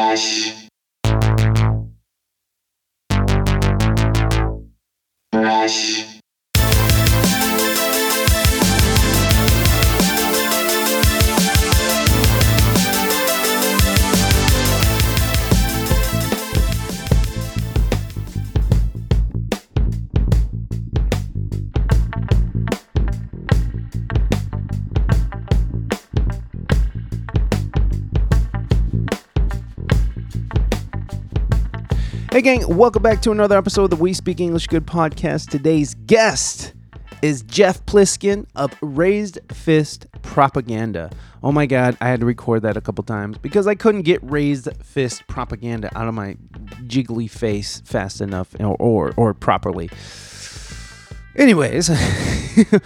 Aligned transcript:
Fresh. 0.00 0.69
Hey, 32.40 32.56
gang, 32.56 32.74
welcome 32.74 33.02
back 33.02 33.20
to 33.20 33.32
another 33.32 33.58
episode 33.58 33.84
of 33.84 33.90
the 33.90 33.96
We 33.96 34.14
Speak 34.14 34.40
English 34.40 34.66
Good 34.68 34.86
podcast. 34.86 35.50
Today's 35.50 35.94
guest 36.06 36.72
is 37.20 37.42
Jeff 37.42 37.84
Pliskin 37.84 38.46
of 38.56 38.72
Raised 38.80 39.38
Fist 39.52 40.06
Propaganda. 40.22 41.10
Oh 41.42 41.52
my 41.52 41.66
God, 41.66 41.98
I 42.00 42.08
had 42.08 42.20
to 42.20 42.24
record 42.24 42.62
that 42.62 42.78
a 42.78 42.80
couple 42.80 43.04
times 43.04 43.36
because 43.36 43.66
I 43.66 43.74
couldn't 43.74 44.04
get 44.04 44.20
Raised 44.22 44.70
Fist 44.82 45.22
Propaganda 45.28 45.90
out 45.94 46.08
of 46.08 46.14
my 46.14 46.38
jiggly 46.86 47.28
face 47.28 47.82
fast 47.82 48.22
enough 48.22 48.56
or, 48.58 48.74
or, 48.78 49.12
or 49.18 49.34
properly. 49.34 49.90
Anyways, 51.36 51.90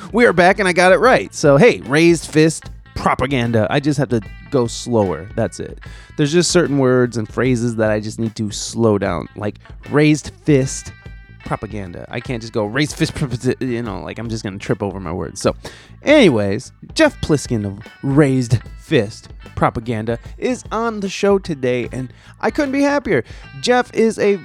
we 0.13 0.27
are 0.27 0.33
back 0.33 0.59
and 0.59 0.67
I 0.67 0.73
got 0.73 0.91
it 0.91 0.99
right. 0.99 1.33
So, 1.33 1.59
hey, 1.59 1.79
Raised 1.83 2.29
Fist 2.29 2.73
Propaganda. 2.95 3.67
I 3.71 3.81
just 3.81 3.99
have 3.99 4.09
to 4.11 4.21
go 4.51 4.67
slower. 4.67 5.29
That's 5.35 5.61
it. 5.61 5.81
There's 6.17 6.33
just 6.33 6.51
certain 6.51 6.79
words 6.79 7.17
and 7.17 7.29
phrases 7.29 7.77
that 7.77 7.91
I 7.91 8.01
just 8.01 8.19
need 8.19 8.35
to 8.37 8.51
slow 8.51 8.99
down, 8.99 9.29
like 9.37 9.59
raised 9.91 10.31
fist 10.45 10.93
propaganda. 11.45 12.07
I 12.09 12.21
can't 12.21 12.41
just 12.41 12.53
go 12.53 12.65
raised 12.65 12.97
fist, 12.97 13.13
you 13.61 13.83
know, 13.83 14.03
like 14.03 14.19
I'm 14.19 14.29
just 14.29 14.45
gonna 14.45 14.59
trip 14.59 14.83
over 14.83 15.01
my 15.01 15.13
words. 15.13 15.41
So, 15.41 15.55
anyways, 16.03 16.73
Jeff 16.95 17.21
Pliskin 17.21 17.67
of 17.67 17.87
Raised 18.03 18.59
Fist 18.79 19.31
Propaganda 19.57 20.19
is 20.37 20.65
on 20.71 21.01
the 21.01 21.09
show 21.09 21.39
today, 21.39 21.89
and 21.93 22.13
I 22.41 22.51
couldn't 22.51 22.73
be 22.73 22.83
happier. 22.83 23.25
Jeff 23.61 23.93
is 23.95 24.19
a, 24.19 24.39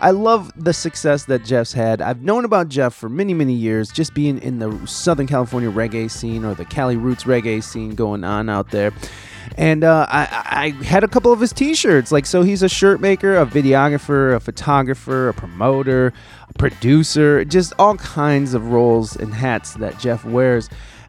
I 0.00 0.10
love 0.10 0.52
the 0.56 0.72
success 0.72 1.26
that 1.26 1.44
Jeff's 1.44 1.72
had. 1.72 2.02
I've 2.02 2.22
known 2.22 2.44
about 2.44 2.68
Jeff 2.68 2.94
for 2.94 3.08
many, 3.08 3.34
many 3.34 3.54
years, 3.54 3.90
just 3.90 4.14
being 4.14 4.38
in 4.42 4.58
the 4.58 4.86
Southern 4.86 5.26
California 5.26 5.70
reggae 5.70 6.10
scene 6.10 6.44
or 6.44 6.54
the 6.54 6.64
Cali 6.64 6.96
Roots 6.96 7.24
reggae 7.24 7.62
scene 7.62 7.94
going 7.94 8.24
on 8.24 8.48
out 8.48 8.70
there 8.70 8.92
and 9.56 9.84
uh, 9.84 10.06
I, 10.08 10.72
I 10.80 10.84
had 10.84 11.04
a 11.04 11.08
couple 11.08 11.32
of 11.32 11.40
his 11.40 11.52
t-shirts. 11.52 12.12
Like 12.12 12.26
so 12.26 12.42
he's 12.42 12.62
a 12.62 12.68
shirt 12.68 13.00
maker 13.00 13.36
a 13.36 13.46
videographer 13.46 14.34
a 14.34 14.40
photographer 14.40 15.28
a 15.28 15.34
promoter 15.34 16.12
a 16.48 16.52
producer 16.54 17.44
just 17.44 17.72
all 17.78 17.96
kinds 17.96 18.54
of 18.54 18.68
roles 18.68 19.16
and 19.16 19.34
hats 19.34 19.74
that 19.74 19.98
jeff 19.98 20.24
wears. 20.24 20.68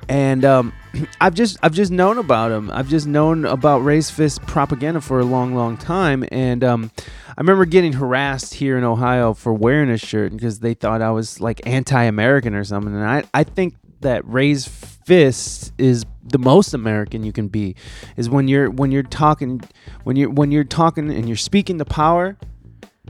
And 0.10 0.44
um, 0.44 0.74
i've 1.22 1.34
just 1.34 1.58
i've 1.64 1.74
just 1.74 1.92
known 1.92 2.18
about 2.18 2.52
him. 2.52 2.72
I've 2.72 2.90
just 2.90 3.08
known 3.08 3.46
about 3.46 3.80
raised 3.80 4.14
fist 4.14 4.42
propaganda 4.44 5.02
for 5.02 5.20
a 5.20 5.26
long 5.26 5.56
long 5.56 5.78
time. 5.78 6.26
And 6.32 6.64
um, 6.64 6.92
i 7.30 7.40
remember 7.40 7.66
getting 7.66 7.94
harassed 7.94 8.56
here 8.56 8.78
in 8.78 8.84
ohio 8.84 9.34
for 9.34 9.54
wearing 9.54 9.90
a 9.90 9.98
shirt 9.98 10.32
because 10.34 10.60
they 10.60 10.74
thought 10.74 11.02
i 11.02 11.12
was 11.12 11.40
like 11.40 11.62
anti-american 11.66 12.56
or 12.56 12.64
something. 12.64 12.94
And 12.94 13.06
i, 13.06 13.24
I 13.34 13.44
think 13.44 13.76
that 14.02 14.28
raised 14.28 14.68
fist 14.68 15.74
is 15.78 16.06
the 16.24 16.40
most 16.40 16.74
American 16.74 17.24
you 17.24 17.32
can 17.32 17.48
be 17.48 17.76
is 18.18 18.30
when 18.30 18.48
you're 18.48 18.70
when 18.70 18.92
you're 18.92 19.04
talking 19.04 19.62
when 20.04 20.16
you're 20.16 20.30
when 20.30 20.52
you're 20.52 20.64
talking 20.64 21.12
and 21.12 21.28
you're 21.28 21.38
speaking 21.38 21.78
the 21.78 21.86
power 21.86 22.38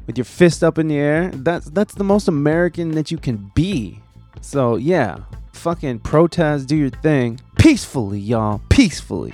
with 0.08 0.18
your 0.18 0.26
fist 0.26 0.64
up 0.64 0.78
in 0.78 0.88
the 0.88 0.98
air 0.98 1.30
that's 1.34 1.69
that's 1.72 1.94
the 1.96 2.03
most 2.03 2.28
American 2.28 2.91
that 2.91 3.12
you 3.12 3.18
can 3.18 3.52
be 3.53 4.00
so 4.41 4.75
yeah 4.75 5.18
fucking 5.53 6.00
protest 6.00 6.68
do 6.68 6.75
your 6.75 6.90
thing 6.90 7.40
peacefully 7.58 8.19
y'all 8.19 8.62
peacefully 8.69 9.34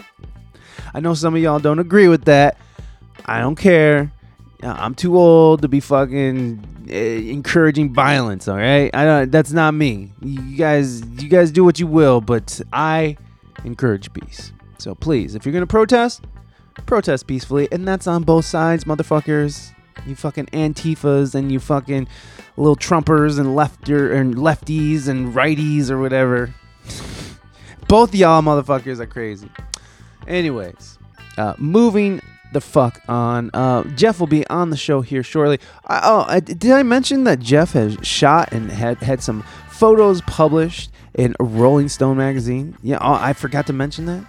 I 0.94 1.00
know 1.00 1.14
some 1.14 1.36
of 1.36 1.42
y'all 1.42 1.60
don't 1.60 1.80
agree 1.80 2.08
with 2.08 2.26
that 2.26 2.58
I 3.26 3.40
don't 3.40 3.56
care 3.56 4.12
I'm 4.64 4.96
too 4.96 5.18
old 5.18 5.62
to 5.62 5.68
be 5.68 5.80
fucking 5.80 6.88
uh, 6.90 6.94
encouraging 6.94 7.94
violence. 7.94 8.48
All 8.48 8.58
right, 8.58 8.90
I 8.94 9.06
don't. 9.06 9.32
That's 9.32 9.52
not 9.52 9.74
me. 9.76 10.12
You 10.22 10.58
guys, 10.58 11.02
you 11.22 11.30
guys 11.30 11.52
do 11.52 11.64
what 11.64 11.80
you 11.80 11.86
will, 11.86 12.22
but 12.22 12.60
I 12.74 13.18
encourage 13.64 14.12
peace. 14.14 14.52
So 14.78 14.96
please, 14.96 15.36
if 15.36 15.46
you're 15.46 15.54
gonna 15.54 15.68
protest, 15.68 16.26
protest 16.86 17.28
peacefully, 17.28 17.68
and 17.72 17.88
that's 17.88 18.08
on 18.08 18.24
both 18.24 18.46
sides, 18.46 18.84
motherfuckers. 18.86 19.72
You 20.06 20.16
fucking 20.16 20.46
antifas 20.48 21.34
and 21.34 21.52
you 21.52 21.60
fucking 21.60 22.08
little 22.56 22.76
trumpers 22.76 23.40
and 23.40 23.50
lefter 23.50 24.16
and 24.16 24.36
lefties 24.36 25.08
and 25.08 25.34
righties 25.34 25.90
or 25.90 26.00
whatever. 26.00 26.54
both 27.88 28.14
y'all 28.14 28.42
motherfuckers 28.42 29.00
are 29.00 29.08
crazy. 29.08 29.50
Anyways, 30.28 31.00
uh, 31.38 31.56
moving 31.58 32.22
the 32.54 32.62
fuck 32.62 33.02
on. 33.08 33.50
Uh, 33.54 33.84
Jeff 33.96 34.20
will 34.20 34.28
be 34.28 34.48
on 34.48 34.70
the 34.70 34.78
show 34.78 35.02
here 35.02 35.24
shortly. 35.24 35.60
I, 35.86 36.02
oh, 36.04 36.26
I, 36.28 36.40
did 36.40 36.72
I 36.72 36.84
mention 36.84 37.24
that 37.26 37.40
Jeff 37.40 37.74
has 37.74 37.98
shot 38.02 38.52
and 38.52 38.72
had 38.72 38.98
had 38.98 39.22
some 39.22 39.44
photos 39.70 40.22
published 40.22 40.92
in 41.18 41.36
Rolling 41.40 41.90
Stone 41.90 42.18
magazine? 42.18 42.78
Yeah, 42.82 43.00
oh, 43.02 43.14
I 43.14 43.34
forgot 43.34 43.68
to 43.68 43.74
mention 43.74 44.06
that. 44.06 44.26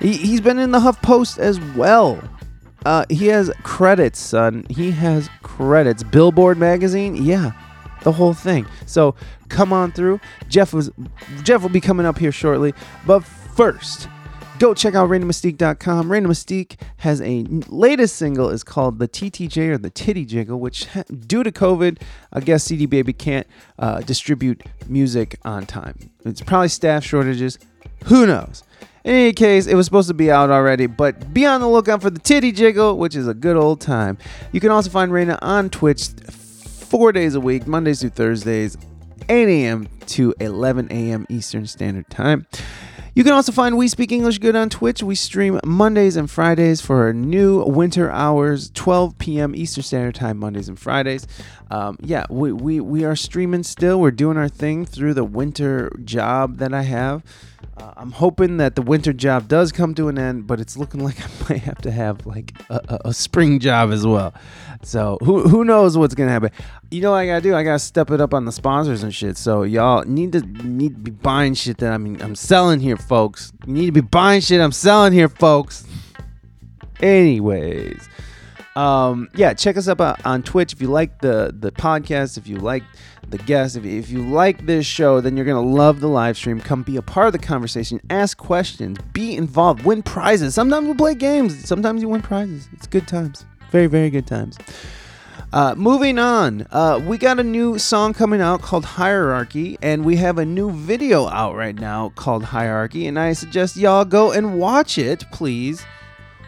He, 0.00 0.14
he's 0.14 0.40
been 0.40 0.58
in 0.58 0.72
the 0.72 0.80
Huff 0.80 1.00
Post 1.02 1.38
as 1.38 1.60
well. 1.60 2.20
Uh, 2.84 3.04
he 3.10 3.26
has 3.26 3.50
credits, 3.62 4.18
son. 4.18 4.64
He 4.70 4.90
has 4.90 5.28
credits. 5.42 6.02
Billboard 6.02 6.56
magazine, 6.56 7.14
yeah, 7.16 7.52
the 8.02 8.12
whole 8.12 8.32
thing. 8.32 8.66
So 8.86 9.14
come 9.48 9.72
on 9.72 9.92
through. 9.92 10.18
Jeff 10.48 10.72
was 10.72 10.90
Jeff 11.42 11.60
will 11.60 11.68
be 11.68 11.80
coming 11.80 12.06
up 12.06 12.18
here 12.18 12.32
shortly. 12.32 12.72
But 13.06 13.20
first, 13.20 14.08
go 14.60 14.74
check 14.74 14.94
out 14.94 15.08
randommystique.com. 15.08 16.12
Random 16.12 16.30
Mystique 16.30 16.76
has 16.98 17.20
a 17.22 17.44
latest 17.68 18.16
single 18.16 18.50
is 18.50 18.62
called 18.62 18.98
the 18.98 19.08
TTJ 19.08 19.70
or 19.70 19.78
the 19.78 19.90
Titty 19.90 20.24
Jiggle, 20.26 20.60
which 20.60 20.86
due 21.26 21.42
to 21.42 21.50
COVID, 21.50 22.00
I 22.32 22.40
guess 22.40 22.64
CD 22.64 22.86
Baby 22.86 23.14
can't 23.14 23.46
uh, 23.78 24.02
distribute 24.02 24.62
music 24.86 25.38
on 25.44 25.66
time. 25.66 26.10
It's 26.24 26.42
probably 26.42 26.68
staff 26.68 27.02
shortages. 27.02 27.58
Who 28.04 28.26
knows? 28.26 28.62
In 29.02 29.14
any 29.14 29.32
case, 29.32 29.66
it 29.66 29.74
was 29.74 29.86
supposed 29.86 30.08
to 30.08 30.14
be 30.14 30.30
out 30.30 30.50
already, 30.50 30.86
but 30.86 31.32
be 31.32 31.46
on 31.46 31.62
the 31.62 31.68
lookout 31.68 32.02
for 32.02 32.10
the 32.10 32.20
Titty 32.20 32.52
Jiggle, 32.52 32.98
which 32.98 33.16
is 33.16 33.26
a 33.26 33.34
good 33.34 33.56
old 33.56 33.80
time. 33.80 34.18
You 34.52 34.60
can 34.60 34.70
also 34.70 34.90
find 34.90 35.10
Raina 35.10 35.38
on 35.40 35.70
Twitch 35.70 36.08
four 36.08 37.10
days 37.12 37.34
a 37.34 37.40
week, 37.40 37.66
Mondays 37.66 38.00
through 38.00 38.10
Thursdays, 38.10 38.76
8 39.30 39.48
a.m. 39.48 39.88
to 40.08 40.34
11 40.38 40.88
a.m. 40.90 41.24
Eastern 41.30 41.66
Standard 41.66 42.10
Time. 42.10 42.46
You 43.12 43.24
can 43.24 43.32
also 43.32 43.50
find 43.50 43.76
We 43.76 43.88
Speak 43.88 44.12
English 44.12 44.38
Good 44.38 44.54
on 44.54 44.70
Twitch. 44.70 45.02
We 45.02 45.16
stream 45.16 45.58
Mondays 45.64 46.16
and 46.16 46.30
Fridays 46.30 46.80
for 46.80 47.02
our 47.02 47.12
new 47.12 47.64
winter 47.64 48.08
hours, 48.08 48.70
12 48.70 49.18
p.m. 49.18 49.54
Eastern 49.56 49.82
Standard 49.82 50.14
Time, 50.14 50.38
Mondays 50.38 50.68
and 50.68 50.78
Fridays. 50.78 51.26
Um, 51.72 51.98
yeah, 52.00 52.26
we, 52.30 52.52
we, 52.52 52.78
we 52.78 53.04
are 53.04 53.16
streaming 53.16 53.64
still. 53.64 54.00
We're 54.00 54.12
doing 54.12 54.36
our 54.36 54.48
thing 54.48 54.86
through 54.86 55.14
the 55.14 55.24
winter 55.24 55.90
job 56.04 56.58
that 56.58 56.72
I 56.72 56.82
have. 56.82 57.24
Uh, 57.76 57.92
I'm 57.96 58.12
hoping 58.12 58.58
that 58.58 58.74
the 58.74 58.82
winter 58.82 59.12
job 59.12 59.48
does 59.48 59.72
come 59.72 59.94
to 59.94 60.08
an 60.08 60.18
end, 60.18 60.46
but 60.46 60.60
it's 60.60 60.76
looking 60.76 61.00
like 61.04 61.20
I 61.20 61.28
might 61.48 61.62
have 61.62 61.78
to 61.78 61.90
have 61.90 62.26
like 62.26 62.54
a, 62.68 62.80
a, 62.88 62.98
a 63.06 63.14
spring 63.14 63.58
job 63.58 63.90
as 63.90 64.06
well. 64.06 64.34
So 64.82 65.18
who 65.22 65.46
who 65.46 65.64
knows 65.64 65.98
what's 65.98 66.14
gonna 66.14 66.30
happen? 66.30 66.50
You 66.90 67.02
know 67.02 67.10
what 67.10 67.18
I 67.18 67.26
gotta 67.26 67.42
do? 67.42 67.54
I 67.54 67.62
gotta 67.62 67.78
step 67.78 68.10
it 68.10 68.20
up 68.20 68.32
on 68.32 68.46
the 68.46 68.52
sponsors 68.52 69.02
and 69.02 69.14
shit. 69.14 69.36
So 69.36 69.62
y'all 69.62 70.04
need 70.04 70.32
to 70.32 70.40
need 70.40 70.94
to 70.94 71.00
be 71.00 71.10
buying 71.10 71.54
shit 71.54 71.78
that 71.78 71.92
I 71.92 71.98
mean 71.98 72.20
I'm 72.22 72.34
selling 72.34 72.80
here, 72.80 72.96
folks. 73.00 73.52
You 73.66 73.72
need 73.72 73.86
to 73.86 73.92
be 73.92 74.00
buying 74.00 74.40
shit 74.40 74.60
I'm 74.60 74.72
selling 74.72 75.12
here, 75.12 75.28
folks. 75.28 75.84
Anyways, 77.00 78.08
um, 78.76 79.28
yeah, 79.34 79.54
check 79.54 79.76
us 79.76 79.88
up 79.88 80.00
on 80.24 80.42
Twitch 80.42 80.72
if 80.72 80.80
you 80.82 80.88
like 80.88 81.20
the 81.20 81.54
the 81.58 81.72
podcast. 81.72 82.38
If 82.38 82.46
you 82.46 82.56
like 82.56 82.82
the 83.28 83.38
guests, 83.38 83.76
if 83.76 83.84
if 83.84 84.10
you 84.10 84.22
like 84.22 84.66
this 84.66 84.86
show, 84.86 85.20
then 85.20 85.36
you're 85.36 85.46
gonna 85.46 85.60
love 85.60 86.00
the 86.00 86.08
live 86.08 86.36
stream. 86.36 86.60
Come 86.60 86.82
be 86.82 86.96
a 86.96 87.02
part 87.02 87.26
of 87.26 87.32
the 87.32 87.38
conversation, 87.38 88.00
ask 88.10 88.36
questions, 88.36 88.98
be 89.12 89.34
involved, 89.34 89.84
win 89.84 90.02
prizes. 90.02 90.54
Sometimes 90.54 90.86
we 90.86 90.94
play 90.94 91.14
games. 91.14 91.66
Sometimes 91.66 92.02
you 92.02 92.08
win 92.08 92.22
prizes. 92.22 92.68
It's 92.72 92.86
good 92.86 93.08
times. 93.08 93.44
Very 93.70 93.86
very 93.86 94.10
good 94.10 94.26
times. 94.26 94.58
Uh, 95.52 95.74
moving 95.76 96.16
on, 96.16 96.64
uh, 96.70 97.02
we 97.04 97.18
got 97.18 97.40
a 97.40 97.42
new 97.42 97.76
song 97.76 98.14
coming 98.14 98.40
out 98.40 98.62
called 98.62 98.84
Hierarchy, 98.84 99.76
and 99.82 100.04
we 100.04 100.14
have 100.14 100.38
a 100.38 100.44
new 100.44 100.70
video 100.70 101.26
out 101.26 101.56
right 101.56 101.74
now 101.74 102.10
called 102.10 102.44
Hierarchy, 102.44 103.08
and 103.08 103.18
I 103.18 103.32
suggest 103.32 103.76
y'all 103.76 104.04
go 104.04 104.30
and 104.30 104.60
watch 104.60 104.96
it, 104.96 105.24
please. 105.32 105.84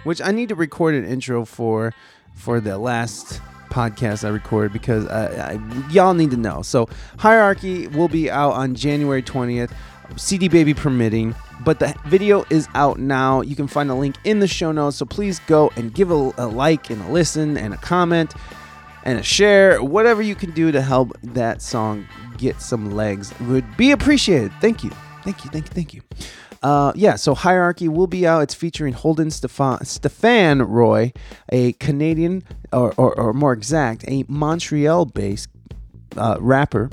Which 0.04 0.22
I 0.22 0.30
need 0.30 0.50
to 0.50 0.54
record 0.54 0.94
an 0.94 1.04
intro 1.04 1.44
for 1.44 1.92
for 2.34 2.60
the 2.60 2.78
last 2.78 3.40
podcast 3.70 4.24
I 4.24 4.28
recorded 4.28 4.72
because 4.72 5.06
I, 5.06 5.54
I, 5.54 5.88
y'all 5.90 6.14
need 6.14 6.30
to 6.30 6.36
know. 6.36 6.62
So 6.62 6.88
Hierarchy 7.18 7.88
will 7.88 8.08
be 8.08 8.30
out 8.30 8.52
on 8.52 8.76
January 8.76 9.22
20th. 9.22 9.72
CD 10.16 10.48
Baby 10.48 10.74
permitting. 10.74 11.34
But 11.64 11.78
the 11.78 11.94
video 12.06 12.44
is 12.50 12.68
out 12.74 12.98
now. 12.98 13.40
You 13.40 13.54
can 13.54 13.68
find 13.68 13.90
a 13.90 13.94
link 13.94 14.16
in 14.24 14.40
the 14.40 14.48
show 14.48 14.72
notes. 14.72 14.96
So 14.96 15.06
please 15.06 15.38
go 15.40 15.70
and 15.76 15.94
give 15.94 16.10
a, 16.10 16.32
a 16.36 16.46
like 16.46 16.90
and 16.90 17.00
a 17.02 17.08
listen 17.08 17.56
and 17.56 17.72
a 17.72 17.76
comment 17.76 18.34
and 19.04 19.18
a 19.18 19.22
share. 19.22 19.82
Whatever 19.82 20.22
you 20.22 20.34
can 20.34 20.52
do 20.52 20.72
to 20.72 20.80
help 20.80 21.16
that 21.22 21.62
song 21.62 22.06
get 22.38 22.60
some 22.60 22.92
legs 22.92 23.32
would 23.40 23.76
be 23.76 23.90
appreciated. 23.90 24.52
Thank 24.60 24.84
you. 24.84 24.90
Thank 25.22 25.44
you. 25.44 25.50
Thank 25.50 25.66
you. 25.66 25.72
Thank 25.72 25.94
you. 25.94 26.02
Uh, 26.62 26.92
yeah, 26.94 27.16
so 27.16 27.34
Hierarchy 27.34 27.88
will 27.88 28.06
be 28.06 28.24
out. 28.26 28.42
It's 28.42 28.54
featuring 28.54 28.92
Holden 28.92 29.32
Stefan, 29.32 29.84
Stefan 29.84 30.62
Roy, 30.62 31.12
a 31.50 31.72
Canadian, 31.74 32.44
or, 32.72 32.94
or, 32.96 33.18
or 33.18 33.32
more 33.32 33.52
exact, 33.52 34.04
a 34.06 34.24
Montreal 34.28 35.06
based 35.06 35.48
uh, 36.16 36.36
rapper 36.40 36.90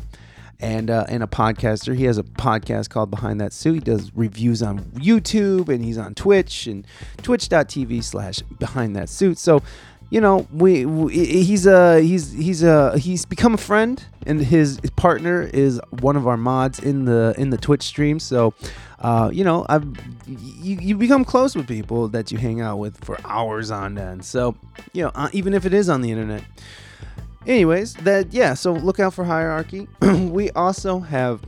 and 0.60 0.90
uh, 0.90 1.06
and 1.08 1.24
a 1.24 1.28
podcaster. 1.28 1.96
He 1.96 2.06
has 2.06 2.18
a 2.18 2.24
podcast 2.24 2.90
called 2.90 3.12
Behind 3.12 3.40
That 3.40 3.54
Suit. 3.54 3.76
He 3.76 3.80
does 3.80 4.12
reviews 4.16 4.62
on 4.62 4.80
YouTube 4.96 5.70
and 5.70 5.84
he's 5.84 5.98
on 5.98 6.16
Twitch 6.16 6.68
and 6.68 6.86
twitch.tv 7.22 8.04
slash 8.04 8.40
Behind 8.40 8.96
That 8.96 9.08
Suit. 9.08 9.38
So, 9.38 9.62
you 10.10 10.22
know, 10.22 10.48
we, 10.52 10.86
we 10.86 11.14
he's 11.14 11.66
a 11.66 12.02
he's 12.02 12.32
he's 12.32 12.64
a 12.64 12.98
he's 12.98 13.26
become 13.26 13.54
a 13.54 13.58
friend 13.58 14.04
and 14.26 14.42
his 14.42 14.80
partner 14.96 15.44
is 15.44 15.80
one 16.00 16.16
of 16.16 16.28
our 16.28 16.38
mods 16.38 16.80
in 16.80 17.06
the 17.06 17.36
in 17.38 17.52
the 17.52 17.58
Twitch 17.58 17.84
stream. 17.84 18.20
So, 18.20 18.54
uh, 19.00 19.30
you 19.32 19.44
know, 19.44 19.66
I've 19.70 19.86
you, 20.28 20.78
you 20.82 20.96
become 20.98 21.24
close 21.24 21.56
with 21.56 21.68
people 21.68 22.08
that 22.10 22.32
you 22.32 22.38
hang 22.38 22.60
out 22.60 22.78
with 22.78 23.04
for 23.04 23.20
hours 23.24 23.70
on 23.72 23.98
end. 23.98 24.26
So, 24.26 24.56
you 24.94 25.04
know, 25.04 25.12
uh, 25.14 25.30
even 25.32 25.54
if 25.54 25.66
it 25.66 25.74
is 25.74 25.90
on 25.90 26.02
the 26.02 26.12
internet 26.12 26.44
anyways 27.48 27.94
that 27.96 28.34
yeah 28.34 28.54
so 28.54 28.74
look 28.74 29.00
out 29.00 29.14
for 29.14 29.24
hierarchy 29.24 29.88
we 30.02 30.52
also 30.52 31.00
have 31.00 31.42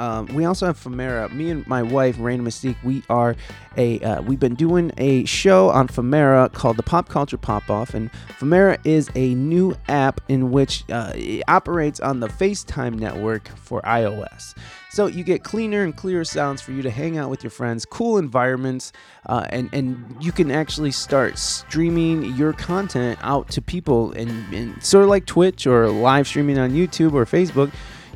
um, 0.00 0.26
we 0.28 0.46
also 0.46 0.64
have 0.64 0.82
Femera. 0.82 1.30
Me 1.30 1.50
and 1.50 1.66
my 1.66 1.82
wife, 1.82 2.16
Rain 2.18 2.40
Mystique, 2.42 2.82
we 2.82 3.02
are 3.10 3.36
a 3.76 4.00
uh, 4.00 4.22
we've 4.22 4.40
been 4.40 4.54
doing 4.54 4.90
a 4.96 5.26
show 5.26 5.68
on 5.68 5.88
Femera 5.88 6.50
called 6.54 6.78
the 6.78 6.82
Pop 6.82 7.10
Culture 7.10 7.36
Pop 7.36 7.68
Off, 7.68 7.92
and 7.92 8.10
Femera 8.38 8.78
is 8.84 9.10
a 9.14 9.34
new 9.34 9.76
app 9.88 10.22
in 10.28 10.50
which 10.50 10.84
uh, 10.90 11.12
it 11.14 11.42
operates 11.48 12.00
on 12.00 12.20
the 12.20 12.28
FaceTime 12.28 12.98
network 12.98 13.48
for 13.58 13.82
iOS. 13.82 14.56
So 14.90 15.06
you 15.06 15.22
get 15.22 15.44
cleaner 15.44 15.84
and 15.84 15.94
clearer 15.94 16.24
sounds 16.24 16.62
for 16.62 16.72
you 16.72 16.80
to 16.80 16.90
hang 16.90 17.18
out 17.18 17.28
with 17.28 17.44
your 17.44 17.50
friends, 17.50 17.84
cool 17.84 18.16
environments, 18.16 18.92
uh, 19.26 19.44
and 19.50 19.68
and 19.74 20.16
you 20.18 20.32
can 20.32 20.50
actually 20.50 20.92
start 20.92 21.36
streaming 21.36 22.24
your 22.36 22.54
content 22.54 23.18
out 23.20 23.50
to 23.50 23.60
people, 23.60 24.12
and, 24.12 24.30
and 24.54 24.82
sort 24.82 25.04
of 25.04 25.10
like 25.10 25.26
Twitch 25.26 25.66
or 25.66 25.90
live 25.90 26.26
streaming 26.26 26.58
on 26.58 26.70
YouTube 26.70 27.12
or 27.12 27.26
Facebook 27.26 27.70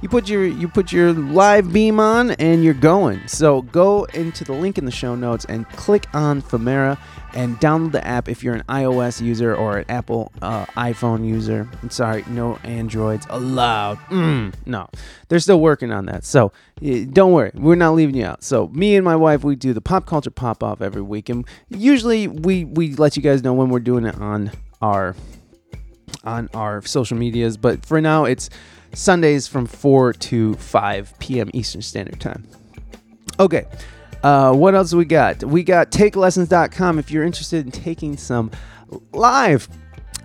you 0.05 0.11
put 0.11 0.29
your 0.29 0.45
you 0.45 0.69
put 0.69 0.93
your 0.93 1.15
live 1.15 1.73
beam 1.73 1.99
on 1.99 2.33
and 2.33 2.63
you're 2.63 2.75
going. 2.75 3.27
So 3.27 3.63
go 3.63 4.05
into 4.13 4.45
the 4.45 4.53
link 4.53 4.77
in 4.77 4.85
the 4.85 4.91
show 4.91 5.15
notes 5.15 5.47
and 5.47 5.67
click 5.71 6.07
on 6.13 6.43
Femera 6.43 6.99
and 7.33 7.59
download 7.59 7.93
the 7.93 8.07
app 8.07 8.29
if 8.29 8.45
you're 8.45 8.55
an 8.55 8.65
iOS 8.69 9.23
user 9.23 9.57
or 9.57 9.79
an 9.79 9.87
Apple 9.89 10.31
uh, 10.43 10.67
iPhone 10.77 11.27
user. 11.27 11.67
I'm 11.83 11.89
sorry, 11.89 12.23
no 12.29 12.57
Androids 12.65 13.27
allowed. 13.31 13.97
Mm, 14.11 14.53
no, 14.67 14.91
they're 15.29 15.39
still 15.39 15.61
working 15.61 15.91
on 15.91 16.05
that. 16.05 16.27
So 16.27 16.53
don't 16.83 17.33
worry, 17.33 17.53
we're 17.55 17.75
not 17.75 17.95
leaving 17.95 18.15
you 18.15 18.27
out. 18.27 18.45
So 18.45 18.69
me 18.69 18.97
and 18.97 19.07
my 19.07 19.17
wife, 19.17 19.43
we 19.43 19.57
do 19.57 19.73
the 19.73 19.81
pop 19.81 20.05
culture 20.05 20.31
pop 20.31 20.63
off 20.63 20.83
every 20.83 21.01
week, 21.01 21.31
and 21.31 21.47
usually 21.71 22.29
we 22.29 22.67
we 22.67 22.95
let 22.97 23.17
you 23.17 23.23
guys 23.23 23.43
know 23.43 23.55
when 23.55 23.71
we're 23.71 23.81
doing 23.81 24.05
it 24.05 24.21
on 24.21 24.53
our 24.83 25.17
on 26.25 26.51
our 26.53 26.83
social 26.83 27.17
medias. 27.17 27.57
But 27.57 27.87
for 27.87 28.03
now, 28.03 28.25
it's 28.27 28.51
Sundays 28.95 29.47
from 29.47 29.67
4 29.67 30.13
to 30.15 30.55
5 30.55 31.19
p.m. 31.19 31.51
Eastern 31.53 31.83
Standard 31.83 32.21
Time. 32.21 32.47
Okay. 33.39 33.67
Uh, 34.23 34.55
what 34.55 34.75
else 34.75 34.95
we 34.95 35.05
got? 35.05 35.45
We 35.45 35.63
got 35.63 35.91
takelessons.com 35.91 36.99
if 36.99 37.11
you're 37.11 37.25
interested 37.25 37.67
in 37.67 37.73
taking 37.73 38.17
some 38.17 38.51
live 39.13 39.69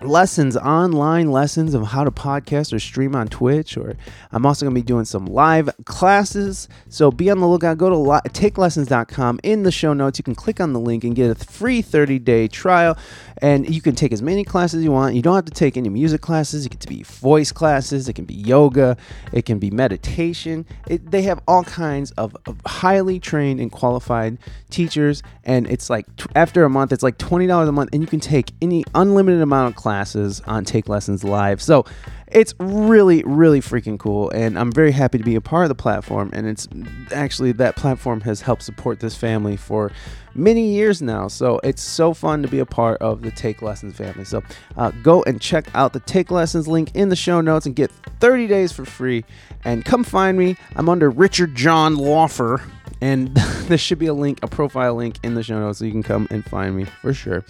lessons, 0.02 0.56
online 0.56 1.30
lessons 1.30 1.74
of 1.74 1.88
how 1.88 2.04
to 2.04 2.10
podcast 2.10 2.72
or 2.72 2.78
stream 2.78 3.14
on 3.14 3.28
Twitch. 3.28 3.76
Or 3.76 3.96
I'm 4.32 4.46
also 4.46 4.64
going 4.64 4.74
to 4.74 4.80
be 4.80 4.84
doing 4.84 5.04
some 5.04 5.26
live 5.26 5.70
classes. 5.84 6.68
So 6.88 7.10
be 7.10 7.30
on 7.30 7.40
the 7.40 7.46
lookout. 7.46 7.78
Go 7.78 7.90
to 7.90 7.96
takelessons.com. 8.30 9.40
In 9.42 9.62
the 9.62 9.72
show 9.72 9.92
notes, 9.92 10.18
you 10.18 10.22
can 10.22 10.34
click 10.34 10.60
on 10.60 10.72
the 10.72 10.80
link 10.80 11.04
and 11.04 11.14
get 11.14 11.30
a 11.30 11.34
free 11.34 11.82
30 11.82 12.18
day 12.18 12.48
trial. 12.48 12.96
And 13.42 13.72
you 13.72 13.80
can 13.80 13.94
take 13.94 14.12
as 14.12 14.22
many 14.22 14.44
classes 14.44 14.82
you 14.82 14.92
want. 14.92 15.14
You 15.14 15.22
don't 15.22 15.34
have 15.34 15.46
to 15.46 15.50
take 15.50 15.76
any 15.76 15.88
music 15.88 16.20
classes. 16.20 16.66
It 16.66 16.70
can 16.70 16.88
be 16.88 17.02
voice 17.02 17.52
classes. 17.52 18.08
It 18.08 18.14
can 18.14 18.24
be 18.24 18.34
yoga. 18.34 18.96
It 19.32 19.44
can 19.44 19.58
be 19.58 19.70
meditation. 19.70 20.66
It, 20.88 21.10
they 21.10 21.22
have 21.22 21.42
all 21.46 21.64
kinds 21.64 22.10
of, 22.12 22.36
of 22.46 22.60
highly 22.66 23.18
trained 23.18 23.60
and 23.60 23.70
qualified 23.70 24.38
teachers. 24.70 25.22
And 25.44 25.66
it's 25.70 25.88
like 25.88 26.04
t- 26.16 26.26
after 26.34 26.64
a 26.64 26.70
month, 26.70 26.92
it's 26.92 27.02
like 27.02 27.18
$20 27.18 27.68
a 27.68 27.72
month. 27.72 27.90
And 27.92 28.02
you 28.02 28.06
can 28.06 28.20
take 28.20 28.52
any 28.60 28.84
unlimited 28.94 29.40
amount 29.40 29.68
of 29.68 29.76
classes 29.76 29.89
classes 29.90 30.40
on 30.46 30.64
Take 30.64 30.88
Lessons 30.88 31.24
Live. 31.24 31.60
So 31.60 31.84
it's 32.28 32.54
really, 32.60 33.24
really 33.26 33.60
freaking 33.60 33.98
cool. 33.98 34.30
And 34.30 34.56
I'm 34.56 34.70
very 34.70 34.92
happy 34.92 35.18
to 35.18 35.24
be 35.24 35.34
a 35.34 35.40
part 35.40 35.64
of 35.64 35.68
the 35.68 35.74
platform. 35.74 36.30
And 36.32 36.46
it's 36.46 36.68
actually 37.12 37.50
that 37.52 37.74
platform 37.74 38.20
has 38.20 38.40
helped 38.40 38.62
support 38.62 39.00
this 39.00 39.16
family 39.16 39.56
for 39.56 39.90
many 40.36 40.72
years 40.72 41.02
now. 41.02 41.26
So 41.26 41.60
it's 41.64 41.82
so 41.82 42.14
fun 42.14 42.40
to 42.42 42.48
be 42.48 42.60
a 42.60 42.64
part 42.64 43.02
of 43.02 43.22
the 43.22 43.32
Take 43.32 43.62
Lessons 43.62 43.96
family. 43.96 44.24
So 44.24 44.44
uh, 44.76 44.92
go 45.02 45.24
and 45.24 45.40
check 45.40 45.66
out 45.74 45.92
the 45.92 45.98
Take 45.98 46.30
Lessons 46.30 46.68
link 46.68 46.94
in 46.94 47.08
the 47.08 47.16
show 47.16 47.40
notes 47.40 47.66
and 47.66 47.74
get 47.74 47.90
30 48.20 48.46
days 48.46 48.70
for 48.70 48.84
free. 48.84 49.24
And 49.64 49.84
come 49.84 50.04
find 50.04 50.38
me. 50.38 50.56
I'm 50.76 50.88
under 50.88 51.10
Richard 51.10 51.56
John 51.56 51.96
Lawfer. 51.96 52.62
And 53.00 53.34
there 53.66 53.76
should 53.76 53.98
be 53.98 54.06
a 54.06 54.14
link, 54.14 54.38
a 54.44 54.46
profile 54.46 54.94
link 54.94 55.16
in 55.24 55.34
the 55.34 55.42
show 55.42 55.58
notes 55.58 55.80
so 55.80 55.84
you 55.84 55.90
can 55.90 56.04
come 56.04 56.28
and 56.30 56.44
find 56.44 56.76
me 56.76 56.84
for 56.84 57.12
sure. 57.12 57.44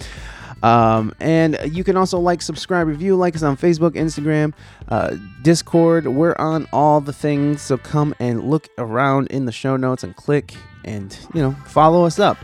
Um, 0.63 1.15
and 1.21 1.59
you 1.65 1.85
can 1.85 1.97
also 1.97 2.19
like, 2.19 2.43
subscribe, 2.43 2.87
review, 2.87 3.17
like 3.17 3.35
us 3.35 3.43
on 3.43 3.57
Facebook, 3.57 3.93
Instagram, 3.93 4.53
uh, 4.89 5.17
Discord. 5.43 6.07
We're 6.07 6.37
on 6.39 6.69
all 6.73 7.01
the 7.01 7.13
things. 7.13 7.63
So 7.63 7.79
come 7.79 8.15
and 8.21 8.51
look 8.51 8.69
around 8.79 9.29
in 9.29 9.47
the 9.47 9.53
show 9.53 9.77
notes 9.77 10.05
and 10.05 10.15
click 10.17 10.55
and, 10.85 11.17
you 11.35 11.41
know, 11.43 11.53
follow 11.67 12.05
us 12.05 12.19
up. 12.19 12.37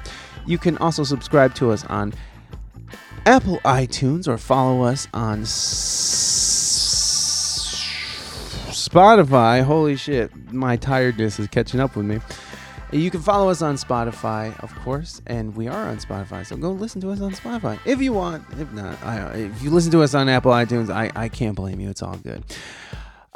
You 0.46 0.58
can 0.58 0.78
also 0.78 1.04
subscribe 1.04 1.54
to 1.56 1.70
us 1.70 1.84
on 1.86 2.14
Apple 3.26 3.58
iTunes 3.64 4.28
or 4.28 4.38
follow 4.38 4.82
us 4.82 5.08
on 5.12 5.42
Spotify. 8.70 9.64
Holy 9.64 9.96
shit, 9.96 10.30
my 10.52 10.76
tiredness 10.76 11.40
is 11.40 11.48
catching 11.48 11.80
up 11.80 11.96
with 11.96 12.06
me. 12.06 12.20
You 12.92 13.10
can 13.10 13.20
follow 13.20 13.50
us 13.50 13.62
on 13.62 13.74
Spotify, 13.74 14.58
of 14.62 14.74
course, 14.76 15.20
and 15.26 15.56
we 15.56 15.66
are 15.66 15.88
on 15.88 15.98
Spotify. 15.98 16.46
So 16.46 16.56
go 16.56 16.70
listen 16.70 17.00
to 17.00 17.10
us 17.10 17.20
on 17.20 17.32
Spotify 17.32 17.78
if 17.84 18.00
you 18.00 18.12
want. 18.12 18.44
If 18.58 18.72
not, 18.72 19.02
I, 19.02 19.26
if 19.34 19.62
you 19.62 19.70
listen 19.70 19.90
to 19.92 20.02
us 20.02 20.14
on 20.14 20.28
Apple 20.28 20.52
iTunes, 20.52 20.88
I, 20.88 21.10
I 21.16 21.28
can't 21.28 21.56
blame 21.56 21.80
you. 21.80 21.90
It's 21.90 22.02
all 22.02 22.16
good. 22.16 22.44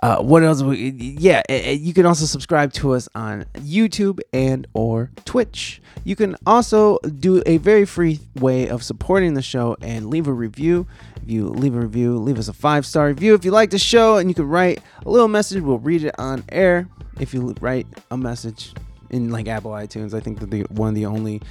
Uh, 0.02 0.22
what 0.22 0.42
else? 0.42 0.62
Yeah, 0.62 1.42
you 1.50 1.92
can 1.92 2.06
also 2.06 2.24
subscribe 2.24 2.72
to 2.74 2.94
us 2.94 3.08
on 3.14 3.44
YouTube 3.54 4.20
and 4.32 4.66
or 4.72 5.10
Twitch. 5.24 5.82
You 6.04 6.16
can 6.16 6.36
also 6.46 6.98
do 7.00 7.42
a 7.44 7.58
very 7.58 7.84
free 7.84 8.20
way 8.36 8.68
of 8.68 8.82
supporting 8.82 9.34
the 9.34 9.42
show 9.42 9.76
and 9.82 10.08
leave 10.08 10.26
a 10.26 10.32
review. 10.32 10.86
If 11.22 11.28
you 11.28 11.48
leave 11.48 11.74
a 11.74 11.80
review, 11.80 12.18
leave 12.18 12.38
us 12.38 12.48
a 12.48 12.54
five 12.54 12.86
star 12.86 13.08
review 13.08 13.34
if 13.34 13.44
you 13.44 13.50
like 13.50 13.70
the 13.70 13.78
show, 13.78 14.16
and 14.16 14.30
you 14.30 14.34
can 14.34 14.48
write 14.48 14.80
a 15.04 15.10
little 15.10 15.28
message. 15.28 15.60
We'll 15.62 15.78
read 15.78 16.04
it 16.04 16.14
on 16.18 16.44
air. 16.50 16.88
If 17.18 17.34
you 17.34 17.54
write 17.60 17.86
a 18.10 18.16
message, 18.16 18.72
in 19.10 19.30
like 19.30 19.48
Apple 19.48 19.72
iTunes. 19.72 20.14
I 20.14 20.20
think 20.20 20.40
that 20.40 20.50
the 20.50 20.62
one 20.70 20.90
of 20.90 20.94
the 20.94 21.06
only 21.06 21.42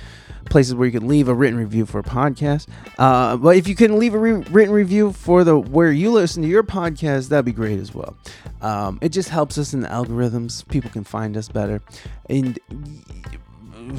places 0.50 0.76
where 0.76 0.88
you 0.88 1.00
can 1.00 1.08
leave 1.08 1.28
a 1.28 1.34
written 1.34 1.58
review 1.58 1.86
for 1.86 2.00
a 2.00 2.04
podcast. 2.04 2.68
Uh, 2.98 3.38
but 3.38 3.56
if 3.56 3.68
you 3.68 3.76
can 3.76 4.00
leave 4.00 4.14
a 4.14 4.18
re- 4.18 4.44
written 4.50 4.74
review 4.74 5.12
for 5.12 5.44
the 5.44 5.58
where 5.58 5.92
you 5.92 6.12
listen 6.12 6.44
to 6.44 6.50
your 6.50 6.64
podcast, 6.64 7.30
that'd 7.30 7.46
be 7.46 7.52
great 7.52 7.80
as 7.80 7.94
well. 7.94 8.16
Um, 8.62 9.00
it 9.02 9.10
just 9.10 9.30
helps 9.30 9.58
us 9.58 9.74
in 9.74 9.82
the 9.82 9.88
algorithms. 9.88 10.68
People 10.68 10.90
can 10.90 11.04
find 11.04 11.38
us 11.38 11.48
better. 11.48 11.82
And 12.30 12.60
I 12.72 13.96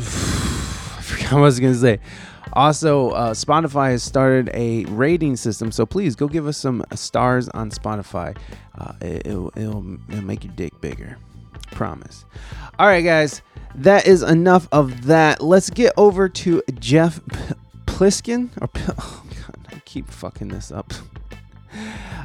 forgot 1.02 1.32
what 1.32 1.38
I 1.38 1.40
was 1.40 1.60
gonna 1.60 1.74
say. 1.74 2.00
Also, 2.54 3.10
uh, 3.10 3.32
Spotify 3.32 3.92
has 3.92 4.02
started 4.02 4.50
a 4.54 4.84
rating 4.86 5.36
system, 5.36 5.70
so 5.70 5.86
please 5.86 6.16
go 6.16 6.26
give 6.26 6.48
us 6.48 6.56
some 6.56 6.84
stars 6.94 7.48
on 7.50 7.70
Spotify. 7.70 8.36
Uh, 8.76 8.92
it, 9.00 9.26
will 9.26 9.52
it'll, 9.54 9.98
it'll 10.08 10.24
make 10.24 10.42
your 10.42 10.52
dick 10.54 10.80
bigger. 10.80 11.16
Promise. 11.70 12.24
All 12.76 12.88
right, 12.88 13.02
guys 13.02 13.40
that 13.76 14.06
is 14.06 14.22
enough 14.22 14.68
of 14.72 15.06
that. 15.06 15.42
Let's 15.42 15.70
get 15.70 15.92
over 15.96 16.28
to 16.28 16.62
Jeff 16.78 17.20
Pliskin. 17.86 18.50
Or 18.60 18.68
oh 18.98 19.24
God, 19.46 19.68
I 19.72 19.78
keep 19.80 20.08
fucking 20.08 20.48
this 20.48 20.70
up. 20.72 20.92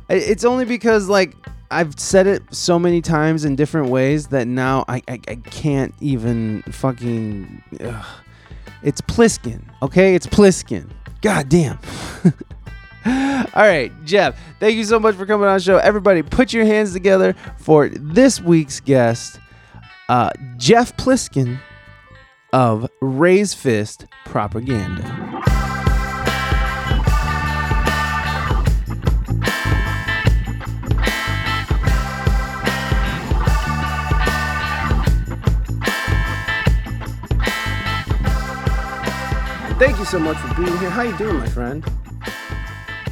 It's 0.07 0.45
only 0.45 0.65
because 0.65 1.09
like 1.09 1.35
I've 1.71 1.99
said 1.99 2.27
it 2.27 2.43
so 2.53 2.77
many 2.77 3.01
times 3.01 3.43
in 3.43 3.55
different 3.55 3.89
ways 3.89 4.27
that 4.27 4.47
now 4.47 4.85
I 4.87 5.01
I, 5.07 5.19
I 5.27 5.35
can't 5.35 5.95
even 5.99 6.61
fucking. 6.63 7.63
Ugh. 7.83 8.05
It's 8.83 9.01
Pliskin, 9.01 9.63
okay? 9.81 10.13
It's 10.13 10.27
Pliskin. 10.27 10.91
God 11.21 11.49
damn. 11.49 11.79
All 13.05 13.63
right, 13.63 13.91
Jeff, 14.05 14.39
thank 14.59 14.75
you 14.75 14.83
so 14.83 14.99
much 14.99 15.15
for 15.15 15.25
coming 15.25 15.47
on 15.47 15.57
the 15.57 15.63
show. 15.63 15.77
Everybody, 15.77 16.21
put 16.21 16.53
your 16.53 16.65
hands 16.65 16.93
together 16.93 17.35
for 17.57 17.89
this 17.89 18.39
week's 18.39 18.79
guest, 18.79 19.39
uh, 20.09 20.29
Jeff 20.57 20.95
Pliskin 20.97 21.59
of 22.53 22.89
Raise 23.01 23.53
Fist 23.53 24.05
Propaganda. 24.25 25.03
Thank 39.77 39.99
you 39.99 40.05
so 40.05 40.19
much 40.19 40.37
for 40.37 40.55
being 40.55 40.77
here. 40.77 40.89
How 40.89 41.01
you 41.01 41.17
doing, 41.17 41.37
my 41.37 41.49
friend? 41.49 41.83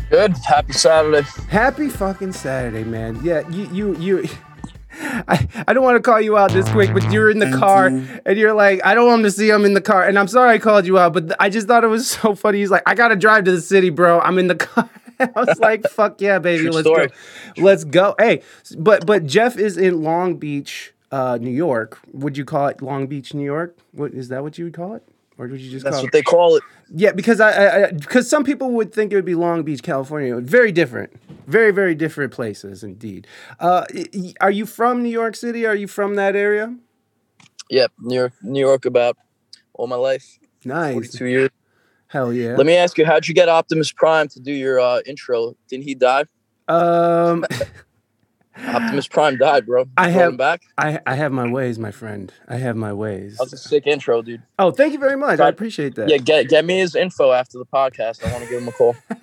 Good. 0.09 0.37
Happy 0.37 0.71
Saturday. 0.71 1.27
Happy 1.49 1.89
fucking 1.89 2.31
Saturday, 2.31 2.83
man. 2.83 3.19
Yeah, 3.21 3.47
you 3.49 3.67
you 3.71 3.95
you 3.97 4.29
I, 5.27 5.47
I 5.67 5.73
don't 5.73 5.83
want 5.83 5.95
to 5.95 6.01
call 6.01 6.19
you 6.21 6.37
out 6.37 6.51
this 6.51 6.69
quick, 6.69 6.93
but 6.93 7.11
you're 7.11 7.29
in 7.29 7.39
the 7.39 7.51
car 7.57 7.87
and 7.87 8.37
you're 8.37 8.53
like, 8.53 8.81
I 8.85 8.93
don't 8.93 9.07
want 9.07 9.19
him 9.19 9.23
to 9.23 9.31
see 9.31 9.51
I'm 9.51 9.65
in 9.65 9.73
the 9.73 9.81
car. 9.81 10.03
And 10.03 10.17
I'm 10.17 10.27
sorry 10.27 10.55
I 10.55 10.57
called 10.59 10.85
you 10.85 10.97
out, 10.97 11.13
but 11.13 11.35
I 11.39 11.49
just 11.49 11.67
thought 11.67 11.83
it 11.83 11.87
was 11.87 12.07
so 12.21 12.35
funny. 12.35 12.59
He's 12.59 12.71
like, 12.71 12.83
I 12.85 12.95
gotta 12.95 13.15
drive 13.15 13.45
to 13.45 13.51
the 13.51 13.61
city, 13.61 13.89
bro. 13.89 14.19
I'm 14.19 14.37
in 14.37 14.47
the 14.47 14.55
car. 14.55 14.89
I 15.19 15.29
was 15.35 15.59
like, 15.59 15.83
fuck 15.89 16.19
yeah, 16.21 16.39
baby. 16.39 16.63
True 16.63 16.71
Let's 16.71 16.87
story. 16.87 17.07
go. 17.07 17.63
Let's 17.63 17.83
go. 17.83 18.15
Hey, 18.17 18.41
but 18.77 19.05
but 19.05 19.25
Jeff 19.25 19.57
is 19.57 19.77
in 19.77 20.01
Long 20.03 20.35
Beach, 20.35 20.93
uh, 21.11 21.37
New 21.39 21.51
York. 21.51 21.99
Would 22.11 22.37
you 22.37 22.45
call 22.45 22.67
it 22.67 22.81
Long 22.81 23.07
Beach, 23.07 23.33
New 23.33 23.45
York? 23.45 23.77
What 23.91 24.13
is 24.13 24.29
that 24.29 24.43
what 24.43 24.57
you 24.57 24.65
would 24.65 24.73
call 24.73 24.95
it? 24.95 25.03
Or 25.37 25.47
would 25.47 25.59
you 25.59 25.71
just 25.71 25.83
That's 25.83 25.97
what 25.97 26.05
it? 26.05 26.11
they 26.11 26.21
call 26.21 26.55
it. 26.57 26.63
Yeah, 26.89 27.11
because 27.11 27.39
I, 27.39 27.85
I 27.85 27.91
because 27.91 28.29
some 28.29 28.43
people 28.43 28.71
would 28.71 28.93
think 28.93 29.11
it 29.11 29.15
would 29.15 29.25
be 29.25 29.33
Long 29.35 29.63
Beach, 29.63 29.81
California. 29.81 30.35
Very 30.39 30.71
different, 30.71 31.11
very 31.47 31.71
very 31.71 31.95
different 31.95 32.31
places 32.31 32.83
indeed. 32.83 33.25
Uh, 33.59 33.85
are 34.41 34.51
you 34.51 34.65
from 34.67 35.01
New 35.01 35.09
York 35.09 35.35
City? 35.35 35.65
Are 35.65 35.75
you 35.75 35.87
from 35.87 36.15
that 36.15 36.35
area? 36.35 36.75
Yep. 37.69 37.91
New 37.99 38.15
York, 38.15 38.33
New 38.43 38.59
York 38.59 38.85
about 38.85 39.17
all 39.73 39.87
my 39.87 39.95
life. 39.95 40.37
Nice, 40.65 40.93
42 40.93 41.25
years. 41.25 41.49
hell 42.07 42.31
yeah. 42.31 42.55
Let 42.55 42.65
me 42.67 42.75
ask 42.75 42.97
you, 42.97 43.05
how'd 43.05 43.27
you 43.27 43.33
get 43.33 43.49
Optimus 43.49 43.91
Prime 43.91 44.27
to 44.29 44.39
do 44.39 44.51
your 44.51 44.79
uh, 44.79 45.01
intro? 45.07 45.55
Didn't 45.67 45.85
he 45.85 45.95
die? 45.95 46.25
um, 46.67 47.43
Optimus 48.57 49.07
Prime 49.07 49.37
died, 49.37 49.65
bro. 49.65 49.85
I 49.97 50.09
have- 50.09 50.37
back. 50.37 50.61
I 50.77 50.99
I 51.05 51.15
have 51.15 51.31
my 51.31 51.49
ways, 51.51 51.77
my 51.79 51.91
friend. 51.91 52.31
I 52.47 52.55
have 52.57 52.75
my 52.75 52.93
ways. 52.93 53.37
That 53.37 53.43
was 53.43 53.53
a 53.53 53.57
sick 53.57 53.85
intro, 53.87 54.21
dude. 54.21 54.41
Oh, 54.59 54.71
thank 54.71 54.93
you 54.93 54.99
very 54.99 55.15
much. 55.17 55.33
I 55.33 55.35
Tried- 55.37 55.49
appreciate 55.49 55.95
that. 55.95 56.09
Yeah, 56.09 56.17
get 56.17 56.49
get 56.49 56.65
me 56.65 56.79
his 56.79 56.95
info 56.95 57.31
after 57.31 57.57
the 57.57 57.65
podcast. 57.65 58.25
I 58.25 58.31
want 58.31 58.43
to 58.43 58.49
give 58.49 58.61
him 58.61 58.67
a 58.67 58.71
call. 58.71 58.95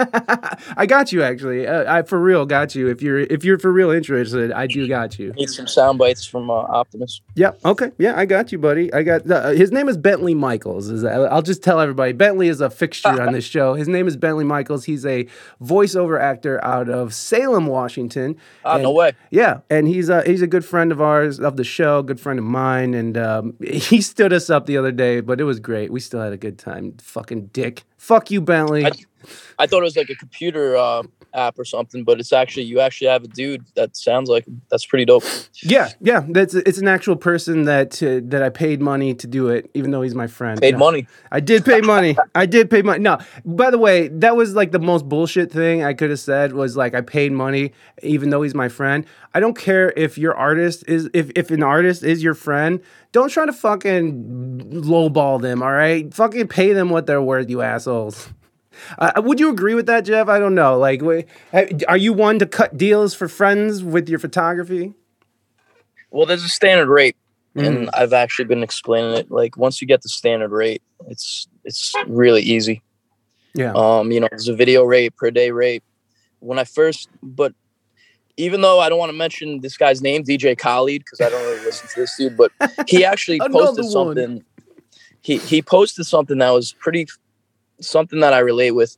I 0.76 0.87
got 0.87 1.12
you 1.12 1.22
actually. 1.22 1.66
Uh, 1.66 1.92
I 1.92 2.02
for 2.02 2.18
real 2.20 2.46
got 2.46 2.75
you. 2.75 2.88
If 2.88 3.02
you're 3.02 3.20
if 3.20 3.44
you're 3.44 3.58
for 3.58 3.72
real 3.72 3.90
interested, 3.90 4.52
I 4.52 4.66
do 4.66 4.87
got 4.88 5.18
you. 5.18 5.32
Need 5.32 5.50
some 5.50 5.66
sound 5.66 5.99
bites 5.99 6.25
from 6.25 6.50
uh, 6.50 6.54
Optimus. 6.54 7.20
Yep. 7.34 7.60
Okay. 7.64 7.90
Yeah, 7.99 8.18
I 8.18 8.25
got 8.26 8.52
you, 8.52 8.58
buddy. 8.58 8.92
I 8.92 9.02
got 9.02 9.30
uh, 9.30 9.49
his 9.50 9.72
name 9.72 9.88
is 9.88 9.96
Bentley 9.96 10.34
Michaels. 10.34 10.88
Is 10.90 11.04
I'll 11.04 11.42
just 11.42 11.62
tell 11.62 11.80
everybody. 11.80 12.12
Bentley 12.12 12.49
is 12.49 12.60
a 12.60 12.70
fixture 12.70 13.20
on 13.20 13.32
this 13.32 13.44
show. 13.44 13.75
His 13.75 13.88
name 13.88 14.06
is 14.08 14.16
Bentley 14.16 14.44
Michaels. 14.44 14.84
He's 14.84 15.04
a 15.06 15.26
voiceover 15.62 16.20
actor 16.20 16.62
out 16.64 16.88
of 16.88 17.14
Salem, 17.14 17.66
Washington. 17.66 18.37
Ah, 18.64 18.78
no 18.78 18.90
way. 18.92 19.12
Yeah, 19.31 19.61
and 19.71 19.87
he's 19.87 20.09
a 20.09 20.23
he's 20.23 20.43
a 20.43 20.47
good 20.47 20.65
friend 20.65 20.91
of 20.91 21.00
ours 21.00 21.39
of 21.39 21.57
the 21.57 21.65
show, 21.65 22.03
good 22.03 22.19
friend 22.21 22.39
of 22.39 22.45
mine, 22.45 22.95
and 22.95 23.17
um, 23.17 23.55
he 23.62 24.00
stood 24.00 24.33
us 24.33 24.50
up 24.50 24.67
the 24.67 24.77
other 24.77 24.91
day, 24.93 25.21
but 25.21 25.41
it 25.41 25.45
was 25.45 25.61
great. 25.61 25.93
We 25.93 26.00
still 26.00 26.21
had 26.21 26.33
a 26.33 26.37
good 26.37 26.59
time. 26.59 26.95
Fucking 27.00 27.47
dick. 27.53 27.85
Fuck 27.97 28.31
you, 28.31 28.41
Bentley. 28.41 28.87
I- 28.87 28.93
I 29.59 29.67
thought 29.67 29.81
it 29.81 29.85
was 29.85 29.97
like 29.97 30.11
a 30.11 30.15
computer 30.15 30.77
uh, 30.77 31.03
app 31.35 31.59
or 31.59 31.65
something, 31.65 32.05
but 32.05 32.19
it's 32.21 32.33
actually 32.33 32.65
you 32.65 32.81
actually 32.81 33.09
have 33.09 33.25
a 33.25 33.29
dude 33.29 33.65
that 33.75 33.97
sounds 33.97 34.29
like 34.29 34.47
him. 34.47 34.62
That's 34.71 34.85
pretty 34.87 35.05
dope. 35.05 35.25
yeah, 35.62 35.91
yeah. 36.00 36.25
That's 36.29 36.55
it's 36.55 36.79
an 36.79 36.89
actual 36.89 37.17
person 37.17 37.65
that 37.65 38.03
uh, 38.03 38.21
that 38.25 38.43
I 38.43 38.49
paid 38.49 38.81
money 38.81 39.15
to 39.15 39.27
do 39.27 39.49
it, 39.49 39.71
even 39.75 39.91
though 39.91 40.03
he's 40.03 40.15
my 40.15 40.27
friend. 40.27 40.61
Paid 40.61 40.73
No. 40.73 40.79
money. 40.79 41.07
I 41.31 41.41
did 41.41 41.65
pay 41.65 41.81
money. 41.81 42.17
I 42.35 42.47
did 42.47 42.71
pay 42.71 42.83
money. 42.83 43.00
No, 43.00 43.19
by 43.45 43.71
the 43.71 43.79
way, 43.79 44.09
that 44.09 44.37
was 44.37 44.55
like 44.55 44.73
the 44.73 44.79
most 44.79 45.09
bullshit 45.09 45.53
thing 45.53 45.85
I 45.85 45.95
could 45.95 46.11
have 46.11 46.21
said 46.21 46.53
was 46.53 46.77
like 46.77 46.95
I 46.95 47.00
paid 47.00 47.33
money 47.33 47.73
even 48.03 48.31
though 48.31 48.43
he's 48.43 48.55
my 48.55 48.69
friend. 48.69 49.05
I 49.35 49.41
don't 49.41 49.57
care 49.57 49.93
if 49.97 50.19
your 50.19 50.35
artist 50.35 50.85
is 50.89 51.09
if 51.15 51.31
if 51.37 51.50
an 51.50 51.62
artist 51.62 52.03
is 52.03 52.23
your 52.23 52.35
friend, 52.35 52.81
don't 53.12 53.29
try 53.29 53.47
to 53.47 53.53
fucking 53.53 54.71
lowball 54.73 55.41
them, 55.41 55.62
all 55.62 55.73
right? 55.73 56.12
Fucking 56.12 56.49
pay 56.49 56.73
them 56.73 56.91
what 56.91 57.07
they're 57.07 57.23
worth, 57.23 57.49
you 57.50 57.62
assholes. 57.62 58.29
Uh, 58.99 59.12
would 59.25 59.41
you 59.41 59.50
agree 59.50 59.75
with 59.75 59.87
that, 59.87 60.05
Jeff? 60.05 60.29
I 60.29 60.39
don't 60.39 60.55
know. 60.55 60.79
Like, 60.79 61.03
are 61.89 61.97
you 61.97 62.12
one 62.12 62.39
to 62.39 62.47
cut 62.47 62.77
deals 62.77 63.15
for 63.15 63.29
friends 63.29 63.83
with 63.83 64.09
your 64.09 64.19
photography? 64.19 64.95
Well, 66.11 66.27
there's 66.27 66.45
a 66.45 66.49
standard 66.49 66.89
rate, 66.89 67.17
Mm. 67.57 67.67
and 67.67 67.91
I've 67.95 68.12
actually 68.12 68.45
been 68.45 68.62
explaining 68.62 69.17
it. 69.17 69.29
Like 69.31 69.57
once 69.57 69.81
you 69.83 69.89
get 69.89 70.03
the 70.03 70.09
standard 70.09 70.53
rate, 70.53 70.83
it's 71.09 71.49
it's 71.65 71.93
really 72.07 72.43
easy. 72.43 72.81
Yeah. 73.55 73.73
Um, 73.75 74.12
you 74.12 74.21
know, 74.21 74.29
there's 74.31 74.47
a 74.49 74.55
video 74.55 74.85
rate 74.85 75.17
per 75.17 75.33
day 75.33 75.50
rate. 75.50 75.83
When 76.39 76.61
I 76.61 76.65
first, 76.65 77.09
but 77.23 77.53
even 78.37 78.61
though 78.61 78.79
I 78.79 78.89
don't 78.89 78.99
want 78.99 79.11
to 79.11 79.17
mention 79.19 79.61
this 79.62 79.77
guy's 79.77 80.00
name, 80.00 80.23
DJ 80.23 80.57
Khaled, 80.57 81.00
because 81.05 81.21
I 81.21 81.29
don't 81.29 81.43
really 81.43 81.65
listen 81.65 81.89
to 81.89 82.00
this 82.00 82.17
dude, 82.17 82.37
but 82.37 82.53
he 82.87 83.05
actually 83.12 83.41
posted 83.41 83.85
something. 83.87 84.45
He 85.23 85.39
he 85.39 85.61
posted 85.61 86.07
something 86.07 86.39
that 86.39 86.50
was 86.50 86.73
pretty 86.75 87.09
something 87.80 88.20
that 88.20 88.32
I 88.32 88.38
relate 88.38 88.72
with. 88.72 88.96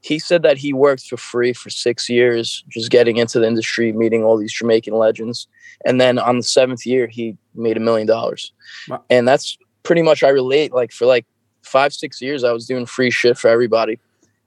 He 0.00 0.18
said 0.18 0.42
that 0.42 0.58
he 0.58 0.72
worked 0.74 1.06
for 1.06 1.16
free 1.16 1.54
for 1.54 1.70
six 1.70 2.10
years, 2.10 2.62
just 2.68 2.90
getting 2.90 3.16
into 3.16 3.38
the 3.40 3.46
industry, 3.46 3.90
meeting 3.92 4.22
all 4.22 4.36
these 4.36 4.52
Jamaican 4.52 4.94
legends, 4.94 5.48
and 5.86 5.98
then 6.00 6.18
on 6.18 6.36
the 6.36 6.42
seventh 6.42 6.84
year, 6.84 7.06
he 7.06 7.36
made 7.54 7.76
a 7.78 7.80
million 7.80 8.06
dollars. 8.06 8.52
Wow. 8.88 9.02
And 9.08 9.26
that's 9.26 9.56
pretty 9.82 10.02
much 10.02 10.22
I 10.22 10.28
relate. 10.28 10.72
Like 10.74 10.92
for 10.92 11.06
like 11.06 11.24
five 11.62 11.94
six 11.94 12.20
years, 12.20 12.44
I 12.44 12.52
was 12.52 12.66
doing 12.66 12.84
free 12.84 13.10
shit 13.10 13.38
for 13.38 13.48
everybody, 13.48 13.98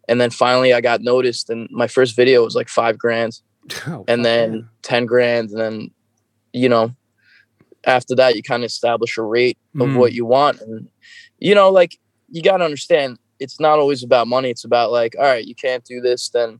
and 0.07 0.21
then 0.21 0.29
finally 0.29 0.73
I 0.73 0.81
got 0.81 1.01
noticed, 1.01 1.49
and 1.49 1.67
my 1.71 1.87
first 1.87 2.15
video 2.15 2.43
was 2.43 2.55
like 2.55 2.69
five 2.69 2.97
grand, 2.99 3.41
Oh, 3.87 4.05
and 4.07 4.23
then 4.23 4.53
yeah. 4.53 4.61
10 4.83 5.05
grand 5.07 5.49
and 5.49 5.59
then 5.59 5.91
you 6.53 6.69
know 6.69 6.95
after 7.83 8.15
that 8.15 8.35
you 8.35 8.41
kind 8.41 8.63
of 8.63 8.67
establish 8.67 9.17
a 9.17 9.21
rate 9.21 9.57
of 9.75 9.87
Mm. 9.89 9.97
what 9.97 10.13
you 10.13 10.25
want 10.25 10.61
and 10.61 10.87
you 11.39 11.53
know 11.53 11.69
like 11.69 11.99
you 12.29 12.41
got 12.41 12.57
to 12.57 12.63
understand 12.63 13.19
it's 13.39 13.59
not 13.59 13.79
always 13.79 14.03
about 14.03 14.27
money 14.27 14.49
it's 14.49 14.63
about 14.63 14.91
like 14.91 15.15
all 15.17 15.25
right 15.25 15.45
you 15.45 15.55
can't 15.55 15.83
do 15.83 16.01
this 16.01 16.29
then 16.29 16.59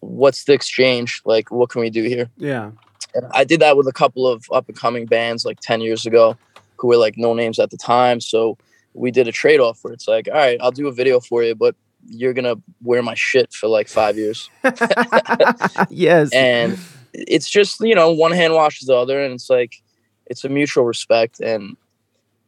what's 0.00 0.44
the 0.44 0.52
exchange 0.52 1.22
like 1.24 1.50
what 1.50 1.70
can 1.70 1.80
we 1.80 1.90
do 1.90 2.02
here 2.02 2.28
yeah. 2.36 2.70
and 3.14 3.26
i 3.32 3.44
did 3.44 3.60
that 3.60 3.76
with 3.76 3.86
a 3.86 3.92
couple 3.92 4.26
of 4.26 4.44
up 4.52 4.68
and 4.68 4.76
coming 4.76 5.06
bands 5.06 5.44
like 5.44 5.60
10 5.60 5.80
years 5.80 6.06
ago 6.06 6.36
who 6.76 6.88
were 6.88 6.96
like 6.96 7.16
no 7.16 7.34
names 7.34 7.58
at 7.58 7.70
the 7.70 7.76
time 7.76 8.20
so 8.20 8.58
we 8.94 9.10
did 9.10 9.28
a 9.28 9.32
trade-off 9.32 9.78
where 9.82 9.92
it's 9.92 10.08
like 10.08 10.28
all 10.28 10.34
right 10.38 10.58
i'll 10.60 10.72
do 10.72 10.88
a 10.88 10.92
video 10.92 11.20
for 11.20 11.42
you 11.42 11.54
but 11.54 11.74
you're 12.08 12.32
gonna 12.32 12.56
wear 12.82 13.02
my 13.02 13.14
shit 13.14 13.52
for 13.52 13.68
like 13.68 13.88
five 13.88 14.16
years 14.16 14.50
yes. 15.88 16.32
and 16.32 16.76
it's 17.12 17.48
just 17.48 17.80
you 17.80 17.94
know 17.94 18.10
one 18.10 18.32
hand 18.32 18.54
washes 18.54 18.88
the 18.88 18.94
other 18.94 19.22
and 19.22 19.34
it's 19.34 19.48
like 19.48 19.82
it's 20.26 20.44
a 20.44 20.48
mutual 20.48 20.84
respect 20.84 21.40
and 21.40 21.76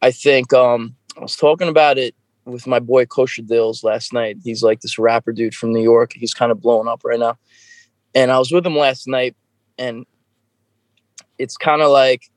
i 0.01 0.11
think 0.11 0.51
um 0.53 0.95
i 1.17 1.21
was 1.21 1.35
talking 1.35 1.69
about 1.69 1.97
it 1.97 2.15
with 2.45 2.67
my 2.67 2.79
boy 2.79 3.05
kosher 3.05 3.41
dills 3.41 3.83
last 3.83 4.13
night. 4.13 4.37
He's 4.43 4.63
like 4.63 4.81
this 4.81 4.97
rapper 4.99 5.31
dude 5.31 5.55
from 5.55 5.73
new 5.73 5.81
york. 5.81 6.13
He's 6.13 6.33
kind 6.33 6.51
of 6.51 6.61
blowing 6.61 6.87
up 6.87 7.01
right 7.03 7.19
now. 7.19 7.37
And 8.13 8.31
i 8.31 8.39
was 8.39 8.51
with 8.51 8.65
him 8.65 8.77
last 8.77 9.07
night 9.07 9.35
and 9.77 10.05
it's 11.37 11.57
kind 11.57 11.81
of 11.81 11.91
like 11.91 12.29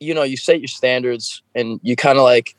you 0.00 0.14
know 0.14 0.22
you 0.22 0.36
set 0.36 0.60
your 0.60 0.68
standards 0.68 1.42
and 1.54 1.78
you 1.82 1.94
kind 1.94 2.18
of 2.18 2.24
like 2.24 2.56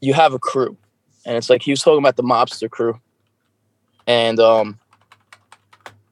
you 0.00 0.14
have 0.14 0.34
a 0.34 0.38
crew. 0.38 0.76
And 1.24 1.36
it's 1.36 1.48
like 1.48 1.62
he 1.62 1.70
was 1.70 1.82
talking 1.82 2.00
about 2.00 2.16
the 2.16 2.24
mobster 2.24 2.68
crew. 2.68 3.00
And 4.06 4.40
um 4.40 4.78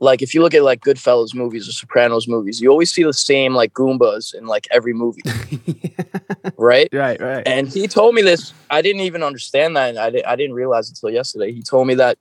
like 0.00 0.22
if 0.22 0.34
you 0.34 0.42
look 0.42 0.54
at 0.54 0.62
like 0.62 0.80
Goodfellas 0.80 1.34
movies 1.34 1.68
or 1.68 1.72
Sopranos 1.72 2.26
movies, 2.26 2.60
you 2.60 2.70
always 2.70 2.90
see 2.90 3.02
the 3.02 3.12
same 3.12 3.54
like 3.54 3.74
Goombas 3.74 4.34
in 4.34 4.46
like 4.46 4.66
every 4.70 4.94
movie, 4.94 5.20
right? 6.56 6.88
right, 6.92 7.20
right. 7.20 7.46
And 7.46 7.68
he 7.68 7.86
told 7.86 8.14
me 8.14 8.22
this. 8.22 8.54
I 8.70 8.80
didn't 8.80 9.02
even 9.02 9.22
understand 9.22 9.76
that. 9.76 9.98
I, 9.98 10.10
di- 10.10 10.24
I 10.24 10.36
didn't 10.36 10.54
realize 10.54 10.88
until 10.88 11.10
yesterday. 11.10 11.52
He 11.52 11.62
told 11.62 11.86
me 11.86 11.94
that, 11.96 12.16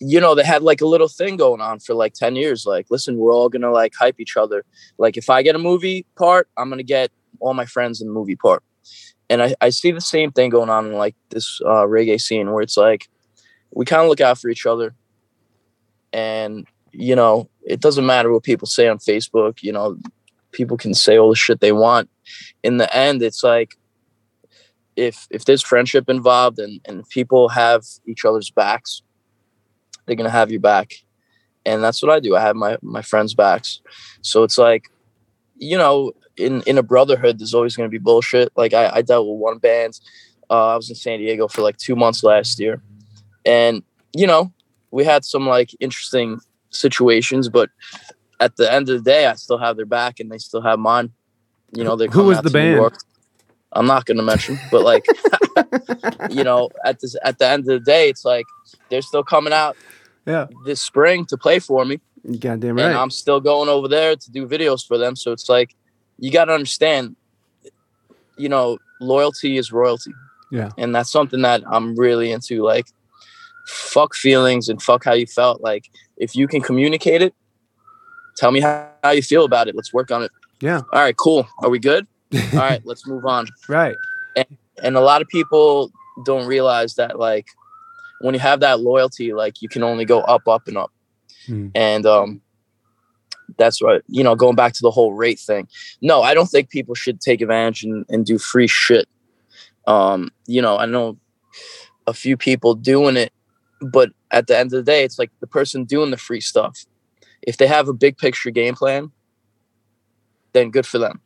you 0.00 0.20
know, 0.20 0.34
they 0.34 0.44
had 0.44 0.62
like 0.62 0.80
a 0.80 0.86
little 0.86 1.06
thing 1.06 1.36
going 1.36 1.60
on 1.60 1.78
for 1.78 1.94
like 1.94 2.14
10 2.14 2.34
years. 2.34 2.66
Like, 2.66 2.86
listen, 2.90 3.18
we're 3.18 3.32
all 3.32 3.48
going 3.48 3.62
to 3.62 3.70
like 3.70 3.94
hype 3.94 4.18
each 4.18 4.36
other. 4.36 4.64
Like, 4.98 5.16
if 5.16 5.30
I 5.30 5.42
get 5.42 5.54
a 5.54 5.60
movie 5.60 6.06
part, 6.16 6.48
I'm 6.56 6.68
going 6.68 6.78
to 6.78 6.84
get 6.84 7.12
all 7.38 7.54
my 7.54 7.66
friends 7.66 8.00
in 8.00 8.08
the 8.08 8.12
movie 8.12 8.36
part. 8.36 8.64
And 9.30 9.42
I, 9.42 9.54
I 9.60 9.70
see 9.70 9.92
the 9.92 10.00
same 10.00 10.32
thing 10.32 10.50
going 10.50 10.70
on 10.70 10.86
in 10.86 10.94
like 10.94 11.14
this 11.30 11.60
uh, 11.64 11.84
reggae 11.86 12.20
scene 12.20 12.50
where 12.50 12.62
it's 12.62 12.76
like 12.76 13.08
we 13.72 13.84
kind 13.84 14.02
of 14.02 14.08
look 14.08 14.20
out 14.20 14.38
for 14.38 14.48
each 14.48 14.66
other. 14.66 14.94
And, 16.14 16.66
you 16.92 17.14
know, 17.14 17.50
it 17.62 17.80
doesn't 17.80 18.06
matter 18.06 18.32
what 18.32 18.42
people 18.42 18.66
say 18.66 18.88
on 18.88 18.98
Facebook. 18.98 19.62
You 19.62 19.72
know, 19.72 19.98
people 20.52 20.78
can 20.78 20.94
say 20.94 21.18
all 21.18 21.28
the 21.28 21.36
shit 21.36 21.60
they 21.60 21.72
want. 21.72 22.08
In 22.62 22.78
the 22.78 22.96
end, 22.96 23.22
it's 23.22 23.44
like, 23.44 23.76
if 24.96 25.26
if 25.28 25.44
there's 25.44 25.60
friendship 25.62 26.08
involved 26.08 26.58
and 26.60 26.80
and 26.84 27.08
people 27.08 27.48
have 27.48 27.82
each 28.06 28.24
other's 28.24 28.48
backs 28.50 29.02
they're 30.06 30.14
gonna 30.14 30.30
have 30.30 30.52
you 30.52 30.60
back 30.60 30.92
and 31.66 31.82
that's 31.82 32.00
what 32.00 32.12
i 32.12 32.20
do 32.20 32.36
i 32.36 32.40
have 32.40 32.54
my 32.54 32.78
my 32.80 33.02
friends 33.02 33.34
backs 33.34 33.80
so 34.22 34.44
it's 34.44 34.56
like 34.56 34.88
you 35.58 35.76
know 35.76 36.12
in 36.36 36.62
in 36.62 36.78
a 36.78 36.82
brotherhood, 36.82 37.38
there's 37.38 37.54
always 37.54 37.76
to 37.76 37.88
be 37.88 37.98
bullshit. 37.98 38.52
Like 38.56 38.74
I, 38.74 38.90
I 38.96 39.02
dealt 39.02 39.26
with 39.26 39.38
one 39.38 39.58
band. 39.58 39.98
Uh, 40.50 40.72
I 40.72 40.76
was 40.76 40.88
in 40.90 40.96
San 40.96 41.18
Diego 41.18 41.48
for 41.48 41.62
like 41.62 41.76
two 41.76 41.96
months 41.96 42.22
last 42.22 42.58
year, 42.58 42.82
and 43.44 43.82
you 44.16 44.26
know 44.26 44.52
we 44.94 45.04
had 45.04 45.24
some 45.24 45.44
like 45.56 45.70
interesting 45.80 46.40
situations, 46.70 47.48
but 47.48 47.68
at 48.40 48.56
the 48.56 48.72
end 48.72 48.88
of 48.88 48.94
the 49.02 49.10
day, 49.10 49.26
I 49.26 49.34
still 49.34 49.58
have 49.58 49.76
their 49.76 49.86
back, 49.98 50.20
and 50.20 50.30
they 50.30 50.38
still 50.38 50.62
have 50.62 50.78
mine. 50.78 51.10
You 51.72 51.82
know, 51.84 51.96
they're 51.96 52.08
Who 52.08 52.24
was 52.24 52.40
the 52.42 52.50
band? 52.50 52.92
I'm 53.72 53.86
not 53.86 54.04
going 54.06 54.18
to 54.18 54.22
mention, 54.22 54.56
but 54.70 54.82
like, 54.82 55.04
you 56.30 56.44
know, 56.44 56.70
at 56.84 57.00
this 57.00 57.16
at 57.24 57.38
the 57.40 57.46
end 57.48 57.60
of 57.62 57.66
the 57.66 57.80
day, 57.80 58.08
it's 58.08 58.24
like 58.24 58.46
they're 58.88 59.02
still 59.02 59.24
coming 59.24 59.52
out 59.52 59.76
Yeah. 60.26 60.46
this 60.64 60.80
spring 60.80 61.26
to 61.26 61.36
play 61.36 61.58
for 61.58 61.84
me 61.84 61.96
You 62.22 62.38
goddamn 62.38 62.76
right. 62.76 62.86
and. 62.86 62.94
I'm 62.96 63.10
still 63.10 63.40
going 63.40 63.68
over 63.68 63.88
there 63.88 64.14
to 64.14 64.30
do 64.30 64.46
videos 64.46 64.86
for 64.86 64.96
them. 64.96 65.16
So 65.16 65.32
it's 65.32 65.48
like 65.48 65.74
you 66.20 66.30
got 66.30 66.44
to 66.44 66.52
understand, 66.52 67.16
you 68.36 68.48
know, 68.48 68.78
loyalty 69.00 69.56
is 69.58 69.72
royalty. 69.72 70.12
Yeah. 70.52 70.70
and 70.78 70.94
that's 70.94 71.10
something 71.10 71.42
that 71.42 71.62
I'm 71.66 71.96
really 71.96 72.30
into. 72.30 72.62
Like, 72.62 72.86
fuck 73.66 74.14
feelings 74.14 74.68
and 74.68 74.80
fuck 74.82 75.04
how 75.04 75.12
you 75.12 75.26
felt. 75.26 75.60
Like, 75.60 75.90
if 76.16 76.34
you 76.36 76.46
can 76.46 76.60
communicate 76.60 77.22
it, 77.22 77.34
tell 78.36 78.50
me 78.50 78.60
how, 78.60 78.88
how 79.02 79.10
you 79.10 79.22
feel 79.22 79.44
about 79.44 79.68
it. 79.68 79.74
Let's 79.74 79.92
work 79.92 80.10
on 80.10 80.22
it. 80.22 80.30
Yeah. 80.60 80.82
All 80.92 81.00
right, 81.00 81.16
cool. 81.16 81.46
Are 81.62 81.70
we 81.70 81.78
good? 81.78 82.06
All 82.52 82.58
right, 82.58 82.82
let's 82.84 83.06
move 83.06 83.24
on 83.26 83.46
right. 83.68 83.94
and 84.82 84.96
a 84.96 85.00
lot 85.00 85.22
of 85.22 85.28
people 85.28 85.92
don't 86.24 86.46
realize 86.46 86.94
that 86.94 87.18
like 87.18 87.46
when 88.20 88.34
you 88.34 88.40
have 88.40 88.60
that 88.60 88.80
loyalty 88.80 89.32
like 89.32 89.62
you 89.62 89.68
can 89.68 89.82
only 89.84 90.04
go 90.04 90.20
up 90.22 90.48
up 90.48 90.66
and 90.66 90.76
up 90.76 90.90
Hmm. 91.46 91.68
and 91.74 92.06
um 92.06 92.40
that's 93.58 93.82
right 93.82 94.00
you 94.08 94.24
know 94.24 94.34
going 94.34 94.56
back 94.56 94.72
to 94.72 94.80
the 94.80 94.90
whole 94.90 95.12
rate 95.12 95.38
thing 95.38 95.68
no 96.00 96.22
i 96.22 96.32
don't 96.32 96.46
think 96.46 96.70
people 96.70 96.94
should 96.94 97.20
take 97.20 97.42
advantage 97.42 97.84
and, 97.84 98.06
and 98.08 98.24
do 98.24 98.38
free 98.38 98.66
shit 98.66 99.06
um 99.86 100.30
you 100.46 100.62
know 100.62 100.78
i 100.78 100.86
know 100.86 101.18
a 102.06 102.14
few 102.14 102.36
people 102.36 102.74
doing 102.74 103.16
it 103.18 103.32
but 103.80 104.10
at 104.30 104.46
the 104.46 104.56
end 104.56 104.72
of 104.72 104.84
the 104.84 104.90
day 104.90 105.04
it's 105.04 105.18
like 105.18 105.30
the 105.40 105.46
person 105.46 105.84
doing 105.84 106.10
the 106.10 106.16
free 106.16 106.40
stuff. 106.40 106.84
If 107.42 107.56
they 107.58 107.66
have 107.66 107.88
a 107.88 107.92
big 107.92 108.16
picture 108.18 108.50
game 108.50 108.74
plan 108.74 109.12
then 110.54 110.70
good 110.70 110.86
for 110.86 110.98
them. 110.98 111.20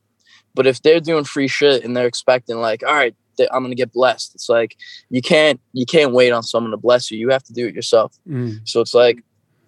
But 0.55 0.67
if 0.67 0.83
they're 0.83 1.01
doing 1.01 1.25
free 1.25 1.49
shit 1.49 1.85
and 1.85 1.97
they're 1.97 2.07
expecting 2.07 2.57
like 2.57 2.83
all 2.83 2.95
right 2.95 3.15
i'm 3.53 3.63
gonna 3.63 3.75
get 3.77 3.93
blessed 3.93 4.35
it's 4.35 4.49
like 4.49 4.77
you 5.11 5.23
can't 5.23 5.61
you 5.73 5.87
can't 5.87 6.13
wait 6.13 6.33
on 6.33 6.43
someone 6.43 6.73
to 6.73 6.77
bless 6.77 7.11
you. 7.11 7.19
You 7.19 7.29
have 7.31 7.45
to 7.45 7.53
do 7.53 7.67
it 7.67 7.75
yourself. 7.75 8.13
Mm. 8.29 8.61
so 8.65 8.81
it's 8.81 8.95
like 8.95 9.23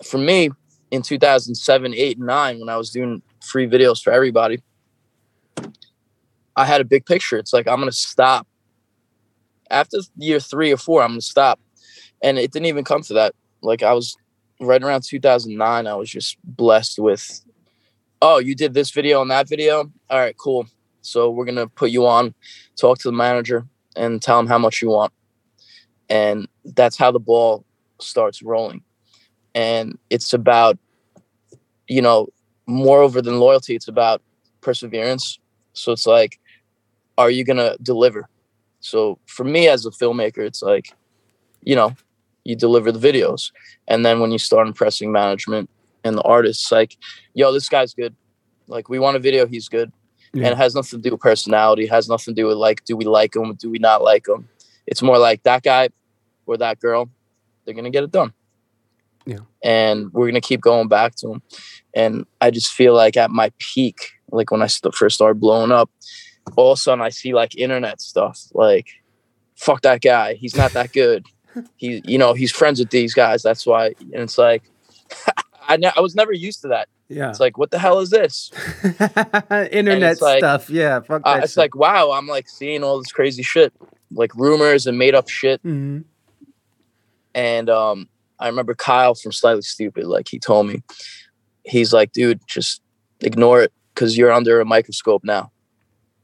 for 0.04 0.18
me 0.18 0.50
in 0.90 1.02
2007 1.02 1.94
8 1.94 2.16
and 2.16 2.26
9 2.26 2.58
when 2.58 2.68
i 2.68 2.76
was 2.76 2.90
doing 2.90 3.22
free 3.44 3.68
videos 3.68 4.02
for 4.02 4.12
everybody 4.12 4.60
i 6.56 6.64
had 6.64 6.80
a 6.80 6.84
big 6.84 7.06
picture. 7.06 7.38
It's 7.38 7.52
like 7.52 7.68
i'm 7.68 7.78
gonna 7.78 7.92
stop. 7.92 8.46
After 9.70 9.98
year 10.16 10.40
three 10.40 10.72
or 10.72 10.76
four 10.76 11.02
i'm 11.02 11.10
gonna 11.10 11.20
stop 11.20 11.60
and 12.22 12.38
it 12.38 12.52
didn't 12.52 12.66
even 12.66 12.84
come 12.84 13.02
to 13.02 13.14
that. 13.14 13.34
Like 13.62 13.82
i 13.82 13.92
was 13.92 14.16
right 14.60 14.82
around 14.82 15.02
2009 15.02 15.86
i 15.86 15.94
was 15.94 16.10
just 16.10 16.36
blessed 16.44 16.98
with 16.98 17.42
oh 18.22 18.38
you 18.38 18.54
did 18.54 18.74
this 18.74 18.90
video 18.90 19.22
and 19.22 19.30
that 19.30 19.48
video? 19.48 19.90
All 20.08 20.18
right 20.18 20.36
cool. 20.36 20.66
So 21.02 21.30
we're 21.30 21.44
gonna 21.44 21.68
put 21.68 21.90
you 21.90 22.06
on 22.06 22.34
talk 22.76 22.98
to 22.98 23.08
the 23.08 23.12
manager 23.12 23.66
and 23.96 24.20
tell 24.20 24.38
him 24.38 24.46
how 24.46 24.58
much 24.58 24.82
you 24.82 24.90
want. 24.90 25.12
And 26.08 26.48
that's 26.64 26.96
how 26.96 27.10
the 27.10 27.20
ball 27.20 27.64
starts 28.00 28.42
rolling. 28.42 28.82
And 29.54 29.98
it's 30.10 30.32
about 30.32 30.78
you 31.88 32.02
know 32.02 32.28
moreover 32.66 33.20
than 33.20 33.40
loyalty 33.40 33.74
it's 33.74 33.88
about 33.88 34.22
perseverance. 34.60 35.38
So 35.72 35.92
it's 35.92 36.06
like 36.06 36.38
are 37.18 37.30
you 37.30 37.44
gonna 37.44 37.76
deliver? 37.82 38.28
So 38.80 39.18
for 39.26 39.44
me 39.44 39.68
as 39.68 39.86
a 39.86 39.90
filmmaker 39.90 40.38
it's 40.38 40.62
like 40.62 40.92
you 41.62 41.76
know 41.76 41.94
you 42.50 42.56
deliver 42.56 42.92
the 42.92 42.98
videos. 42.98 43.50
And 43.88 44.04
then 44.04 44.20
when 44.20 44.30
you 44.32 44.38
start 44.38 44.66
impressing 44.66 45.12
management 45.12 45.70
and 46.04 46.16
the 46.16 46.22
artists 46.22 46.70
like 46.72 46.96
yo 47.34 47.52
this 47.52 47.68
guy's 47.68 47.94
good. 47.94 48.14
Like 48.66 48.88
we 48.88 48.98
want 48.98 49.16
a 49.16 49.20
video 49.20 49.46
he's 49.46 49.68
good. 49.68 49.92
Yeah. 50.32 50.44
and 50.44 50.52
it 50.52 50.58
has 50.58 50.74
nothing 50.74 51.00
to 51.00 51.02
do 51.02 51.12
with 51.14 51.20
personality. 51.20 51.84
It 51.84 51.90
has 51.90 52.08
nothing 52.08 52.34
to 52.34 52.40
do 52.40 52.46
with 52.46 52.56
like 52.56 52.84
do 52.84 52.96
we 52.96 53.04
like 53.04 53.34
him 53.34 53.54
do 53.54 53.70
we 53.70 53.78
not 53.78 54.02
like 54.02 54.28
him? 54.28 54.48
It's 54.86 55.02
more 55.02 55.18
like 55.18 55.42
that 55.44 55.62
guy 55.62 55.88
or 56.46 56.56
that 56.58 56.80
girl 56.80 57.08
they're 57.64 57.74
gonna 57.74 57.90
get 57.90 58.04
it 58.04 58.10
done. 58.10 58.32
Yeah. 59.26 59.40
and 59.62 60.10
we're 60.12 60.26
gonna 60.26 60.40
keep 60.40 60.60
going 60.62 60.88
back 60.88 61.14
to 61.16 61.28
them 61.28 61.42
and 61.94 62.24
i 62.40 62.50
just 62.50 62.72
feel 62.72 62.94
like 62.94 63.18
at 63.18 63.30
my 63.30 63.52
peak 63.58 64.12
like 64.32 64.50
when 64.50 64.62
i 64.62 64.66
st- 64.66 64.94
first 64.94 65.14
started 65.16 65.38
blowing 65.38 65.70
up 65.70 65.90
all 66.56 66.72
of 66.72 66.78
a 66.78 66.80
sudden 66.80 67.02
i 67.02 67.10
see 67.10 67.34
like 67.34 67.54
internet 67.54 68.00
stuff 68.00 68.40
like 68.54 68.88
fuck 69.56 69.82
that 69.82 70.00
guy 70.00 70.34
he's 70.34 70.56
not 70.56 70.72
that 70.72 70.92
good 70.92 71.26
he 71.76 72.02
you 72.04 72.18
know 72.18 72.34
he's 72.34 72.52
friends 72.52 72.78
with 72.78 72.90
these 72.90 73.14
guys 73.14 73.42
that's 73.42 73.66
why 73.66 73.86
and 74.12 74.14
it's 74.14 74.38
like 74.38 74.62
I, 75.68 75.76
ne- 75.76 75.92
I 75.96 76.00
was 76.00 76.14
never 76.14 76.32
used 76.32 76.62
to 76.62 76.68
that 76.68 76.88
Yeah. 77.08 77.30
it's 77.30 77.40
like 77.40 77.58
what 77.58 77.70
the 77.70 77.78
hell 77.78 77.98
is 78.00 78.10
this 78.10 78.50
Internet 79.50 80.20
like- 80.20 80.38
stuff. 80.38 80.70
Yeah. 80.70 81.00
Fuck 81.00 81.22
uh, 81.24 81.40
it's 81.42 81.56
like 81.56 81.74
wow 81.74 82.10
i'm 82.12 82.26
like 82.26 82.48
seeing 82.48 82.82
all 82.84 82.98
this 82.98 83.12
crazy 83.12 83.42
shit 83.42 83.72
like 84.12 84.34
rumors 84.34 84.86
and 84.86 84.98
made 84.98 85.14
up 85.14 85.28
shit 85.28 85.62
Mhm. 85.62 86.04
and 87.34 87.70
um 87.70 88.08
i 88.38 88.46
remember 88.48 88.74
kyle 88.74 89.14
from 89.14 89.32
slightly 89.32 89.62
stoopid 89.62 90.04
like 90.04 90.28
he 90.28 90.38
told 90.38 90.66
me 90.66 90.82
he's 91.64 91.92
like 91.92 92.12
dude 92.12 92.40
just 92.46 92.82
ignore 93.20 93.62
it 93.62 93.72
because 93.94 94.16
you're 94.16 94.32
under 94.32 94.60
a 94.60 94.64
microscope 94.64 95.22
now 95.24 95.50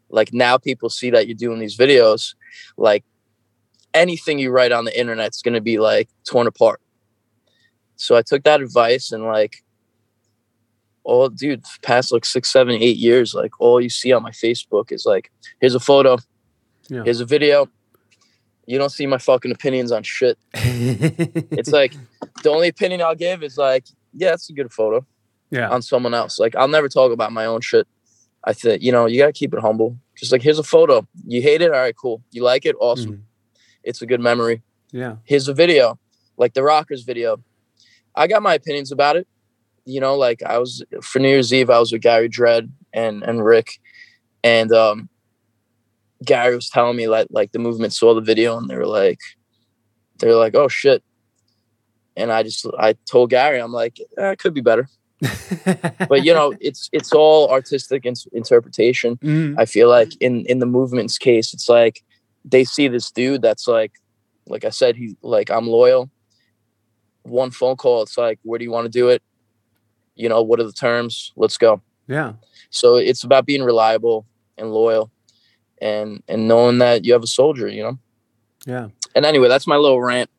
like 0.09 0.33
now 0.33 0.57
people 0.59 0.89
see 0.89 1.11
that 1.11 1.27
you're 1.27 1.37
doing 1.37 1.59
these 1.59 1.77
videos 1.77 2.35
like 2.77 3.05
anything 3.97 4.39
you 4.39 4.51
write 4.51 4.73
on 4.73 4.85
the 4.85 4.99
internet 4.99 5.35
is 5.35 5.43
going 5.43 5.55
to 5.55 5.61
be 5.61 5.79
like 5.79 6.09
torn 6.25 6.47
apart 6.47 6.81
so 7.97 8.17
i 8.17 8.23
took 8.23 8.43
that 8.45 8.61
advice 8.61 9.13
and 9.13 9.25
like 9.25 9.65
all 11.05 11.29
dude 11.29 11.63
past 11.83 12.13
like 12.13 12.25
six 12.25 12.51
seven 12.53 12.75
eight 12.75 12.97
years 12.97 13.35
like 13.35 13.53
all 13.61 13.81
you 13.81 13.89
see 13.91 14.13
on 14.13 14.23
my 14.23 14.31
facebook 14.33 14.91
is 14.93 15.05
like 15.07 15.31
here's 15.61 15.75
a 15.75 15.81
photo 15.81 16.17
Yeah. 16.89 17.03
here's 17.05 17.21
a 17.21 17.25
video 17.27 17.69
you 18.67 18.79
don't 18.79 18.91
see 18.91 19.07
my 19.07 19.19
fucking 19.19 19.53
opinions 19.53 19.93
on 19.93 20.03
shit 20.03 20.37
it's 20.55 21.71
like 21.71 21.95
the 22.43 22.51
only 22.51 22.69
opinion 22.69 23.01
I'll 23.03 23.15
give 23.15 23.43
is 23.43 23.57
like, 23.59 23.87
yeah, 24.13 24.33
it's 24.35 24.51
a 24.51 24.53
good 24.53 24.73
photo 24.73 25.05
yeah. 25.51 25.69
on 25.71 25.83
someone 25.83 26.15
else. 26.15 26.39
Like 26.39 26.55
I'll 26.57 26.69
never 26.69 26.89
talk 26.89 27.13
about 27.13 27.33
my 27.33 27.47
own 27.47 27.61
shit. 27.61 27.87
I 28.45 28.53
think 28.53 28.83
you 28.83 28.93
know 28.93 29.07
you 29.07 29.19
gotta 29.21 29.33
keep 29.33 29.55
it 29.55 29.61
humble. 29.61 29.97
Just 30.17 30.33
like 30.33 30.43
here's 30.43 30.59
a 30.59 30.63
photo. 30.65 31.07
You 31.27 31.43
hate 31.43 31.63
it, 31.63 31.73
all 31.73 31.81
right, 31.81 31.97
cool. 31.97 32.23
You 32.31 32.43
like 32.43 32.67
it, 32.67 32.77
awesome. 32.81 33.13
Mhm. 33.13 33.21
It's 33.87 34.03
a 34.03 34.07
good 34.07 34.21
memory. 34.21 34.63
Yeah. 34.93 35.17
Here's 35.25 35.49
a 35.49 35.55
video, 35.55 35.99
like 36.37 36.55
the 36.55 36.63
Rockers 36.63 37.03
video. 37.03 37.43
I 38.15 38.27
got 38.27 38.43
my 38.43 38.55
opinions 38.55 38.91
about 38.93 39.17
it. 39.17 39.27
You 39.85 40.01
know, 40.01 40.17
like 40.17 40.43
I 40.43 40.59
was 40.59 40.83
for 41.01 41.21
New 41.21 41.29
Year's 41.29 41.53
Eve, 41.55 41.71
I 41.71 41.79
was 41.79 41.93
with 41.93 42.03
Gary 42.03 42.29
Dredd 42.29 42.69
and 42.93 43.23
and 43.23 43.45
Rick, 43.45 43.79
and 44.43 44.73
um, 44.73 45.09
Gary 46.25 46.57
was 46.57 46.69
telling 46.69 46.97
me 46.97 47.07
like 47.07 47.29
like 47.31 47.53
the 47.53 47.61
movement 47.61 47.93
saw 47.93 48.13
the 48.13 48.21
video 48.21 48.59
and 48.59 48.69
they 48.69 48.77
were 48.77 48.87
like, 48.87 49.21
they 50.19 50.27
were 50.27 50.35
like, 50.35 50.57
oh 50.57 50.67
shit. 50.69 51.05
And 52.17 52.33
I 52.33 52.43
just 52.43 52.67
I 52.79 52.95
told 53.09 53.31
Gary, 53.31 53.61
I'm 53.61 53.73
like, 53.73 54.01
eh, 54.19 54.31
it 54.33 54.39
could 54.41 54.55
be 54.55 54.61
better, 54.63 54.89
but 56.09 56.25
you 56.25 56.35
know, 56.35 56.55
it's 56.61 56.89
it's 56.93 57.13
all 57.13 57.49
artistic 57.51 58.05
in- 58.05 58.15
interpretation. 58.33 59.17
Mhm. 59.19 59.55
I 59.57 59.67
feel 59.67 59.89
like 59.89 60.11
in 60.21 60.45
in 60.47 60.59
the 60.59 60.67
movement's 60.67 61.17
case, 61.19 61.55
it's 61.55 61.69
like 61.69 62.03
they 62.47 62.65
see 62.65 62.89
this 62.89 63.11
dude 63.11 63.43
that's 63.43 63.67
like, 63.67 63.93
like 64.47 64.65
I 64.65 64.71
said, 64.71 64.97
he 64.97 65.17
like 65.23 65.51
I'm 65.51 65.67
loyal. 65.67 66.09
One 67.25 67.51
phone 67.51 67.77
call, 67.77 68.03
it's 68.03 68.17
like, 68.17 68.39
where 68.45 68.59
do 68.59 68.65
you 68.65 68.71
want 68.71 68.85
to 68.85 68.91
do 68.91 69.09
it? 69.09 69.23
You 70.15 70.29
know, 70.29 70.41
what 70.43 70.61
are 70.61 70.65
the 70.65 70.73
terms? 70.73 71.33
Let's 71.37 71.59
go. 71.59 71.83
yeah. 72.07 72.35
So 72.71 72.97
it's 72.97 73.25
about 73.25 73.47
being 73.47 73.63
reliable 73.63 74.27
and 74.57 74.73
loyal, 74.73 75.11
and 75.81 76.23
and 76.29 76.49
knowing 76.49 76.79
that 76.79 77.05
you 77.05 77.13
have 77.13 77.23
a 77.23 77.29
soldier. 77.29 77.69
You 77.69 77.83
know. 77.83 77.99
Yeah. 78.67 78.89
And 79.15 79.25
anyway, 79.27 79.49
that's 79.49 79.67
my 79.67 79.77
little 79.77 80.01
rant 80.01 80.31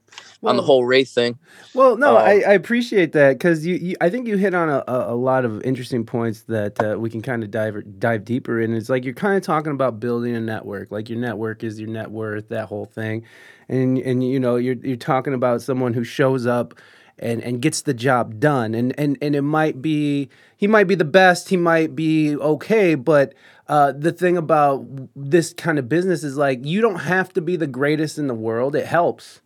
on 0.44 0.56
the 0.56 0.62
whole 0.62 0.86
Wraith 0.86 1.10
thing. 1.10 1.38
Well, 1.74 1.98
no, 1.98 2.18
Um, 2.18 2.24
I, 2.24 2.32
I 2.48 2.54
appreciate 2.54 3.12
that 3.14 3.34
because 3.34 3.66
you, 3.66 3.76
you, 3.76 3.96
I 4.00 4.10
think 4.10 4.28
you 4.28 4.38
hit 4.38 4.54
on 4.54 4.70
a, 4.70 4.84
a, 4.88 5.14
a 5.14 5.16
lot 5.16 5.46
of 5.46 5.62
interesting 5.64 6.06
points 6.06 6.42
that 6.44 6.82
uh, 6.84 6.98
we 6.98 7.10
can 7.10 7.22
kind 7.22 7.44
of 7.44 7.52
dive 7.52 8.00
dive 8.00 8.24
deeper 8.26 8.62
in. 8.62 8.74
It's 8.74 8.90
like 8.90 9.04
you're 9.06 9.14
kind 9.14 9.36
of 9.38 9.44
talking 9.44 9.72
about 9.72 10.00
building 10.00 10.36
a 10.36 10.40
network, 10.40 10.92
like 10.92 11.10
your 11.10 11.20
network 11.20 11.64
is 11.64 11.80
your 11.80 11.90
net 11.90 12.12
worth, 12.12 12.50
that 12.50 12.68
whole 12.68 12.86
thing, 12.86 13.24
and 13.68 13.98
and 13.98 14.24
you 14.24 14.40
know 14.40 14.56
you're 14.58 14.76
you're 14.76 14.96
talking 14.96 15.34
about 15.34 15.62
someone 15.62 15.94
who 15.94 16.04
shows 16.04 16.46
up 16.46 16.76
and 17.20 17.42
and 17.44 17.62
gets 17.62 17.82
the 17.82 17.94
job 17.94 18.40
done, 18.40 18.76
and 18.76 18.98
and 19.00 19.18
and 19.22 19.36
it 19.36 19.42
might 19.42 19.82
be 19.82 20.30
he 20.56 20.68
might 20.68 20.86
be 20.86 20.96
the 20.96 21.06
best, 21.06 21.50
he 21.50 21.58
might 21.58 21.96
be 21.96 22.36
okay, 22.36 22.96
but. 22.96 23.34
Uh, 23.70 23.92
the 23.92 24.14
thing 24.14 24.38
about 24.38 24.86
this 25.14 25.52
kind 25.52 25.78
of 25.78 25.90
business 25.90 26.24
is 26.24 26.38
like 26.38 26.64
you 26.64 26.80
don't 26.80 27.00
have 27.00 27.34
to 27.34 27.42
be 27.42 27.58
the 27.58 27.68
greatest 27.68 28.18
in 28.18 28.28
the 28.28 28.34
world. 28.34 28.78
It 28.78 28.86
helps. 28.86 29.42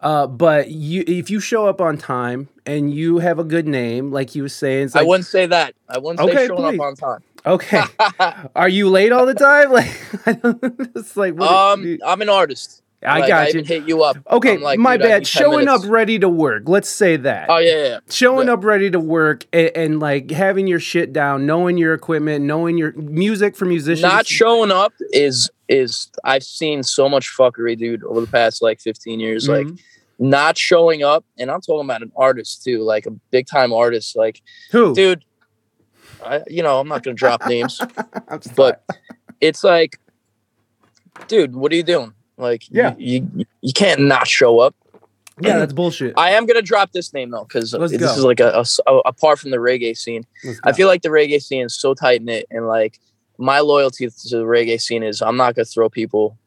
Uh, 0.00 0.26
but 0.26 0.70
you, 0.70 1.02
if 1.06 1.28
you 1.30 1.40
show 1.40 1.66
up 1.66 1.80
on 1.80 1.98
time 1.98 2.48
and 2.64 2.92
you 2.94 3.18
have 3.18 3.38
a 3.38 3.44
good 3.44 3.66
name, 3.66 4.12
like 4.12 4.30
he 4.30 4.40
was 4.40 4.54
saying, 4.54 4.86
it's 4.86 4.96
I 4.96 5.02
wouldn't 5.02 5.26
say 5.26 5.46
that. 5.46 5.74
I 5.88 5.98
wouldn't 5.98 6.20
Okay, 6.20 6.34
say 6.36 6.46
showing 6.46 6.62
please. 6.76 6.80
up 6.80 6.86
on 6.86 6.94
time. 6.96 7.22
Okay. 7.46 7.82
Are 8.56 8.68
you 8.68 8.88
late 8.90 9.12
all 9.12 9.26
the 9.26 9.34
time? 9.34 9.70
Like, 9.72 9.90
it's 10.94 11.16
like, 11.16 11.34
what, 11.34 11.48
um, 11.50 11.98
I'm 12.04 12.22
an 12.22 12.28
artist. 12.28 12.82
I 13.00 13.20
Like, 13.20 13.28
got 13.28 13.46
I 13.46 13.48
you. 13.50 13.62
hit 13.62 13.86
you 13.88 14.02
up. 14.02 14.16
Okay, 14.28 14.58
like, 14.58 14.78
my 14.78 14.96
bad. 14.96 15.24
Showing 15.26 15.66
minutes. 15.66 15.84
up 15.84 15.90
ready 15.90 16.18
to 16.18 16.28
work. 16.28 16.64
Let's 16.66 16.88
say 16.90 17.16
that. 17.16 17.48
Oh 17.48 17.58
yeah, 17.58 17.70
yeah, 17.76 17.84
yeah. 17.88 17.98
Showing 18.10 18.48
yeah. 18.48 18.54
up 18.54 18.64
ready 18.64 18.90
to 18.90 18.98
work 18.98 19.46
and, 19.52 19.70
and 19.76 20.00
like 20.00 20.30
having 20.32 20.66
your 20.66 20.80
shit 20.80 21.12
down, 21.12 21.46
knowing 21.46 21.78
your 21.78 21.94
equipment, 21.94 22.44
knowing 22.44 22.76
your 22.76 22.92
music 22.94 23.54
for 23.54 23.66
musicians. 23.66 24.02
Not 24.02 24.26
showing 24.26 24.72
up 24.72 24.92
is 25.12 25.48
is 25.68 26.10
I've 26.24 26.42
seen 26.42 26.82
so 26.82 27.08
much 27.08 27.28
fuckery, 27.36 27.78
dude, 27.78 28.02
over 28.02 28.20
the 28.20 28.26
past 28.26 28.62
like 28.62 28.80
15 28.80 29.20
years. 29.20 29.48
Like 29.48 29.66
Mhm. 29.68 29.78
not 30.18 30.58
showing 30.58 31.04
up, 31.04 31.24
and 31.38 31.52
I'm 31.52 31.60
talking 31.60 31.84
about 31.84 32.02
an 32.02 32.10
artist 32.16 32.64
too, 32.64 32.82
like 32.82 33.06
a 33.06 33.12
big 33.30 33.46
time 33.46 33.72
artist. 33.72 34.16
Like, 34.16 34.42
who? 34.72 34.92
dude, 34.92 35.24
I, 36.24 36.42
you 36.48 36.64
know, 36.64 36.80
I'm 36.80 36.88
not 36.88 37.04
gonna 37.04 37.14
drop 37.14 37.46
names, 37.46 37.80
but 38.56 38.82
it's 39.40 39.62
like, 39.62 40.00
dude, 41.28 41.54
what 41.54 41.70
are 41.70 41.76
you 41.76 41.84
doing? 41.84 42.12
Like, 42.38 42.62
Yeah. 42.70 42.94
you, 42.98 43.28
you 43.34 43.44
you 43.60 43.72
can't 43.72 44.00
not 44.00 44.26
show 44.26 44.60
up. 44.60 44.74
yeah, 45.40 45.58
that's 45.58 45.72
bullshit. 45.72 46.14
I 46.16 46.30
am 46.30 46.46
gonna 46.46 46.62
drop 46.62 46.92
this 46.92 47.12
name 47.12 47.30
though, 47.30 47.44
because 47.44 47.72
this 47.72 47.96
go. 48.00 48.06
is 48.06 48.24
like 48.24 48.40
a, 48.40 48.64
a 48.86 48.92
apart 49.04 49.38
from 49.38 49.50
the 49.50 49.58
reggae 49.58 49.96
scene. 49.96 50.24
I 50.64 50.72
feel 50.72 50.88
like 50.88 51.02
the 51.02 51.10
reggae 51.10 51.42
scene 51.42 51.66
is 51.66 51.74
so 51.78 51.94
tight 51.94 52.22
knit, 52.22 52.46
and 52.50 52.66
like 52.66 52.98
my 53.38 53.60
loyalty 53.60 54.08
to 54.08 54.36
the 54.38 54.44
reggae 54.44 54.80
scene 54.80 55.02
is 55.02 55.20
I'm 55.22 55.36
not 55.36 55.54
gonna 55.54 55.64
throw 55.64 55.88
people. 55.88 56.38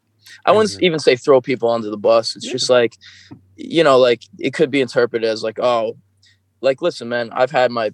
I 0.45 0.51
wouldn't 0.51 0.71
Mhm. 0.80 0.84
even 0.84 0.99
say 0.99 1.15
throw 1.15 1.41
people 1.41 1.69
under 1.69 1.89
the 1.89 1.97
bus. 1.97 2.36
It's 2.36 2.45
Yeah. 2.45 2.51
just 2.54 2.69
like, 2.69 2.95
you 3.58 3.84
know, 3.84 3.97
like 3.99 4.23
it 4.39 4.54
could 4.54 4.71
be 4.71 4.82
interpreted 4.82 5.27
as 5.30 5.43
like, 5.43 5.60
oh, 5.60 5.97
like 6.62 6.82
listen, 6.82 7.10
man, 7.10 7.30
I've 7.34 7.51
had 7.51 7.69
my 7.71 7.93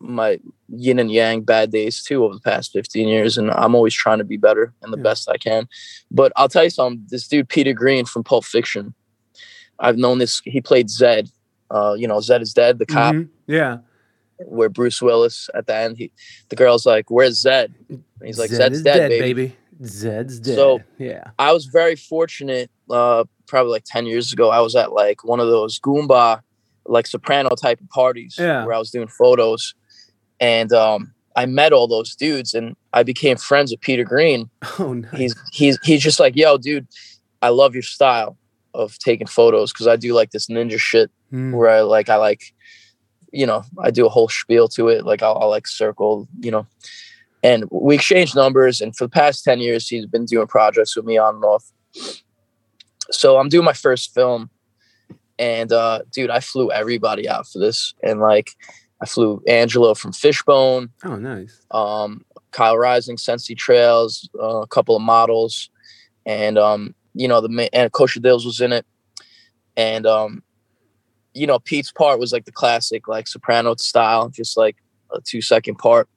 my 0.00 0.40
yin 0.68 0.98
and 0.98 1.10
yang 1.12 1.42
bad 1.42 1.70
days 1.70 2.02
too 2.02 2.24
over 2.24 2.34
the 2.34 2.40
past 2.40 2.72
15 2.72 3.06
years, 3.08 3.36
and 3.36 3.50
I'm 3.50 3.74
always 3.74 3.94
trying 3.94 4.18
to 4.18 4.24
be 4.24 4.36
better 4.36 4.72
and 4.82 4.92
the 4.92 4.96
Yeah. 4.96 5.02
best 5.02 5.28
I 5.28 5.36
can. 5.36 5.68
But 6.10 6.32
I'll 6.36 6.48
tell 6.48 6.64
you 6.64 6.70
something. 6.70 7.04
This 7.08 7.28
dude 7.28 7.48
Peter 7.48 7.72
Greene 7.72 8.06
from 8.06 8.24
Pulp 8.24 8.44
Fiction, 8.44 8.94
I've 9.78 9.98
known 9.98 10.18
this. 10.18 10.40
He 10.44 10.60
played 10.60 10.90
Zed. 10.90 11.30
Uh, 11.70 11.94
you 11.96 12.08
know, 12.08 12.20
Zed 12.20 12.42
is 12.42 12.52
dead. 12.52 12.78
The 12.78 12.86
cop 12.86 13.14
Mhm. 13.14 13.28
Yeah. 13.46 13.78
where 14.46 14.70
Bruce 14.70 15.02
Willis 15.02 15.50
at 15.54 15.66
the 15.66 15.74
end, 15.76 15.98
he, 15.98 16.10
the 16.48 16.56
girl's 16.56 16.86
like, 16.86 17.10
"Where's 17.10 17.38
Zed?" 17.40 17.74
And 17.90 18.02
he's 18.24 18.38
like, 18.38 18.48
Zed 18.50 18.56
"Zed's 18.74 18.78
is 18.78 18.82
dead, 18.82 19.10
baby." 19.10 19.54
Zed's 19.84 20.40
dead. 20.40 20.54
So- 20.56 20.80
yeah. 20.98 21.24
I 21.38 21.52
was 21.52 21.66
very 21.66 21.94
fortunate. 21.94 22.70
Uh, 22.88 23.24
probably 23.46 23.70
like 23.72 23.84
ten 23.84 24.06
years 24.06 24.32
ago, 24.32 24.48
I 24.50 24.60
was 24.60 24.74
at 24.76 24.92
like 24.92 25.24
one 25.24 25.40
of 25.40 25.46
those 25.48 25.78
Goomba, 25.78 26.40
like 26.86 27.06
soprano 27.06 27.50
type 27.50 27.80
of 27.82 27.88
parties 27.90 28.36
Yeah. 28.38 28.64
where 28.64 28.74
I 28.74 28.78
was 28.78 28.90
doing 28.90 29.08
photos, 29.08 29.74
and 30.40 30.72
um, 30.72 31.12
I 31.36 31.46
met 31.46 31.72
all 31.72 31.86
those 31.86 32.14
dudes, 32.16 32.54
and 32.54 32.76
I 32.92 33.02
became 33.02 33.36
friends 33.36 33.70
with 33.70 33.80
Peter 33.80 34.04
Greene. 34.04 34.50
Oh, 34.78 34.94
nice. 34.94 35.12
He's 35.14 35.34
he's 35.52 35.78
he's 35.82 36.02
just 36.02 36.20
like, 36.20 36.36
"Yo, 36.36 36.58
dude, 36.58 36.88
I 37.42 37.50
love 37.50 37.74
your 37.74 37.82
style 37.82 38.36
of 38.74 38.98
taking 38.98 39.26
photos 39.26 39.72
because 39.72 39.86
I 39.86 39.96
do 39.96 40.14
like 40.14 40.30
this 40.30 40.48
ninja 40.48 40.78
shit." 40.78 41.10
Mm. 41.32 41.52
where 41.52 41.70
I 41.70 41.82
like 41.82 42.08
I 42.08 42.16
like, 42.16 42.52
you 43.32 43.46
know, 43.46 43.62
I 43.78 43.92
do 43.92 44.04
a 44.04 44.08
whole 44.08 44.28
spiel 44.28 44.66
to 44.68 44.88
it. 44.88 45.04
Like 45.04 45.22
I'll, 45.22 45.38
I'll 45.38 45.48
like 45.48 45.68
circle, 45.68 46.26
you 46.40 46.50
know, 46.50 46.66
and 47.44 47.66
we 47.70 47.94
exchanged 47.94 48.34
numbers. 48.34 48.80
And 48.80 48.96
for 48.96 49.04
the 49.04 49.10
past 49.10 49.44
ten 49.44 49.60
years, 49.60 49.88
he's 49.88 50.06
been 50.06 50.24
doing 50.24 50.48
projects 50.48 50.96
with 50.96 51.04
me 51.04 51.18
on 51.18 51.36
and 51.36 51.44
off. 51.44 51.70
So 53.12 53.38
I'm 53.38 53.48
doing 53.48 53.64
my 53.64 53.72
first 53.72 54.12
film, 54.12 54.50
and 55.38 55.72
uh, 55.72 56.00
dude, 56.10 56.30
I 56.30 56.40
flew 56.40 56.72
everybody 56.72 57.28
out 57.28 57.46
for 57.46 57.60
this, 57.60 57.94
and 58.02 58.20
like 58.20 58.50
I 59.02 59.06
flew 59.06 59.42
Angelo 59.48 59.94
from 59.94 60.12
Fishbone, 60.12 60.90
Oh, 61.04 61.16
nice. 61.16 61.60
um, 61.70 62.24
Kyle 62.50 62.76
Rising, 62.76 63.16
Sensi 63.16 63.54
Trails, 63.54 64.28
uh, 64.38 64.60
a 64.60 64.66
couple 64.66 64.94
of 64.96 65.02
models, 65.02 65.70
and 66.26 66.58
um, 66.58 66.94
you 67.14 67.26
know 67.28 67.40
the 67.40 67.68
and 67.72 67.90
Kosher 67.92 68.20
Dills 68.20 68.44
was 68.44 68.60
in 68.60 68.72
it, 68.72 68.84
and 69.76 70.06
um, 70.06 70.42
you 71.32 71.46
know 71.46 71.58
Pete's 71.58 71.92
part 71.92 72.18
was 72.20 72.32
like 72.32 72.44
the 72.44 72.52
classic 72.52 73.08
like 73.08 73.26
soprano 73.26 73.74
style, 73.76 74.28
just 74.28 74.56
like 74.56 74.76
a 75.12 75.20
two 75.20 75.40
second 75.40 75.76
part, 75.76 76.08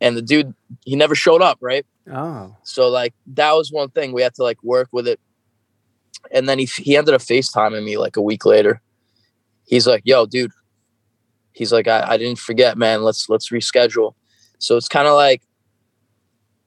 and 0.00 0.16
the 0.16 0.22
dude 0.22 0.54
he 0.84 0.96
never 0.96 1.14
showed 1.14 1.40
up, 1.42 1.58
right? 1.60 1.86
Oh. 2.12 2.54
So 2.62 2.88
like 2.88 3.14
that 3.28 3.52
was 3.52 3.72
one 3.72 3.88
thing 3.90 4.12
we 4.12 4.22
had 4.22 4.34
to 4.34 4.42
like 4.42 4.62
work 4.62 4.88
with 4.92 5.08
it, 5.08 5.18
and 6.30 6.48
then 6.48 6.58
he 6.58 6.66
he 6.66 6.96
ended 6.96 7.14
up 7.14 7.20
FaceTiming 7.22 7.84
me 7.84 7.96
like 7.96 8.16
a 8.16 8.22
week 8.22 8.44
later. 8.44 8.80
He's 9.66 9.86
like, 9.86 10.02
"Yo, 10.04 10.26
dude," 10.26 10.52
he's 11.58 11.72
like, 11.72 11.88
"I, 11.88 12.04
I 12.12 12.16
didn't 12.16 12.38
forget, 12.38 12.78
man. 12.78 13.02
Let's 13.02 13.28
let's 13.28 13.50
reschedule." 13.50 14.14
So 14.58 14.76
it's 14.76 14.88
kind 14.88 15.06
of 15.08 15.14
like 15.14 15.42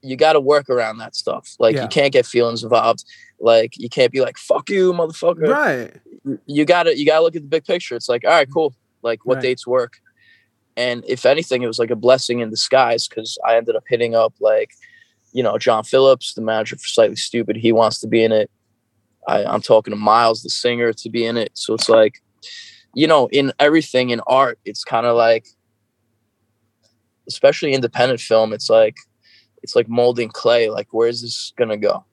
you 0.04 0.15
got 0.15 0.34
to 0.34 0.39
work 0.39 0.69
around 0.69 0.97
that 0.97 1.15
stuff. 1.15 1.56
Like 1.60 1.75
Yeah. 1.75 1.84
you 1.84 1.88
can't 1.88 2.12
get 2.12 2.25
feelings 2.25 2.63
involved. 2.63 3.04
Like 3.39 3.73
you 3.77 3.89
can't 3.89 4.12
be 4.12 4.21
like, 4.21 4.38
"Fuck 4.38 4.69
you, 4.69 4.93
motherfucker." 4.93 5.47
Right. 5.47 5.91
you- 6.45 6.65
gotta 6.65 6.95
you 6.97 7.06
gotta 7.06 7.23
look 7.23 7.36
at 7.36 7.41
the 7.41 7.47
big 7.47 7.65
picture. 7.65 7.95
It's 7.95 8.08
like, 8.10 8.23
all 8.25 8.32
right, 8.32 8.47
cool. 8.54 8.73
Like 9.01 9.25
what 9.25 9.36
Right. 9.36 9.41
dates 9.43 9.65
work? 9.65 9.93
And 10.77 11.04
if 11.08 11.25
anything, 11.25 11.63
it 11.63 11.67
was 11.67 11.80
like 11.80 11.89
a 11.91 11.95
blessing 11.95 12.39
in 12.39 12.49
disguise 12.49 13.08
because 13.08 13.38
I 13.45 13.58
ended 13.58 13.75
up 13.75 13.84
hitting 13.88 14.13
up 14.15 14.34
like, 14.39 14.71
you 15.34 15.43
know, 15.43 15.58
John 15.58 15.84
Phillips, 15.84 16.34
the 16.34 16.41
manager 16.41 16.75
for 16.77 16.88
Slightly 16.88 17.15
Stoopid. 17.15 17.58
He 17.58 17.71
wants 17.71 17.99
to 18.01 18.08
be 18.08 18.23
in 18.23 18.32
it. 18.32 18.49
I, 19.27 19.43
I'm 19.43 19.62
talking 19.62 19.91
to 19.91 19.97
Miles, 19.99 20.41
the 20.43 20.49
singer, 20.49 20.93
to 20.93 21.10
be 21.10 21.25
in 21.25 21.36
it. 21.38 21.51
So 21.56 21.73
it's 21.73 21.89
like, 21.89 22.21
you 22.93 23.08
know, 23.08 23.27
in 23.32 23.54
everything 23.60 24.10
in 24.10 24.21
art, 24.27 24.60
it's 24.65 24.84
kind 24.84 25.06
of 25.06 25.15
like, 25.15 25.47
especially 27.27 27.73
independent 27.73 28.19
film, 28.19 28.54
it's 28.54 28.69
like, 28.69 28.95
it's 29.63 29.75
like 29.75 29.88
molding 29.88 30.30
clay. 30.30 30.69
Like, 30.69 30.88
where's 30.91 31.21
this 31.21 31.54
gonna 31.58 31.77
go? 31.77 32.04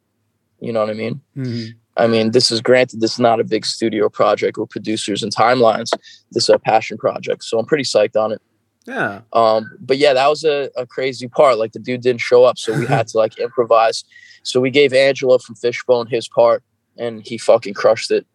You 0.60 0.72
know 0.72 0.80
what 0.80 0.90
I 0.90 0.94
mean? 0.94 1.20
Mhm. 1.36 1.74
I 1.96 2.06
mean, 2.06 2.30
this 2.30 2.50
is 2.52 2.60
granted, 2.60 3.00
this 3.00 3.14
is 3.14 3.18
not 3.18 3.40
a 3.40 3.44
big 3.44 3.66
studio 3.66 4.08
project 4.08 4.56
with 4.56 4.70
producers 4.70 5.22
and 5.22 5.34
timelines. 5.34 5.90
This 6.30 6.44
is 6.44 6.50
a 6.50 6.58
passion 6.58 6.96
project. 6.96 7.42
So 7.42 7.58
I'm 7.58 7.66
pretty 7.66 7.84
psyched 7.84 8.16
on 8.16 8.30
it. 8.32 8.40
Yeah. 8.86 9.22
Um, 9.32 9.76
but 9.80 9.98
yeah, 9.98 10.14
that 10.14 10.28
was 10.28 10.44
a, 10.44 10.70
a 10.76 10.86
crazy 10.86 11.26
part. 11.28 11.58
Like 11.58 11.72
the 11.72 11.80
dude 11.80 12.00
didn't 12.00 12.20
show 12.20 12.44
up, 12.44 12.56
so 12.56 12.78
we 12.78 12.86
had 12.86 13.08
to 13.08 13.18
like 13.18 13.38
improvise. 13.38 14.04
So 14.44 14.60
we 14.60 14.70
gave 14.70 14.92
Angelo 14.92 15.38
from 15.38 15.56
Fishbone 15.56 16.06
his 16.06 16.28
part 16.28 16.62
and 16.96 17.26
he 17.26 17.36
fucking 17.36 17.74
crushed 17.74 18.10
it. 18.10 18.26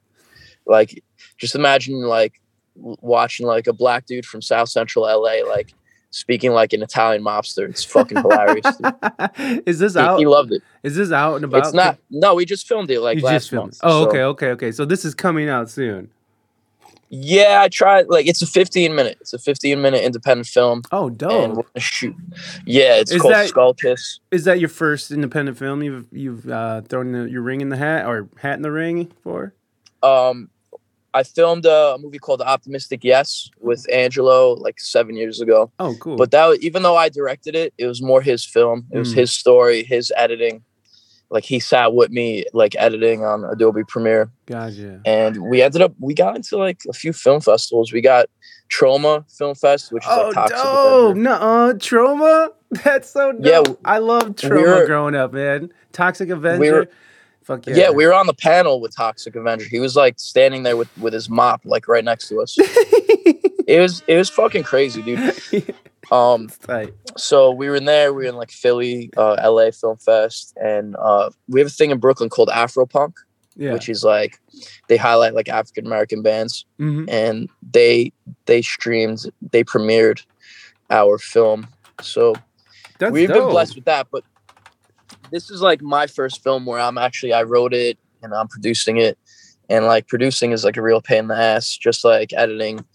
Like 0.65 1.03
just 1.37 1.55
imagine 1.55 2.01
like 2.01 2.39
watching 2.75 3.45
like 3.45 3.67
a 3.67 3.73
black 3.73 4.05
dude 4.05 4.25
from 4.25 4.41
South 4.41 4.69
Central 4.69 5.05
LA 5.05 5.47
like 5.47 5.73
speaking 6.11 6.51
like 6.51 6.73
an 6.73 6.81
Italian 6.83 7.23
mobster. 7.23 7.69
It's 7.69 7.83
fucking 7.83 8.17
hilarious. 8.17 8.65
Is 9.65 9.79
this 9.79 9.93
He, 9.93 9.99
out? 9.99 10.19
he 10.19 10.25
loved 10.25 10.51
it. 10.51 10.61
Is 10.83 10.95
this 10.95 11.11
out 11.11 11.35
and 11.35 11.45
about? 11.45 11.65
It's 11.65 11.73
not 11.73 11.97
no, 12.09 12.35
we 12.35 12.45
just 12.45 12.67
filmed 12.67 12.91
it 12.91 12.99
like 13.01 13.17
you 13.17 13.23
last 13.23 13.51
month. 13.51 13.79
Oh, 13.83 14.03
so- 14.03 14.09
okay, 14.09 14.21
okay, 14.23 14.47
okay. 14.51 14.71
So 14.71 14.85
this 14.85 15.05
is 15.05 15.13
coming 15.15 15.49
out 15.49 15.69
soon. 15.69 16.09
Yeah, 17.15 17.61
I 17.61 17.69
tried. 17.69 18.07
Like, 18.07 18.25
it's 18.25 18.41
a 18.41 18.47
15 18.47 18.95
minute. 18.95 19.19
It's 19.21 19.33
a 19.33 19.37
15 19.37 19.79
minute 19.79 20.03
independent 20.03 20.47
film, 20.47 20.81
Oh, 20.91 21.09
and 21.09 21.17
dope. 21.19 21.67
shoot. 21.77 22.15
Yeah, 22.65 22.95
it's 22.95 23.11
Is 23.11 23.21
called 23.21 23.35
that- 23.35 23.49
Skull 23.49 23.75
Kiss. 23.75 24.19
Is 24.31 24.45
that 24.45 24.59
your 24.59 24.69
first 24.69 25.11
independent 25.11 25.57
film 25.59 25.83
you've 25.83 26.07
you've 26.11 26.49
uh, 26.49 26.81
thrown 26.81 27.11
the, 27.11 27.29
your 27.29 27.43
ring 27.43 27.61
in 27.61 27.69
the 27.69 27.77
hat 27.77 28.07
or 28.07 28.29
hat 28.39 28.55
in 28.55 28.63
the 28.63 28.71
ring 28.71 29.11
for? 29.21 29.53
Um, 30.01 30.49
I 31.13 31.23
filmed 31.23 31.65
a, 31.65 31.97
movie 31.99 32.17
called 32.19 32.41
Optimistic 32.41 33.03
Yes 33.03 33.49
with 33.59 33.85
Angelo 33.91 34.53
like 34.53 34.79
seven 34.79 35.15
years 35.15 35.39
ago. 35.41 35.71
Oh, 35.79 35.95
cool. 35.99 36.15
But 36.17 36.31
that, 36.31 36.47
was, 36.47 36.59
even 36.59 36.81
though 36.83 36.95
I 36.95 37.09
directed 37.09 37.55
it, 37.55 37.73
it 37.77 37.85
was 37.85 38.01
more 38.01 38.21
his 38.21 38.43
film. 38.45 38.85
It 38.91 38.97
was 38.97 39.13
Mm. 39.13 39.17
his 39.17 39.31
story, 39.31 39.83
his 39.83 40.11
editing. 40.17 40.63
Like 41.29 41.45
he 41.45 41.59
sat 41.59 41.93
with 41.95 42.11
me, 42.11 42.45
like 42.53 42.75
editing 42.77 43.25
on 43.25 43.43
Adobe 43.45 43.83
Premiere, 43.87 44.29
gotcha. 44.45 45.01
and 45.03 45.37
we 45.49 45.63
ended 45.63 45.81
up 45.81 45.93
we 45.99 46.13
got 46.13 46.35
into 46.35 46.57
like 46.57 46.81
a 46.87 46.93
few 46.93 47.11
film 47.11 47.41
festivals. 47.41 47.91
We 47.91 48.01
got 48.01 48.27
Troma 48.69 49.25
Film 49.35 49.55
Fest, 49.55 49.91
which 49.91 50.03
is 50.03 50.09
Oh, 50.11 50.25
like 50.27 50.33
Toxic. 50.35 50.57
Avenger. 50.59 51.19
No, 51.21 51.73
troma. 51.75 52.49
That's 52.83 53.09
so 53.09 53.31
dope. 53.31 53.67
Yeah, 53.67 53.73
I 53.83 53.97
love 53.97 54.35
troma 54.35 54.61
were- 54.81 54.85
growing 54.85 55.15
up, 55.15 55.33
man. 55.33 55.71
Toxic 55.91 56.29
Avenger. 56.29 56.59
We 56.59 56.71
were- 56.71 56.89
Fuck 57.43 57.67
yeah. 57.67 57.75
Yeah. 57.75 57.89
we 57.91 58.05
were 58.05 58.13
on 58.13 58.27
the 58.27 58.33
panel 58.33 58.79
with 58.81 58.95
Toxic 58.95 59.35
Avenger. 59.35 59.65
He 59.65 59.79
was 59.79 59.95
like 59.95 60.19
standing 60.19 60.63
there 60.63 60.77
with 60.77 60.89
with 60.97 61.13
his 61.13 61.29
mop, 61.29 61.61
like 61.65 61.87
right 61.87 62.03
next 62.03 62.27
to 62.29 62.39
us. 62.41 62.55
it 62.59 63.79
was 63.81 64.03
it 64.07 64.17
was 64.17 64.29
fucking 64.29 64.63
crazy, 64.63 65.01
dude. 65.01 65.35
Um, 66.11 66.49
so 67.15 67.49
we 67.51 67.69
were 67.69 67.77
in 67.77 67.85
there. 67.85 68.13
We 68.13 68.23
were 68.25 68.29
in 68.29 68.35
like 68.35 68.51
Philly, 68.51 69.09
uh, 69.15 69.33
L.A. 69.39 69.71
Film 69.71 69.95
Fest, 69.97 70.53
and 70.61 70.97
uh, 70.99 71.29
we 71.47 71.61
have 71.61 71.67
a 71.67 71.71
thing 71.71 71.91
in 71.91 71.97
Brooklyn 71.97 72.29
called 72.29 72.49
Afropunk, 72.49 73.13
Yeah. 73.55 73.71
which 73.71 73.87
is 73.87 74.03
like 74.03 74.37
they 74.89 74.97
highlight 74.97 75.33
like 75.33 75.47
African 75.47 75.85
American 75.87 76.21
bands, 76.21 76.65
Mhm. 76.77 77.09
and 77.09 77.49
they 77.71 78.11
they 78.45 78.61
streamed, 78.61 79.31
they 79.53 79.63
premiered 79.63 80.23
our 80.89 81.17
film. 81.17 81.67
So 82.01 82.35
That's 82.99 83.11
we've 83.13 83.29
dope. 83.29 83.37
been 83.37 83.49
blessed 83.49 83.75
with 83.75 83.85
that. 83.85 84.07
But 84.11 84.25
this 85.33 85.49
is 85.51 85.61
like 85.61 85.81
my 85.81 86.07
first 86.07 86.41
film 86.43 86.65
where 86.65 86.79
I'm 86.79 86.97
actually 86.97 87.33
I 87.33 87.43
wrote 87.43 87.73
it 87.73 87.97
and 88.21 88.33
I'm 88.33 88.47
producing 88.47 88.95
it, 88.97 89.17
and 89.67 89.85
like 89.85 90.07
producing 90.07 90.51
is 90.53 90.63
like 90.63 90.77
a 90.77 90.81
real 90.81 91.01
pain 91.01 91.19
in 91.19 91.27
the 91.27 91.35
ass, 91.37 91.75
just 91.75 92.05
like 92.05 92.31
editing. 92.33 92.85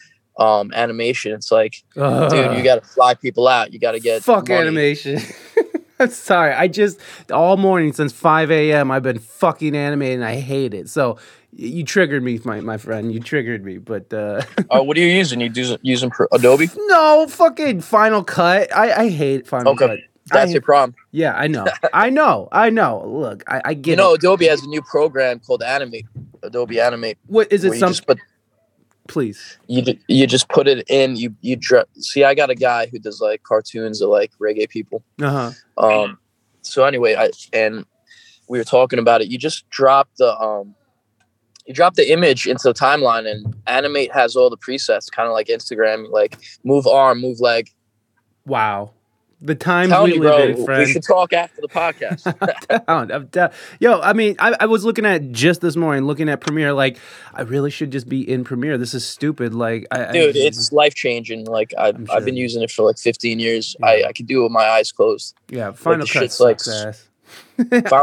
Um, 0.41 0.71
animation. 0.73 1.33
It's 1.33 1.51
like, 1.51 1.83
dude, 1.97 2.57
you 2.57 2.63
got 2.63 2.81
to 2.81 2.89
fly 2.89 3.15
people 3.15 3.49
out. 3.49 3.73
You 3.73 3.81
got 3.81 3.93
to 3.93 3.99
get 3.99 4.23
Fuck 4.23 4.49
money. 4.49 4.61
animation. 4.61 5.19
I'm 5.99 6.11
sorry. 6.11 6.53
I 6.55 6.69
just 6.69 7.01
all 7.33 7.57
morning 7.57 7.93
since 7.93 8.13
5 8.13 8.53
a.m. 8.53 8.93
I've 8.93 9.03
been 9.03 9.19
fucking 9.19 9.75
animated 9.75 10.21
and 10.21 10.25
I 10.25 10.37
hate 10.37 10.75
it. 10.75 10.89
So 10.91 11.19
you 11.53 11.83
triggered 11.85 12.23
me, 12.23 12.39
my 12.45 12.61
my 12.61 12.77
friend. 12.77 13.11
You 13.13 13.19
triggered 13.19 13.65
me. 13.65 13.79
But 13.79 14.13
uh 14.15 14.43
Uh, 14.71 14.81
what 14.85 14.97
are 14.97 15.01
you 15.01 15.09
using? 15.09 15.41
You 15.41 15.49
do 15.49 15.77
using 15.83 16.09
Pro- 16.11 16.29
Adobe? 16.31 16.69
no, 16.87 17.27
fucking 17.29 17.81
Final 17.81 18.23
Cut. 18.23 18.73
I 18.73 18.93
I 19.07 19.09
hate 19.09 19.45
Final 19.49 19.73
Okay. 19.73 19.89
Cut. 19.89 19.99
That's 20.33 20.51
I- 20.51 20.53
your 20.53 20.63
problem. 20.63 20.95
Yeah, 21.13 21.35
I 21.37 21.47
know. 21.49 21.67
I 21.93 22.11
know. 22.11 22.49
I 22.53 22.71
know. 22.71 23.05
Look, 23.07 23.43
I, 23.47 23.61
I 23.65 23.75
get 23.75 23.91
You 23.93 23.97
know, 23.97 24.13
it. 24.15 24.19
Adobe 24.19 24.47
has 24.49 24.63
a 24.63 24.69
new 24.69 24.83
program 24.83 25.41
called 25.41 25.63
Animate. 25.63 26.07
Adobe 26.43 26.81
Animate. 26.81 27.19
What 27.27 27.53
is 27.53 27.65
it? 27.65 27.75
you 27.75 27.79
Some 27.79 27.91
just 27.91 28.07
put 28.07 28.19
please. 29.09 29.59
you 29.67 29.83
you 30.07 30.27
just 30.27 30.49
put 30.49 30.69
it 30.69 30.85
in. 30.89 31.17
You 31.17 31.35
you 31.41 31.57
dra- 31.57 31.87
see. 31.99 32.25
I 32.25 32.35
got 32.35 32.51
a 32.51 32.55
guy 32.55 32.87
who 32.87 32.99
does 32.99 33.21
like 33.21 33.43
cartoons 33.43 34.01
of 34.03 34.11
like 34.11 34.33
reggae 34.41 34.69
people. 34.69 35.03
Uh 35.21 35.53
huh. 35.79 35.85
Um, 36.03 36.19
so 36.63 36.85
anyway, 36.85 37.15
I 37.17 37.31
and 37.53 37.85
we 38.49 38.59
were 38.59 38.65
talking 38.65 38.99
about 38.99 39.21
it. 39.21 39.29
You 39.29 39.39
just 39.39 39.69
drop 39.71 40.09
the 40.19 40.37
um, 40.39 40.75
you 41.67 41.75
drop 41.75 41.95
the 41.95 42.11
image 42.13 42.47
into 42.47 42.65
the 42.69 42.75
timeline, 42.75 43.29
and 43.31 43.57
Animate 43.67 44.13
has 44.13 44.37
all 44.37 44.49
the 44.51 44.57
presets, 44.59 45.11
kind 45.11 45.27
of 45.27 45.33
like 45.33 45.49
Instagram, 45.49 46.11
like 46.11 46.37
move 46.65 46.87
arm, 46.87 47.21
move 47.21 47.41
leg. 47.41 47.69
Wow. 48.47 48.93
The 49.41 49.55
times 49.55 49.93
we 50.05 50.15
me, 50.15 50.19
live 50.19 50.65
bro, 50.65 50.75
in, 50.75 50.81
we 50.81 50.93
should 50.93 51.05
talk 51.05 51.33
after 51.33 51.61
the 51.61 51.69
podcast. 51.69 52.27
I'm 52.89 53.07
down. 53.07 53.13
I'm 53.13 53.27
down. 53.27 53.51
Yo, 53.79 54.01
I 54.01 54.13
mean, 54.13 54.35
I, 54.41 54.57
I 54.59 54.67
was 54.67 54.85
looking 54.85 55.07
at 55.07 55.31
just 55.31 55.61
this 55.61 55.77
morning, 55.77 56.05
looking 56.07 56.29
at 56.29 56.41
Premiere. 56.41 56.73
Like, 56.73 56.99
I 57.35 57.43
really 57.43 57.71
should 57.71 57.93
just 57.93 58.09
be 58.09 58.29
in 58.29 58.43
Premiere. 58.43 58.77
This 58.79 58.95
is 58.95 59.07
stupid. 59.07 59.55
Like, 59.55 59.87
I, 59.93 60.07
I- 60.07 60.13
Dude, 60.13 60.37
it's 60.37 60.73
life 60.73 60.95
changing. 60.95 61.45
Like 61.47 61.73
I've, 61.79 61.95
I'm 61.95 62.09
I've 62.11 62.25
been 62.25 62.37
using 62.37 62.63
it 62.63 62.71
for 62.73 62.83
like 62.83 62.99
15 62.99 63.39
years. 63.39 63.77
Yeah. 63.79 63.87
I, 63.87 64.05
I 64.09 64.13
can 64.13 64.27
do 64.27 64.41
it 64.41 64.43
with 64.45 64.53
my 64.53 64.65
eyes 64.65 64.91
closed. 64.91 65.37
yeah. 65.49 65.71
Final 65.71 66.07
the 66.07 66.13
Cut 66.13 66.23
shit's 66.23 66.41
like 66.41 66.59
ass. 66.67 67.08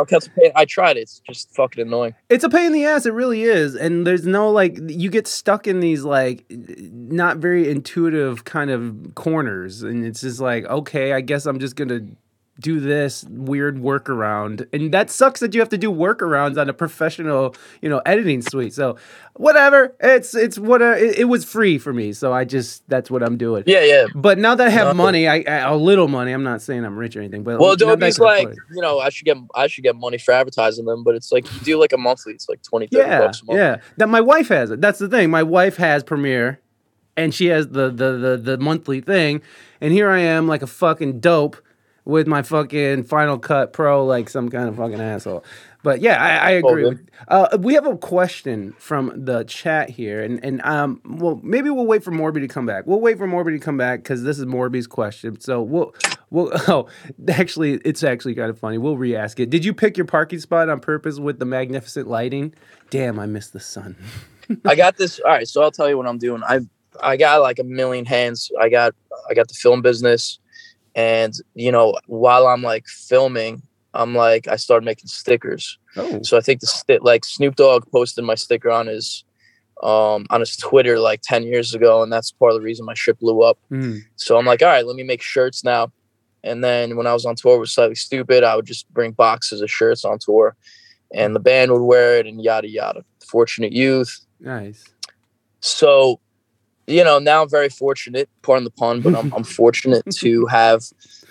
Cut's 0.08 0.28
pain. 0.28 0.52
I 0.56 0.66
tried 0.66 0.98
it. 0.98 1.02
It's 1.02 1.22
just 1.28 1.54
fucking 1.56 1.88
annoying. 1.88 2.16
It's 2.30 2.44
a 2.44 2.50
pain 2.50 2.68
in 2.68 2.72
the 2.74 2.86
ass. 2.86 3.06
It 3.06 3.14
really 3.14 3.44
is. 3.44 3.76
And 3.76 4.06
there's 4.06 4.26
no 4.26 4.52
like, 4.52 4.78
you 4.88 5.10
get 5.10 5.28
stuck 5.28 5.68
in 5.68 5.80
these 5.80 6.04
like 6.04 6.46
not 6.50 7.38
very 7.38 7.70
intuitive 7.70 8.44
kind 8.44 8.70
of 8.70 9.16
corners, 9.16 9.82
and 9.82 10.06
it's 10.06 10.22
just 10.22 10.40
like, 10.40 10.66
okay, 10.66 11.14
I 11.14 11.22
guess 11.22 11.46
I'm 11.46 11.60
just 11.60 11.76
gonna 11.76 12.02
do 12.60 12.80
this 12.80 13.24
weird 13.26 13.78
workaround. 13.78 14.68
And 14.74 14.94
that 14.94 15.10
sucks 15.10 15.40
that 15.42 15.54
you 15.54 15.60
have 15.60 15.70
to 15.70 15.78
do 15.78 15.92
workarounds 15.92 16.60
on 16.60 16.70
a 16.70 16.74
professional 16.74 17.56
you 17.82 17.90
know 17.90 18.02
editing 18.06 18.42
suite. 18.42 18.74
So 18.74 18.98
whatever. 19.34 19.96
It's 20.00 20.34
it's 20.36 20.58
what 20.58 20.82
a, 20.82 20.98
it, 20.98 21.20
it 21.20 21.24
was 21.26 21.44
free 21.44 21.78
for 21.78 21.92
me. 21.94 22.14
So 22.14 22.34
i 22.34 22.46
just 22.46 22.88
that's 22.88 23.12
what 23.12 23.24
i'm 23.24 23.38
doing. 23.38 23.64
Yeah, 23.66 23.84
yeah. 23.84 24.06
but 24.16 24.38
now 24.38 24.56
that 24.56 24.68
i 24.68 24.70
have 24.70 24.88
Nothing. 24.88 24.98
money 24.98 25.28
I, 25.28 25.44
I 25.48 25.58
a 25.70 25.76
little 25.76 26.08
money 26.08 26.32
i'm 26.32 26.44
not 26.44 26.62
saying 26.62 26.86
i'm 26.86 26.98
rich 26.98 27.16
or 27.16 27.20
anything 27.20 27.44
but 27.44 27.60
Well, 27.60 27.72
now 27.72 27.76
that 27.76 27.88
I 27.88 27.92
Adobe's 27.94 28.20
like, 28.20 28.48
you 28.74 28.82
know, 28.82 29.00
I 29.00 29.10
should 29.10 29.26
get 29.26 29.38
I 29.54 29.68
should 29.68 29.84
get 29.84 29.96
money 29.96 30.18
for 30.18 30.32
advertising 30.32 30.86
them, 30.86 31.04
but 31.04 31.16
it's 31.16 31.32
like 31.32 31.52
you 31.54 31.60
do 31.62 31.80
like 31.80 31.94
a 31.94 31.98
monthly. 31.98 32.34
It's 32.34 32.48
like 32.48 32.62
20, 32.62 32.88
30 32.88 32.98
yeah 32.98 33.20
bucks 33.20 33.42
a 33.42 33.46
month. 33.46 33.58
yeah. 33.58 33.78
That 33.98 34.08
my 34.08 34.22
wife 34.22 34.48
has 34.50 34.72
it. 34.72 34.82
That's 34.82 35.00
the 35.00 35.10
thing. 35.10 35.30
My 35.30 35.44
wife 35.44 35.78
has 35.78 36.04
premiere 36.04 36.60
and 37.18 37.34
she 37.34 37.48
has 37.48 37.68
the 37.68 37.90
the 37.90 38.12
the, 38.18 38.38
the 38.38 38.58
monthly 38.58 39.02
thing. 39.02 39.42
And 39.82 39.92
here 39.92 40.10
i 40.10 40.20
am 40.20 40.48
like 40.48 40.62
a 40.62 40.68
fucking 40.68 41.20
dope 41.20 41.58
with 42.06 42.28
my 42.28 42.42
fucking 42.42 43.04
final 43.04 43.38
cut 43.38 43.74
pro 43.74 44.06
like 44.06 44.30
some 44.30 44.50
kind 44.50 44.70
of 44.70 44.76
fucking 44.78 45.02
asshole 45.02 45.44
but 45.84 46.02
yeah 46.02 46.22
i, 46.22 46.50
I 46.50 46.52
agree 46.52 46.86
with, 46.86 47.10
uh, 47.28 47.58
we 47.60 47.74
have 47.74 47.86
a 47.86 47.98
question 47.98 48.74
from 48.78 49.12
the 49.16 49.44
chat 49.44 49.90
here 49.90 50.24
and 50.24 50.44
and 50.44 50.62
um 50.64 51.02
well 51.06 51.40
maybe 51.44 51.70
we'll 51.70 51.88
wait 51.88 52.04
for 52.04 52.12
morby 52.12 52.42
to 52.42 52.48
come 52.48 52.66
back 52.66 52.86
we'll 52.86 53.02
wait 53.02 53.18
for 53.18 53.28
morby 53.28 53.58
to 53.58 53.60
come 53.60 53.78
back 53.78 54.04
because 54.04 54.24
this 54.24 54.40
is 54.40 54.46
morby's 54.46 54.88
question 54.88 55.40
so 55.40 55.62
we'll 55.62 55.94
Well, 56.32 56.52
oh, 56.68 56.88
actually, 57.30 57.76
it's 57.86 58.04
actually 58.04 58.36
kind 58.36 58.50
of 58.50 58.58
funny. 58.60 58.78
We'll 58.78 58.98
re-ask 58.98 59.40
it. 59.40 59.50
Did 59.50 59.64
you 59.64 59.74
pick 59.74 59.96
your 59.96 60.08
parking 60.08 60.40
spot 60.40 60.70
on 60.70 60.80
purpose 60.80 61.20
with 61.20 61.40
the 61.40 61.46
magnificent 61.46 62.08
lighting? 62.08 62.54
Damn, 62.90 63.20
I 63.20 63.26
missed 63.26 63.54
the 63.54 63.60
sun. 63.60 63.96
I 64.66 64.76
got 64.76 64.98
this. 64.98 65.20
All 65.20 65.32
right, 65.32 65.48
so 65.48 65.62
I'll 65.62 65.72
tell 65.72 65.88
you 65.88 65.98
what 65.98 66.08
I'm 66.08 66.18
doing. 66.18 66.42
I 66.44 66.62
I 67.02 67.16
got 67.18 67.42
like 67.42 67.60
a 67.60 67.64
million 67.64 68.06
hands. 68.06 68.52
I 68.60 68.70
got 68.70 68.94
I 69.30 69.34
got 69.34 69.48
the 69.48 69.54
film 69.54 69.82
business, 69.82 70.40
and 70.96 71.34
you 71.54 71.72
know 71.72 71.96
while 72.08 72.48
I'm 72.48 72.62
like 72.62 72.86
filming, 72.88 73.62
I'm 73.94 74.16
like 74.16 74.48
I 74.48 74.56
started 74.56 74.86
making 74.86 75.08
stickers. 75.08 75.78
Oh, 75.98 76.22
So 76.24 76.38
I 76.38 76.42
think 76.42 76.62
the 76.62 76.68
sti- 76.68 77.00
like 77.02 77.24
Snoop 77.26 77.56
Dogg 77.56 77.90
posted 77.92 78.24
my 78.26 78.36
sticker 78.36 78.72
on 78.72 78.88
his 78.88 79.24
um 79.84 80.26
on 80.30 80.40
his 80.40 80.56
Twitter 80.56 81.00
like 81.00 81.22
10 81.24 81.44
years 81.44 81.74
ago, 81.74 82.02
and 82.02 82.12
that's 82.12 82.32
part 82.32 82.52
of 82.54 82.58
the 82.60 82.64
reason 82.66 82.86
my 82.86 82.94
shit 82.94 83.20
blew 83.20 83.42
up. 83.42 83.58
mm. 83.72 84.00
So 84.16 84.38
I'm 84.38 84.46
like, 84.46 84.62
all 84.62 84.70
right, 84.70 84.86
let 84.86 84.96
me 84.96 85.04
make 85.04 85.22
shirts 85.22 85.64
now. 85.64 85.92
And 86.44 86.64
then 86.64 86.96
when 86.96 87.08
I 87.08 87.14
was 87.14 87.26
on 87.26 87.36
tour 87.36 87.60
with 87.60 87.70
Slightly 87.70 87.96
Stoopid, 87.96 88.44
I 88.44 88.56
would 88.56 88.66
just 88.68 88.88
bring 88.94 89.12
boxes 89.12 89.62
of 89.62 89.70
shirts 89.72 90.06
on 90.06 90.20
tour, 90.20 90.56
and 91.14 91.36
the 91.36 91.40
band 91.40 91.72
would 91.72 91.82
wear 91.82 92.18
it, 92.20 92.28
and 92.28 92.42
yada 92.42 92.70
yada. 92.70 93.04
Fortunate 93.28 93.74
Youth. 93.74 94.20
nice. 94.40 94.86
So, 95.60 96.20
you 96.88 97.04
know, 97.04 97.20
now 97.20 97.44
I'm 97.44 97.50
very 97.50 97.70
fortunate, 97.70 98.30
pardon 98.42 98.64
the 98.64 98.72
pun, 98.72 99.02
but 99.02 99.16
I'm, 99.16 99.34
I'm 99.36 99.44
fortunate 99.44 100.04
to 100.18 100.46
have 100.48 100.84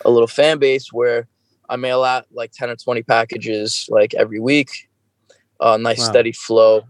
a 0.04 0.10
little 0.10 0.26
fan 0.26 0.58
base 0.58 0.92
where 0.92 1.28
I 1.68 1.76
mail 1.76 2.02
out 2.04 2.26
like 2.32 2.52
10 2.52 2.70
or 2.70 2.76
20 2.76 3.02
packages 3.02 3.86
like 3.88 4.14
every 4.14 4.40
week, 4.40 4.70
a 5.60 5.78
nice 5.78 6.00
Wow. 6.00 6.06
steady 6.06 6.32
flow. 6.32 6.82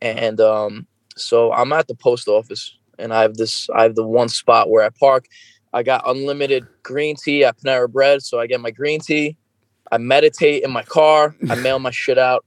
And 0.00 0.40
um, 0.40 0.86
so 1.16 1.52
I'm 1.52 1.72
at 1.72 1.88
the 1.88 1.94
post 1.94 2.28
office 2.28 2.76
and 2.98 3.12
I 3.12 3.22
have 3.22 3.36
this, 3.36 3.68
I 3.74 3.82
have 3.84 3.94
the 3.94 4.06
one 4.06 4.28
spot 4.28 4.70
where 4.70 4.84
I 4.84 4.90
park. 4.90 5.26
I 5.72 5.82
got 5.82 6.08
unlimited 6.08 6.66
green 6.84 7.16
tea 7.16 7.44
at 7.44 7.58
Panera 7.58 7.90
Bread. 7.90 8.22
So 8.22 8.38
I 8.38 8.46
get 8.46 8.60
my 8.60 8.70
green 8.70 9.00
tea. 9.00 9.36
I 9.90 9.98
meditate 9.98 10.62
in 10.62 10.70
my 10.70 10.82
car. 10.82 11.34
I 11.50 11.56
mail 11.56 11.78
my 11.78 11.90
shit 11.90 12.18
out. 12.18 12.44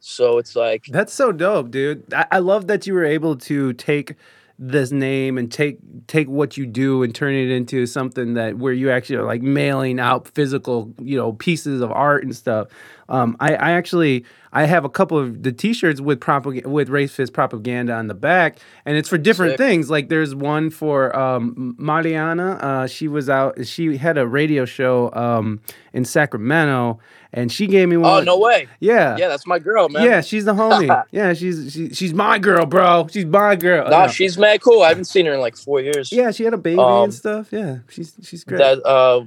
So 0.00 0.38
it's 0.38 0.54
like, 0.56 0.84
That's 0.88 1.14
so 1.14 1.32
dope, 1.32 1.70
dude. 1.70 2.12
I, 2.12 2.26
I 2.32 2.38
love 2.40 2.66
that 2.66 2.86
you 2.86 2.94
were 2.94 3.04
able 3.04 3.36
to 3.36 3.72
take 3.72 4.16
this 4.64 4.92
name 4.92 5.38
and 5.38 5.50
take 5.50 5.78
take 6.06 6.28
what 6.28 6.56
you 6.56 6.66
do 6.66 7.02
and 7.02 7.12
turn 7.12 7.34
it 7.34 7.50
into 7.50 7.84
something 7.84 8.34
that 8.34 8.56
where 8.58 8.72
you 8.72 8.92
actually 8.92 9.16
are 9.16 9.24
like 9.24 9.42
mailing 9.42 9.98
out 9.98 10.28
physical, 10.28 10.94
you 11.00 11.16
know, 11.16 11.32
pieces 11.32 11.80
of 11.80 11.90
art 11.90 12.22
and 12.22 12.36
stuff. 12.36 12.68
Um, 13.08 13.36
I, 13.40 13.54
I 13.54 13.70
actually 13.72 14.24
I 14.52 14.64
have 14.66 14.84
a 14.84 14.88
couple 14.88 15.18
of 15.18 15.42
the 15.42 15.50
T-shirts 15.52 16.00
with 16.00 16.20
propag- 16.20 16.66
with 16.66 16.88
Raised 16.88 17.14
Fist 17.14 17.32
propaganda 17.32 17.92
on 17.94 18.06
the 18.06 18.14
back, 18.14 18.58
and 18.84 18.96
it's 18.96 19.08
for 19.08 19.18
different 19.18 19.52
Sick. 19.52 19.58
things. 19.58 19.90
Like 19.90 20.08
there's 20.08 20.34
one 20.34 20.70
for 20.70 21.14
um, 21.16 21.74
Mariana. 21.78 22.52
Uh, 22.62 22.86
she 22.86 23.08
was 23.08 23.28
out. 23.28 23.66
She 23.66 23.96
had 23.96 24.18
a 24.18 24.26
radio 24.26 24.64
show 24.64 25.10
um, 25.14 25.60
in 25.92 26.04
Sacramento, 26.04 27.00
and 27.32 27.50
she 27.50 27.66
gave 27.66 27.88
me 27.88 27.96
one. 27.96 28.22
oh, 28.22 28.24
no 28.24 28.38
way. 28.38 28.68
Yeah. 28.80 29.16
Yeah, 29.16 29.28
that's 29.28 29.46
my 29.46 29.58
girl, 29.58 29.88
man. 29.88 30.04
Yeah, 30.04 30.20
she's 30.20 30.44
the 30.44 30.54
homie. 30.54 31.04
yeah, 31.10 31.32
she's 31.34 31.72
she, 31.72 31.92
she's 31.94 32.14
my 32.14 32.38
girl, 32.38 32.66
bro. 32.66 33.08
She's 33.10 33.26
my 33.26 33.56
girl. 33.56 33.88
Nah, 33.90 34.06
No. 34.06 34.12
she's 34.12 34.38
mad 34.38 34.60
cool. 34.62 34.82
I 34.82 34.88
haven't 34.90 35.04
seen 35.04 35.26
her 35.26 35.34
in 35.34 35.40
like 35.40 35.56
four 35.56 35.80
years. 35.80 36.12
yeah, 36.12 36.30
she 36.30 36.44
had 36.44 36.54
a 36.54 36.58
baby 36.58 36.78
Um, 36.78 37.04
and 37.04 37.14
stuff. 37.14 37.48
Yeah, 37.52 37.78
she's 37.88 38.14
she's 38.22 38.44
great. 38.44 38.58
That 38.58 38.84
uh, 38.86 39.24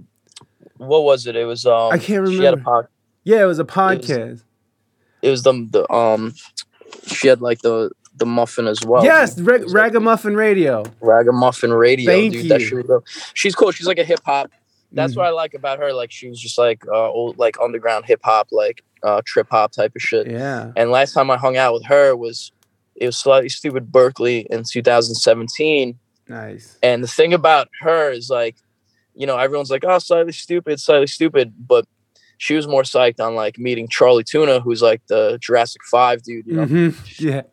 what 0.78 1.04
was 1.04 1.26
it? 1.28 1.36
It 1.36 1.46
was 1.46 1.66
um. 1.66 1.92
I 1.92 1.98
can't 1.98 2.22
remember. 2.22 2.32
She 2.32 2.44
had 2.46 2.54
a 2.54 2.58
remember. 2.58 2.90
Yeah, 3.26 3.42
it 3.44 3.46
was 3.46 3.60
a 3.60 3.66
podcast. 3.66 4.44
It 5.22 5.30
was 5.30 5.44
the 5.44 5.68
the 5.70 5.92
um. 5.92 6.34
She 7.08 7.28
had 7.28 7.42
like 7.42 7.60
the 7.60 7.92
the 8.18 8.26
muffin 8.26 8.66
as 8.68 8.80
well. 8.86 9.04
yes, 9.04 9.38
It 9.38 9.44
Rag- 9.44 9.64
was, 9.64 9.74
like, 9.74 9.84
Ragamuffin 9.84 10.36
Radio. 10.38 10.84
Ragamuffin 11.02 11.74
Radio, 11.74 12.10
Thank 12.10 12.32
dude. 12.34 12.50
That 12.50 12.62
you. 12.62 12.68
shit 12.68 12.88
was. 12.88 13.04
She's 13.34 13.54
cool. 13.56 13.72
She's 13.72 13.88
like 13.88 14.00
a 14.00 14.06
hip 14.06 14.22
hop. 14.26 14.52
That's 14.94 15.14
Mhm. 15.14 15.18
what 15.18 15.26
I 15.26 15.30
like 15.32 15.54
about 15.54 15.80
her. 15.80 15.92
Like 15.92 16.12
she 16.12 16.30
was 16.30 16.40
just 16.40 16.58
like 16.58 16.86
uh 16.88 17.10
old 17.10 17.38
like 17.38 17.58
underground 17.60 18.06
hip 18.06 18.22
hop, 18.24 18.48
like 18.52 18.84
uh 19.04 19.22
trip 19.26 19.48
hop 19.52 19.74
type 19.74 19.94
of 19.96 20.02
shit. 20.02 20.28
Yeah. 20.32 20.72
And 20.78 20.92
last 20.92 21.14
time 21.14 21.30
I 21.30 21.36
hung 21.38 21.58
out 21.58 21.74
with 21.74 21.86
her 21.88 22.16
was 22.16 22.52
it 22.96 23.08
was 23.08 23.18
slightly 23.18 23.50
stoopid 23.50 23.88
Berkeley 23.88 24.48
in 24.50 24.64
2017. 24.64 26.00
Nice. 26.30 26.78
And 26.82 27.04
the 27.04 27.08
thing 27.08 27.34
about 27.34 27.68
her 27.82 28.12
is 28.12 28.30
like, 28.30 28.56
you 29.14 29.28
know, 29.28 29.38
everyone's 29.38 29.70
like, 29.70 29.84
oh, 29.86 30.00
slightly 30.00 30.32
stoopid, 30.32 30.80
slightly 30.80 31.08
stoopid. 31.08 31.52
But 31.68 31.86
she 32.38 32.56
was 32.56 32.68
more 32.68 32.84
psyched 32.84 33.20
on 33.20 33.36
like 33.36 33.58
meeting 33.58 33.88
Chali 33.88 34.24
2na, 34.24 34.62
who's 34.62 34.82
like 34.82 35.02
the 35.08 35.38
Jurassic 35.42 35.82
Five 35.90 36.24
dude, 36.24 36.46
you 36.48 36.54
know. 36.54 36.66
hmm 36.66 36.90
Yeah. 37.20 37.44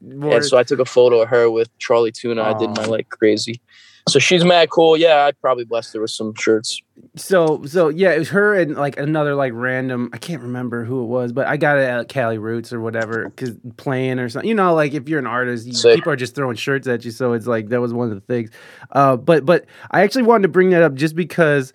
More- 0.00 0.36
And 0.36 0.44
so 0.44 0.56
I 0.56 0.62
took 0.62 0.78
a 0.78 0.84
photo 0.84 1.22
of 1.22 1.28
her 1.28 1.50
with 1.50 1.68
Chali 1.78 2.12
2na. 2.12 2.40
I 2.42 2.52
did 2.54 2.70
my 2.76 2.84
like 2.84 3.08
crazy. 3.08 3.60
So 4.08 4.18
she's 4.18 4.42
mad 4.42 4.70
cool. 4.70 4.96
Yeah, 4.96 5.26
I 5.26 5.32
probably 5.32 5.64
blessed 5.66 5.92
her 5.92 6.00
with 6.00 6.10
some 6.12 6.32
shirts. 6.34 6.80
so 7.14 7.62
so 7.66 7.88
yeah, 7.90 8.12
it 8.12 8.18
was 8.18 8.30
her 8.30 8.54
and 8.54 8.74
like 8.74 8.96
another 8.98 9.34
like 9.34 9.52
random. 9.54 10.08
I 10.14 10.16
can't 10.16 10.40
remember 10.40 10.82
who 10.84 11.02
it 11.02 11.08
was, 11.08 11.32
but 11.32 11.46
I 11.46 11.58
got 11.58 11.76
it 11.76 11.82
at 11.82 12.08
Cali 12.08 12.38
Roots 12.38 12.72
or 12.72 12.80
whatever, 12.80 13.28
cause 13.36 13.50
playing 13.76 14.18
or 14.18 14.30
something. 14.30 14.48
You 14.48 14.54
know, 14.54 14.72
like 14.72 14.94
if 14.94 15.10
you're 15.10 15.18
an 15.18 15.26
artist, 15.26 15.66
you, 15.66 15.74
people 15.94 16.10
are 16.10 16.16
just 16.16 16.34
throwing 16.34 16.56
shirts 16.56 16.88
at 16.88 17.04
you. 17.04 17.10
So 17.10 17.34
it's 17.34 17.46
like 17.46 17.68
that 17.68 17.82
was 17.82 17.92
one 17.92 18.08
of 18.08 18.14
the 18.14 18.22
things. 18.22 18.48
Uh, 18.92 19.18
but 19.18 19.44
but 19.44 19.66
I 19.90 20.00
actually 20.04 20.22
wanted 20.22 20.44
to 20.44 20.48
bring 20.48 20.70
that 20.70 20.82
up 20.82 20.94
just 20.94 21.14
because 21.14 21.74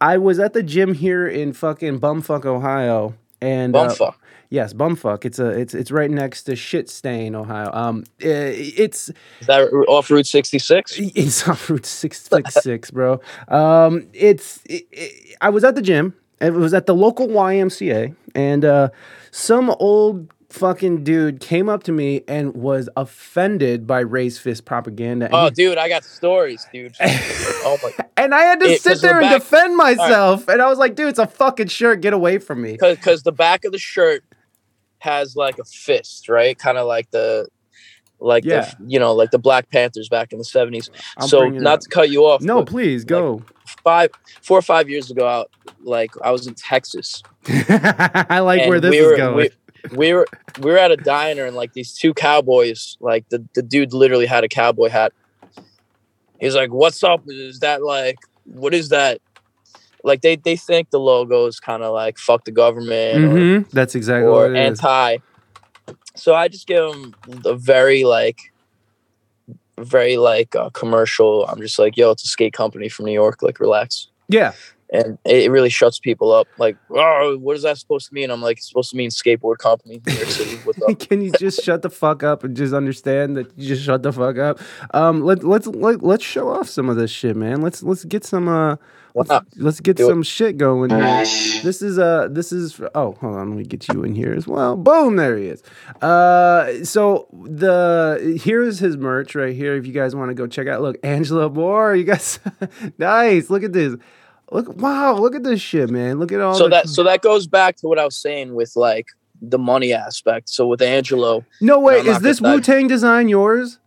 I 0.00 0.18
was 0.18 0.38
at 0.38 0.52
the 0.52 0.62
gym 0.62 0.94
here 0.94 1.26
in 1.28 1.52
fucking 1.52 2.00
Bumfuck, 2.00 2.44
Ohio, 2.44 3.14
and 3.40 3.74
uh, 3.76 3.88
Bumfuck. 3.88 4.14
Yes, 4.52 4.72
bumfuck. 4.72 5.24
It's 5.24 5.38
a 5.38 5.46
it's 5.50 5.74
it's 5.74 5.92
right 5.92 6.10
next 6.10 6.42
to 6.44 6.56
Shit 6.56 6.90
Stain, 6.90 7.36
Ohio. 7.36 7.70
Um, 7.72 8.04
i- 8.20 8.24
it's 8.26 9.08
Is 9.40 9.46
that 9.46 9.60
off 9.88 10.10
Route 10.10 10.26
66? 10.26 10.96
it's 10.98 11.46
off 11.46 11.70
Route 11.70 11.86
six 11.86 12.22
six 12.22 12.54
six, 12.54 12.90
bro. 12.90 13.20
Um, 13.46 14.08
it's 14.12 14.60
it, 14.66 14.88
it- 14.90 15.36
I 15.40 15.50
was 15.50 15.62
at 15.62 15.76
the 15.76 15.82
gym. 15.82 16.14
It 16.40 16.52
was 16.54 16.74
at 16.74 16.86
the 16.86 16.94
local 16.94 17.28
YMCA, 17.28 18.16
and 18.34 18.64
uh, 18.64 18.88
some 19.30 19.70
old 19.78 20.32
fucking 20.50 21.04
dude 21.04 21.40
came 21.40 21.68
up 21.68 21.82
to 21.84 21.92
me 21.92 22.22
and 22.28 22.54
was 22.54 22.88
offended 22.96 23.86
by 23.86 24.00
raised 24.00 24.40
fist 24.40 24.64
propaganda. 24.64 25.26
And, 25.26 25.34
Oh, 25.34 25.44
he- 25.46 25.50
dude, 25.52 25.78
I 25.78 25.88
got 25.88 26.04
stories, 26.04 26.66
dude. 26.72 26.94
oh 27.00 27.78
my, 27.82 27.90
and 28.16 28.34
I 28.34 28.40
had 28.42 28.60
to 28.60 28.66
It- 28.66 28.82
sit 28.82 28.90
'cause 28.90 29.00
the 29.00 29.08
there 29.08 29.20
and 29.20 29.30
back- 29.30 29.40
defend 29.40 29.76
myself. 29.76 30.48
And 30.48 30.60
I 30.60 30.68
was 30.68 30.78
like, 30.78 30.94
dude, 30.94 31.08
it's 31.08 31.18
a 31.18 31.26
fucking 31.26 31.68
shirt. 31.68 32.00
Get 32.00 32.12
away 32.12 32.38
from 32.38 32.60
me. 32.62 32.76
because 32.80 33.22
the 33.22 33.32
back 33.32 33.64
of 33.64 33.72
the 33.72 33.78
shirt 33.78 34.24
has 34.98 35.34
like 35.36 35.58
a 35.58 35.64
fist, 35.64 36.28
right? 36.28 36.58
Kind 36.58 36.76
of 36.78 36.86
like 36.86 37.10
the 37.10 37.48
like 38.22 38.44
Yeah. 38.44 38.70
the 38.78 38.84
you 38.86 38.98
know 38.98 39.14
like 39.14 39.30
the 39.30 39.38
Black 39.38 39.70
Panthers 39.70 40.10
back 40.10 40.30
in 40.32 40.38
the 40.38 40.44
seventies. 40.44 40.90
So 41.26 41.48
not 41.48 41.74
up. 41.74 41.80
to 41.80 41.88
cut 41.88 42.10
you 42.10 42.26
off. 42.26 42.42
No, 42.42 42.62
please 42.64 43.02
go. 43.04 43.42
five 43.82 44.10
four 44.42 44.58
or 44.58 44.62
five 44.62 44.90
years 44.90 45.10
ago, 45.10 45.26
I, 45.26 45.44
like 45.82 46.10
I 46.22 46.30
was 46.32 46.46
in 46.46 46.52
Texas. 46.54 47.22
I 47.48 48.40
like 48.40 48.60
and 48.62 48.68
where 48.68 48.78
this 48.80 48.90
we 48.90 48.98
is 48.98 49.06
were, 49.06 49.16
going. 49.16 49.48
We, 49.90 49.96
we 49.96 50.12
were 50.12 50.26
we 50.60 50.70
were 50.70 50.78
at 50.78 50.90
a 50.90 50.96
diner 50.96 51.46
and 51.46 51.56
like 51.56 51.72
these 51.72 51.92
two 51.92 52.14
cowboys, 52.14 52.96
like 53.00 53.28
the, 53.28 53.46
the 53.54 53.62
dude 53.62 53.92
literally 53.92 54.26
had 54.26 54.44
a 54.44 54.48
cowboy 54.48 54.88
hat. 54.88 55.12
He's 56.40 56.54
like, 56.54 56.70
"What's 56.72 57.02
up? 57.02 57.22
Is 57.28 57.60
that 57.60 57.82
like 57.82 58.16
what 58.44 58.74
is 58.74 58.88
that?" 58.90 59.20
Like 60.02 60.22
they 60.22 60.36
they 60.36 60.56
think 60.56 60.90
the 60.90 61.00
logo 61.00 61.46
is 61.46 61.60
kind 61.60 61.82
of 61.82 61.92
like 61.92 62.18
"fuck 62.18 62.44
the 62.44 62.52
government" 62.52 63.24
or 63.24 63.28
Mhm, 63.28 63.70
That's 63.70 63.94
exactly 63.94 64.26
or 64.26 64.42
what 64.42 64.50
it 64.52 64.56
is. 64.56 64.80
anti. 64.80 65.18
So 66.16 66.34
I 66.34 66.48
just 66.48 66.66
give 66.66 66.84
him 66.92 67.14
a 67.44 67.54
very 67.54 68.04
like, 68.04 68.38
very 69.78 70.16
like 70.16 70.54
uh, 70.56 70.70
commercial. 70.70 71.46
I'm 71.46 71.60
just 71.60 71.78
like, 71.78 71.96
yo, 71.96 72.10
it's 72.10 72.24
a 72.24 72.28
skate 72.28 72.52
company 72.52 72.88
from 72.88 73.06
New 73.06 73.12
York. 73.12 73.42
Like, 73.42 73.60
relax. 73.60 74.08
Yeah. 74.28 74.52
And 74.92 75.18
it 75.24 75.44
it 75.44 75.50
really 75.50 75.68
shuts 75.70 75.98
people 76.00 76.32
up. 76.32 76.48
Like, 76.58 76.76
oh, 76.90 77.38
what 77.40 77.56
is 77.56 77.62
that 77.62 77.78
supposed 77.78 78.08
to 78.08 78.14
mean? 78.14 78.30
I'm 78.30 78.42
like, 78.42 78.56
it's 78.58 78.68
supposed 78.68 78.90
to 78.90 78.96
mean 78.96 79.10
skateboard 79.10 79.58
company, 79.58 80.00
New 80.06 80.12
York 80.12 80.26
City. 80.28 80.56
What's 80.64 80.82
up? 80.88 80.98
Can 80.98 81.20
you 81.20 81.30
just 81.32 81.62
shut 81.64 81.82
the 81.82 81.90
fuck 81.90 82.22
up 82.22 82.42
and 82.42 82.56
just 82.56 82.74
understand 82.74 83.36
that 83.36 83.56
you 83.56 83.68
just 83.68 83.84
shut 83.84 84.02
the 84.02 84.12
fuck 84.12 84.36
up? 84.38 84.58
Um, 84.92 85.22
let 85.22 85.44
let's 85.44 85.66
let, 85.68 86.02
let's 86.02 86.24
show 86.24 86.48
off 86.48 86.68
some 86.68 86.88
of 86.88 86.96
this 86.96 87.10
shit, 87.10 87.36
man. 87.36 87.60
Let's 87.60 87.82
let's 87.82 88.04
get 88.04 88.24
some 88.24 88.48
uh 88.48 88.76
Why 89.12 89.24
let's, 89.26 89.56
let's 89.56 89.80
get 89.80 89.96
Do 89.96 90.06
it. 90.06 90.08
some 90.10 90.22
shit 90.24 90.56
going. 90.56 90.90
Here. 90.90 91.24
This 91.62 91.82
is 91.82 91.98
uh 91.98 92.26
this 92.30 92.50
is 92.52 92.80
oh 92.94 93.12
hold 93.20 93.36
on 93.36 93.50
let 93.50 93.58
me 93.58 93.64
get 93.64 93.86
you 93.88 94.02
in 94.02 94.14
here 94.16 94.32
as 94.32 94.48
well. 94.48 94.76
Boom 94.76 95.14
there 95.16 95.36
he 95.36 95.46
is. 95.46 95.62
Uh 96.02 96.84
so 96.84 97.28
the 97.32 98.40
here's 98.42 98.80
his 98.80 98.96
merch 98.96 99.34
right 99.36 99.54
here 99.54 99.76
if 99.76 99.86
you 99.86 99.92
guys 99.92 100.16
want 100.16 100.30
to 100.30 100.34
go 100.34 100.46
check 100.48 100.66
out. 100.66 100.82
Look 100.82 100.96
Angelo 101.04 101.48
Moore, 101.48 101.94
you 101.94 102.04
guys 102.04 102.40
nice. 102.98 103.50
Look 103.50 103.62
at 103.62 103.72
this. 103.72 103.94
Look 104.52 104.76
wow, 104.76 105.16
look 105.16 105.34
at 105.34 105.44
this 105.44 105.60
shit, 105.60 105.90
man. 105.90 106.18
Look 106.18 106.32
at 106.32 106.40
all 106.40 106.54
So 106.54 106.68
that 106.68 106.88
so 106.88 107.04
that 107.04 107.22
goes 107.22 107.46
back 107.46 107.76
to 107.76 107.86
what 107.86 107.98
I 107.98 108.04
was 108.04 108.16
saying 108.16 108.54
with 108.54 108.74
like 108.74 109.06
the 109.40 109.58
money 109.58 109.92
aspect. 109.92 110.48
So 110.48 110.66
with 110.66 110.82
Angelo, 110.82 111.44
No 111.60 111.78
way, 111.78 112.00
is 112.00 112.20
this 112.20 112.40
Wu 112.40 112.60
Tang 112.60 112.88
design 112.88 113.28
yours? 113.28 113.78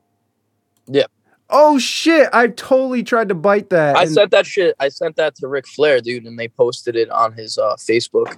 Yep. 0.87 1.11
Oh 1.49 1.77
shit! 1.77 2.29
I 2.33 2.47
totally 2.47 3.03
tried 3.03 3.29
to 3.29 3.35
bite 3.35 3.69
that. 3.69 3.97
I 3.97 4.03
and- 4.03 4.11
sent 4.11 4.31
that 4.31 4.45
shit. 4.45 4.75
I 4.79 4.89
sent 4.89 5.17
that 5.17 5.35
to 5.35 5.47
Ric 5.47 5.67
Flair, 5.67 5.99
dude, 5.99 6.25
and 6.25 6.39
they 6.39 6.47
posted 6.47 6.95
it 6.95 7.09
on 7.09 7.33
his 7.33 7.57
uh, 7.57 7.75
Facebook, 7.75 8.37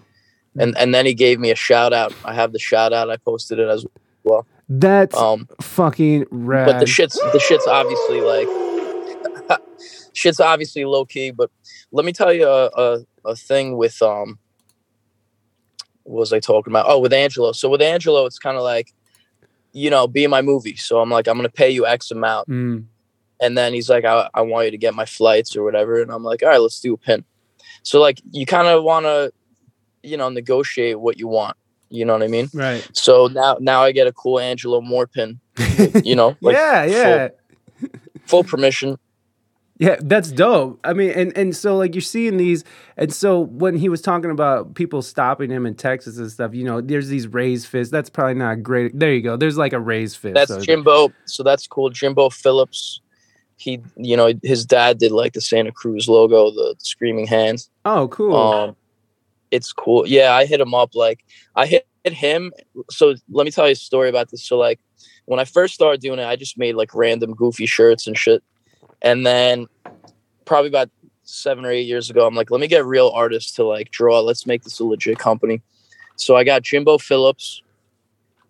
and 0.57 0.75
and 0.77 0.93
then 0.93 1.05
he 1.05 1.13
gave 1.13 1.39
me 1.39 1.51
a 1.51 1.55
shout 1.55 1.93
out. 1.93 2.13
I 2.25 2.33
have 2.33 2.51
the 2.51 2.59
shout 2.59 2.91
out. 2.91 3.09
I 3.09 3.17
posted 3.17 3.59
it 3.59 3.69
as 3.69 3.85
well. 4.23 4.47
that's 4.67 5.15
um, 5.15 5.47
fucking 5.61 6.25
rad. 6.31 6.65
but 6.65 6.79
the 6.79 6.87
shit's 6.87 7.15
the 7.15 7.39
shit's 7.39 7.67
obviously 7.67 8.19
like 8.21 8.47
shit's 10.15 10.39
obviously 10.39 10.83
low 10.85 11.05
key. 11.05 11.29
But 11.31 11.51
let 11.91 12.05
me 12.05 12.11
tell 12.13 12.33
you 12.33 12.47
a 12.47 12.65
a, 12.75 13.05
a 13.25 13.35
thing 13.35 13.77
with 13.77 14.01
um, 14.01 14.39
what 16.03 16.19
was 16.21 16.33
I 16.33 16.39
talking 16.39 16.71
about? 16.71 16.85
Oh, 16.87 16.99
with 16.99 17.13
Angelo. 17.13 17.51
So 17.51 17.69
with 17.69 17.81
Angelo, 17.81 18.25
it's 18.25 18.39
kind 18.39 18.57
of 18.57 18.63
like, 18.63 18.93
you 19.73 19.89
know, 19.89 20.07
be 20.07 20.23
in 20.23 20.29
my 20.31 20.41
movie. 20.41 20.75
So 20.75 20.99
I'm 20.99 21.09
like, 21.09 21.27
I'm 21.27 21.37
gonna 21.37 21.49
pay 21.49 21.69
you 21.69 21.85
X 21.85 22.11
amount. 22.11 22.47
Mm. 22.49 22.85
and 23.41 23.57
then 23.57 23.73
he's 23.73 23.89
like 23.89 24.05
I, 24.05 24.29
I 24.33 24.41
want 24.41 24.65
you 24.65 24.71
to 24.71 24.77
get 24.77 24.93
my 24.95 25.05
flights 25.05 25.57
or 25.57 25.63
whatever 25.65 26.01
and 26.01 26.09
i'm 26.09 26.23
like 26.23 26.41
all 26.41 26.47
right 26.47 26.61
let's 26.61 26.79
do 26.79 26.93
a 26.93 26.97
pin 26.97 27.25
so 27.83 27.99
like 27.99 28.21
you 28.31 28.45
kind 28.45 28.69
of 28.69 28.81
want 28.81 29.05
to 29.05 29.33
you 30.03 30.15
know 30.15 30.29
negotiate 30.29 30.97
what 31.01 31.19
you 31.19 31.27
want 31.27 31.57
you 31.89 32.05
know 32.05 32.13
what 32.13 32.23
i 32.23 32.27
mean 32.27 32.47
Right. 32.53 32.87
so 32.93 33.27
now 33.27 33.57
now 33.59 33.83
i 33.83 33.91
get 33.91 34.07
a 34.07 34.13
cool 34.13 34.39
angelo 34.39 34.79
moore 34.79 35.05
pin 35.05 35.41
you 36.01 36.15
know 36.19 36.37
like 36.39 36.55
yeah, 36.55 36.85
yeah. 36.85 37.27
full 38.25 38.45
permission 38.45 38.97
Yeah, 39.77 39.97
that's 39.99 40.31
dope. 40.31 40.79
I 40.85 40.93
mean, 40.93 41.11
and 41.11 41.37
and 41.37 41.55
so 41.55 41.75
like 41.77 41.95
you're 41.95 42.01
seeing 42.01 42.37
these, 42.37 42.63
and 42.95 43.13
so 43.13 43.41
when 43.41 43.75
he 43.75 43.89
was 43.89 44.01
talking 44.01 44.31
about 44.31 44.73
people 44.75 45.01
stopping 45.01 45.49
him 45.49 45.65
in 45.65 45.75
Texas 45.75 46.17
and 46.17 46.31
stuff, 46.31 46.53
you 46.53 46.63
know, 46.63 46.79
there's 46.79 47.09
these 47.09 47.27
raised 47.27 47.67
fists. 47.67 47.91
That's 47.91 48.09
probably 48.09 48.35
not 48.35 48.63
great. 48.63 48.97
There 48.97 49.13
you 49.13 49.21
go. 49.21 49.35
There's 49.35 49.57
like 49.57 49.73
a 49.73 49.79
raised 49.79 50.17
fist. 50.17 50.33
that's 50.35 50.51
so- 50.51 50.61
jimbo 50.61 51.11
so 51.25 51.43
that's 51.43 51.67
cool 51.67 51.89
jimbo 51.89 52.29
phillips 52.29 53.01
he 53.57 53.79
you 53.97 54.15
know 54.17 54.33
his 54.43 54.65
dad 54.65 54.97
did 54.97 55.11
like 55.13 55.31
the 55.31 55.39
santa 55.39 55.71
cruz 55.71 56.09
logo 56.09 56.51
the 56.51 56.75
screaming 56.79 57.25
hands 57.27 57.69
Oh, 57.85 58.07
cool. 58.09 58.35
Um, 58.35 58.75
it's 59.51 59.71
cool. 59.71 60.07
Yeah, 60.07 60.33
I 60.33 60.45
hit 60.45 60.59
him 60.59 60.73
up. 60.73 60.95
Like 60.95 61.23
I 61.55 61.65
hit 61.65 61.85
him. 62.05 62.51
So 62.89 63.15
let 63.29 63.45
me 63.45 63.51
tell 63.51 63.65
you 63.67 63.73
a 63.73 63.75
story 63.75 64.09
about 64.09 64.29
this. 64.31 64.43
So 64.45 64.57
like 64.57 64.79
when 65.25 65.39
I 65.39 65.45
first 65.45 65.73
started 65.73 66.01
doing 66.01 66.19
it, 66.19 66.25
I 66.25 66.35
just 66.35 66.57
made 66.57 66.75
like 66.75 66.93
random 66.95 67.33
goofy 67.33 67.65
shirts 67.65 68.07
and 68.07 68.17
shit. 68.17 68.43
And 69.05 69.25
then 69.25 69.67
probably 70.43 70.67
about 70.67 70.89
seven 71.23 71.63
or 71.63 71.71
eight 71.71 71.85
years 71.85 72.09
ago, 72.09 72.25
I'm 72.27 72.35
like, 72.35 72.51
let 72.51 72.59
me 72.59 72.67
get 72.67 72.85
real 72.85 73.11
artists 73.15 73.53
to 73.53 73.63
like 73.63 73.91
draw. 73.91 74.19
Let's 74.19 74.45
make 74.45 74.63
this 74.63 74.79
a 74.79 74.83
legit 74.83 75.17
company. 75.19 75.61
So 76.17 76.35
I 76.35 76.43
got 76.43 76.63
Jimbo 76.63 76.97
Phillips, 76.97 77.61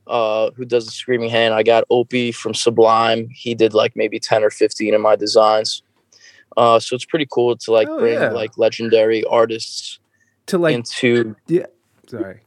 uh, 0.08 0.52
who 0.56 0.66
does 0.66 0.86
the 0.86 0.92
Screaming 0.92 1.30
Hand. 1.30 1.54
I 1.54 1.62
got 1.64 1.84
Opie 1.90 2.32
from 2.32 2.54
Sublime. 2.54 3.28
He 3.30 3.54
did 3.54 3.74
like 3.74 3.96
maybe 3.96 4.20
10 4.20 4.44
or 4.44 4.50
15 4.50 4.94
of 4.96 5.02
my 5.02 5.16
designs. 5.16 5.84
Uh, 6.58 6.80
so 6.80 6.96
it's 6.96 7.06
pretty 7.06 7.28
cool 7.30 7.58
to 7.58 7.72
like 7.72 7.88
Oh, 7.90 8.00
bring 8.00 8.14
yeah. 8.14 8.30
like 8.30 8.58
legendary 8.58 9.26
artists 9.26 10.00
to 10.48 10.58
like, 10.58 10.74
into 10.76 11.36
sorry. 12.08 12.40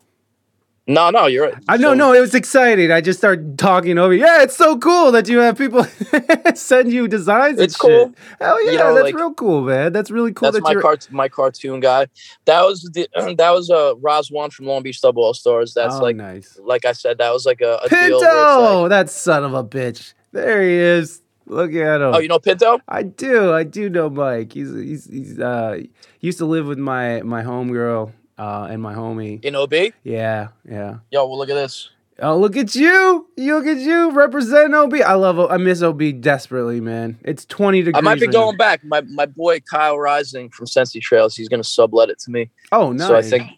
No 0.91 1.11
no 1.11 1.27
you're 1.27 1.51
right 1.51 1.63
I 1.69 1.77
no 1.77 1.91
So- 1.91 1.95
no, 1.95 2.13
it 2.15 2.21
was 2.21 2.35
exciting. 2.35 2.91
I 2.91 3.03
just 3.03 3.19
started 3.19 3.59
talking 3.59 3.99
over. 3.99 4.15
Yeah, 4.15 4.43
it's 4.43 4.57
so 4.57 4.79
cool 4.79 5.13
that 5.13 5.29
you 5.29 5.39
have 5.39 5.59
people 5.59 5.85
send 6.55 6.91
you 6.91 7.07
designs. 7.07 7.61
It's 7.61 7.75
and 7.75 7.81
cool. 7.81 8.07
Shit. 8.07 8.15
Hell 8.41 8.65
yeah, 8.65 8.71
You 8.73 8.79
know, 8.79 8.95
that's 8.95 9.05
like- 9.05 9.15
real 9.15 9.35
cool, 9.35 9.63
man. 9.63 9.93
That's 9.93 10.11
really 10.11 10.33
cool. 10.33 10.47
that's 10.47 10.57
that 10.57 10.65
my 10.65 10.73
you're, 10.73 10.81
cart 10.81 11.07
my 11.13 11.29
cartoon 11.29 11.81
guy 11.81 12.07
that 12.47 12.63
was 12.65 12.83
the 12.95 13.07
that 13.37 13.51
was 13.51 13.71
uh 13.71 13.95
Roz 13.99 14.31
one 14.31 14.51
from 14.51 14.67
Long 14.67 14.83
Beach 14.83 15.01
Dub 15.01 15.17
Allstars 15.17 15.75
that's 15.75 15.97
oh, 15.97 16.03
like 16.03 16.17
nice. 16.17 16.59
like 16.63 16.87
I 16.87 16.93
said 16.93 17.19
that 17.19 17.33
was 17.35 17.45
like 17.45 17.61
a, 17.61 17.79
a 17.85 17.89
deal 17.89 18.21
Pinto, 18.21 18.81
like, 18.83 18.89
that 18.91 19.11
son 19.11 19.45
of 19.45 19.53
a 19.53 19.63
bitch. 19.63 20.15
There 20.33 20.63
he 20.63 20.73
is. 20.73 21.21
Look 21.47 21.73
at 21.75 22.01
him. 22.01 22.15
oh 22.15 22.19
you 22.19 22.29
know 22.29 22.39
Pinto 22.39 22.79
I 22.89 23.03
do. 23.03 23.53
I 23.53 23.65
do 23.65 23.91
know 23.91 24.09
Mike. 24.09 24.55
He's 24.55 24.73
he's 24.75 25.05
he's 25.07 25.39
uh 25.39 25.81
he 26.19 26.27
used 26.27 26.39
to 26.39 26.47
live 26.47 26.67
with 26.67 26.79
my 26.79 27.21
my 27.23 27.43
homegirl 27.43 28.13
uh 28.39 28.69
and 28.71 28.81
my 28.83 28.95
homie. 28.95 29.45
in 29.45 29.55
OB 29.57 29.75
Yeah, 30.05 30.49
yeah. 30.69 30.99
yo 31.11 31.27
well 31.27 31.39
look 31.39 31.51
at 31.51 31.55
this 31.55 31.91
Oh, 32.21 32.37
look 32.37 32.57
at 32.57 32.75
you! 32.75 33.29
You 33.37 33.55
look 33.59 33.67
at 33.69 33.77
you 33.79 34.11
representing 34.11 34.75
OB. 34.75 34.95
I 35.07 35.15
love. 35.15 35.39
I 35.39 35.57
miss 35.57 35.83
OB 35.83 36.21
desperately, 36.21 36.81
man. 36.81 37.17
It's 37.23 37.45
twenty 37.45 37.79
degrees. 37.81 37.95
I 37.97 38.01
might 38.01 38.19
be 38.19 38.27
right 38.27 38.33
going 38.33 38.55
now. 38.55 38.59
back 38.59 38.83
my 38.83 39.03
my 39.03 39.25
boy 39.27 39.61
Kyle 39.61 39.97
Rising 39.97 40.51
from 40.51 40.67
Sensi 40.67 40.99
Trails 40.99 41.37
he's 41.37 41.49
gonna 41.49 41.63
sublet 41.63 42.09
it 42.11 42.19
to 42.25 42.33
me 42.33 42.51
Oh, 42.73 42.91
nice. 42.91 43.07
so 43.07 43.15
I 43.15 43.23
think 43.23 43.49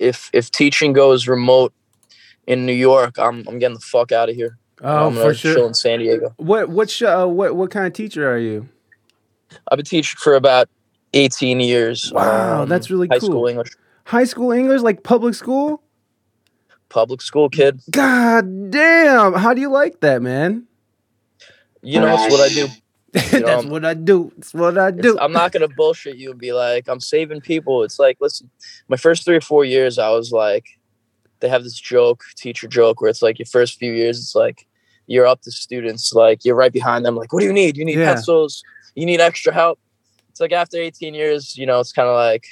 if 0.00 0.30
if 0.32 0.50
teaching 0.50 0.92
goes 0.92 1.28
remote 1.28 1.72
in 2.48 2.66
New 2.66 2.72
York 2.72 3.20
I'm 3.20 3.46
I'm 3.46 3.60
getting 3.60 3.74
the 3.76 3.80
fuck 3.80 4.10
out 4.10 4.28
of 4.28 4.34
here 4.34 4.58
Oh, 4.82 5.06
I'm 5.06 5.14
for 5.14 5.32
sure. 5.32 5.54
chill 5.54 5.66
in 5.68 5.74
San 5.74 6.00
Diego 6.00 6.34
What 6.38 6.70
what 6.70 7.00
uh, 7.02 7.26
what 7.26 7.54
what 7.54 7.70
kind 7.70 7.86
of 7.86 7.92
teacher 7.92 8.28
are 8.28 8.38
you? 8.38 8.68
I've 9.70 9.76
been 9.76 9.86
teaching 9.86 10.16
for 10.18 10.34
about 10.34 10.68
18 11.14 11.60
years 11.60 12.10
Wow, 12.12 12.62
um, 12.62 12.68
that's 12.68 12.90
really 12.90 13.06
high 13.06 13.20
cool. 13.20 13.28
school 13.28 13.46
English 13.46 13.68
High 14.12 14.24
school 14.24 14.52
English, 14.52 14.82
like 14.82 15.02
public 15.02 15.34
school. 15.34 15.82
public 16.90 17.22
school 17.22 17.48
kid 17.48 17.80
God 17.90 18.70
damn! 18.70 19.32
How 19.32 19.54
do 19.54 19.62
you 19.62 19.70
like 19.70 20.00
that, 20.00 20.20
man? 20.20 20.66
you 21.80 21.98
know 21.98 22.12
it's 22.12 22.30
what 22.30 22.42
I 22.42 22.50
do 22.50 22.68
That's 23.12 23.64
um, 23.64 23.70
what 23.70 23.86
I 23.86 23.94
do. 23.94 24.30
That's 24.36 24.52
what 24.52 24.76
I 24.76 24.90
do. 24.90 25.18
I'm 25.18 25.32
not 25.32 25.52
gonna 25.52 25.68
bullshit 25.68 26.16
you 26.16 26.30
and 26.30 26.38
be 26.38 26.52
like, 26.52 26.88
I'm 26.88 27.00
saving 27.00 27.40
people. 27.40 27.82
It's 27.84 27.98
like, 27.98 28.18
listen, 28.20 28.50
my 28.88 28.98
first 28.98 29.24
three 29.24 29.36
or 29.36 29.40
four 29.40 29.64
years, 29.64 29.98
I 29.98 30.10
was 30.10 30.30
like, 30.30 30.66
they 31.40 31.48
have 31.48 31.62
this 31.64 31.80
joke, 31.80 32.22
teacher 32.36 32.68
joke, 32.68 33.00
where 33.00 33.08
it's 33.08 33.22
like 33.22 33.38
your 33.38 33.46
first 33.46 33.78
few 33.78 33.94
years, 33.94 34.18
it's 34.18 34.34
like 34.34 34.66
you're 35.06 35.26
up 35.26 35.40
to 35.42 35.50
students, 35.50 36.12
like 36.12 36.44
you're 36.44 36.54
right 36.54 36.72
behind 36.72 37.06
them, 37.06 37.16
like, 37.16 37.32
what 37.32 37.40
do 37.40 37.46
you 37.46 37.52
need? 37.52 37.78
You 37.78 37.86
need 37.86 37.98
Yeah. 37.98 38.12
pencils, 38.12 38.62
you 38.94 39.06
need 39.06 39.20
extra 39.22 39.54
help. 39.54 39.78
It's 40.30 40.40
like 40.40 40.52
after 40.52 40.76
18 40.76 41.14
years, 41.14 41.56
you 41.56 41.64
know, 41.64 41.80
it's 41.80 41.92
kind 41.92 42.08
of 42.08 42.14
like 42.14 42.44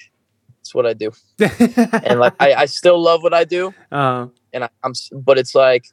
it's 0.60 0.74
what 0.74 0.86
I 0.86 0.92
do. 0.94 1.10
And 1.38 2.20
like 2.20 2.34
I, 2.40 2.54
I 2.54 2.66
still 2.66 3.00
love 3.00 3.22
what 3.22 3.34
I 3.34 3.44
do, 3.44 3.74
uh, 3.90 4.26
and 4.52 4.64
I, 4.64 4.68
I'm, 4.84 4.92
but 5.12 5.38
it's 5.38 5.54
like, 5.54 5.86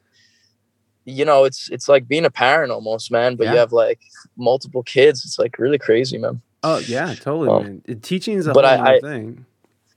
you 1.04 1.24
know, 1.24 1.44
it's 1.44 1.70
it's 1.70 1.88
like 1.88 2.06
being 2.06 2.24
a 2.24 2.30
parent 2.30 2.70
almost, 2.72 3.10
man. 3.10 3.36
But 3.36 3.44
Yeah. 3.44 3.52
you 3.52 3.58
have 3.58 3.72
like 3.72 4.00
multiple 4.36 4.82
kids. 4.82 5.24
It's 5.24 5.38
like 5.38 5.58
really 5.58 5.78
crazy, 5.78 6.18
man. 6.18 6.42
Oh 6.62 6.78
yeah, 6.78 7.14
totally, 7.14 7.48
Well, 7.48 7.62
man. 7.62 7.82
It- 7.86 8.02
Teaching 8.02 8.36
is 8.36 8.46
a 8.46 8.52
but 8.52 8.64
whole 8.64 8.86
I- 8.86 8.94
I- 8.96 9.00
thing. 9.00 9.44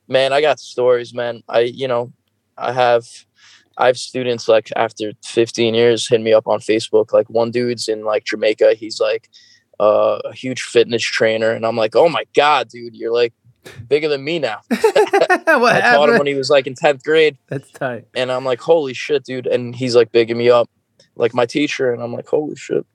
man 0.07 0.33
i 0.33 0.41
got 0.41 0.59
stories 0.59 1.13
man 1.13 1.41
i 1.47 1.59
you 1.61 1.87
know 1.87 2.11
i 2.57 2.71
have 2.73 3.05
i 3.77 3.85
have 3.87 3.97
students 3.97 4.47
like 4.49 4.69
after 4.75 5.13
15 5.23 5.73
years 5.73 6.07
hit 6.09 6.19
me 6.21 6.33
up 6.33 6.47
on 6.47 6.59
facebook 6.59 7.13
like 7.13 7.29
one 7.29 7.49
dude's 7.51 7.87
in 7.87 8.03
like 8.03 8.25
jamaica 8.25 8.73
he's 8.73 8.99
like 8.99 9.29
uh, 9.79 10.19
a 10.25 10.33
huge 10.33 10.61
fitness 10.63 11.01
trainer 11.03 11.51
and 11.51 11.65
i'm 11.65 11.77
like 11.77 11.95
oh 11.95 12.09
my 12.09 12.25
god 12.35 12.67
dude 12.67 12.93
you're 12.95 13.13
like 13.13 13.33
bigger 13.87 14.07
than 14.07 14.23
me 14.23 14.39
now 14.39 14.59
what 14.69 15.75
i 15.75 15.93
taught 15.95 16.09
him 16.09 16.17
when 16.17 16.27
he 16.27 16.33
was 16.33 16.49
like 16.49 16.67
in 16.67 16.73
10th 16.73 17.03
grade 17.03 17.37
That's 17.47 17.69
tight. 17.71 18.05
and 18.15 18.31
i'm 18.31 18.45
like 18.45 18.59
holy 18.61 18.93
shit 18.93 19.23
dude 19.23 19.47
and 19.47 19.75
he's 19.75 19.95
like 19.95 20.11
bigging 20.11 20.37
me 20.37 20.49
up 20.49 20.69
like 21.15 21.33
my 21.33 21.45
teacher 21.45 21.93
and 21.93 22.01
i'm 22.01 22.13
like 22.13 22.27
holy 22.27 22.55
shit 22.55 22.85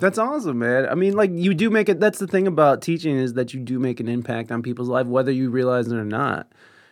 That's 0.00 0.18
awesome, 0.18 0.58
man. 0.58 0.88
I 0.88 0.96
mean, 0.96 1.14
like 1.14 1.30
you 1.32 1.54
do 1.54 1.70
make 1.70 1.88
it. 1.88 2.00
That's 2.00 2.18
the 2.18 2.26
thing 2.26 2.48
about 2.48 2.82
teaching 2.82 3.16
is 3.16 3.34
that 3.34 3.54
you 3.54 3.60
do 3.60 3.78
make 3.78 4.00
an 4.00 4.08
impact 4.08 4.50
on 4.50 4.60
people's 4.60 4.88
life, 4.88 5.06
whether 5.06 5.30
you 5.30 5.50
realize 5.50 5.86
it 5.86 5.96
or 5.96 6.04
not. 6.04 6.50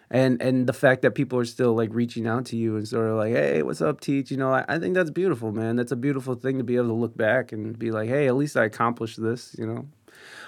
And 0.09 0.41
and 0.41 0.68
the 0.68 0.72
fact 0.72 1.03
that 1.03 1.11
people 1.16 1.37
are 1.41 1.45
still 1.45 1.74
like 1.74 1.89
reaching 1.93 2.28
out 2.28 2.47
to 2.47 2.57
you 2.57 2.76
and 2.76 2.87
sort 2.87 3.09
of 3.09 3.16
like, 3.16 3.33
hey, 3.33 3.62
what's 3.64 3.80
up, 3.83 4.01
teach? 4.01 4.30
You 4.30 4.37
know, 4.37 4.53
I, 4.55 4.64
I 4.68 4.78
think 4.78 4.95
that's 4.95 5.11
beautiful, 5.11 5.51
man. 5.51 5.74
That's 5.74 5.91
a 5.91 5.97
beautiful 5.97 6.37
thing 6.37 6.59
to 6.59 6.64
be 6.64 6.76
able 6.76 6.89
to 6.95 7.01
look 7.05 7.16
back 7.16 7.51
and 7.51 7.76
be 7.76 7.91
like, 7.91 8.09
hey, 8.09 8.28
at 8.28 8.37
least 8.37 8.57
I 8.57 8.66
accomplished 8.66 9.20
this. 9.20 9.57
You 9.59 9.66
know. 9.66 9.89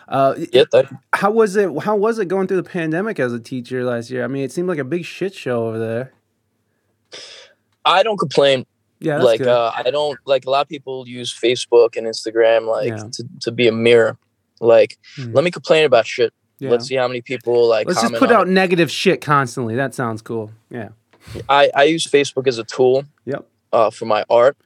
Uh, 0.08 0.34
you. 0.52 0.66
how 1.14 1.30
was 1.30 1.56
it? 1.56 1.70
How 1.82 1.96
was 1.96 2.18
it 2.18 2.26
going 2.28 2.46
through 2.46 2.58
the 2.62 2.68
pandemic 2.68 3.18
as 3.18 3.32
a 3.32 3.40
teacher 3.40 3.84
last 3.84 4.10
year? 4.10 4.24
I 4.24 4.26
mean, 4.26 4.44
it 4.44 4.52
seemed 4.52 4.68
like 4.68 4.78
a 4.78 4.84
big 4.84 5.04
shit 5.04 5.34
show 5.34 5.66
over 5.66 5.78
there. 5.78 6.12
i 7.84 8.02
don't 8.02 8.18
complain 8.18 8.66
Yeah, 9.00 9.14
that's 9.14 9.24
like 9.24 9.40
uh, 9.42 9.70
I 9.74 9.90
don't 9.90 10.18
like 10.26 10.46
a 10.46 10.50
lot 10.50 10.62
of 10.62 10.68
people 10.68 11.06
use 11.06 11.32
Facebook 11.32 11.96
and 11.96 12.06
Instagram 12.06 12.66
like 12.68 12.88
Yeah. 12.88 13.08
to, 13.12 13.24
to 13.42 13.52
be 13.52 13.68
a 13.68 13.72
mirror. 13.72 14.16
Like, 14.60 14.98
Hmm. 15.16 15.32
let 15.32 15.44
me 15.44 15.50
complain 15.50 15.84
about 15.84 16.06
shit. 16.06 16.32
yeah. 16.58 16.70
Let's 16.70 16.86
see 16.86 16.94
how 16.96 17.08
many 17.08 17.20
people 17.20 17.68
like 17.68 17.86
Let's 17.86 18.00
just 18.00 18.14
put 18.14 18.30
out 18.32 18.48
negative 18.48 18.90
shit 18.90 19.20
constantly. 19.20 19.74
That 19.74 19.94
sounds 19.94 20.22
cool. 20.22 20.50
Yeah. 20.70 20.90
I, 21.48 21.70
I 21.74 21.84
use 21.84 22.06
Facebook 22.06 22.46
as 22.46 22.58
a 22.58 22.64
tool 22.64 23.04
Yep. 23.26 23.46
uh, 23.72 23.90
for 23.90 24.04
my 24.06 24.24
art. 24.30 24.56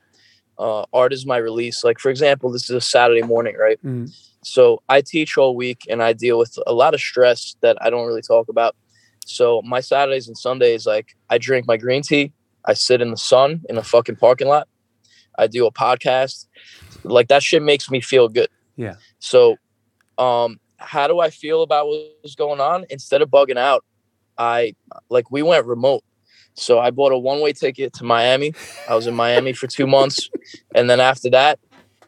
Uh, 0.58 0.84
art 0.92 1.12
is 1.12 1.24
my 1.24 1.36
release. 1.36 1.84
Like 1.84 1.98
for 1.98 2.10
example, 2.10 2.50
this 2.50 2.64
is 2.64 2.76
a 2.76 2.80
Saturday 2.80 3.22
morning, 3.22 3.56
right? 3.56 3.78
Mhm. 3.84 4.10
So 4.42 4.82
I 4.88 5.00
teach 5.02 5.36
all 5.36 5.54
week 5.56 5.82
and 5.88 6.02
I 6.02 6.12
deal 6.12 6.38
with 6.38 6.58
a 6.66 6.72
lot 6.72 6.94
of 6.94 7.00
stress 7.00 7.56
that 7.60 7.76
I 7.80 7.90
don't 7.90 8.06
really 8.06 8.22
talk 8.22 8.48
about. 8.48 8.74
So 9.26 9.62
my 9.62 9.80
Saturdays 9.80 10.26
and 10.26 10.36
Sundays, 10.38 10.86
like 10.86 11.16
I 11.30 11.38
drink 11.38 11.66
my 11.66 11.76
green 11.76 12.02
tea, 12.02 12.32
I 12.64 12.74
sit 12.74 13.00
in 13.00 13.10
the 13.10 13.16
sun 13.16 13.62
in 13.68 13.76
a 13.78 13.82
fucking 13.82 14.16
parking 14.16 14.48
lot, 14.48 14.68
I 15.38 15.46
do 15.46 15.66
a 15.66 15.72
podcast. 15.72 16.46
Like 17.04 17.28
that 17.28 17.42
shit 17.42 17.62
makes 17.62 17.90
me 17.90 18.00
feel 18.00 18.28
good. 18.28 18.48
Yeah. 18.76 18.94
So 19.18 19.56
um 20.18 20.58
how 20.78 21.08
do 21.08 21.18
I 21.20 21.30
feel 21.30 21.62
about 21.62 21.86
what's 21.88 22.34
going 22.36 22.60
on? 22.60 22.86
Instead 22.90 23.20
of 23.20 23.28
bugging 23.28 23.58
out, 23.58 23.84
I 24.38 24.74
like 25.08 25.30
we 25.30 25.42
went 25.42 25.66
remote. 25.66 26.02
So 26.58 26.78
I 26.78 26.90
bought 26.90 27.12
a 27.12 27.18
one-way 27.18 27.52
ticket 27.52 27.92
to 27.94 28.04
Miami. 28.04 28.52
I 28.88 28.94
was 28.94 29.06
in 29.06 29.14
Miami 29.14 29.52
for 29.52 29.66
two 29.66 29.86
months. 29.86 30.28
And 30.74 30.90
then 30.90 31.00
after 31.00 31.30
that, 31.30 31.58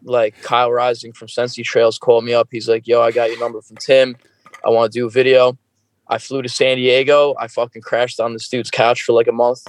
like 0.02 0.40
Kyle 0.42 0.72
Rising 0.72 1.12
from 1.12 1.28
Sensi 1.28 1.62
Trails 1.62 1.98
called 1.98 2.24
me 2.24 2.34
up. 2.34 2.48
He's 2.50 2.68
like, 2.68 2.86
yo, 2.86 3.00
I 3.00 3.12
got 3.12 3.30
your 3.30 3.38
number 3.38 3.60
from 3.62 3.76
Tim. 3.76 4.16
I 4.64 4.70
want 4.70 4.92
to 4.92 4.98
do 4.98 5.06
a 5.06 5.10
video. 5.10 5.56
I 6.08 6.18
flew 6.18 6.42
to 6.42 6.48
San 6.48 6.76
Diego. 6.76 7.34
I 7.38 7.46
fucking 7.46 7.82
crashed 7.82 8.18
on 8.18 8.32
this 8.32 8.48
dude's 8.48 8.70
couch 8.70 9.02
for 9.02 9.12
like 9.12 9.28
a 9.28 9.32
month 9.32 9.66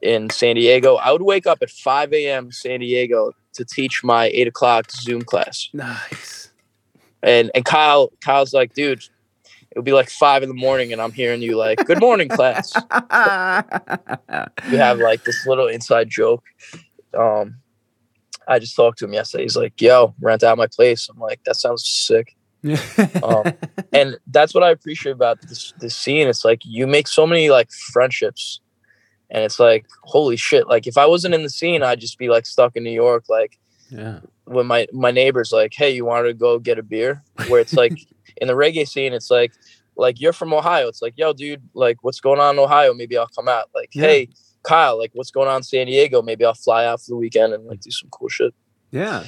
in 0.00 0.30
San 0.30 0.54
Diego. 0.56 0.96
I 0.96 1.10
would 1.10 1.22
wake 1.22 1.46
up 1.46 1.58
at 1.60 1.70
5 1.70 2.12
a.m. 2.12 2.52
San 2.52 2.80
Diego 2.80 3.32
to 3.54 3.64
teach 3.64 4.04
my 4.04 4.26
eight 4.26 4.46
o'clock 4.48 4.90
Zoom 4.90 5.22
class. 5.22 5.68
Nice. 5.72 6.50
And 7.22 7.50
and 7.54 7.64
Kyle, 7.64 8.10
Kyle's 8.20 8.52
like, 8.52 8.74
dude, 8.74 9.02
it 9.72 9.78
would 9.78 9.86
be 9.86 9.92
like 9.92 10.10
five 10.10 10.42
in 10.42 10.50
the 10.50 10.54
morning, 10.54 10.92
and 10.92 11.00
I'm 11.00 11.12
hearing 11.12 11.40
you 11.40 11.56
like, 11.56 11.78
good 11.86 11.98
morning, 11.98 12.28
class. 12.28 12.74
you 14.70 14.76
have 14.76 14.98
like 14.98 15.24
this 15.24 15.46
little 15.46 15.66
inside 15.66 16.10
joke. 16.10 16.44
Um, 17.16 17.56
I 18.46 18.58
just 18.58 18.76
talked 18.76 18.98
to 18.98 19.06
him 19.06 19.14
yesterday. 19.14 19.44
He's 19.44 19.56
like, 19.56 19.80
yo, 19.80 20.14
rent 20.20 20.42
out 20.42 20.58
my 20.58 20.66
place. 20.66 21.08
I'm 21.08 21.18
like, 21.18 21.42
that 21.44 21.56
sounds 21.56 21.88
sick. 21.88 22.36
Um, 23.24 23.54
and 23.92 24.18
that's 24.28 24.54
what 24.54 24.62
I 24.62 24.70
appreciate 24.70 25.12
about 25.12 25.40
this 25.42 25.72
this 25.80 25.96
scene. 25.96 26.28
It's 26.28 26.44
like 26.44 26.60
you 26.64 26.86
make 26.86 27.08
so 27.08 27.26
many 27.26 27.50
like 27.50 27.72
friendships, 27.72 28.60
and 29.30 29.42
it's 29.42 29.58
like 29.58 29.86
holy 30.04 30.36
shit. 30.36 30.68
Like 30.68 30.86
if 30.86 30.96
I 30.96 31.06
wasn't 31.06 31.34
in 31.34 31.42
the 31.42 31.50
scene, 31.50 31.82
I'd 31.82 31.98
just 31.98 32.18
be 32.18 32.28
like 32.28 32.46
stuck 32.46 32.76
in 32.76 32.84
New 32.84 32.92
York. 32.92 33.24
Like 33.28 33.58
yeah. 33.90 34.20
when 34.44 34.66
my 34.66 34.86
my 34.92 35.10
neighbors 35.10 35.50
like, 35.50 35.72
hey, 35.74 35.90
you 35.90 36.04
want 36.04 36.26
to 36.26 36.34
go 36.34 36.60
get 36.60 36.78
a 36.78 36.84
beer? 36.84 37.24
Where 37.48 37.60
it's 37.60 37.74
like 37.74 37.98
in 38.36 38.48
the 38.48 38.54
reggae 38.54 38.88
scene, 38.88 39.12
it's 39.12 39.30
like 39.30 39.52
like 39.96 40.20
you're 40.20 40.32
from 40.32 40.52
Ohio. 40.52 40.88
It's 40.88 41.02
like 41.02 41.14
yo, 41.16 41.32
dude, 41.32 41.62
like 41.74 41.98
what's 42.02 42.20
going 42.20 42.40
on 42.40 42.56
in 42.56 42.58
Ohio? 42.58 42.94
Maybe 42.94 43.16
I'll 43.16 43.28
come 43.28 43.48
out. 43.48 43.70
Like 43.74 43.90
Yeah. 43.92 44.06
hey. 44.06 44.28
Kyle, 44.64 44.96
like, 44.96 45.10
what's 45.14 45.32
going 45.32 45.48
on 45.48 45.56
in 45.56 45.62
San 45.64 45.88
Diego? 45.88 46.22
Maybe 46.22 46.44
I'll 46.44 46.54
fly 46.54 46.86
out 46.86 47.00
for 47.00 47.10
the 47.10 47.16
weekend 47.16 47.52
and 47.52 47.66
like 47.66 47.80
do 47.80 47.90
some 47.90 48.08
cool 48.10 48.28
shit. 48.28 48.54
Yeah. 48.92 49.24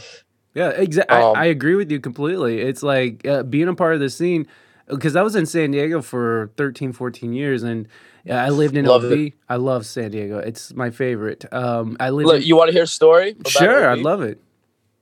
Yeah, 0.55 0.69
exactly. 0.69 1.17
Um, 1.17 1.37
I, 1.37 1.41
I 1.41 1.45
agree 1.47 1.75
with 1.75 1.91
you 1.91 1.99
completely. 1.99 2.61
It's 2.61 2.83
like 2.83 3.27
uh, 3.27 3.43
being 3.43 3.69
a 3.69 3.75
part 3.75 3.95
of 3.95 4.01
the 4.01 4.09
scene 4.09 4.47
because 4.87 5.17
I 5.17 5.23
was 5.23 5.35
in 5.35 5.47
San 5.47 5.73
Diego 5.73 6.01
for 6.01 6.53
13, 6.57 6.93
14 6.93 7.33
years 7.33 7.63
and 7.65 7.89
uh, 8.29 8.35
I 8.35 8.51
lived 8.51 8.77
in 8.77 8.85
Love 8.85 9.03
LV. 9.03 9.33
I 9.49 9.57
love 9.57 9.85
San 9.85 10.13
Diego. 10.13 10.39
It's 10.39 10.73
my 10.75 10.91
favorite. 10.91 11.45
Um, 11.53 11.97
I 11.99 12.11
live. 12.11 12.27
Look, 12.27 12.37
in, 12.37 12.43
you 12.43 12.57
want 12.57 12.69
to 12.69 12.73
hear 12.73 12.85
a 12.85 12.87
story? 12.87 13.33
about 13.33 13.51
Sure? 13.51 13.91
I'd 13.91 13.99
love 13.99 14.23
it. 14.23 14.41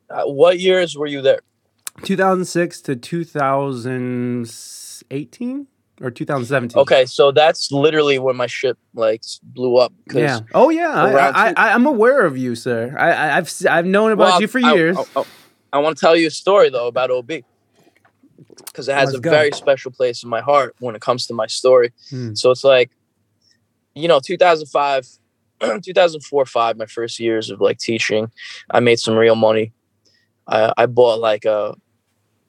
Uh, 0.09 0.24
what 0.24 0.59
years 0.59 0.97
were 0.97 1.07
you 1.07 1.20
there? 1.20 1.40
2006 2.03 2.80
to 2.82 2.97
2018 2.97 5.66
or 6.01 6.11
2017. 6.11 6.80
Okay, 6.80 7.07
so 7.07 7.30
that's 7.30 7.70
literally 7.70 8.18
when 8.18 8.36
my 8.36 8.47
ship 8.47 8.78
like 8.95 9.22
blew 9.43 9.76
up. 9.76 9.93
Yeah. 10.12 10.40
Oh 10.55 10.70
yeah. 10.70 10.93
I, 11.34 11.53
I, 11.57 11.72
I'm 11.74 11.86
aware 11.86 12.24
of 12.26 12.36
you, 12.36 12.55
sir. 12.55 12.95
I, 12.99 13.11
I 13.12 13.36
I've 13.36 13.47
s- 13.47 13.66
I've 13.66 13.86
known 13.86 14.12
about 14.12 14.24
Well, 14.32 14.40
you 14.40 14.49
for 14.49 14.61
I- 14.64 14.74
years. 14.74 14.97
I, 14.97 15.05
I, 15.20 15.24
I 15.74 15.78
want 15.78 15.97
to 15.97 16.01
tell 16.01 16.16
you 16.16 16.26
a 16.26 16.30
story 16.30 16.70
though 16.70 16.86
about 16.88 17.11
OB 17.11 17.30
because 18.66 18.88
it 18.88 18.95
has 18.95 19.11
Let's 19.11 19.18
a 19.18 19.20
go. 19.20 19.30
very 19.30 19.53
special 19.53 19.90
place 19.90 20.22
in 20.22 20.28
my 20.28 20.40
heart 20.40 20.74
when 20.80 20.95
it 20.97 21.01
comes 21.01 21.26
to 21.28 21.34
my 21.34 21.47
story. 21.47 21.93
Hmm. 22.11 22.34
So 22.34 22.51
it's 22.51 22.64
like, 22.64 22.90
you 23.95 24.09
know, 24.09 24.20
2005, 24.20 25.07
2004, 25.82 26.47
five, 26.47 26.76
my 26.76 26.86
first 26.86 27.20
years 27.20 27.51
of 27.51 27.61
like 27.61 27.78
teaching, 27.78 28.30
I 28.70 28.80
made 28.80 28.99
some 28.99 29.14
real 29.14 29.36
money. 29.36 29.72
I, 30.47 30.72
I 30.76 30.86
bought 30.86 31.20
like 31.20 31.45
a, 31.45 31.74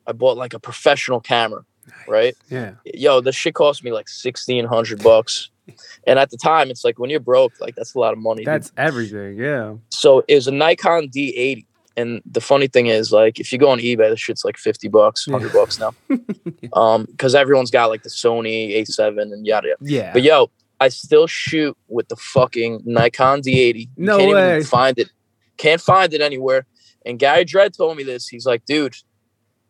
I 0.08 0.12
bought 0.12 0.38
like 0.38 0.54
a 0.54 0.60
professional 0.60 1.20
camera, 1.20 1.64
right? 2.08 2.36
Yeah. 2.50 2.74
yo, 2.86 3.22
this 3.22 3.36
shit 3.36 3.54
cost 3.56 3.84
me 3.84 3.91
like 3.91 4.10
sixteen 4.10 4.66
hundred 4.66 5.02
bucks. 5.04 5.50
And 6.06 6.20
at 6.20 6.30
the 6.30 6.36
time, 6.36 6.70
it's 6.70 6.84
like 6.84 7.00
when 7.00 7.10
you're 7.10 7.22
broke, 7.22 7.54
like 7.62 7.76
that's 7.76 7.96
a 7.96 8.00
lot 8.00 8.12
of 8.12 8.20
money. 8.20 8.44
dude. 8.44 8.48
That's 8.54 8.74
everything. 8.76 9.38
Yeah. 9.38 9.76
so 9.88 10.22
it 10.28 10.36
was 10.36 10.46
a 10.48 10.52
Nikon 10.52 11.08
D80. 11.08 11.66
And 11.96 12.22
the 12.30 12.41
funny 12.41 12.68
thing 12.68 12.88
is, 12.88 13.14
like, 13.14 13.39
if 13.39 13.50
you 13.54 13.58
go 13.60 13.70
on 13.70 13.80
eBay, 13.80 14.10
the 14.10 14.18
shit's 14.18 14.44
like 14.44 14.58
fifty 14.58 14.89
bucks, 14.89 15.26
hundred 15.26 15.54
bucks 15.54 15.80
now. 15.80 15.94
Um, 16.74 17.06
because 17.06 17.34
everyone's 17.36 17.72
got 17.72 17.86
like 17.89 18.04
the 18.04 18.10
Sony 18.10 18.76
A7 18.78 19.22
and 19.22 19.46
yada 19.46 19.68
yada. 19.70 19.78
Yeah. 19.82 20.12
But 20.12 20.24
yo, 20.24 20.50
I 20.82 20.89
still 20.89 21.28
shoot 21.28 21.78
with 21.88 22.08
the 22.10 22.16
fucking 22.18 22.82
Nikon 22.84 23.41
D80. 23.41 23.76
You 23.82 23.88
No 23.96 24.18
can't 24.18 24.34
way. 24.34 24.52
even 24.56 24.64
find 24.66 24.98
it. 25.00 25.10
Can't 25.58 25.80
find 25.80 26.14
it 26.14 26.20
anywhere. 26.22 26.66
And 27.06 27.20
Gary 27.20 27.45
Dredd 27.45 27.76
told 27.76 27.97
me 27.97 28.04
this. 28.04 28.28
He's 28.28 28.45
like, 28.45 28.66
dude, 28.66 28.95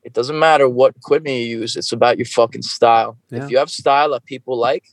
it 0.03 0.13
doesn't 0.13 0.37
matter 0.37 0.67
what 0.69 0.95
equipment 0.95 1.35
you 1.37 1.59
use. 1.59 1.75
It's 1.75 1.91
about 1.91 2.17
your 2.17 2.25
fucking 2.25 2.61
style. 2.61 3.17
Yeah. 3.29 3.45
If 3.45 3.51
you 3.51 3.57
have 3.57 3.69
style 3.69 4.11
that 4.11 4.25
people 4.25 4.57
like. 4.57 4.85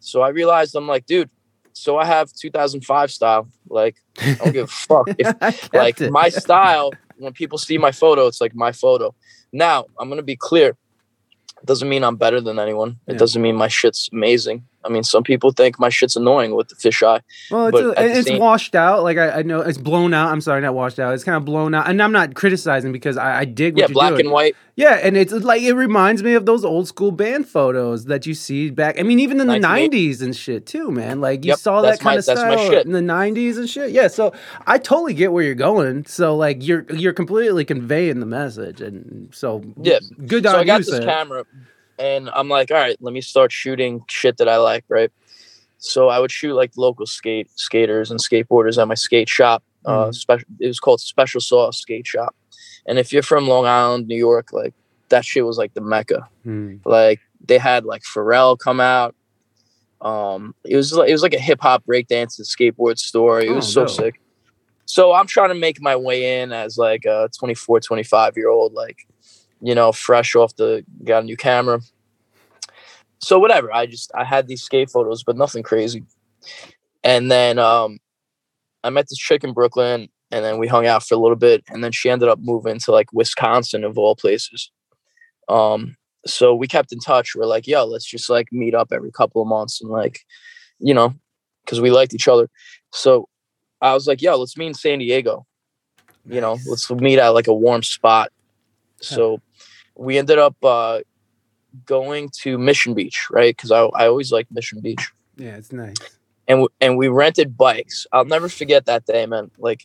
So 0.00 0.20
I 0.22 0.28
realized 0.28 0.74
I'm 0.74 0.86
like, 0.88 1.06
dude, 1.06 1.30
so 1.72 1.96
I 1.96 2.04
have 2.04 2.32
2005 2.32 3.10
style. 3.10 3.48
Like, 3.68 3.96
I 4.20 4.34
don't 4.34 4.52
give 4.52 4.64
a 4.64 4.66
fuck. 4.88 5.08
If 5.18 5.72
like 5.72 6.00
it. 6.00 6.10
my 6.10 6.28
style 6.28 6.92
when 7.18 7.32
people 7.32 7.58
see 7.58 7.78
my 7.78 7.92
photo 7.92 8.26
it's 8.26 8.40
like 8.40 8.56
my 8.56 8.72
photo 8.72 9.14
now 9.52 9.84
i'm 10.00 10.08
gonna 10.08 10.20
be 10.20 10.34
clear 10.34 10.70
it 10.70 11.64
doesn't 11.64 11.88
mean 11.88 12.02
i'm 12.02 12.16
better 12.16 12.40
than 12.40 12.58
anyone 12.58 12.98
it 13.06 13.12
Yeah. 13.12 13.18
doesn't 13.18 13.40
mean 13.40 13.54
my 13.54 13.68
shit's 13.68 14.10
amazing 14.12 14.64
i 14.84 14.88
mean 14.88 15.02
some 15.02 15.22
people 15.22 15.50
think 15.52 15.78
my 15.78 15.88
shit's 15.88 16.16
annoying 16.16 16.54
with 16.54 16.68
the 16.68 16.74
fisheye 16.74 17.20
Well, 17.50 17.66
it's, 17.68 17.78
a- 17.78 18.18
it's 18.18 18.28
same- 18.28 18.38
washed 18.40 18.74
out. 18.74 19.02
Like 19.02 19.18
I, 19.18 19.30
I 19.38 19.42
know 19.42 19.60
it's 19.60 19.78
blown 19.78 20.14
out. 20.14 20.30
I'm 20.32 20.40
sorry, 20.40 20.60
not 20.60 20.74
washed 20.74 20.98
out. 20.98 21.14
It's 21.14 21.24
kind 21.24 21.36
of 21.36 21.44
blown 21.44 21.74
out, 21.74 21.88
and 21.88 22.02
I'm 22.02 22.12
not 22.12 22.34
criticizing 22.34 22.92
because 22.92 23.16
I, 23.16 23.40
I 23.40 23.44
dig 23.44 23.74
what 23.74 23.80
yeah 23.80 23.86
you're 23.88 23.94
black 23.94 24.10
doing. 24.10 24.26
and 24.26 24.30
white 24.32 24.56
Yeah, 24.76 24.94
and 25.02 25.16
it's 25.16 25.32
like 25.32 25.62
it 25.62 25.74
reminds 25.74 26.22
me 26.22 26.34
of 26.34 26.46
those 26.46 26.64
old 26.64 26.88
school 26.88 27.10
band 27.12 27.46
photos 27.48 28.06
that 28.06 28.26
you 28.26 28.34
see 28.34 28.70
back. 28.70 28.98
I 28.98 29.02
mean, 29.02 29.20
even 29.20 29.40
in 29.40 29.46
the 29.46 29.54
'90s 29.58 30.20
and 30.22 30.34
shit 30.34 30.66
too, 30.66 30.90
man. 30.90 31.20
Like 31.20 31.44
you 31.44 31.50
Yep, 31.50 31.58
saw 31.58 31.82
that 31.82 32.00
kind 32.00 32.14
my- 32.14 32.18
of 32.18 32.24
style 32.24 32.72
in 32.80 32.92
the 32.92 33.00
'90s 33.00 33.56
and 33.58 33.68
shit. 33.68 33.90
Yeah, 33.92 34.08
so 34.08 34.32
I 34.66 34.78
totally 34.78 35.14
get 35.14 35.32
where 35.32 35.44
you're 35.44 35.54
going. 35.54 36.06
So 36.06 36.36
like 36.36 36.64
you're 36.66 36.84
you're 36.92 37.12
completely 37.12 37.64
conveying 37.64 38.20
the 38.20 38.26
message, 38.26 38.80
and 38.80 39.28
so 39.34 39.62
Yeah. 39.82 39.98
good 40.26 40.44
so 40.44 40.50
on 40.50 40.56
i 40.60 40.64
got 40.64 40.84
you, 40.84 40.90
this 40.92 41.04
camera 41.04 41.44
and 41.98 42.30
i'm 42.34 42.48
like 42.48 42.70
all 42.70 42.76
right 42.76 42.96
let 43.00 43.12
me 43.14 43.20
start 43.20 43.52
shooting 43.52 44.02
shit 44.08 44.36
that 44.38 44.48
i 44.48 44.56
like 44.56 44.84
right 44.88 45.10
so 45.78 46.08
I 46.08 46.18
would 46.18 46.30
shoot 46.32 46.54
like 46.54 46.72
local 46.78 47.04
skate 47.04 47.50
skaters 47.56 48.10
and 48.10 48.18
skateboarders 48.18 48.80
at 48.80 48.88
my 48.88 48.94
skate 48.94 49.28
shop. 49.28 49.62
Uh, 49.84 50.06
Mhm. 50.06 50.14
special. 50.14 50.48
It 50.58 50.66
was 50.68 50.80
called 50.80 50.98
Special 51.02 51.42
Sauce 51.42 51.76
Skate 51.78 52.06
Shop. 52.06 52.34
And 52.86 52.98
if 52.98 53.12
you're 53.12 53.22
from 53.22 53.46
Long 53.48 53.66
Island, 53.66 54.08
New 54.08 54.16
York, 54.16 54.50
like 54.50 54.72
that 55.10 55.26
shit 55.26 55.44
was 55.44 55.58
like 55.58 55.74
the 55.74 55.82
mecca. 55.82 56.26
Mm. 56.46 56.80
Like 56.86 57.20
they 57.46 57.58
had 57.58 57.84
like 57.84 58.00
Pharrell 58.02 58.58
come 58.58 58.80
out. 58.80 59.14
Um, 60.00 60.54
it 60.64 60.76
was 60.76 60.94
like 60.94 61.10
it 61.10 61.12
was 61.12 61.22
like 61.22 61.34
a 61.34 61.38
hip 61.38 61.60
hop 61.60 61.84
breakdance 61.84 62.38
and 62.38 62.46
skateboard 62.46 62.98
store. 62.98 63.42
It 63.42 63.50
was 63.50 63.66
Oh, 63.76 63.84
so 63.84 63.86
dope. 63.86 63.90
sick. 64.06 64.20
So 64.86 65.12
I'm 65.12 65.26
trying 65.26 65.50
to 65.50 65.54
make 65.54 65.82
my 65.82 65.96
way 65.96 66.40
in 66.40 66.50
as 66.52 66.78
like 66.78 67.04
a 67.04 67.28
24, 67.38 67.80
25 67.80 68.38
year 68.38 68.48
old, 68.48 68.72
like, 68.72 69.06
you 69.64 69.74
know, 69.74 69.92
fresh 69.92 70.36
off 70.36 70.54
the 70.56 70.84
got 71.04 71.22
a 71.22 71.26
new 71.26 71.38
camera. 71.38 71.80
So 73.18 73.38
whatever. 73.38 73.72
I 73.72 73.86
just 73.86 74.12
I 74.14 74.22
had 74.22 74.46
these 74.46 74.62
skate 74.62 74.90
photos, 74.90 75.24
but 75.24 75.38
nothing 75.38 75.62
crazy. 75.62 76.04
And 77.02 77.30
then 77.30 77.58
um 77.58 77.98
I 78.84 78.90
met 78.90 79.08
this 79.08 79.18
chick 79.18 79.42
in 79.42 79.54
Brooklyn 79.54 80.10
and 80.30 80.44
then 80.44 80.58
we 80.58 80.66
hung 80.66 80.86
out 80.86 81.02
for 81.02 81.14
a 81.14 81.18
little 81.18 81.36
bit 81.36 81.64
and 81.68 81.82
then 81.82 81.92
she 81.92 82.10
ended 82.10 82.28
up 82.28 82.38
moving 82.40 82.78
to 82.80 82.92
like 82.92 83.10
Wisconsin 83.14 83.84
of 83.84 83.96
all 83.96 84.14
places. 84.14 84.70
Um 85.48 85.96
so 86.26 86.54
we 86.54 86.68
kept 86.68 86.92
in 86.92 86.98
touch. 86.98 87.34
We're 87.34 87.46
like, 87.46 87.66
yo, 87.66 87.86
let's 87.86 88.04
just 88.04 88.28
like 88.28 88.48
meet 88.52 88.74
up 88.74 88.88
every 88.92 89.12
couple 89.12 89.40
of 89.40 89.48
months 89.48 89.80
and 89.80 89.90
like, 89.90 90.20
you 90.78 90.92
know, 90.92 91.14
because 91.64 91.80
we 91.80 91.90
liked 91.90 92.12
each 92.12 92.28
other. 92.28 92.50
So 92.92 93.30
I 93.80 93.94
was 93.94 94.06
like, 94.06 94.20
yo, 94.20 94.36
let's 94.36 94.58
meet 94.58 94.66
in 94.66 94.74
San 94.74 94.98
Diego. 94.98 95.46
You 96.26 96.42
know, 96.42 96.58
let's 96.66 96.90
meet 96.90 97.18
at 97.18 97.30
like 97.30 97.46
a 97.46 97.54
warm 97.54 97.82
spot. 97.82 98.30
So 99.00 99.40
we 99.96 100.18
ended 100.18 100.38
up 100.38 100.56
uh, 100.62 101.00
going 101.86 102.30
to 102.42 102.58
Mission 102.58 102.94
Beach, 102.94 103.28
right? 103.30 103.56
Because 103.56 103.70
I, 103.70 103.80
I 103.80 104.06
always 104.06 104.32
like 104.32 104.46
Mission 104.50 104.80
Beach. 104.80 105.12
Yeah, 105.36 105.56
it's 105.56 105.72
nice. 105.72 105.96
And, 106.46 106.58
w- 106.58 106.68
and 106.80 106.98
we 106.98 107.08
rented 107.08 107.56
bikes. 107.56 108.06
I'll 108.12 108.24
never 108.24 108.48
forget 108.48 108.86
that 108.86 109.06
day, 109.06 109.26
man. 109.26 109.50
Like, 109.58 109.84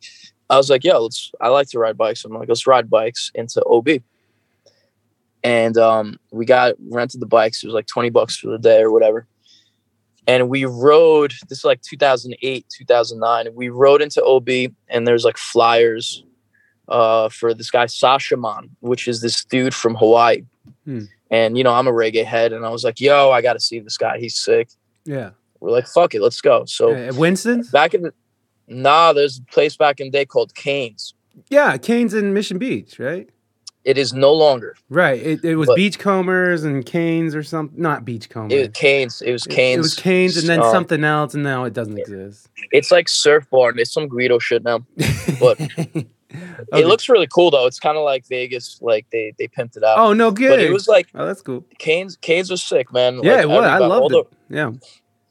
I 0.49 0.57
was 0.57 0.70
like, 0.70 0.84
yo, 0.84 1.03
let's, 1.03 1.32
I 1.39 1.47
like 1.49 1.70
to 1.70 1.80
ride 1.80 1.97
bikes. 1.97 2.26
I'm 2.26 2.34
like, 2.34 2.49
let's 2.49 2.68
ride 2.68 2.89
bikes 2.89 3.32
into 3.36 3.64
OB. 3.66 4.01
And 5.43 5.78
um, 5.78 6.20
we 6.32 6.45
got 6.45 6.76
rented 6.80 7.22
the 7.22 7.26
bikes. 7.26 7.64
It 7.64 7.68
was 7.68 7.74
like 7.74 7.88
20 7.88 8.10
bucks 8.10 8.38
for 8.38 8.47
the 8.47 8.57
day 8.57 8.82
or 8.82 8.91
whatever. 8.91 9.26
And 10.28 10.49
we 10.49 10.66
rode, 10.66 11.34
this 11.47 11.60
is 11.60 11.66
like 11.66 11.82
2008, 11.82 12.66
2009. 12.70 13.55
We 13.55 13.70
rode 13.70 14.01
into 14.01 14.24
OB 14.24 14.49
and 14.89 15.07
there's 15.07 15.24
like 15.24 15.38
flyers 15.38 16.24
uh, 16.89 17.29
for 17.29 17.53
this 17.53 17.69
guy, 17.71 17.85
Sashamon, 17.85 18.69
which 18.81 19.07
is 19.07 19.21
this 19.21 19.45
dude 19.45 19.73
from 19.73 19.95
Hawaii. 19.95 20.43
Hmm. 20.85 21.03
And, 21.31 21.57
you 21.57 21.63
know, 21.63 21.73
I'm 21.73 21.87
a 21.87 21.91
reggae 21.91 22.25
head. 22.25 22.51
And 22.53 22.65
I 22.65 22.69
was 22.69 22.83
like, 22.83 22.99
yo, 22.99 23.29
I 23.31 23.41
got 23.41 23.53
to 23.53 23.59
see 23.59 23.79
this 23.79 23.97
guy. 23.97 24.17
He's 24.19 24.35
sick. 24.35 24.69
Yeah. 25.05 25.31
We're 25.59 25.71
like, 25.71 25.87
fuck 25.87 26.15
it, 26.15 26.21
let's 26.21 26.41
go. 26.41 26.65
So 26.65 26.93
Uh, 26.93 27.11
Winston's? 27.15 27.69
back 27.69 27.93
in 27.93 28.01
the, 28.03 28.13
nah, 28.67 29.13
there's 29.13 29.37
a 29.39 29.43
place 29.51 29.75
back 29.77 29.99
in 29.99 30.07
the 30.07 30.11
day 30.11 30.25
called 30.25 30.55
Canes. 30.55 31.13
Yeah, 31.49 31.77
Canes 31.77 32.13
in 32.13 32.33
Mission 32.33 32.57
Beach, 32.57 32.97
right? 32.99 33.29
It 33.85 33.97
is 33.97 34.13
no 34.13 34.33
longer. 34.33 34.75
Right. 34.89 35.21
It, 35.21 35.43
it 35.43 35.55
was 35.55 35.67
But- 35.67 35.77
Beachcombers 35.77 36.63
and 36.63 36.85
Canes 36.85 37.33
or 37.35 37.43
something. 37.43 37.79
Not 37.81 38.03
Beachcombers. 38.05 38.51
It 38.51 38.59
was 38.59 38.69
Canes. 38.73 39.21
It 39.21 39.31
was 39.31 39.45
It- 39.45 39.49
Canes. 39.49 39.77
It 39.77 39.81
was 39.81 39.95
Canes 39.95 40.37
and 40.37 40.49
then 40.49 40.61
Um, 40.61 40.71
something 40.71 41.03
else, 41.03 41.33
and 41.33 41.43
now 41.43 41.63
it 41.65 41.73
doesn't 41.73 41.97
exist. 41.97 42.49
It's 42.71 42.91
like 42.91 43.07
surf 43.07 43.49
bar 43.49 43.69
and 43.69 43.79
it's 43.79 43.91
some 43.93 44.07
Guido 44.07 44.39
shit 44.39 44.63
now. 44.63 44.79
but- 45.39 45.59
Okay. 46.32 46.82
It 46.82 46.88
looks 46.88 47.09
really 47.09 47.27
cool 47.27 47.49
though. 47.49 47.65
It's 47.65 47.80
kind 47.80 47.97
of 47.97 48.03
like 48.03 48.27
Vegas, 48.27 48.80
like 48.82 49.07
they 49.11 49.34
they 49.39 49.47
pimped 49.47 49.75
it 49.77 49.84
out. 49.84 49.97
Oh 49.97 50.13
no, 50.13 50.30
good. 50.32 50.49
but 50.49 50.59
it 50.59 50.71
was 50.71 50.88
like 50.88 51.07
oh, 51.15 51.25
that's 51.25 51.41
cool. 51.41 51.65
Canes. 51.80 52.17
Canes 52.17 52.51
was 52.51 52.61
sick, 52.61 52.93
man. 52.93 53.19
Yeah, 53.23 53.36
Like, 53.36 53.43
it 53.43 53.49
was. 53.49 53.63
I 53.65 53.77
loved 53.80 54.13
the- 54.13 54.19
it. 54.19 54.27
Yeah. 54.49 54.71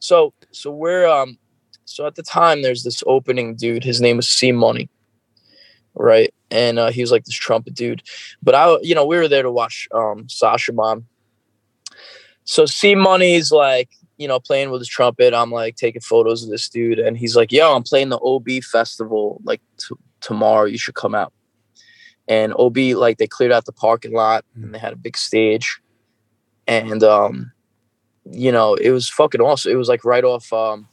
So 0.01 0.33
so 0.51 0.71
we're 0.73 1.07
um 1.07 1.39
so 1.85 2.07
at 2.07 2.17
the 2.17 2.23
time 2.23 2.63
there's 2.63 2.83
this 2.83 3.03
opening 3.07 3.55
dude. 3.55 3.85
His 3.85 4.01
name 4.01 4.17
was 4.17 4.29
C 4.29 4.51
Money, 4.53 4.89
right? 5.95 6.33
And 6.51 6.79
uh, 6.79 6.91
he 6.91 7.01
was 7.01 7.13
like 7.13 7.25
this 7.25 7.35
trumpet 7.35 7.75
dude. 7.75 8.03
But 8.43 8.55
I, 8.55 8.79
you 8.83 8.95
know, 8.95 9.05
we 9.07 9.17
were 9.19 9.29
there 9.29 9.43
to 9.43 9.53
watch 9.53 9.87
um 9.93 10.27
Sashamon. 10.27 11.05
So 12.45 12.67
C 12.67 12.95
Money's 12.95 13.53
like 13.53 13.91
you 14.17 14.27
know 14.27 14.41
playing 14.41 14.71
with 14.71 14.81
his 14.81 14.89
trumpet. 14.89 15.33
I'm 15.35 15.51
like 15.53 15.77
taking 15.77 16.01
photos 16.01 16.43
of 16.43 16.51
this 16.51 16.69
dude, 16.69 16.99
and 16.99 17.17
he's 17.17 17.37
like, 17.37 17.53
"Yo, 17.53 17.75
I'm 17.75 17.83
playing 17.83 18.09
the 18.09 18.19
OB 18.19 18.63
festival 18.65 19.41
like 19.45 19.61
t- 19.79 19.95
tomorrow. 20.21 20.65
You 20.67 20.79
should 20.79 20.95
come 20.95 21.15
out." 21.15 21.33
And 22.29 22.53
OB 22.59 22.95
like 22.95 23.19
they 23.19 23.27
cleared 23.27 23.53
out 23.53 23.65
the 23.65 23.73
parking 23.73 24.13
lot 24.13 24.45
and 24.55 24.75
they 24.75 24.79
had 24.79 24.93
a 24.93 24.97
big 24.97 25.17
stage, 25.17 25.81
and 26.67 27.03
um 27.03 27.53
you 28.31 28.53
know, 28.53 28.75
it 28.75 28.91
was 28.91 29.09
fucking 29.09 29.41
awesome. 29.41 29.73
It 29.73 29.77
was 29.77 29.89
like 29.89 30.05
right 30.05 30.23
off, 30.23 30.53
um, 30.53 30.87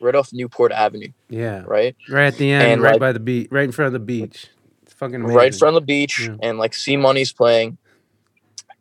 right 0.00 0.14
off 0.14 0.32
Newport 0.32 0.70
Avenue, 0.70 1.08
Yeah. 1.28 1.64
right, 1.66 1.96
Right 2.08 2.26
at 2.28 2.36
the 2.36 2.52
end, 2.52 2.62
And, 2.74 2.80
right 2.82 2.92
like- 2.92 3.00
by 3.00 3.10
the 3.12 3.18
beach, 3.18 3.48
right 3.50 3.64
in 3.64 3.72
front 3.72 3.88
of 3.88 3.92
the 3.92 3.98
beach. 3.98 4.46
It's 4.84 4.92
fucking 4.92 5.16
amazing. 5.16 5.36
right 5.36 5.52
in 5.52 5.58
front 5.58 5.76
of 5.76 5.82
the 5.82 5.86
beach, 5.86 6.20
Yeah. 6.20 6.36
and 6.42 6.58
like 6.58 6.72
C 6.74 6.96
Money's 6.96 7.32
playing, 7.32 7.76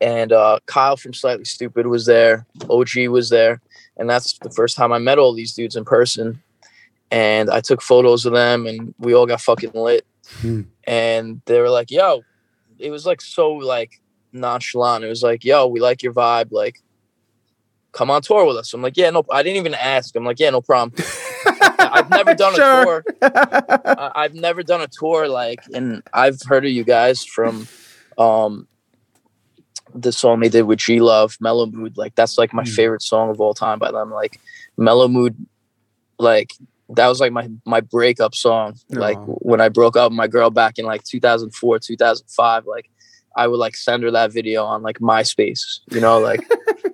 and 0.01 0.31
uh, 0.31 0.59
Kyle 0.67 0.97
from 0.97 1.13
Slightly 1.15 1.45
Stoopid 1.45 1.85
was 1.85 2.05
there, 2.05 2.45
OG 2.69 3.07
was 3.07 3.29
there, 3.29 3.59
and 3.97 4.07
that's 4.07 4.37
the 4.39 4.51
first 4.51 4.77
time 4.77 4.91
I 4.93 4.99
met 4.99 5.17
all 5.17 5.33
these 5.33 5.53
dudes 5.53 5.75
in 5.75 5.83
person, 5.83 6.43
and 7.13 7.49
I 7.49 7.61
took 7.61 7.81
photos 7.81 8.25
of 8.25 8.33
them, 8.33 8.65
and 8.67 8.93
we 8.97 9.13
all 9.13 9.25
got 9.27 9.39
fucking 9.41 9.71
lit, 9.73 10.05
Hmm. 10.41 10.61
and 10.85 11.41
they 11.45 11.59
were 11.59 11.69
like, 11.69 11.91
"Yo," 11.91 12.23
it 12.79 12.89
was 12.91 13.05
like 13.05 13.21
so 13.21 13.51
like 13.53 14.01
nonchalant. 14.33 15.03
It 15.05 15.09
was 15.09 15.21
like, 15.23 15.45
"Yo, 15.45 15.67
we 15.67 15.79
like 15.79 16.03
your 16.03 16.13
vibe, 16.13 16.51
like." 16.51 16.81
Come 17.91 18.09
on 18.09 18.23
tour 18.23 18.43
with 18.47 18.57
us. 18.57 18.73
I'm 18.73 18.81
like, 18.81 18.97
yeah, 18.97 19.11
no. 19.11 19.23
I 19.31 19.43
didn't 19.43 19.57
even 19.57 19.75
ask. 19.75 20.15
I'm 20.15 20.25
like, 20.25 20.39
yeah, 20.39 20.49
no 20.49 20.61
problem. 20.61 20.93
I've 21.77 22.09
never 22.09 22.33
done 22.33 22.55
a 22.55 22.57
tour. 22.57 23.03
I- 23.21 24.11
I've 24.15 24.33
never 24.33 24.63
done 24.63 24.81
a 24.81 24.87
tour 24.87 25.27
like, 25.27 25.59
and 25.75 26.01
I've 26.11 26.41
heard 26.41 26.65
of 26.65 26.71
you 26.71 26.83
guys 26.83 27.23
from 27.23 27.67
um 28.17 28.67
the 29.93 30.11
song 30.11 30.39
they 30.39 30.49
did 30.49 30.63
with 30.63 30.79
G 30.79 30.99
Love, 31.01 31.37
Mellow 31.39 31.67
Mood. 31.67 31.95
Like 31.95 32.15
that's 32.15 32.35
like 32.39 32.51
my 32.51 32.63
Hmm. 32.63 32.69
favorite 32.71 33.03
song 33.03 33.29
of 33.29 33.39
all 33.39 33.53
time 33.53 33.77
by 33.77 33.91
them. 33.91 34.09
Like 34.09 34.39
Mellow 34.75 35.07
Mood, 35.07 35.35
like 36.17 36.51
that 36.95 37.07
was 37.07 37.19
like 37.19 37.31
my 37.31 37.49
my 37.65 37.81
breakup 37.81 38.35
song. 38.35 38.75
Like 38.89 39.17
when 39.25 39.61
I 39.61 39.69
broke 39.69 39.95
up 39.95 40.11
with 40.11 40.17
my 40.17 40.27
girl 40.27 40.49
back 40.49 40.77
in 40.77 40.85
like 40.85 41.03
2004, 41.03 41.79
2005. 41.79 42.65
Like 42.65 42.89
I 43.35 43.47
would 43.47 43.57
like 43.57 43.75
send 43.75 44.03
her 44.03 44.11
that 44.11 44.31
video 44.31 44.63
on 44.65 44.81
like 44.81 44.99
MySpace. 44.99 45.79
You 45.91 46.01
know, 46.01 46.19
like 46.19 46.41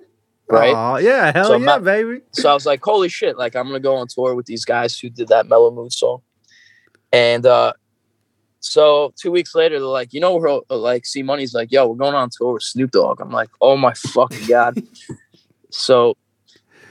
right. 0.48 0.74
Aw, 0.74 0.96
yeah, 0.98 1.32
hell 1.32 1.46
So 1.46 1.56
yeah, 1.56 1.64
not- 1.64 1.84
baby. 1.84 2.20
So 2.32 2.50
I 2.50 2.54
was 2.54 2.66
like, 2.66 2.82
holy 2.82 3.08
shit, 3.08 3.36
like 3.38 3.54
I'm 3.56 3.66
gonna 3.66 3.80
go 3.80 3.96
on 3.96 4.06
tour 4.08 4.34
with 4.34 4.46
these 4.46 4.64
guys 4.64 4.98
who 4.98 5.10
did 5.10 5.28
that 5.28 5.48
Mellow 5.48 5.70
Mood 5.70 5.92
song. 5.92 6.22
And 7.12 7.44
uh 7.46 7.72
so 8.60 9.12
two 9.20 9.30
weeks 9.30 9.54
later, 9.54 9.78
they're 9.78 9.88
like, 9.88 10.12
you 10.12 10.20
know, 10.20 10.36
we're 10.36 10.60
like, 10.68 11.06
C 11.06 11.22
Money's 11.22 11.54
like, 11.54 11.72
yo, 11.72 11.88
we're 11.88 11.96
going 11.96 12.14
on 12.14 12.28
tour 12.30 12.52
with 12.54 12.62
Snoop 12.62 12.90
Dogg. 12.90 13.20
I'm 13.20 13.30
like, 13.30 13.48
oh 13.60 13.76
my 13.76 13.94
fucking 13.94 14.46
God. 14.46 14.82
so, 15.70 16.16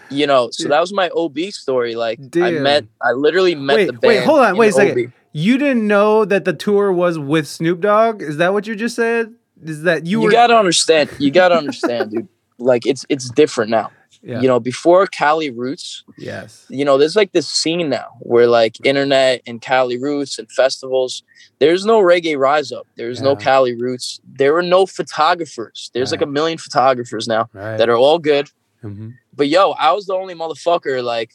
you 0.10 0.28
know, 0.28 0.50
so 0.52 0.68
that 0.68 0.80
was 0.80 0.94
my 0.94 1.10
OB 1.16 1.38
story. 1.52 1.96
Like 1.96 2.20
I 2.36 2.52
met, 2.52 2.86
I 3.02 3.12
literally 3.12 3.56
met 3.56 3.76
Wait, 3.76 3.86
the 3.88 3.94
band. 3.94 4.02
wait, 4.04 4.24
hold 4.24 4.40
on, 4.42 4.58
wait 4.58 4.70
a 4.70 4.72
second. 4.74 5.06
OB. 5.08 5.12
You 5.32 5.58
didn't 5.58 5.86
know 5.88 6.26
that 6.26 6.46
the 6.46 6.54
tour 6.54 6.92
was 6.92 7.20
with 7.20 7.48
Snoop 7.48 7.82
Dogg? 7.82 8.22
Is 8.22 8.38
that 8.38 8.52
what 8.54 8.66
you 8.68 8.76
just 8.76 8.96
said? 8.96 9.34
Is 9.64 9.84
that 9.84 10.06
you, 10.06 10.20
You, 10.22 10.26
were? 10.26 10.32
gotta 10.32 10.56
understand, 10.58 11.10
you 11.20 11.32
gotta 11.32 11.56
understand, 11.56 12.12
dude. 12.12 12.28
Like 12.62 12.86
it's 12.86 13.06
it's 13.08 13.30
different 13.30 13.72
now. 13.72 13.90
yeah. 14.22 14.42
You 14.42 14.50
know, 14.50 14.60
before 14.60 15.08
Cali 15.08 15.50
Roots, 15.50 16.04
yes. 16.18 16.66
you 16.70 16.84
know, 16.84 16.98
there's 16.98 17.16
like 17.16 17.32
this 17.32 17.48
scene 17.48 17.88
now 17.88 18.08
where 18.20 18.48
like 18.48 18.76
internet 18.86 19.42
and 19.48 19.62
Cali 19.62 19.98
Roots 19.98 20.38
and 20.38 20.52
festivals, 20.52 21.24
there's 21.60 21.86
no 21.86 22.02
reggae 22.02 22.38
rise 22.38 22.74
up. 22.74 22.86
There's 22.98 23.22
no 23.22 23.30
Yeah. 23.30 23.36
Cali 23.46 23.76
Roots. 23.76 24.20
There 24.30 24.58
are 24.58 24.62
no 24.62 24.86
photographers. 24.86 25.90
There's 25.94 26.12
like 26.12 26.22
a 26.22 26.26
million 26.26 26.58
photographers 26.58 27.30
now 27.30 27.50
Right. 27.54 27.78
that 27.78 27.88
are 27.88 27.96
all 27.98 28.20
good. 28.20 28.50
Mhm. 28.84 29.14
But 29.36 29.48
yo, 29.50 29.72
I 29.72 29.92
was 29.92 30.06
the 30.06 30.14
only 30.14 30.36
motherfucker 30.36 31.04
like 31.04 31.32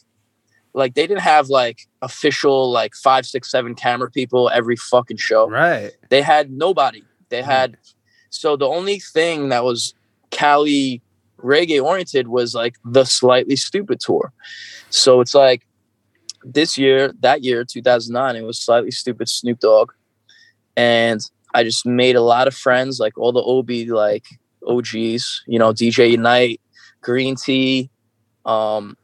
like 0.73 0.93
they 0.93 1.07
didn't 1.07 1.21
have 1.21 1.47
like 1.49 1.87
official 2.01 2.69
like 2.69 2.93
five, 2.95 3.25
six, 3.25 3.49
seven 3.49 3.75
camera 3.75 4.11
people 4.11 4.49
every 4.53 4.75
fucking 4.75 5.17
show. 5.17 5.49
Right. 5.49 5.91
They 6.09 6.21
had 6.21 6.51
nobody. 6.51 7.03
They 7.29 7.41
Mhm. 7.41 7.45
had 7.45 7.77
so 8.29 8.57
the 8.57 8.67
only 8.67 8.99
thing 8.99 9.49
that 9.49 9.63
was 9.63 9.93
Cali 10.31 11.01
reggae 11.41 11.81
oriented 11.81 12.27
was 12.27 12.53
like 12.53 12.75
the 12.83 13.05
slightly 13.05 13.55
stoopid 13.55 13.99
tour. 13.99 14.33
So 14.89 15.21
it's 15.21 15.33
like 15.33 15.65
this 16.43 16.77
year, 16.77 17.13
that 17.21 17.43
year, 17.43 17.63
2009, 17.63 18.35
it 18.35 18.41
was 18.43 18.59
slightly 18.59 18.91
stoopid 18.91 19.29
Snoop 19.29 19.59
Dogg. 19.59 19.91
And 20.75 21.21
I 21.53 21.63
just 21.63 21.85
made 21.85 22.15
a 22.17 22.21
lot 22.21 22.47
of 22.47 22.53
friends, 22.55 22.99
like 22.99 23.17
all 23.17 23.31
the 23.31 23.39
OB 23.41 23.89
like 23.89 24.25
OGs, 24.67 25.43
you 25.47 25.57
know, 25.57 25.71
DJ 25.71 26.11
Unite, 26.11 26.59
Green 27.05 27.35
Tea, 27.35 27.91
um, 28.47 28.97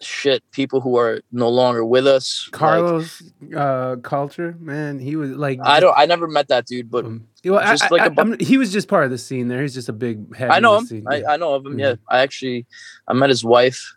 shit, 0.00 0.42
people 0.50 0.80
who 0.80 0.98
are 0.98 1.20
no 1.30 1.48
longer 1.48 1.84
with 1.84 2.08
us. 2.08 2.48
Like, 2.52 2.58
Carlos 2.58 3.22
uh 3.56 3.96
culture, 4.02 4.56
man, 4.58 4.98
he 4.98 5.14
was 5.14 5.30
like 5.30 5.60
I 5.62 5.78
don't 5.78 5.94
I 5.96 6.06
never 6.06 6.26
met 6.26 6.48
that 6.48 6.66
dude, 6.66 6.90
but 6.90 7.04
um, 7.04 7.28
you 7.44 7.54
I- 7.54 7.76
like 7.92 8.02
a 8.02 8.20
I- 8.20 8.24
bu- 8.24 8.44
he 8.44 8.58
was 8.58 8.72
just 8.72 8.88
part 8.88 9.04
of 9.04 9.12
the 9.12 9.18
scene 9.18 9.46
there. 9.46 9.62
He's 9.62 9.74
just 9.74 9.88
a 9.88 9.92
big 9.92 10.34
head. 10.34 10.50
I 10.50 10.58
know 10.58 10.78
him. 10.78 10.86
scene. 10.86 11.04
I, 11.08 11.18
Yeah. 11.18 11.30
I 11.30 11.36
know 11.36 11.54
of 11.54 11.64
him. 11.64 11.78
Yeah, 11.78 11.94
I 12.10 12.18
actually 12.18 12.66
I 13.06 13.12
met 13.12 13.28
his 13.30 13.44
wife 13.44 13.94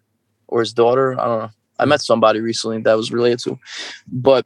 or 0.48 0.60
his 0.60 0.72
daughter. 0.72 1.20
I 1.20 1.26
don't 1.26 1.40
know. 1.40 1.50
I 1.80 1.86
met 1.86 2.02
somebody 2.02 2.42
recently 2.42 2.80
that 2.84 2.94
was 2.96 3.12
related 3.12 3.40
to. 3.46 3.58
But 4.08 4.46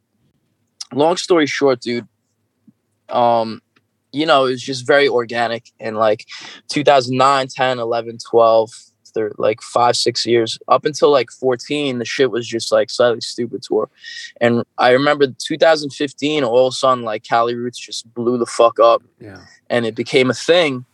long 0.94 1.18
story 1.18 1.46
short, 1.48 1.82
dude, 1.82 2.08
um, 3.10 3.62
you 4.14 4.26
know, 4.26 4.46
it 4.46 4.52
was 4.52 4.62
just 4.62 4.86
very 4.88 5.08
organic 5.10 5.72
and 5.80 5.98
like 5.98 6.26
2009, 6.70 7.48
10, 7.48 7.80
11, 7.80 8.18
12, 8.30 8.70
they're 9.14 9.32
like 9.38 9.62
five, 9.62 9.96
six 9.98 10.26
years 10.26 10.58
up 10.68 10.86
until 10.86 11.12
like 11.12 11.32
14, 11.32 12.00
the 12.00 12.06
shit 12.06 12.32
was 12.32 12.48
just 12.48 12.72
like 12.72 12.90
slightly 12.90 13.20
stoopid 13.20 13.62
tour. 13.62 13.90
And 14.42 14.64
I 14.78 14.92
remember 14.92 15.28
2015, 15.28 16.44
all 16.44 16.68
of 16.68 16.72
a 16.72 16.76
sudden, 16.76 17.04
like 17.04 17.24
Cali 17.24 17.56
Roots 17.56 17.78
just 17.80 18.12
blew 18.14 18.38
the 18.38 18.46
fuck 18.46 18.80
up 18.80 19.02
Yeah. 19.20 19.46
and 19.70 19.86
it 19.86 19.96
became 19.96 20.30
a 20.30 20.34
thing. 20.34 20.86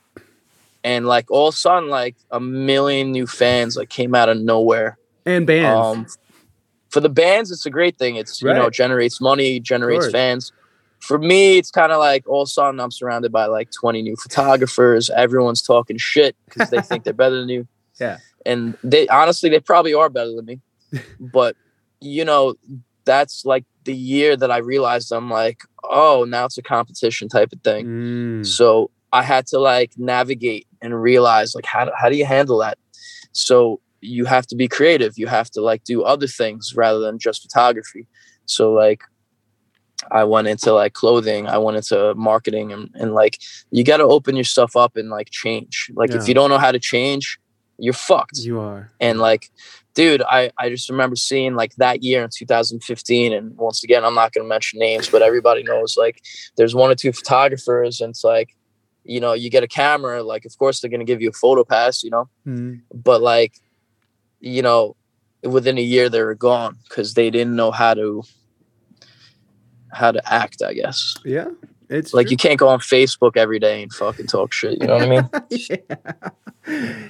And 0.84 1.05
like 1.07 1.30
all 1.30 1.49
of 1.49 1.53
a 1.55 1.57
sudden, 1.57 1.89
like 1.89 2.15
a 2.32 2.39
million 2.39 3.11
new 3.11 3.28
fans 3.28 3.76
like 3.76 3.89
came 3.89 4.15
out 4.15 4.30
of 4.30 4.38
nowhere. 4.39 4.97
And 5.26 5.45
bands. 5.45 5.97
Um, 5.97 6.07
for 6.89 7.01
the 7.01 7.09
bands, 7.09 7.51
it's 7.51 7.65
a 7.65 7.70
great 7.70 7.97
thing. 7.97 8.15
It's 8.15 8.41
you 8.41 8.47
know 8.53 8.70
generates 8.70 9.20
money, 9.22 9.59
generates 9.59 10.09
fans. 10.11 10.51
For 11.01 11.17
me, 11.20 11.57
it's 11.57 11.70
kind 11.72 11.91
of 11.91 11.99
like 11.99 12.28
all 12.28 12.41
of 12.41 12.47
a 12.47 12.49
sudden 12.49 12.80
I'm 12.80 12.91
surrounded 12.91 13.32
by 13.32 13.45
like 13.45 13.70
20 13.72 14.01
new 14.01 14.15
photographers. 14.15 15.09
Everyone's 15.09 15.61
talking 15.61 15.97
shit 15.97 16.36
because 16.45 16.70
they 16.70 16.82
think 16.82 17.03
they're 17.03 17.13
better 17.13 17.39
than 17.39 17.49
you. 17.49 17.67
Yeah. 18.00 18.18
and 18.45 18.78
they 18.84 19.08
honestly 19.10 19.50
they 19.50 19.60
probably 19.60 19.93
are 19.93 20.10
better 20.10 20.34
than 20.36 20.45
me. 20.45 20.60
but 21.20 21.56
you 22.02 22.24
know, 22.26 22.56
that's 23.06 23.45
like 23.45 23.66
the 23.84 23.93
year 23.95 24.38
that 24.38 24.52
I 24.52 24.58
realized 24.58 25.12
I'm 25.12 25.30
like, 25.30 25.62
oh, 25.84 26.26
now 26.28 26.45
it's 26.45 26.58
a 26.58 26.62
competition 26.62 27.28
type 27.28 27.52
of 27.52 27.62
thing. 27.62 27.86
Mm. 27.86 28.45
So 28.45 28.91
I 29.12 29.24
had 29.24 29.47
to 29.47 29.60
like 29.60 29.91
navigate 29.97 30.68
and 30.82 31.02
realize 31.02 31.56
like 31.56 31.66
how 31.66 31.86
do, 31.86 31.91
how 31.97 32.10
do 32.10 32.16
you 32.16 32.26
handle 32.26 32.60
that? 32.60 32.78
So 33.32 33.82
you 34.02 34.26
have 34.26 34.47
to 34.47 34.56
be 34.56 34.68
creative. 34.68 35.18
You 35.18 35.28
have 35.28 35.50
to 35.52 35.62
like 35.62 35.84
do 35.84 36.04
other 36.04 36.28
things 36.28 36.74
rather 36.76 37.00
than 37.00 37.20
just 37.20 37.41
photography. 37.41 38.08
So 38.45 38.72
like 38.72 39.02
I 40.12 40.24
went 40.24 40.47
into 40.47 40.72
like 40.74 40.93
clothing, 40.93 41.47
I 41.47 41.58
went 41.58 41.76
into 41.78 42.14
marketing 42.16 42.72
and, 42.72 42.89
and 42.95 43.14
like 43.14 43.38
you 43.72 43.84
got 43.84 43.97
to 43.97 44.04
open 44.06 44.36
yourself 44.38 44.78
up 44.78 44.95
and 44.95 45.10
like 45.10 45.30
change. 45.32 45.91
Like 45.95 46.12
Yeah. 46.12 46.18
if 46.18 46.28
you 46.28 46.34
don't 46.34 46.50
know 46.50 46.58
how 46.58 46.72
to 46.72 46.80
change, 46.80 47.38
you're 47.80 47.93
fucked 47.93 48.38
You 48.39 48.59
are. 48.59 48.91
and 48.99 49.19
like 49.19 49.49
dude 49.95 50.21
i 50.23 50.51
i 50.59 50.69
just 50.69 50.89
remember 50.89 51.15
seeing 51.15 51.55
like 51.55 51.73
that 51.75 52.03
year 52.03 52.23
in 52.23 52.30
2015 52.34 53.34
and 53.34 53.55
once 53.57 53.84
again 53.84 54.03
i'm 54.05 54.15
not 54.15 54.34
going 54.34 54.43
to 54.45 54.49
mention 54.49 54.80
names 54.80 55.09
but 55.09 55.21
everybody 55.21 55.63
knows 55.63 55.95
like 55.97 56.21
there's 56.57 56.75
one 56.75 56.91
or 56.91 56.95
two 56.95 57.11
photographers 57.11 57.99
and 58.01 58.11
it's 58.11 58.23
like 58.23 58.55
you 59.03 59.19
know 59.19 59.34
you 59.34 59.49
get 59.49 59.63
a 59.63 59.67
camera 59.67 60.21
like 60.23 60.45
of 60.45 60.57
course 60.57 60.80
they're 60.80 60.89
going 60.89 60.99
to 60.99 61.05
give 61.05 61.21
you 61.21 61.30
a 61.30 61.34
photo 61.34 61.63
pass 61.63 62.03
you 62.03 62.09
know 62.09 62.30
Mm. 62.47 62.82
but 62.93 63.21
like 63.21 63.53
you 64.39 64.61
know 64.61 64.95
within 65.43 65.77
a 65.77 65.82
year 65.82 66.09
they 66.09 66.21
were 66.21 66.36
gone 66.36 66.77
because 66.88 67.13
they 67.13 67.30
didn't 67.30 67.55
know 67.55 67.71
how 67.71 67.93
to 67.93 68.23
how 69.91 70.11
to 70.11 70.21
act 70.34 70.61
i 70.61 70.73
guess 70.73 71.15
Yeah. 71.25 71.47
It's 71.89 72.13
like 72.13 72.27
true. 72.27 72.31
you 72.31 72.37
can't 72.37 72.59
go 72.59 72.67
on 72.67 72.79
facebook 72.79 73.35
every 73.35 73.59
day 73.59 73.83
and 73.83 73.91
fucking 73.93 74.27
talk 74.27 74.53
shit 74.53 74.79
you 74.81 74.87
know 74.87 74.95
what 74.95 75.03
i 75.03 75.07
mean 75.09 75.29
yeah. 75.49 76.29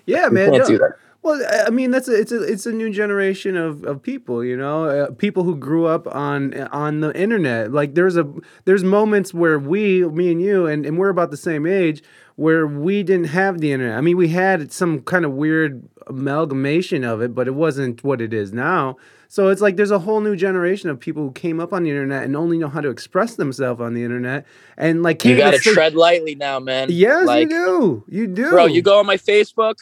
yeah, 0.05 0.25
you 0.25 0.31
man. 0.31 0.51
can't 0.51 0.63
no. 0.63 0.65
do 0.67 0.77
that 0.77 0.93
Well, 1.21 1.41
I- 1.67 1.69
mean, 1.69 1.91
that's 1.91 2.07
a, 2.07 2.13
it's 2.17 2.31
a 2.31 2.41
it's 2.43 2.65
a 2.65 2.71
new 2.71 2.89
generation 2.91 3.57
of, 3.57 3.83
of 3.83 4.01
people, 4.01 4.41
you 4.41 4.55
know, 4.55 4.85
uh, 4.85 5.11
people 5.11 5.43
who 5.43 5.55
grew 5.57 5.85
up 5.85 6.07
on 6.15 6.53
on 6.71 7.01
the 7.01 7.11
internet. 7.13 7.73
Like 7.73 7.93
there's 7.95 8.15
a 8.15 8.25
there's 8.63 8.85
moments 8.85 9.33
where 9.33 9.59
we, 9.59 10.05
me 10.07 10.31
and 10.31 10.41
you, 10.41 10.65
and, 10.65 10.85
and 10.85 10.97
we're 10.97 11.09
about 11.09 11.29
the 11.31 11.37
same 11.37 11.65
age, 11.67 12.01
where 12.37 12.65
we 12.65 13.03
didn't 13.03 13.27
have 13.27 13.59
the 13.59 13.73
internet. 13.73 13.97
I 13.97 14.01
mean, 14.01 14.15
we 14.15 14.29
had 14.29 14.71
some 14.71 15.01
kind 15.01 15.25
of 15.25 15.33
weird 15.33 15.83
amalgamation 16.07 17.03
of 17.03 17.21
it, 17.21 17.35
but 17.35 17.47
it 17.47 17.55
wasn't 17.55 18.01
what 18.01 18.21
it 18.21 18.33
is 18.33 18.53
now. 18.53 18.95
So 19.31 19.49
it's 19.49 19.61
like 19.61 19.75
there's 19.75 19.91
a 19.91 19.99
whole 19.99 20.21
new 20.21 20.35
generation 20.35 20.89
of 20.89 20.99
people 20.99 21.21
who 21.23 21.31
came 21.31 21.59
up 21.59 21.71
on 21.71 21.83
the 21.83 21.91
internet 21.91 22.23
and 22.23 22.35
only 22.35 22.57
know 22.57 22.67
how 22.67 22.81
to 22.81 22.89
express 22.89 23.35
themselves 23.35 23.79
on 23.79 23.93
the 23.93 24.03
internet, 24.03 24.43
and 24.75 25.03
like 25.03 25.23
you 25.23 25.37
got 25.37 25.51
to 25.51 25.59
tread 25.59 25.93
lightly 25.93 26.33
now 26.33 26.59
man 26.59 26.87
Yes, 26.89 27.27
like 27.27 27.49
you 27.49 27.49
do. 27.49 28.03
You 28.09 28.27
do, 28.27 28.49
bro 28.49 28.65
you 28.65 28.81
go 28.81 28.97
on 28.99 29.05
my 29.05 29.17
facebook 29.17 29.75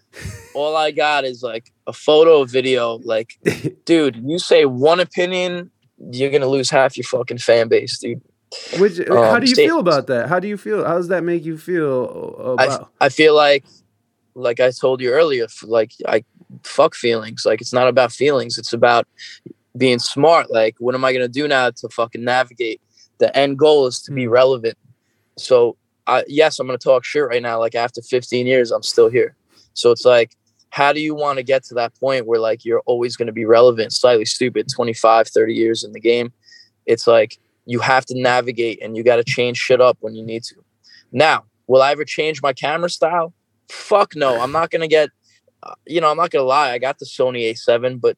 all 0.54 0.74
i 0.76 0.90
got 0.90 1.24
is 1.26 1.42
like 1.42 1.70
a 1.86 1.92
photo 1.92 2.40
a 2.40 2.46
video 2.46 2.94
like 3.04 3.38
dude 3.84 4.16
you 4.24 4.38
say 4.38 4.64
one 4.64 4.98
opinion 4.98 5.70
you're 6.10 6.30
gonna 6.30 6.46
lose 6.46 6.70
half 6.70 6.96
your 6.96 7.04
fucking 7.04 7.36
fan 7.38 7.68
base 7.68 7.98
dude 7.98 8.22
Which 8.78 8.98
how 9.08 9.34
Um, 9.34 9.40
do 9.44 9.50
you 9.50 9.56
feel 9.56 9.78
about 9.78 10.06
that? 10.06 10.28
How 10.30 10.40
do 10.40 10.48
you 10.48 10.56
feel? 10.56 10.84
How 10.86 10.94
does 10.94 11.08
that 11.08 11.22
make 11.24 11.44
you 11.44 11.58
feel 11.58 12.56
I, 12.58 12.64
about? 12.64 12.92
I 13.00 13.08
feel 13.10 13.34
like 13.34 13.64
like 14.34 14.60
i 14.60 14.70
told 14.70 15.00
you 15.02 15.10
earlier 15.10 15.46
like 15.64 15.92
i 16.06 16.24
fuck 16.62 16.94
feelings. 16.94 17.44
Like 17.44 17.60
it's 17.60 17.72
not 17.72 17.88
about 17.88 18.12
feelings 18.12 18.58
it's 18.58 18.72
about 18.72 19.06
being 19.76 19.98
smart. 19.98 20.50
Like 20.50 20.76
what 20.78 20.94
am 20.94 21.04
i 21.04 21.12
gonna 21.12 21.28
do 21.28 21.46
now 21.48 21.70
to 21.70 21.88
fucking 21.88 22.24
navigate? 22.24 22.80
The 23.18 23.36
end 23.36 23.58
goal 23.58 23.86
is 23.86 24.00
to 24.02 24.12
be 24.12 24.24
Mm. 24.24 24.30
relevant. 24.30 24.78
So 25.38 25.76
I, 26.06 26.24
yes 26.28 26.58
i'm 26.58 26.66
gonna 26.66 26.78
talk 26.78 27.04
shit 27.04 27.24
right 27.24 27.42
now 27.42 27.58
like 27.58 27.74
after 27.74 28.00
15 28.00 28.46
years 28.46 28.70
i'm 28.70 28.82
still 28.82 29.08
here. 29.08 29.34
So 29.74 29.90
it's 29.90 30.04
like 30.04 30.36
how 30.70 30.92
do 30.92 31.00
you 31.00 31.14
want 31.14 31.38
to 31.38 31.42
get 31.42 31.64
to 31.64 31.74
that 31.74 31.98
point 31.98 32.26
where 32.26 32.40
like 32.40 32.64
you're 32.64 32.82
always 32.86 33.16
going 33.16 33.26
to 33.26 33.32
be 33.32 33.46
relevant 33.46 33.92
slightly 33.92 34.24
stoopid 34.24 34.72
25 34.74 35.28
30 35.28 35.54
years 35.54 35.84
in 35.84 35.92
the 35.92 36.00
game? 36.00 36.32
It's 36.84 37.06
like 37.06 37.38
you 37.64 37.80
have 37.80 38.04
to 38.06 38.14
navigate 38.20 38.82
and 38.82 38.96
you 38.96 39.02
got 39.02 39.16
to 39.16 39.24
change 39.24 39.56
shit 39.58 39.80
up 39.80 39.96
when 40.00 40.14
you 40.14 40.24
need 40.24 40.42
to. 40.44 40.56
Now 41.12 41.44
will 41.66 41.82
i 41.82 41.92
ever 41.92 42.04
change 42.04 42.42
my 42.42 42.52
camera 42.52 42.90
style? 42.90 43.32
Fuck 43.68 44.14
no 44.14 44.40
i'm 44.40 44.52
not 44.52 44.70
going 44.70 44.82
to 44.82 44.88
get 44.88 45.10
you 45.86 46.00
know 46.00 46.10
i'm 46.10 46.16
not 46.16 46.30
to 46.30 46.42
lie 46.42 46.70
i 46.70 46.78
got 46.78 46.98
the 46.98 47.04
sony 47.04 47.50
a7 47.50 48.00
but 48.00 48.16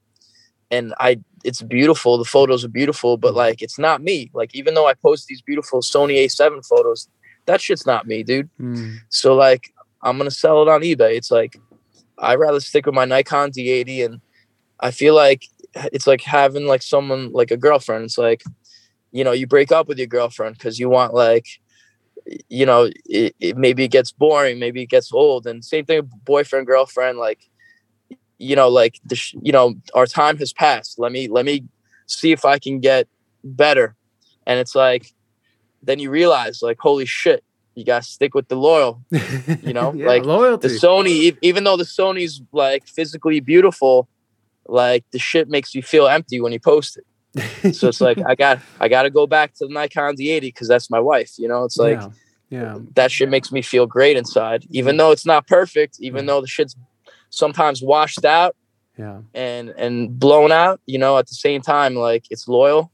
and 0.71 0.95
i 1.01 1.19
it's 1.45 1.63
beautiful 1.63 2.19
the 2.19 2.25
photos 2.25 2.65
are 2.65 2.69
beautiful 2.69 3.17
but 3.17 3.35
like 3.35 3.63
it's 3.63 3.79
not 3.79 4.03
me 4.03 4.31
like 4.35 4.55
even 4.55 4.75
though 4.75 4.87
i 4.87 4.95
post 4.95 5.27
these 5.29 5.43
beautiful 5.43 5.81
sony 5.81 6.25
a7 6.25 6.67
photos 6.67 7.09
that 7.47 7.61
shit's 7.61 7.87
not 7.87 8.07
me 8.07 8.23
dude 8.23 8.51
Mm, 8.61 8.99
so 9.09 9.35
like 9.35 9.73
I'm 10.03 10.19
gonna 10.19 10.31
sell 10.31 10.63
it 10.63 10.69
on 10.69 10.83
eBay. 10.83 11.17
It's 11.17 11.31
like 11.31 11.59
I'd 12.19 12.39
rather 12.39 12.61
stick 12.61 12.87
with 12.87 12.95
my 12.95 13.05
Nikon 13.05 13.51
D80 13.51 14.05
and 14.05 14.21
I 14.81 14.91
feel 14.91 15.15
like 15.15 15.45
it's 15.93 16.07
like 16.07 16.23
having 16.23 16.67
like 16.67 16.83
someone 16.83 17.33
like 17.33 17.51
a 17.51 17.57
girlfriend. 17.57 18.05
It's 18.05 18.19
like, 18.19 18.43
you 19.13 19.25
know, 19.25 19.33
you 19.33 19.47
break 19.47 19.73
up 19.73 19.89
with 19.89 19.99
your 19.99 20.07
girlfriend 20.07 20.57
because 20.57 20.79
you 20.79 20.89
want 20.89 21.15
like 21.15 21.47
you 22.49 22.67
know, 22.67 22.91
it, 23.07 23.35
it 23.41 23.57
maybe 23.57 23.85
it 23.85 23.91
gets 23.91 24.13
boring, 24.13 24.59
maybe 24.59 24.83
it 24.83 24.91
gets 24.91 25.13
old. 25.13 25.47
And 25.47 25.65
same 25.65 25.85
thing 25.85 26.01
with 26.03 26.25
boyfriend, 26.25 26.67
girlfriend, 26.67 27.19
like 27.19 27.49
you 28.39 28.55
know, 28.55 28.69
like 28.69 29.01
the 29.05 29.17
sh- 29.17 29.35
you 29.43 29.53
know, 29.53 29.75
our 29.95 30.07
time 30.07 30.39
has 30.39 30.53
passed. 30.53 30.99
Let 30.99 31.13
me 31.13 31.29
let 31.29 31.45
me 31.45 31.65
see 32.07 32.33
if 32.33 32.45
I 32.45 32.59
can 32.59 32.81
get 32.81 33.09
better. 33.45 33.97
And 34.47 34.59
it's 34.59 34.75
like 34.75 35.13
then 35.83 35.99
you 35.99 36.11
realize 36.11 36.63
like 36.63 36.79
holy 36.79 37.07
shit, 37.07 37.45
you 37.75 37.85
gotta 37.85 38.05
stick 38.05 38.35
with 38.35 38.49
the 38.49 38.57
loyal. 38.57 39.03
You 39.11 39.73
know, 39.73 39.93
yeah, 39.97 40.07
like, 40.07 40.25
loyalty. 40.25 40.69
The 40.69 40.75
Sony, 40.75 41.37
even 41.43 41.65
though 41.65 41.77
the 41.77 41.85
Sony's 41.85 42.41
like 42.53 42.87
physically 42.87 43.41
beautiful, 43.41 44.09
like 44.67 45.05
the 45.13 45.19
shit 45.19 45.49
makes 45.49 45.75
you 45.75 45.83
feel 45.83 46.07
empty 46.07 46.41
when 46.41 46.53
you 46.53 46.61
post 46.61 46.97
it. 46.97 47.07
So 47.73 47.89
it's 47.89 48.01
like 48.01 48.19
I 48.27 48.35
got 48.35 48.59
I 48.81 48.89
got 48.89 49.03
to 49.03 49.11
go 49.11 49.27
back 49.27 49.55
to 49.57 49.67
the 49.67 49.73
Nikon 49.73 50.17
D80 50.17 50.41
because 50.41 50.69
that's 50.69 50.91
my 50.91 50.99
wife. 51.01 51.33
You 51.39 51.49
know, 51.49 51.65
it's 51.65 51.77
like 51.77 52.01
yeah, 52.01 52.09
yeah, 52.51 52.79
that 52.95 53.11
shit 53.13 53.29
makes 53.29 53.53
me 53.53 53.63
feel 53.63 53.87
great 53.87 54.17
inside, 54.17 54.65
even 54.71 54.97
though 54.97 55.11
it's 55.11 55.27
not 55.27 55.47
perfect, 55.47 55.99
even 56.01 56.25
Yeah. 56.25 56.33
though 56.33 56.41
the 56.41 56.47
shit's 56.47 56.75
sometimes 57.31 57.83
washed 57.83 58.25
out 58.25 58.57
yeah. 58.97 59.21
and 59.35 59.71
and 59.71 60.19
blown 60.19 60.51
out. 60.53 60.81
You 60.87 60.99
know, 60.99 61.19
at 61.19 61.27
the 61.29 61.35
same 61.35 61.61
time, 61.61 61.95
like 61.95 62.25
it's 62.31 62.49
loyal, 62.49 62.91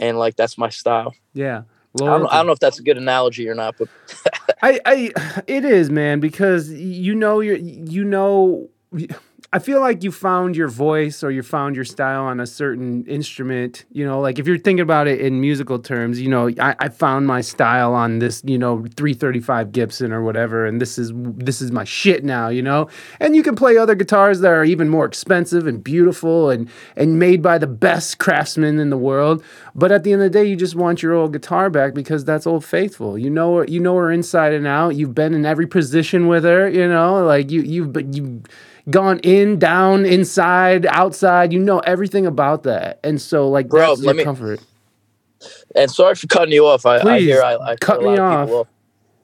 and 0.00 0.18
like 0.18 0.36
that's 0.36 0.56
my 0.58 0.70
style. 0.70 1.14
yeah. 1.34 1.62
I 1.98 2.04
don't, 2.04 2.26
I 2.26 2.36
don't 2.36 2.46
know 2.46 2.52
if 2.52 2.58
that's 2.58 2.78
a 2.78 2.82
good 2.82 2.98
analogy 2.98 3.48
or 3.48 3.54
not, 3.54 3.76
but 3.78 3.88
I, 4.62 4.78
I, 4.84 5.12
it 5.46 5.64
is, 5.64 5.88
man, 5.88 6.20
because 6.20 6.70
you 6.70 7.14
know 7.14 7.40
you're, 7.40 7.56
you 7.56 8.04
know, 8.04 8.68
I 9.56 9.58
feel 9.58 9.80
like 9.80 10.04
you 10.04 10.12
found 10.12 10.54
your 10.54 10.68
voice 10.68 11.24
or 11.24 11.30
you 11.30 11.42
found 11.42 11.76
your 11.76 11.84
style 11.86 12.24
on 12.24 12.40
a 12.40 12.46
certain 12.46 13.06
instrument. 13.06 13.86
You 13.90 14.04
know, 14.04 14.20
like 14.20 14.38
if 14.38 14.46
you're 14.46 14.58
thinking 14.58 14.82
about 14.82 15.08
it 15.08 15.18
in 15.18 15.40
musical 15.40 15.78
terms, 15.78 16.20
you 16.20 16.28
know, 16.28 16.50
I, 16.60 16.76
I 16.78 16.88
found 16.90 17.26
my 17.26 17.40
style 17.40 17.94
on 17.94 18.18
this, 18.18 18.42
you 18.44 18.58
know, 18.58 18.84
335 18.96 19.72
Gibson 19.72 20.12
or 20.12 20.22
whatever, 20.22 20.66
and 20.66 20.78
this 20.78 20.98
is 20.98 21.10
this 21.14 21.62
is 21.62 21.72
my 21.72 21.84
shit 21.84 22.22
now. 22.22 22.48
You 22.48 22.60
know, 22.60 22.90
and 23.18 23.34
you 23.34 23.42
can 23.42 23.56
play 23.56 23.78
other 23.78 23.94
guitars 23.94 24.40
that 24.40 24.52
are 24.52 24.62
even 24.62 24.90
more 24.90 25.06
expensive 25.06 25.66
and 25.66 25.82
beautiful 25.82 26.50
and 26.50 26.68
and 26.94 27.18
made 27.18 27.40
by 27.40 27.56
the 27.56 27.66
best 27.66 28.18
craftsmen 28.18 28.78
in 28.78 28.90
the 28.90 28.98
world. 28.98 29.42
But 29.78 29.92
at 29.92 30.04
the 30.04 30.12
end 30.14 30.22
of 30.22 30.32
the 30.32 30.38
day, 30.38 30.46
you 30.46 30.56
just 30.56 30.74
want 30.74 31.02
your 31.02 31.12
old 31.12 31.34
guitar 31.34 31.68
back 31.68 31.92
because 31.92 32.24
that's 32.24 32.46
old 32.46 32.64
faithful. 32.64 33.18
You 33.18 33.28
know 33.28 33.56
her, 33.58 33.64
you 33.66 33.78
know 33.78 33.94
her 33.96 34.10
inside 34.10 34.54
and 34.54 34.66
out. 34.66 34.96
You've 34.96 35.14
been 35.14 35.34
in 35.34 35.44
every 35.44 35.66
position 35.66 36.28
with 36.28 36.44
her. 36.44 36.66
You 36.66 36.88
know, 36.88 37.22
like 37.22 37.50
you 37.50 37.60
you've 37.60 37.92
but 37.92 38.14
you 38.14 38.42
gone 38.88 39.18
in, 39.18 39.58
down, 39.58 40.06
inside, 40.06 40.86
outside. 40.86 41.52
You 41.52 41.58
know 41.58 41.80
everything 41.80 42.24
about 42.24 42.62
that, 42.62 43.00
and 43.04 43.20
so 43.20 43.50
like 43.50 43.68
Bro, 43.68 43.96
that's 43.96 44.00
let 44.00 44.06
your 44.06 44.14
me- 44.14 44.24
comfort. 44.24 44.60
and 45.74 45.90
sorry 45.90 46.14
for 46.14 46.26
cutting 46.26 46.54
you 46.54 46.64
off. 46.66 46.86
I, 46.86 46.96
I 47.00 47.20
hear 47.20 47.42
I, 47.42 47.56
I 47.56 47.76
cut, 47.76 47.80
cut 47.80 48.02
a 48.02 48.06
lot 48.06 48.12
me 48.14 48.18
of 48.18 48.46
people 48.46 48.60
off. 48.60 48.68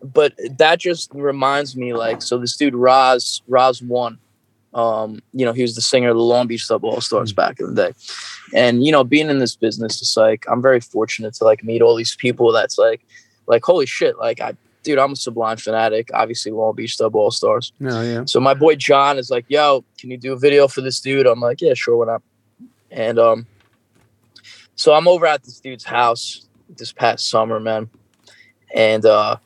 But 0.04 0.34
that 0.58 0.80
just 0.80 1.14
reminds 1.14 1.76
me, 1.76 1.94
like, 1.94 2.20
so 2.22 2.36
this 2.36 2.56
dude 2.56 2.74
Roz, 2.74 3.40
Roz 3.48 3.80
one, 3.80 4.18
Um, 4.74 5.20
you 5.32 5.44
know, 5.44 5.52
he 5.52 5.62
was 5.62 5.74
the 5.74 5.82
singer 5.82 6.10
of 6.10 6.16
the 6.16 6.22
Long 6.22 6.46
Beach 6.46 6.66
Dub 6.66 6.82
Allstars 6.82 7.34
back 7.34 7.60
in 7.60 7.74
the 7.74 7.88
day. 7.88 7.94
And, 8.54 8.84
you 8.84 8.90
know, 8.90 9.04
being 9.04 9.28
in 9.28 9.38
this 9.38 9.54
business, 9.54 10.00
it's 10.00 10.16
like 10.16 10.46
I'm 10.50 10.62
very 10.62 10.80
fortunate 10.80 11.34
to 11.34 11.44
like 11.44 11.62
meet 11.62 11.82
all 11.82 11.94
these 11.94 12.16
people 12.16 12.52
that's 12.52 12.78
like 12.78 13.02
like 13.46 13.64
holy 13.64 13.86
shit, 13.86 14.18
like 14.18 14.40
I 14.40 14.56
dude, 14.82 14.98
I'm 14.98 15.12
a 15.12 15.16
sublime 15.16 15.58
fanatic, 15.58 16.10
obviously 16.12 16.52
Long 16.52 16.74
Beach 16.74 16.96
Dub 16.96 17.12
Allstars. 17.12 17.72
No, 17.78 18.02
yeah. 18.02 18.24
So 18.24 18.40
my 18.40 18.54
boy 18.54 18.74
John 18.76 19.18
is 19.18 19.30
like, 19.30 19.44
yo, 19.48 19.84
can 19.98 20.10
you 20.10 20.16
do 20.16 20.32
a 20.32 20.38
video 20.38 20.68
for 20.68 20.80
this 20.80 21.00
dude? 21.00 21.26
I'm 21.26 21.40
like, 21.40 21.60
yeah, 21.60 21.74
sure, 21.74 21.96
why 21.96 22.06
not? 22.06 22.22
And 22.90 23.18
um 23.18 23.46
so 24.74 24.94
I'm 24.94 25.06
over 25.06 25.26
at 25.26 25.42
this 25.44 25.60
dude's 25.60 25.84
house 25.84 26.46
this 26.76 26.92
past 26.92 27.28
summer, 27.28 27.60
man. 27.60 27.90
And 28.74 29.04
uh 29.04 29.36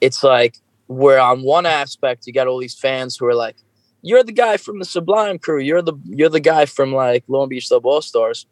it's 0.00 0.24
like 0.24 0.56
where 0.90 1.20
on 1.20 1.42
one 1.42 1.66
aspect 1.66 2.26
you 2.26 2.32
got 2.32 2.48
all 2.48 2.58
these 2.58 2.74
fans 2.74 3.16
who 3.16 3.24
are 3.24 3.34
like, 3.34 3.56
You're 4.02 4.24
the 4.24 4.32
guy 4.32 4.56
from 4.56 4.80
the 4.80 4.84
Sublime 4.84 5.38
crew, 5.38 5.60
you're 5.60 5.82
the 5.82 5.94
you're 6.04 6.28
the 6.28 6.40
guy 6.40 6.66
from 6.66 6.92
like 6.92 7.22
Long 7.28 7.48
Beach 7.48 7.68
Dub 7.68 7.84
Allstars. 7.84 8.46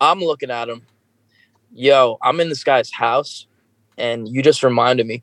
I'm 0.00 0.20
looking 0.20 0.50
at 0.50 0.68
him. 0.68 0.86
Yo, 1.74 2.16
I'm 2.22 2.40
in 2.40 2.48
this 2.48 2.64
guy's 2.64 2.90
house, 2.90 3.46
and 3.98 4.26
you 4.26 4.42
just 4.42 4.62
reminded 4.62 5.06
me. 5.06 5.22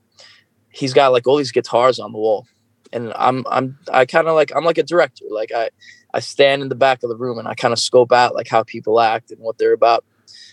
He's 0.70 0.94
got 0.94 1.12
like 1.12 1.26
all 1.26 1.38
these 1.38 1.52
guitars 1.52 2.00
on 2.00 2.12
the 2.12 2.20
wall. 2.20 2.46
And 2.94 3.12
I'm 3.16 3.44
I'm 3.50 3.80
I 3.92 4.06
kind 4.06 4.28
of 4.28 4.36
like 4.36 4.52
I'm 4.56 4.64
like 4.64 4.78
a 4.78 4.84
director. 4.84 5.26
Like 5.32 5.52
I 5.52 5.72
I 6.14 6.20
stand 6.20 6.62
in 6.62 6.70
the 6.70 6.76
back 6.76 7.02
of 7.02 7.10
the 7.10 7.18
room 7.18 7.40
and 7.40 7.48
I 7.48 7.56
kind 7.56 7.72
of 7.72 7.80
scope 7.80 8.12
out 8.12 8.36
like 8.36 8.48
how 8.48 8.62
people 8.62 9.00
act 9.00 9.32
and 9.32 9.40
what 9.40 9.58
they're 9.58 9.74
about. 9.74 10.06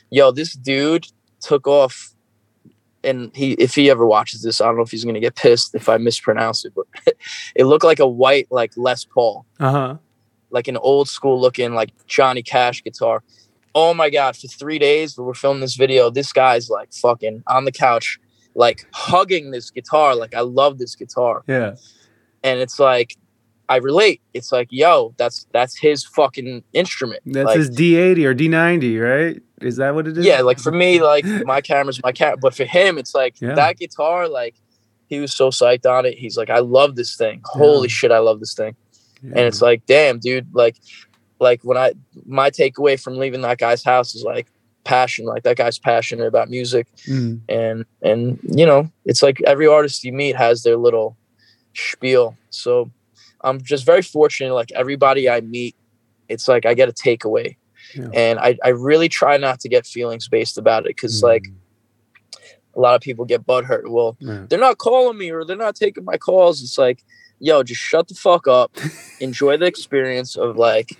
Yo, 0.09 0.31
this 0.31 0.55
dude 0.55 1.07
took 1.41 1.67
off 1.67 2.12
and 3.05 3.31
he 3.35 3.53
if 3.53 3.75
he 3.75 3.91
ever 3.91 4.07
watches 4.07 4.43
this, 4.43 4.61
I 4.61 4.67
don't 4.67 4.77
know 4.77 4.83
if 4.83 4.91
he's 4.91 5.05
gonna 5.05 5.21
get 5.21 5.37
pissed 5.37 5.75
if 5.75 5.89
I 5.89 5.97
mispronounce 5.99 6.65
it, 6.65 6.73
but 6.75 6.87
it 7.55 7.65
looked 7.65 7.85
like 7.85 7.99
a 8.01 8.07
white 8.07 8.47
like 8.51 8.73
Les 8.77 9.05
Paul, 9.05 9.45
Uh 9.61 9.71
huh. 9.73 9.97
like 10.51 10.69
an 10.69 10.77
old 10.77 11.09
school 11.09 11.41
looking 11.41 11.75
like 11.75 11.91
Johnny 12.07 12.43
Cash 12.43 12.83
guitar. 12.85 13.23
Oh 13.75 13.95
my 13.95 14.11
god! 14.11 14.37
For 14.37 14.49
three 14.49 14.79
days, 14.79 15.17
we 15.17 15.25
were 15.25 15.35
filming 15.35 15.61
this 15.63 15.77
video. 15.77 16.11
This 16.11 16.33
guy's 16.33 16.69
like 16.69 16.93
fucking 16.93 17.43
on 17.47 17.65
the 17.65 17.73
couch, 17.73 18.19
like 18.55 18.87
hugging 18.93 19.51
this 19.51 19.71
guitar. 19.71 20.15
Like 20.15 20.35
I 20.35 20.41
love 20.41 20.79
this 20.79 20.95
guitar, 20.95 21.43
Yeah. 21.49 21.77
and 22.45 22.61
it's 22.61 22.79
like 22.79 23.17
I 23.69 23.77
relate. 23.77 24.21
It's 24.35 24.53
like 24.53 24.69
yo, 24.71 25.15
that's 25.17 25.47
that's 25.53 25.77
his 25.79 26.05
fucking 26.05 26.63
instrument. 26.73 27.23
That's 27.27 27.47
like, 27.47 27.57
his 27.59 27.71
D80 27.71 28.25
or 28.25 28.35
D90, 28.35 29.01
right? 29.03 29.43
Is 29.61 29.77
that 29.77 29.95
what 29.95 30.09
it 30.09 30.19
is? 30.19 30.25
yeah 30.27 30.41
like 30.41 30.59
for 30.59 30.73
me 30.73 31.01
like 31.01 31.25
my 31.45 31.61
camera's 31.61 32.03
my 32.03 32.11
camera 32.11 32.37
but 32.37 32.53
for 32.53 32.65
him 32.65 32.99
it's 32.99 33.15
like 33.15 33.41
Yeah. 33.41 33.55
that 33.55 33.79
guitar 33.79 34.29
like 34.29 34.57
he 35.09 35.21
was 35.21 35.33
so 35.33 35.51
psyched 35.51 35.87
on 35.87 36.05
it 36.05 36.19
he's 36.19 36.37
like 36.37 36.51
i 36.51 36.59
love 36.59 36.97
this 36.97 37.15
thing 37.17 37.41
holy 37.45 37.87
Yeah. 37.87 37.93
shit 37.93 38.11
i 38.11 38.19
love 38.19 38.41
this 38.41 38.55
thing 38.55 38.75
Yeah. 39.23 39.29
and 39.37 39.41
it's 39.47 39.63
like 39.63 39.87
damn 39.87 40.19
dude 40.19 40.53
like 40.53 40.79
like 41.39 41.61
when 41.63 41.79
i 41.79 41.93
my 42.27 42.51
takeaway 42.51 43.01
from 43.01 43.19
leaving 43.19 43.43
that 43.43 43.59
guy's 43.59 43.85
house 43.85 44.17
is 44.17 44.25
like 44.25 44.49
passion 44.83 45.27
like 45.27 45.45
that 45.45 45.57
guy's 45.57 45.79
passionate 45.79 46.27
about 46.27 46.51
music 46.51 46.89
Mm. 47.09 47.41
and 47.49 47.85
and 48.03 48.41
you 48.43 48.67
know 48.67 48.91
it's 49.05 49.23
like 49.23 49.41
every 49.47 49.69
artist 49.69 50.03
you 50.03 50.13
meet 50.13 50.35
has 50.35 50.65
their 50.65 50.77
little 50.77 51.17
spiel 51.75 52.37
so 52.51 52.91
i'm 53.45 53.61
just 53.63 53.85
very 53.87 54.03
fortunate 54.03 54.55
like 54.55 54.71
everybody 54.73 55.29
i 55.29 55.41
meet 55.41 55.75
it's 56.29 56.49
like 56.49 56.65
i 56.67 56.75
get 56.75 56.89
a 56.89 56.93
takeaway 56.93 57.57
Yeah. 57.95 58.09
and 58.15 58.39
I, 58.39 58.57
I 58.65 58.69
really 58.71 59.09
try 59.09 59.37
not 59.37 59.61
to 59.61 59.69
get 59.69 59.87
feelings 59.87 60.29
based 60.29 60.57
about 60.59 60.85
it 60.87 60.95
because 60.97 61.23
like 61.23 61.43
Mm. 61.45 61.55
a 62.77 62.81
lot 62.81 62.95
of 62.95 63.01
people 63.03 63.25
get 63.25 63.47
butthurt 63.47 63.89
well 63.89 64.17
Yeah. 64.21 64.47
they're 64.49 64.59
not 64.59 64.79
calling 64.79 65.19
me 65.19 65.31
or 65.31 65.45
they're 65.45 65.57
not 65.57 65.77
taking 65.77 66.05
my 66.05 66.17
calls 66.17 66.63
it's 66.63 66.79
like 66.79 67.03
yo 67.39 67.63
just 67.63 67.81
shut 67.81 68.09
the 68.09 68.15
fuck 68.15 68.47
up 68.49 68.71
enjoy 69.21 69.57
the 69.57 69.67
experience 69.67 70.37
of 70.37 70.57
like 70.57 70.91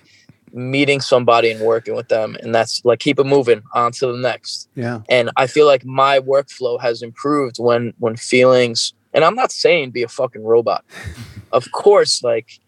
meeting 0.55 1.01
somebody 1.01 1.49
and 1.51 1.61
working 1.65 1.95
with 1.95 2.09
them 2.09 2.35
and 2.41 2.53
that's 2.53 2.83
like 2.85 2.99
keep 2.99 3.17
it 3.17 3.25
moving 3.25 3.63
on 3.73 3.91
to 3.91 4.05
the 4.11 4.17
next 4.17 4.69
Yeah. 4.75 4.99
and 5.09 5.31
i 5.35 5.47
feel 5.47 5.65
like 5.65 5.83
my 5.83 6.19
workflow 6.19 6.79
has 6.79 7.01
improved 7.01 7.57
when 7.57 7.93
when 7.97 8.15
feelings 8.17 8.93
and 9.13 9.23
i'm 9.23 9.35
not 9.35 9.51
saying 9.51 9.91
be 9.91 10.03
a 10.03 10.07
fucking 10.07 10.43
robot 10.43 10.83
of 11.51 11.71
course 11.71 12.23
like 12.23 12.59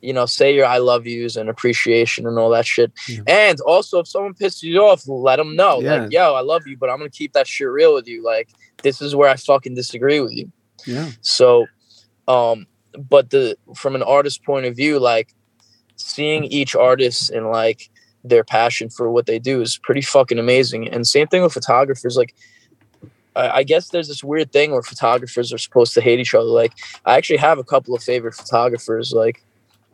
you 0.00 0.12
know 0.12 0.26
say 0.26 0.54
your 0.54 0.66
i 0.66 0.78
love 0.78 1.06
yous 1.06 1.36
and 1.36 1.48
appreciation 1.50 2.26
and 2.26 2.38
all 2.38 2.50
that 2.50 2.66
shit 2.66 2.90
Yeah. 3.08 3.20
and 3.26 3.60
also 3.60 3.98
if 4.00 4.08
someone 4.08 4.34
pisses 4.34 4.62
you 4.62 4.80
off 4.82 5.06
let 5.06 5.36
them 5.36 5.56
know 5.56 5.80
Yeah. 5.80 6.02
like 6.02 6.12
yo 6.12 6.34
i 6.34 6.40
love 6.40 6.66
you 6.66 6.76
but 6.76 6.88
i'm 6.90 6.98
gonna 6.98 7.10
keep 7.10 7.32
that 7.34 7.46
shit 7.46 7.68
real 7.68 7.94
with 7.94 8.06
you 8.08 8.22
like 8.24 8.48
this 8.82 9.02
is 9.02 9.14
where 9.14 9.28
i 9.28 9.36
fucking 9.36 9.74
disagree 9.74 10.20
with 10.20 10.32
you 10.32 10.50
Yeah. 10.86 11.10
so 11.20 11.66
um 12.28 12.66
but 13.08 13.30
the 13.30 13.56
from 13.76 13.94
an 13.94 14.02
artist 14.02 14.42
point 14.42 14.66
of 14.66 14.74
view 14.74 14.98
like 14.98 15.34
seeing 15.96 16.44
each 16.44 16.74
artist 16.74 17.30
and 17.30 17.50
like 17.50 17.90
their 18.24 18.44
passion 18.44 18.88
for 18.90 19.10
what 19.10 19.26
they 19.26 19.38
do 19.38 19.60
is 19.60 19.78
pretty 19.78 20.00
fucking 20.02 20.38
amazing 20.38 20.88
and 20.88 21.06
same 21.06 21.26
thing 21.26 21.42
with 21.42 21.52
photographers 21.52 22.16
like 22.16 22.34
I 23.36 23.62
guess 23.62 23.88
there's 23.88 24.08
this 24.08 24.24
weird 24.24 24.52
thing 24.52 24.72
where 24.72 24.82
photographers 24.82 25.52
are 25.52 25.58
supposed 25.58 25.94
to 25.94 26.00
hate 26.00 26.18
each 26.18 26.34
other. 26.34 26.44
Like, 26.48 26.72
I 27.04 27.16
actually 27.16 27.38
have 27.38 27.58
a 27.58 27.64
couple 27.64 27.94
of 27.94 28.02
favorite 28.02 28.34
photographers. 28.34 29.12
Like, 29.12 29.44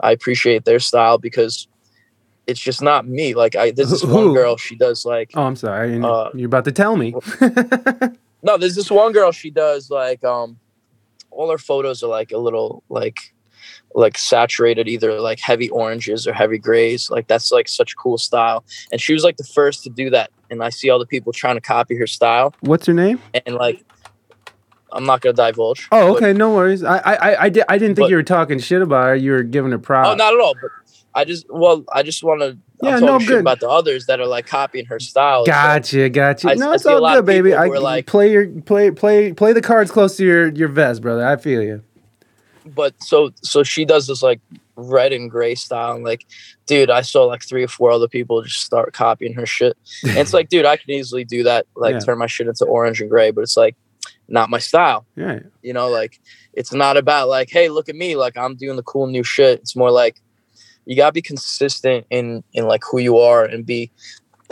I 0.01 0.13
appreciate 0.13 0.65
their 0.65 0.81
style 0.81 1.19
because 1.19 1.69
it's 2.47 2.61
just 2.61 2.81
not 2.81 3.07
me. 3.07 3.35
Like, 3.35 3.57
I 3.57 3.73
there's 3.73 3.91
this 3.91 4.05
one 4.05 4.33
girl. 4.33 4.57
She 4.57 4.77
does 4.77 5.05
like 5.05 5.33
Oh, 5.35 5.43
I'm 5.43 5.57
sorry. 5.57 6.01
Uh, 6.03 6.31
You're 6.35 6.47
about 6.47 6.65
to 6.65 6.73
tell 6.73 6.97
me. 6.97 7.15
no. 8.43 8.57
There's 8.57 8.75
this 8.75 8.91
one 8.91 9.13
girl. 9.13 9.33
She 9.33 9.51
does 9.51 9.91
like 9.91 10.25
um, 10.25 10.59
all 11.31 11.51
her 11.51 11.59
photos 11.59 12.03
are 12.03 12.09
like 12.09 12.33
a 12.33 12.39
little 12.39 12.83
like 12.89 13.35
like 13.95 14.19
saturated 14.19 14.89
either 14.89 15.21
like 15.21 15.41
heavy 15.41 15.69
oranges 15.71 16.27
or 16.27 16.33
heavy 16.33 16.59
grays 16.59 17.11
like 17.11 17.27
that's 17.27 17.51
like 17.51 17.67
such 17.67 17.93
a 17.93 17.97
cool 17.97 18.19
style 18.19 18.65
and 18.93 19.01
she 19.01 19.13
was 19.13 19.25
like 19.25 19.39
the 19.39 19.45
first 19.45 19.83
to 19.83 19.91
do 19.91 20.11
that 20.11 20.31
and 20.51 20.63
i 20.63 20.69
see 20.71 20.91
all 20.91 20.99
the 20.99 21.07
people 21.07 21.33
trying 21.33 21.57
to 21.57 21.61
copy 21.61 21.95
her 21.97 22.07
style 22.07 22.55
What's 22.61 22.87
her 22.87 22.95
name? 22.95 23.21
and 23.47 23.55
like 23.57 23.85
i'm 24.93 25.05
not 25.05 25.21
gonna 25.21 25.33
divulge 25.35 25.89
Oh, 25.93 26.13
but- 26.15 26.17
okay. 26.23 26.33
No 26.33 26.55
worries. 26.55 26.83
I 26.85 26.99
I 26.99 27.43
I, 27.45 27.49
did, 27.49 27.65
I 27.69 27.79
didn't 27.79 27.97
think 27.97 28.05
But- 28.07 28.11
you 28.11 28.17
were 28.17 28.23
talking 28.23 28.59
shit 28.59 28.83
about 28.83 29.07
her. 29.09 29.17
You 29.17 29.33
were 29.33 29.43
giving 29.43 29.73
her 29.73 29.79
props. 29.79 30.09
oh 30.11 30.15
not 30.15 30.33
at 30.35 30.41
all 30.41 30.55
but 30.61 30.71
i 31.15 31.25
just 31.25 31.47
well 31.51 31.85
i 31.93 32.03
just 32.03 32.23
want 32.23 32.41
to 32.43 32.57
Yeah, 32.83 32.99
no, 32.99 33.19
shit 33.19 33.29
good. 33.29 33.41
about 33.41 33.61
the 33.61 33.69
others 33.71 34.07
that 34.07 34.21
are 34.21 34.27
like 34.27 34.47
copying 34.47 34.85
her 34.87 35.01
style 35.01 35.41
It's 35.43 35.49
like- 35.49 35.57
Gotcha, 35.83 36.09
gotcha. 36.11 36.51
I- 36.51 36.55
no, 36.55 36.71
I 36.71 36.75
it's 36.75 36.87
all 36.87 37.01
good, 37.01 37.25
baby. 37.27 37.55
I 37.55 37.67
like- 37.67 38.07
play 38.07 38.31
your 38.31 38.47
play 38.49 38.91
play 38.91 39.33
play 39.33 39.53
the 39.55 39.63
cards 39.63 39.91
close 39.91 40.17
to 40.19 40.25
your 40.25 40.49
your 40.49 40.69
vest, 40.69 41.01
brother. 41.03 41.27
I 41.27 41.37
feel 41.37 41.63
you. 41.63 41.83
but 42.75 42.95
so 43.03 43.31
so 43.43 43.63
she 43.63 43.85
does 43.85 44.07
this 44.07 44.23
like 44.23 44.41
red 44.77 45.13
and 45.13 45.31
gray 45.31 45.55
style 45.55 45.95
and 45.95 46.05
like 46.05 46.27
dude 46.67 46.91
i 46.91 47.01
saw 47.01 47.25
like 47.25 47.43
three 47.43 47.65
or 47.65 47.69
four 47.69 47.91
other 47.91 48.09
people 48.09 48.43
just 48.43 48.61
start 48.61 48.93
copying 48.93 49.33
her 49.33 49.47
shit 49.47 49.77
and 50.07 50.17
it's 50.19 50.33
like 50.39 50.49
dude 50.49 50.67
i 50.67 50.77
can 50.77 50.91
easily 50.91 51.25
do 51.25 51.43
that 51.43 51.67
like 51.77 51.95
Yeah. 51.95 52.01
turn 52.01 52.19
my 52.19 52.27
shit 52.27 52.47
into 52.47 52.65
orange 52.67 53.01
and 53.01 53.09
gray 53.11 53.31
but 53.31 53.41
it's 53.41 53.57
like 53.57 53.75
not 54.29 54.51
my 54.51 54.59
style 54.59 55.07
Yeah. 55.17 55.41
you 55.63 55.73
know 55.73 55.89
like 55.89 56.21
it's 56.53 56.73
not 56.73 56.97
about 56.97 57.29
like 57.29 57.49
hey 57.51 57.69
look 57.71 57.89
at 57.89 57.95
me 57.97 58.17
like 58.17 58.37
i'm 58.37 58.55
doing 58.57 58.77
the 58.77 58.83
cool 58.83 59.07
new 59.07 59.23
shit 59.23 59.61
it's 59.61 59.75
more 59.77 59.91
like 59.91 60.21
you 60.85 60.95
gotta 60.95 61.13
be 61.13 61.23
consistent 61.23 62.07
in 62.11 62.45
in 62.53 62.67
like 62.67 62.83
who 62.91 62.99
you 62.99 63.19
are 63.19 63.45
and 63.45 63.65
be 63.65 63.91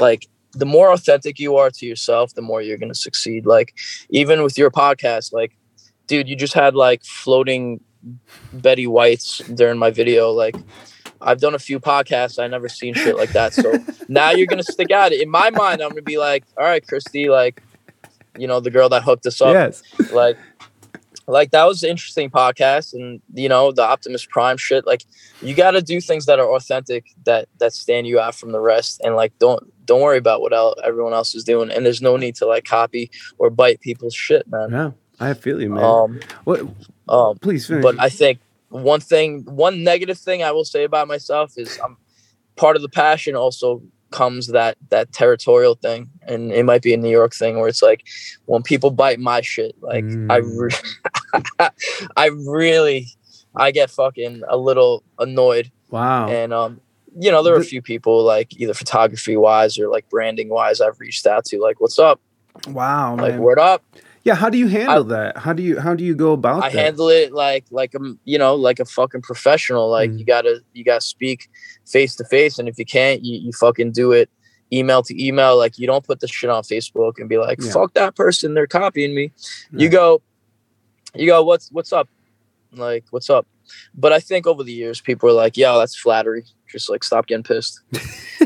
like 0.01 0.27
the 0.53 0.66
more 0.66 0.93
authentic 0.93 1.39
you 1.39 1.57
are 1.57 1.70
to 1.70 1.85
yourself 1.87 2.33
the 2.35 2.43
more 2.43 2.62
you're 2.62 2.79
gonna 2.79 2.95
succeed 2.95 3.45
like 3.47 3.75
even 4.11 4.43
with 4.43 4.57
your 4.57 4.70
podcast 4.70 5.33
like 5.33 5.57
dude 6.07 6.29
you 6.29 6.37
just 6.37 6.55
had 6.55 6.75
like 6.75 7.03
floating 7.05 7.81
betty 8.52 8.86
whites 8.86 9.38
during 9.55 9.78
my 9.78 9.90
video 9.90 10.30
like 10.30 10.57
i've 11.20 11.40
done 11.40 11.55
a 11.55 11.59
few 11.59 11.80
podcasts 11.80 12.42
i 12.42 12.46
never 12.46 12.68
seen 12.68 12.92
shit 12.94 13.16
like 13.16 13.30
that 13.32 13.52
so 13.55 13.72
now 14.09 14.30
you're 14.30 14.46
gonna 14.46 14.62
stick 14.62 14.90
at 14.90 15.12
it 15.12 15.20
in 15.20 15.30
my 15.30 15.50
mind 15.50 15.80
i'm 15.82 15.88
gonna 15.88 16.02
be 16.02 16.18
like 16.18 16.44
all 16.59 16.64
right 16.64 16.86
christy 16.86 17.28
like 17.28 17.62
you 18.38 18.46
know 18.46 18.61
the 18.61 18.70
girl 18.70 18.88
that 18.88 19.02
hooked 19.02 19.24
us 19.26 19.40
up 19.40 19.55
Yes. 19.55 19.82
like 20.12 20.36
like 21.26 21.52
that 21.52 21.64
was 21.64 21.82
an 21.82 21.88
interesting 21.88 22.28
podcast 22.28 22.92
and 22.92 23.22
you 23.32 23.48
know 23.48 23.72
the 23.72 23.82
optimus 23.82 24.26
prime 24.26 24.59
shit 24.59 24.86
like 24.86 25.05
you 25.40 25.55
got 25.55 25.70
to 25.70 25.80
do 25.80 25.98
things 26.00 26.26
that 26.26 26.38
are 26.38 26.50
authentic 26.55 27.07
that 27.24 27.48
that 27.61 27.72
stand 27.72 28.07
you 28.07 28.20
out 28.20 28.34
from 28.34 28.52
the 28.52 28.61
rest 28.61 29.00
and 29.02 29.16
like 29.16 29.32
don't 29.38 29.62
don't 29.86 30.02
worry 30.02 30.18
about 30.18 30.42
what 30.42 30.52
el- 30.52 30.74
everyone 30.84 31.14
else 31.14 31.34
is 31.34 31.42
doing 31.44 31.70
and 31.70 31.86
there's 31.86 32.02
no 32.02 32.18
need 32.18 32.34
to 32.34 32.44
like 32.44 32.64
copy 32.64 33.11
or 33.38 33.48
bite 33.48 33.80
people's 33.80 34.14
shit 34.14 34.46
man 34.48 34.70
Yeah. 34.70 34.90
I 35.21 35.35
feel 35.35 35.61
you, 35.61 35.71
man. 35.71 35.85
um 35.85 36.21
what? 36.45 36.61
um 37.09 37.39
Please 37.39 37.67
finish. 37.67 37.83
but 37.83 37.95
i 38.01 38.09
think 38.09 38.39
one 38.71 39.01
thing 39.01 39.45
one 39.45 39.85
negative 39.85 40.19
thing 40.19 40.43
i 40.43 40.51
will 40.51 40.65
say 40.65 40.85
about 40.85 41.07
myself 41.09 41.53
is 41.57 41.79
i'm 41.85 41.97
part 42.57 42.77
of 42.77 42.83
the 42.83 42.89
passion 42.89 43.37
also 43.37 43.81
comes 44.11 44.47
that 44.49 44.77
that 44.91 45.12
territorial 45.12 45.75
thing 45.75 46.09
and 46.27 46.53
it 46.53 46.65
might 46.65 46.83
be 46.83 46.93
a 46.95 46.97
new 46.97 47.11
york 47.11 47.35
thing 47.35 47.59
where 47.59 47.69
it's 47.69 47.83
like 47.83 48.05
when 48.47 48.62
people 48.62 48.91
bite 48.91 49.19
my 49.21 49.41
shit 49.41 49.75
like 49.81 50.05
i 50.05 50.41
Mm. 50.41 50.59
re- 50.61 51.69
i 52.17 52.27
really 52.27 53.07
i 53.57 53.71
get 53.71 53.91
fucking 53.91 54.43
a 54.49 54.57
little 54.57 55.03
annoyed 55.19 55.71
wow. 55.91 56.29
and 56.29 56.53
um 56.53 56.81
you 57.19 57.31
know 57.31 57.43
there 57.43 57.55
are 57.55 57.61
a 57.61 57.65
few 57.65 57.83
people 57.83 58.23
like 58.25 58.57
either 58.61 58.75
photography 58.75 59.37
wise 59.37 59.79
or 59.79 59.89
like 59.89 60.09
branding 60.09 60.49
wise 60.49 60.81
i've 60.81 60.99
reached 61.01 61.27
out 61.27 61.45
to 61.45 61.61
like 61.61 61.81
what's 61.81 61.99
up 61.99 62.21
wow, 62.69 63.17
like 63.17 63.33
man. 63.35 63.41
word 63.41 63.59
up 63.59 63.83
Yeah, 64.25 64.35
how 64.35 64.49
do 64.49 64.57
you 64.57 64.68
handle 64.68 65.05
that? 65.05 65.37
How 65.37 65.53
do 65.53 65.62
you 65.62 65.79
how 65.79 65.95
do 65.95 66.03
you 66.03 66.14
go 66.14 66.33
about 66.33 66.64
I 66.64 66.70
that? 66.70 66.79
handle 66.79 67.09
it 67.11 67.33
like 67.33 67.66
like 67.70 67.95
I'm 67.95 68.18
you 68.25 68.39
know 68.39 68.55
like 68.55 68.81
a 68.81 68.85
fucking 68.87 69.20
professional. 69.22 69.89
Like 69.91 70.11
Mm. 70.11 70.18
you 70.18 70.25
gotta 70.25 70.61
you 70.72 70.83
gotta 70.85 71.03
speak 71.03 71.49
face 71.87 72.16
to 72.16 72.25
face, 72.25 72.59
and 72.59 72.66
if 72.68 72.79
you 72.79 72.87
can't, 72.87 73.22
you, 73.25 73.39
you 73.39 73.53
fucking 73.53 73.93
do 73.93 74.12
it 74.12 74.31
email 74.72 75.03
to 75.03 75.25
email. 75.25 75.59
Like 75.59 75.79
you 75.79 75.87
don't 75.87 76.05
put 76.05 76.20
the 76.20 76.27
shit 76.29 76.49
on 76.51 76.62
Facebook 76.62 77.18
and 77.18 77.29
be 77.29 77.37
like, 77.39 77.59
Yeah. 77.62 77.70
fuck 77.72 77.93
that 77.95 78.16
person, 78.16 78.55
they're 78.55 78.66
copying 78.66 79.14
me. 79.14 79.31
You 79.72 79.89
go, 79.91 80.22
you 81.14 81.27
go, 81.27 81.43
what's 81.43 81.70
what's 81.70 81.93
up? 81.93 82.09
Like 82.72 83.05
what's 83.11 83.29
up? 83.29 83.47
But 83.95 84.12
I 84.12 84.20
think 84.20 84.47
over 84.47 84.62
the 84.62 84.72
years, 84.72 85.01
people 85.01 85.29
are 85.29 85.33
like, 85.33 85.57
yo, 85.57 85.79
that's 85.79 85.97
flattery. 85.97 86.45
Just 86.70 86.89
like 86.91 87.05
stop 87.05 87.27
getting 87.27 87.45
pissed. 87.45 87.81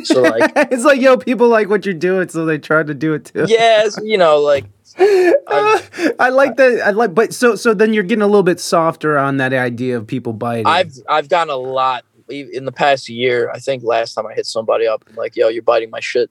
So 0.05 0.22
like, 0.22 0.53
it's 0.57 0.85
like 0.85 1.01
yo, 1.01 1.16
people 1.16 1.49
like 1.49 1.68
what 1.68 1.85
you're 1.85 1.95
doing, 1.95 2.29
so 2.29 2.45
they 2.45 2.59
try 2.59 2.83
to 2.83 2.95
do 2.95 3.14
it 3.14 3.26
too. 3.26 3.47
yeah, 3.49 3.89
you 4.03 4.18
know, 4.18 4.39
like 4.39 4.64
Uh, 5.51 5.80
I 6.18 6.28
like 6.28 6.57
that. 6.57 6.82
I 6.84 6.90
like, 6.90 7.14
but 7.14 7.32
so 7.32 7.57
so 7.57 7.72
then 7.72 7.94
you're 7.94 8.03
getting 8.03 8.20
a 8.22 8.26
little 8.26 8.42
bit 8.42 8.61
softer 8.61 9.16
on 9.16 9.38
that 9.38 9.55
idea 9.55 9.96
of 9.96 10.07
people 10.07 10.34
biting. 10.34 10.66
I've 10.66 10.92
I've 11.09 11.30
gotten 11.30 11.49
a 11.49 11.57
lot 11.57 12.05
in 12.28 12.66
the 12.66 12.72
past 12.72 13.09
year. 13.09 13.51
I 13.51 13.59
think 13.59 13.82
last 13.82 14.12
time 14.12 14.26
I 14.26 14.34
hit 14.34 14.44
somebody 14.44 14.86
up, 14.86 15.03
I'm 15.09 15.16
like, 15.16 15.36
"Yo, 15.36 15.49
you're 15.49 15.62
biting 15.62 15.88
my 15.88 16.01
shit," 16.01 16.30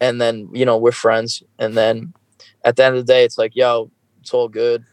and 0.00 0.20
then 0.20 0.48
you 0.52 0.64
know 0.64 0.76
we're 0.76 0.90
friends, 0.90 1.44
and 1.60 1.76
then 1.76 2.12
at 2.64 2.74
the 2.74 2.84
end 2.84 2.96
of 2.96 3.06
the 3.06 3.12
day, 3.12 3.24
it's 3.24 3.38
like, 3.38 3.54
"Yo, 3.54 3.92
it's 4.20 4.34
all 4.34 4.48
good," 4.48 4.84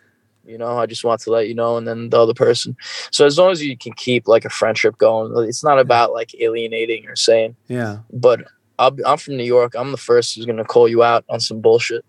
you 0.46 0.60
know. 0.60 0.78
I 0.78 0.86
just 0.86 1.04
want 1.04 1.22
to 1.22 1.32
let 1.32 1.48
you 1.48 1.56
know, 1.56 1.76
and 1.78 1.88
then 1.88 2.10
the 2.12 2.20
other 2.20 2.36
person. 2.36 2.78
So 3.10 3.26
as 3.26 3.40
long 3.40 3.52
as 3.52 3.64
you 3.64 3.76
can 3.76 3.94
keep 3.94 4.28
like 4.28 4.46
a 4.46 4.50
friendship 4.52 4.96
going, 5.00 5.34
it's 5.50 5.64
not 5.64 5.80
about 5.80 6.14
like 6.14 6.36
alienating 6.40 7.08
or 7.08 7.16
saying. 7.16 7.56
yeah. 7.68 8.00
But 8.14 8.42
I'll, 8.78 8.96
I'm 9.08 9.18
from 9.18 9.38
New 9.38 9.44
York. 9.44 9.74
I'm 9.76 9.90
the 9.92 9.98
first 9.98 10.36
who's 10.36 10.46
gonna 10.46 10.64
call 10.66 10.88
you 10.88 11.02
out 11.02 11.26
on 11.30 11.40
some 11.40 11.62
bullshit. 11.62 12.06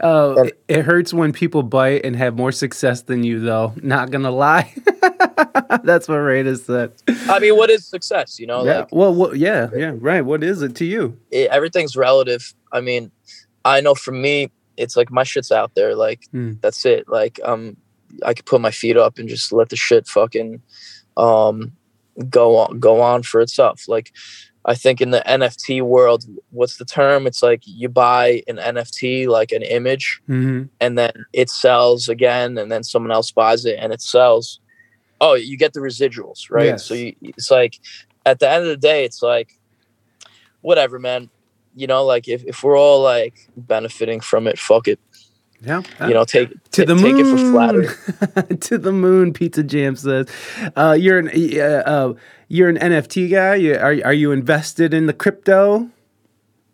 Uh, 0.00 0.44
it, 0.68 0.84
hurts 0.84 1.12
when 1.12 1.32
people 1.32 1.62
bite 1.62 2.04
and 2.04 2.16
have 2.16 2.36
more 2.36 2.52
success 2.52 3.02
than 3.02 3.22
you, 3.24 3.40
though. 3.40 3.74
Not 3.82 4.10
gonna 4.10 4.30
lie. 4.30 4.74
That's 5.82 6.08
what 6.08 6.16
Rada 6.16 6.56
said. 6.56 6.92
I 7.28 7.38
mean, 7.38 7.56
what 7.56 7.70
is 7.70 7.86
success? 7.86 8.38
You 8.38 8.46
know, 8.46 8.64
yeah. 8.64 8.80
like 8.80 8.88
well, 8.92 9.14
what, 9.14 9.36
yeah, 9.36 9.68
yeah, 9.76 9.92
right. 9.96 10.22
What 10.22 10.42
is 10.42 10.62
it 10.62 10.74
to 10.76 10.84
you? 10.84 11.18
it, 11.30 11.50
everything's 11.50 11.96
relative. 11.96 12.54
I 12.72 12.80
mean, 12.80 13.10
I 13.64 13.80
know 13.80 13.94
for 13.94 14.12
me, 14.12 14.50
it's 14.76 14.96
like 14.96 15.10
my 15.10 15.24
shit's 15.24 15.52
out 15.52 15.74
there. 15.74 15.94
Like 15.94 16.24
Hmm. 16.30 16.52
that's 16.60 16.84
it. 16.86 17.08
Like 17.08 17.40
um, 17.44 17.76
I 18.24 18.34
could 18.34 18.46
put 18.46 18.60
my 18.60 18.70
feet 18.70 18.96
up 18.96 19.18
and 19.18 19.28
just 19.28 19.52
let 19.52 19.68
the 19.68 19.76
shit 19.76 20.06
fucking 20.06 20.62
um 21.16 21.72
go 22.30 22.56
on 22.56 22.78
go 22.80 23.00
on 23.00 23.22
for 23.22 23.40
itself. 23.40 23.84
Like 23.88 24.12
I 24.64 24.74
think 24.74 25.00
in 25.00 25.10
the 25.10 25.22
NFT 25.26 25.82
world, 25.82 26.24
what's 26.50 26.76
the 26.76 26.84
term? 26.84 27.26
It's 27.26 27.42
like 27.42 27.62
you 27.64 27.88
buy 27.88 28.42
an 28.48 28.56
NFT, 28.56 29.28
like 29.28 29.52
an 29.52 29.62
image, 29.62 30.20
hmm 30.26 30.64
and 30.80 30.98
then 30.98 31.24
it 31.32 31.50
sells 31.50 32.08
again, 32.08 32.58
and 32.58 32.70
then 32.70 32.82
someone 32.82 33.12
else 33.12 33.30
buys 33.30 33.64
it 33.64 33.78
and 33.78 33.92
it 33.92 34.02
sells. 34.02 34.60
Oh, 35.20 35.34
you 35.34 35.56
get 35.56 35.72
the 35.72 35.80
residuals, 35.80 36.50
right? 36.50 36.66
Yes. 36.66 36.84
So 36.84 36.94
you, 36.94 37.14
it's 37.20 37.50
like 37.50 37.80
at 38.24 38.38
the 38.38 38.48
end 38.48 38.62
of 38.62 38.68
the 38.68 38.76
day, 38.76 39.04
it's 39.04 39.22
like 39.22 39.58
whatever, 40.60 40.98
man. 40.98 41.30
You 41.74 41.86
know, 41.86 42.04
like 42.04 42.28
if, 42.28 42.44
if 42.44 42.62
we're 42.62 42.78
all 42.78 43.02
like 43.02 43.48
benefiting 43.56 44.20
from 44.20 44.46
it, 44.46 44.58
fuck 44.58 44.88
it. 44.88 45.00
Yeah. 45.60 45.82
You 46.00 46.14
know, 46.14 46.24
take 46.24 46.50
to 46.70 46.84
the 46.84 46.94
moon. 46.94 47.16
take 47.16 47.24
it 47.24 47.30
for 47.30 47.38
flattery. 47.38 48.56
to 48.60 48.78
the 48.78 48.92
moon. 48.92 49.32
Pizza 49.32 49.62
Jam 49.64 49.96
says, 49.96 50.28
uh, 50.76 50.96
"You're 50.98 51.18
an 51.18 51.28
uh, 51.28 51.82
uh, 51.84 52.14
you're 52.48 52.68
an 52.68 52.76
NFT 52.76 53.30
guy. 53.30 53.54
You, 53.56 53.74
are 53.74 53.96
are 54.04 54.12
you 54.12 54.32
invested 54.32 54.92
in 54.92 55.06
the 55.06 55.12
crypto? 55.12 55.88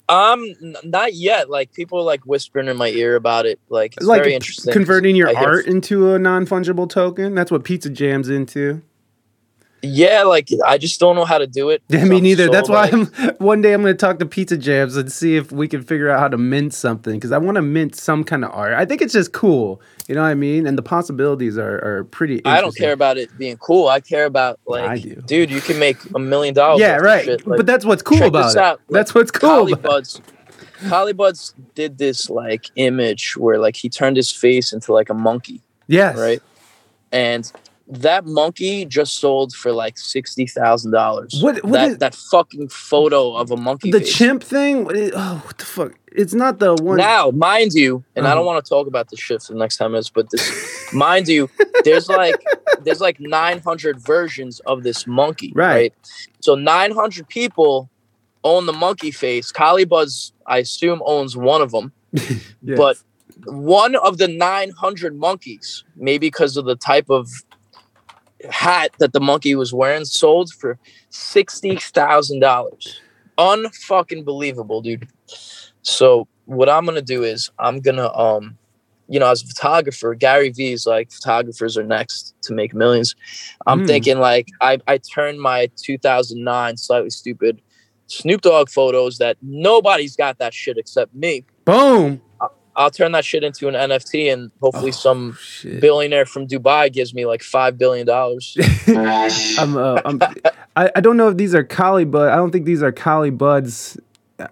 Um, 0.09 0.45
n- 0.62 0.77
not 0.85 1.14
yet. 1.14 1.51
Like 1.51 1.72
people 1.72 1.99
are 1.99 2.05
like 2.05 2.25
whispering 2.25 2.68
in 2.68 2.77
my 2.77 2.89
ear 2.89 3.16
about 3.16 3.47
it. 3.47 3.59
Like 3.68 3.97
it's 3.97 4.07
like 4.07 4.22
very 4.22 4.35
interesting. 4.35 4.72
converting 4.72 5.16
your 5.16 5.29
I 5.29 5.35
art 5.35 5.66
into 5.66 6.14
a 6.14 6.18
non 6.18 6.47
fungible 6.47 6.89
token? 6.89 7.35
That's 7.35 7.51
what 7.51 7.64
Pizza 7.64 7.91
Jam's 7.91 8.29
into. 8.29 8.83
Yeah, 9.85 10.22
like 10.22 10.49
I 10.66 10.78
just 10.78 10.99
don't 11.01 11.14
know 11.16 11.24
how 11.24 11.39
to 11.39 11.47
do 11.47 11.70
it. 11.70 11.82
Yeah, 11.89 12.05
me 12.05 12.20
neither. 12.20 12.47
so, 12.47 12.53
That's 12.53 12.68
why 12.68 12.89
like- 12.89 12.93
I'm 12.95 13.07
one 13.39 13.61
day 13.61 13.72
I'm 13.72 13.82
going 13.82 13.95
to 13.95 13.99
talk 13.99 14.18
to 14.20 14.26
Pizza 14.26 14.57
Jams 14.57 14.97
and 14.97 15.11
see 15.12 15.37
if 15.37 15.53
we 15.53 15.68
can 15.68 15.82
figure 15.82 16.11
out 16.11 16.20
how 16.20 16.28
to 16.28 16.39
mint 16.39 16.72
something 16.74 17.14
because 17.14 17.32
I 17.32 17.39
want 17.39 17.57
to 17.57 17.62
mint 17.62 17.95
some 17.95 18.24
kind 18.24 18.45
of 18.45 18.51
art. 18.53 18.72
I 18.74 18.85
think 18.85 19.03
it's 19.03 19.12
just 19.12 19.32
cool. 19.32 19.80
You 20.09 20.14
know 20.14 20.22
what 20.22 20.28
I 20.28 20.35
mean? 20.35 20.66
And 20.66 20.76
the 20.76 20.82
possibilities 20.82 21.57
are, 21.57 21.76
are 21.85 22.05
pretty. 22.05 22.45
I 22.45 22.61
don't 22.61 22.76
care 22.76 22.93
about 22.93 23.16
it 23.18 23.37
being 23.39 23.57
cool. 23.57 23.89
I 23.89 24.01
care 24.01 24.26
about 24.26 24.61
like, 24.66 24.89
I 24.89 24.99
do. 24.99 25.14
dude, 25.26 25.51
you 25.51 25.61
can 25.61 25.78
make 25.78 25.97
a 26.14 26.18
million 26.18 26.55
dollars. 26.55 26.80
Yeah, 26.80 26.97
right. 26.97 27.26
Like, 27.26 27.57
but 27.59 27.66
that's 27.66 27.85
what's 27.85 28.03
cool 28.03 28.22
about 28.24 28.53
it. 28.53 28.57
out. 28.59 28.80
That's 28.91 29.14
what's 29.14 29.30
cool. 29.30 29.49
Collie 29.51 29.72
it. 29.72 29.82
Buds, 29.82 30.20
Collie 30.89 31.12
Buddz 31.14 31.55
did 31.74 31.97
this 31.99 32.28
like 32.28 32.66
image 32.76 33.37
where 33.37 33.59
like 33.59 33.76
he 33.76 33.89
turned 33.89 34.16
his 34.16 34.30
face 34.30 34.72
into 34.72 34.93
like 34.93 35.09
a 35.09 35.14
monkey, 35.14 35.62
Yes. 35.87 36.16
right? 36.18 36.43
And 37.12 37.51
that 37.87 38.24
monkey 38.24 38.85
just 38.87 39.18
sold 39.18 39.53
for 39.53 39.70
like 39.72 39.99
sixty 39.99 40.47
thousand 40.47 40.93
dollars. 40.93 41.39
What- 41.43 41.62
what 41.64 41.72
that 41.72 41.89
is- 41.91 41.99
that 41.99 42.14
fucking 42.14 42.68
photo 42.68 43.35
of 43.37 43.51
a 43.51 43.57
monkey? 43.57 43.91
The 43.91 44.01
face. 44.01 44.14
chimp 44.14 44.43
thing. 44.43 44.85
What 44.85 44.97
is- 44.97 45.12
oh, 45.14 45.43
what 45.45 45.59
the 45.59 45.64
fuck? 45.64 45.93
It's 46.12 46.32
not 46.32 46.61
the 46.61 46.74
one. 46.74 46.97
Now, 46.97 47.30
mind 47.30 47.74
you, 47.74 48.03
and 48.16 48.24
I 48.26 48.30
Uh-huh. 48.30 48.37
don't 48.37 48.47
want 48.47 48.64
to 48.64 48.68
talk 48.68 48.87
about 48.87 49.11
this 49.11 49.20
shit 49.20 49.43
for 49.43 49.53
the 49.53 49.59
next 49.59 49.76
ten 49.76 49.91
minutes, 49.91 50.09
but 50.09 50.30
this, 50.30 50.45
mind 50.95 51.28
you, 51.28 51.51
there's 51.85 52.09
like 52.09 52.37
there's 52.85 53.01
like 53.01 53.18
900 53.20 53.99
versions 54.01 54.61
of 54.61 54.82
this 54.82 55.07
monkey, 55.07 55.53
Right. 55.55 55.74
right? 55.74 55.95
So 56.41 56.55
900 56.55 57.28
people 57.28 57.89
own 58.45 58.66
the 58.66 58.72
monkey 58.74 59.11
face. 59.11 59.51
Collie 59.53 59.87
Buddz, 59.87 60.32
I 60.47 60.59
assume, 60.59 61.03
owns 61.07 61.35
one 61.37 61.62
of 61.62 61.70
them, 61.70 61.93
Yes. 62.12 62.76
but 62.76 62.97
one 63.47 63.95
of 63.97 64.18
the 64.18 64.28
900 64.28 65.16
monkeys, 65.16 65.82
maybe 65.97 66.26
because 66.28 66.57
of 66.59 66.66
the 66.66 66.76
type 66.76 67.09
of 67.11 67.28
hat 68.51 68.90
that 68.99 69.12
the 69.12 69.20
monkey 69.20 69.55
was 69.55 69.72
wearing, 69.72 70.05
sold 70.05 70.51
for 70.53 70.78
sixty 71.11 71.76
thousand 71.76 72.40
dollars. 72.40 73.01
Unfucking 73.38 74.24
believable, 74.24 74.80
dude. 74.80 75.09
So 75.82 76.28
what 76.47 76.68
I'm 76.68 76.84
gonna 76.84 77.03
do 77.03 77.22
is 77.22 77.51
I'm 77.59 77.80
gonna 77.80 78.12
um 78.16 78.59
you 79.07 79.20
know, 79.20 79.30
as 79.30 79.42
a 79.42 79.47
photographer, 79.47 80.14
Gary 80.14 80.49
Vee's 80.49 80.86
like 80.86 81.12
photographers 81.12 81.76
are 81.76 81.82
next 81.84 82.34
to 82.45 82.55
make 82.55 82.72
millions. 82.72 83.14
I'm 83.66 83.80
Hmm. 83.80 83.86
thinking 83.86 84.18
like 84.18 84.49
I, 84.62 84.78
I 84.88 84.97
turned 84.99 85.40
my 85.40 85.68
2009 85.76 86.76
slightly 86.78 87.11
stoopid 87.11 87.59
Snoop 88.07 88.40
Dogg 88.40 88.70
photos 88.70 89.18
that 89.18 89.36
nobody's 89.42 90.16
got 90.16 90.38
that 90.38 90.55
shit 90.55 90.78
except 90.78 91.14
me. 91.14 91.45
boom. 91.66 92.20
I'll 92.77 92.91
turn 92.91 93.12
that 93.12 93.25
shit 93.25 93.45
into 93.45 93.68
an 93.68 93.75
NFT 93.75 94.33
and 94.33 94.51
hopefully 94.61 94.89
Oh, 94.89 94.93
some 94.93 95.39
shit. 95.41 95.81
billionaire 95.81 96.27
from 96.27 96.47
Dubai 96.47 96.93
gives 96.93 97.14
me 97.14 97.25
like 97.27 97.43
five 97.43 97.79
billion 97.79 98.07
dollars. 98.07 98.57
I'm, 98.89 99.77
uh, 99.77 100.01
I'm, 100.05 100.20
I, 100.77 100.91
I 100.97 101.01
don't 101.01 101.16
know 101.16 101.29
if 101.29 101.37
these 101.37 101.55
are 101.55 101.62
collie 101.64 102.05
bud. 102.05 102.31
I 102.33 102.37
don't 102.37 102.51
think 102.51 102.64
these 102.66 102.83
are 102.83 102.93
Collie 102.93 103.31
Buddz. 103.31 103.97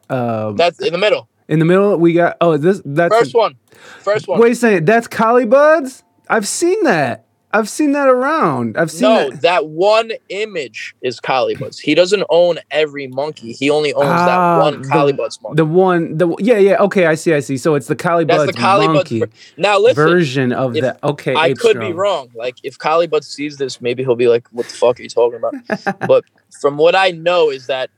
Um, 0.09 0.57
That's 0.57 0.81
in 0.81 0.93
the 0.93 0.99
middle. 0.99 1.29
in 1.49 1.59
the 1.59 1.65
middle, 1.65 1.97
we 1.99 2.13
got. 2.13 2.37
Oh, 2.41 2.57
this 2.57 2.81
that's 2.85 3.13
First 3.15 3.35
one. 3.35 3.57
First 4.01 4.29
one. 4.29 4.41
Wait 4.41 4.53
a 4.53 4.55
second. 4.55 4.87
That's 4.87 5.09
Collie 5.09 5.45
Buddz. 5.47 6.05
I've 6.29 6.47
seen 6.47 6.83
that. 6.85 7.27
I've 7.55 7.69
seen 7.69 7.93
that 7.93 8.09
around. 8.09 8.79
I've 8.79 8.91
seen 8.91 9.03
No, 9.03 9.31
that. 9.31 9.41
that 9.43 9.67
one 9.67 10.13
image 10.31 10.95
is 11.03 11.21
Collie 11.21 11.55
He 11.81 11.95
doesn't 11.95 12.25
own 12.31 12.59
every 12.71 13.07
monkey. 13.09 13.53
He 13.53 13.69
only 13.69 13.93
owns 13.93 14.07
Ah, 14.09 14.27
that 14.59 14.63
one 14.63 14.83
the- 14.83 14.89
Collie 14.89 15.13
monkey. 15.43 15.57
The 15.57 15.65
one, 15.67 16.17
the 16.17 16.35
yeah, 16.39 16.57
yeah. 16.59 16.77
Okay, 16.81 17.07
I 17.07 17.15
see, 17.15 17.35
I 17.35 17.41
see. 17.41 17.59
So 17.59 17.75
it's 17.75 17.87
the 17.89 17.97
collie 17.97 18.25
That's 18.25 18.39
buds 18.45 18.53
the 18.57 18.61
Collie 18.61 18.87
Buddz. 18.87 18.95
monkey 18.97 19.19
ver- 19.21 19.29
Now 19.59 19.79
listen, 19.79 19.95
version 20.03 20.53
of 20.53 20.75
that. 20.75 20.99
Okay, 21.05 21.35
I 21.35 21.53
could 21.53 21.79
be 21.79 21.93
wrong. 21.93 22.31
Like 22.35 22.57
if 22.63 22.79
Collie 22.79 23.07
sees 23.25 23.59
this, 23.59 23.81
maybe 23.81 24.03
he'll 24.03 24.17
be 24.17 24.29
like, 24.29 24.49
"What 24.53 24.67
the 24.67 24.75
fuck 24.75 24.99
are 24.99 25.03
you 25.03 25.09
talking 25.11 25.39
about?" 25.39 25.99
but 26.09 26.25
from 26.61 26.77
what 26.79 26.95
I 26.97 27.11
know 27.11 27.51
is 27.51 27.67
that 27.67 27.91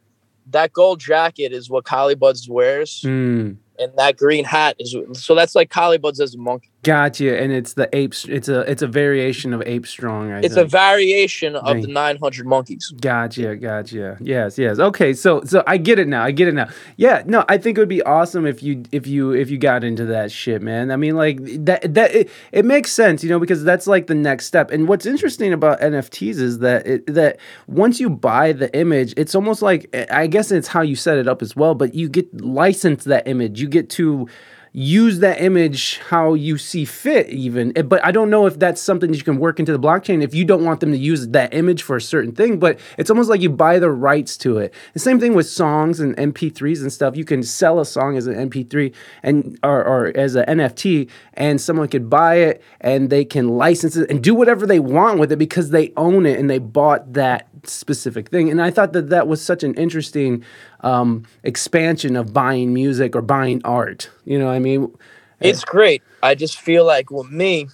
that 0.51 0.73
gold 0.73 1.01
jacket 1.01 1.53
is 1.53 1.71
what 1.71 1.85
Collie 1.85 2.17
wears, 2.49 3.03
Hmm. 3.03 3.53
and 3.79 3.93
that 3.97 4.17
green 4.17 4.45
hat 4.45 4.77
is 4.79 4.97
so 5.13 5.35
that's 5.35 5.55
like 5.55 5.71
Collie 5.71 5.99
as 6.21 6.35
a 6.35 6.39
monkey. 6.39 6.71
Gotcha. 6.85 7.41
And 7.41 7.51
it's 7.53 7.75
the 7.75 7.89
ape. 7.97 8.15
It's 8.29 8.49
a 8.49 8.61
it's 8.71 8.83
a 8.83 8.87
variation 8.87 9.53
of 9.53 9.63
ape 9.67 9.87
strong. 9.87 10.31
I 10.31 10.39
It's 10.41 10.55
a 10.55 10.61
think. 10.61 10.71
variation 10.71 11.57
of 11.57 11.81
the 11.83 11.89
900 11.89 12.47
monkeys. 12.47 12.93
Gotcha, 13.01 13.57
gotcha. 13.57 14.17
Yes, 14.21 14.59
yes. 14.59 14.79
Okay, 14.79 15.13
so 15.15 15.43
so 15.45 15.65
I 15.67 15.79
get 15.79 15.99
it 15.99 16.07
now. 16.07 16.23
I 16.23 16.31
get 16.31 16.47
it 16.49 16.55
now. 16.55 16.69
Yeah, 16.97 17.23
no, 17.27 17.45
I 17.49 17.59
think 17.59 17.79
it 17.79 17.81
would 17.81 17.89
be 17.89 18.03
awesome 18.03 18.47
if 18.47 18.63
you 18.63 18.83
if 18.93 19.07
you 19.07 19.33
if 19.33 19.51
you 19.51 19.59
got 19.59 19.83
into 19.83 20.05
that 20.07 20.31
shit, 20.31 20.63
man. 20.63 20.91
I 20.91 20.97
mean, 20.97 21.17
like 21.17 21.39
that 21.65 21.95
that 21.95 22.15
it, 22.15 22.31
it 22.53 22.65
makes 22.65 22.93
sense, 22.93 23.25
you 23.25 23.31
know, 23.31 23.39
because 23.41 23.65
that's 23.65 23.87
like 23.87 24.07
the 24.07 24.15
next 24.15 24.47
step. 24.47 24.71
And 24.71 24.87
what's 24.87 25.07
interesting 25.07 25.53
about 25.53 25.81
NFTs 25.81 26.37
is 26.37 26.59
that 26.61 26.87
it, 26.87 27.07
that 27.15 27.39
once 27.67 27.99
you 27.99 28.11
buy 28.11 28.53
the 28.53 28.75
image, 28.77 29.15
it's 29.17 29.35
almost 29.35 29.63
like 29.63 29.89
I 30.11 30.27
guess 30.27 30.51
it's 30.51 30.69
how 30.69 30.83
you 30.83 30.97
set 30.97 31.19
it 31.19 31.27
up 31.27 31.43
as 31.43 31.57
well, 31.57 31.75
but 31.75 31.95
you 31.95 32.09
get 32.09 32.33
licensed 32.41 33.07
that 33.07 33.27
image. 33.27 33.61
You 33.61 33.69
get 33.69 33.89
to 33.91 34.29
use 34.77 35.21
that 35.21 35.41
image 35.41 35.99
how 36.09 36.35
you 36.35 36.59
see 36.59 36.85
fit 36.85 37.29
even 37.29 37.73
Eh, 37.77 37.83
but 37.83 38.05
i 38.05 38.11
don't 38.11 38.29
know 38.29 38.45
if 38.45 38.59
that's 38.59 38.83
something 38.83 39.13
that 39.13 39.17
you 39.17 39.23
can 39.23 39.39
work 39.39 39.61
into 39.61 39.71
the 39.71 39.79
blockchain 39.79 40.21
if 40.21 40.35
you 40.35 40.45
don't 40.45 40.65
want 40.65 40.81
them 40.81 40.91
to 40.91 40.99
use 40.99 41.29
that 41.29 41.55
image 41.55 41.83
for 41.83 41.95
a 41.97 42.01
certain 42.01 42.33
thing 42.33 42.59
but 42.59 42.79
it's 42.99 43.09
almost 43.09 43.31
like 43.31 43.41
you 43.41 43.51
buy 43.51 43.79
the 43.79 43.91
rights 43.91 44.37
to 44.39 44.59
it. 44.59 44.75
The 44.93 44.99
same 44.99 45.21
thing 45.21 45.35
with 45.35 45.49
songs 45.49 46.01
and 46.01 46.17
mp3s 46.17 46.81
and 46.81 46.93
stuff. 46.93 47.17
You 47.17 47.25
can 47.25 47.43
sell 47.43 47.81
a 47.81 47.87
song 47.87 48.17
as 48.17 48.27
an 48.27 48.51
mp3 48.51 48.95
and 49.23 49.59
or, 49.63 49.85
or 49.85 50.13
as 50.17 50.35
an 50.35 50.45
nft 50.59 51.09
and 51.35 51.61
someone 51.61 51.89
could 51.89 52.11
buy 52.11 52.37
it 52.37 52.63
and 52.81 53.11
they 53.11 53.25
can 53.25 53.49
license 53.49 53.97
it 53.97 54.11
and 54.11 54.23
do 54.23 54.35
whatever 54.35 54.67
they 54.67 54.81
want 54.81 55.19
with 55.19 55.33
it 55.33 55.37
because 55.37 55.71
they 55.71 55.93
own 55.97 56.27
it 56.27 56.39
and 56.39 56.51
they 56.51 56.59
bought 56.59 57.13
that 57.13 57.49
specific 57.65 58.29
thing. 58.29 58.51
And 58.51 58.61
i 58.61 58.71
thought 58.71 58.93
that 58.93 59.11
that 59.11 59.29
was 59.29 59.41
such 59.43 59.63
an 59.63 59.75
interesting 59.75 60.45
um, 60.85 61.25
expansion 61.43 62.15
of 62.17 62.33
buying 62.33 62.73
music 62.75 63.17
or 63.17 63.23
buying 63.23 63.61
art 63.65 64.11
you 64.25 64.39
know 64.39 64.47
what 64.47 64.55
i 64.55 64.59
mean 64.61 64.93
It's 65.41 65.65
great. 65.65 66.01
I 66.23 66.35
just 66.35 66.57
feel 66.61 66.85
like 66.87 67.11
with 67.11 67.31
me, 67.31 67.69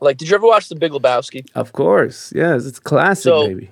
like, 0.00 0.16
did 0.18 0.28
you 0.28 0.34
ever 0.34 0.46
watch 0.46 0.68
The 0.68 0.74
Big 0.76 0.92
Lebowski? 0.92 1.46
Of 1.54 1.72
course, 1.72 2.32
yes, 2.34 2.66
it's 2.66 2.78
classic, 2.80 3.24
So- 3.30 3.46
baby. 3.46 3.70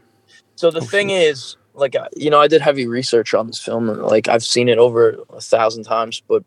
So 0.55 0.70
the 0.70 0.80
thing 0.80 1.11
is, 1.11 1.57
like, 1.74 1.94
you 2.16 2.30
know, 2.30 2.40
I 2.40 2.46
did 2.48 2.62
heavy 2.62 2.86
research 2.86 3.34
on 3.34 3.48
this 3.48 3.61
film, 3.61 3.90
and 3.90 4.00
like, 4.03 4.28
I've 4.28 4.44
seen 4.44 4.68
it 4.68 4.78
over 4.78 5.16
a 5.34 5.40
thousand 5.40 5.82
times. 5.84 6.22
But 6.28 6.42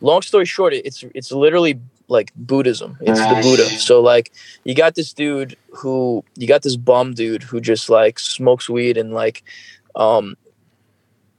long 0.00 0.22
story 0.22 0.46
short, 0.46 0.72
it's 0.72 1.04
it's 1.14 1.30
literally 1.30 1.78
like 2.08 2.32
Buddhism. 2.34 2.96
It's 3.00 3.20
the 3.20 3.40
Buddha. 3.42 3.66
So 3.88 4.00
like, 4.00 4.32
you 4.64 4.74
got 4.74 4.94
this 4.94 5.12
dude 5.12 5.56
who 5.78 6.24
you 6.40 6.48
got 6.48 6.62
this 6.62 6.76
bum 6.76 7.12
dude 7.14 7.42
who 7.42 7.60
just 7.60 7.90
like 7.90 8.18
smokes 8.18 8.68
weed 8.70 8.96
and 8.96 9.12
like, 9.12 9.44
um, 9.94 10.34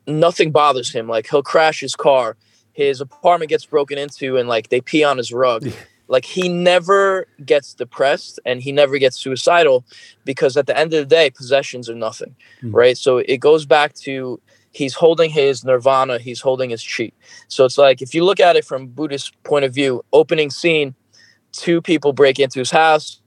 nothing 0.09 0.51
bothers 0.51 0.91
him. 0.91 1.07
Like 1.07 1.27
he'll 1.29 1.43
crash 1.43 1.79
his 1.79 1.95
car, 1.95 2.35
his 2.73 3.01
apartment 3.01 3.49
gets 3.49 3.65
broken 3.65 3.97
into, 3.97 4.37
and 4.37 4.49
like 4.49 4.69
they 4.69 4.81
pee 4.81 5.03
on 5.03 5.17
his 5.17 5.31
rug. 5.31 5.67
Like 6.07 6.25
he 6.25 6.49
never 6.49 7.27
gets 7.45 7.75
depressed 7.75 8.39
and 8.43 8.61
he 8.63 8.71
never 8.71 8.97
gets 8.97 9.15
suicidal 9.17 9.85
because 10.25 10.57
at 10.57 10.65
the 10.65 10.75
end 10.75 10.91
of 10.93 10.99
the 11.01 11.05
day, 11.15 11.29
possessions 11.29 11.87
are 11.87 11.93
nothing, 11.95 12.35
Mm. 12.63 12.73
right? 12.73 12.97
So 12.97 13.19
it 13.19 13.37
goes 13.37 13.65
back 13.67 13.93
to 14.05 14.41
he's 14.71 14.95
holding 14.95 15.29
his 15.29 15.63
nirvana, 15.63 16.17
he's 16.17 16.41
holding 16.41 16.71
his 16.71 16.83
chi. 16.83 17.11
So 17.47 17.63
it's 17.63 17.77
like 17.77 18.01
if 18.01 18.15
you 18.15 18.23
look 18.25 18.39
at 18.39 18.55
it 18.55 18.65
from 18.65 18.87
Buddhist 18.87 19.33
point 19.43 19.65
of 19.65 19.73
view, 19.73 20.03
opening 20.11 20.49
scene, 20.49 20.95
two 21.51 21.79
people 21.79 22.11
break 22.11 22.39
into 22.39 22.57
his 22.57 22.71
house, 22.71 23.21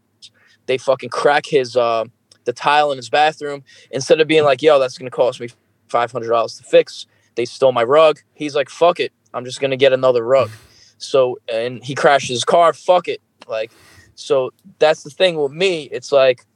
they 0.66 0.76
fucking 0.78 1.10
crack 1.10 1.46
his 1.46 1.76
uh, 1.76 2.04
the 2.46 2.52
tile 2.52 2.90
in 2.90 2.96
his 2.96 3.08
bathroom. 3.10 3.62
Instead 3.92 4.20
of 4.20 4.26
being 4.26 4.42
like, 4.44 4.60
"Yo, 4.60 4.80
that's 4.80 4.98
gonna 4.98 5.10
cost 5.10 5.38
me 5.40 5.48
five 5.92 6.10
hundred 6.10 6.30
dollars 6.30 6.56
to 6.56 6.64
fix," 6.64 7.06
they 7.36 7.44
stole 7.44 7.72
my 7.72 7.84
rug. 7.84 8.18
He's 8.34 8.56
like, 8.56 8.70
"Fuck 8.70 8.98
it, 8.98 9.12
I'm 9.34 9.44
just 9.44 9.60
gonna 9.60 9.76
get 9.76 9.92
another 9.92 10.24
rug." 10.24 10.50
So 10.98 11.38
and 11.52 11.84
he 11.84 11.94
crashes 11.94 12.30
his 12.30 12.44
car. 12.44 12.72
Fuck 12.72 13.08
it, 13.08 13.20
like 13.46 13.70
so 14.14 14.52
that's 14.78 15.02
the 15.02 15.10
thing 15.10 15.36
with 15.36 15.52
me. 15.52 15.84
It's 15.92 16.12
like 16.12 16.46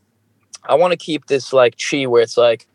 I 0.69 0.75
want 0.75 0.93
to 0.93 0.97
keep 0.97 1.27
this 1.27 1.53
like 1.53 1.77
chi 1.79 2.07
where 2.07 2.23
it's 2.23 2.37
like, 2.37 2.67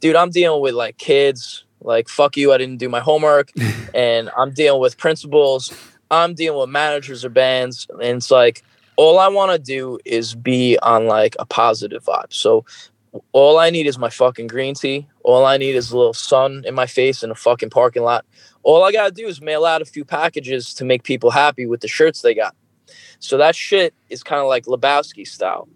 dude, 0.00 0.16
I'm 0.16 0.30
dealing 0.30 0.62
with 0.62 0.74
like 0.74 0.98
kids. 0.98 1.64
Like 1.82 2.08
fuck 2.08 2.36
you, 2.36 2.52
I 2.52 2.58
didn't 2.58 2.76
do 2.76 2.88
my 2.88 3.00
homework, 3.00 3.50
and 3.94 4.30
I'm 4.36 4.52
dealing 4.52 4.80
with 4.80 4.98
principals. 4.98 5.72
I'm 6.10 6.34
dealing 6.34 6.60
with 6.60 6.68
managers 6.68 7.24
or 7.24 7.30
bands, 7.30 7.86
and 7.90 8.18
it's 8.18 8.30
like 8.30 8.62
all 8.96 9.18
I 9.18 9.28
want 9.28 9.52
to 9.52 9.58
do 9.58 9.98
is 10.04 10.34
be 10.34 10.78
on 10.82 11.06
like 11.06 11.34
a 11.38 11.46
positive 11.46 12.04
vibe. 12.04 12.32
So 12.34 12.66
all 13.32 13.58
I 13.58 13.70
need 13.70 13.86
is 13.86 13.98
my 13.98 14.10
fucking 14.10 14.46
green 14.46 14.74
tea. 14.74 15.08
All 15.24 15.44
I 15.44 15.56
need 15.56 15.74
is 15.74 15.90
a 15.90 15.96
little 15.96 16.14
sun 16.14 16.62
in 16.66 16.74
my 16.74 16.86
face 16.86 17.22
in 17.22 17.30
a 17.30 17.34
fucking 17.34 17.70
parking 17.70 18.02
lot. 18.02 18.24
All 18.62 18.84
I 18.84 18.92
gotta 18.92 19.12
do 19.12 19.26
is 19.26 19.40
mail 19.40 19.64
out 19.64 19.82
a 19.82 19.86
few 19.86 20.04
packages 20.04 20.74
to 20.74 20.84
make 20.84 21.02
people 21.02 21.30
happy 21.30 21.66
with 21.66 21.80
the 21.80 21.88
shirts 21.88 22.22
they 22.22 22.34
got. 22.34 22.54
So 23.18 23.36
that 23.38 23.56
shit 23.56 23.94
is 24.08 24.22
kind 24.22 24.40
of 24.40 24.48
like 24.48 24.64
Lebowski 24.66 25.26
style. 25.26 25.68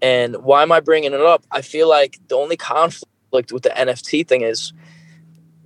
And 0.00 0.36
why 0.36 0.62
am 0.62 0.72
I 0.72 0.80
bringing 0.80 1.12
it 1.12 1.20
up? 1.20 1.44
I 1.50 1.62
feel 1.62 1.88
like 1.88 2.18
the 2.28 2.36
only 2.36 2.56
conflict 2.56 3.52
with 3.52 3.62
the 3.62 3.70
NFT 3.70 4.26
thing 4.26 4.42
is 4.42 4.72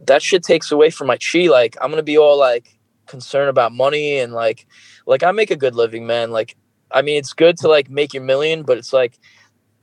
that 0.06 0.22
shit 0.22 0.42
takes 0.42 0.72
away 0.72 0.90
from 0.90 1.06
my 1.06 1.18
chi. 1.18 1.48
Like 1.48 1.76
I'm 1.80 1.90
gonna 1.90 2.02
be 2.02 2.18
all 2.18 2.38
like 2.38 2.78
concerned 3.06 3.50
about 3.50 3.72
money 3.72 4.18
and 4.18 4.32
like 4.32 4.66
like 5.06 5.22
I 5.22 5.32
make 5.32 5.50
a 5.50 5.56
good 5.56 5.74
living, 5.74 6.06
man. 6.06 6.30
Like 6.30 6.56
I 6.90 7.02
mean 7.02 7.18
it's 7.18 7.32
good 7.32 7.56
to 7.58 7.68
like 7.68 7.90
make 7.90 8.14
your 8.14 8.22
million, 8.22 8.62
but 8.62 8.78
it's 8.78 8.92
like 8.92 9.18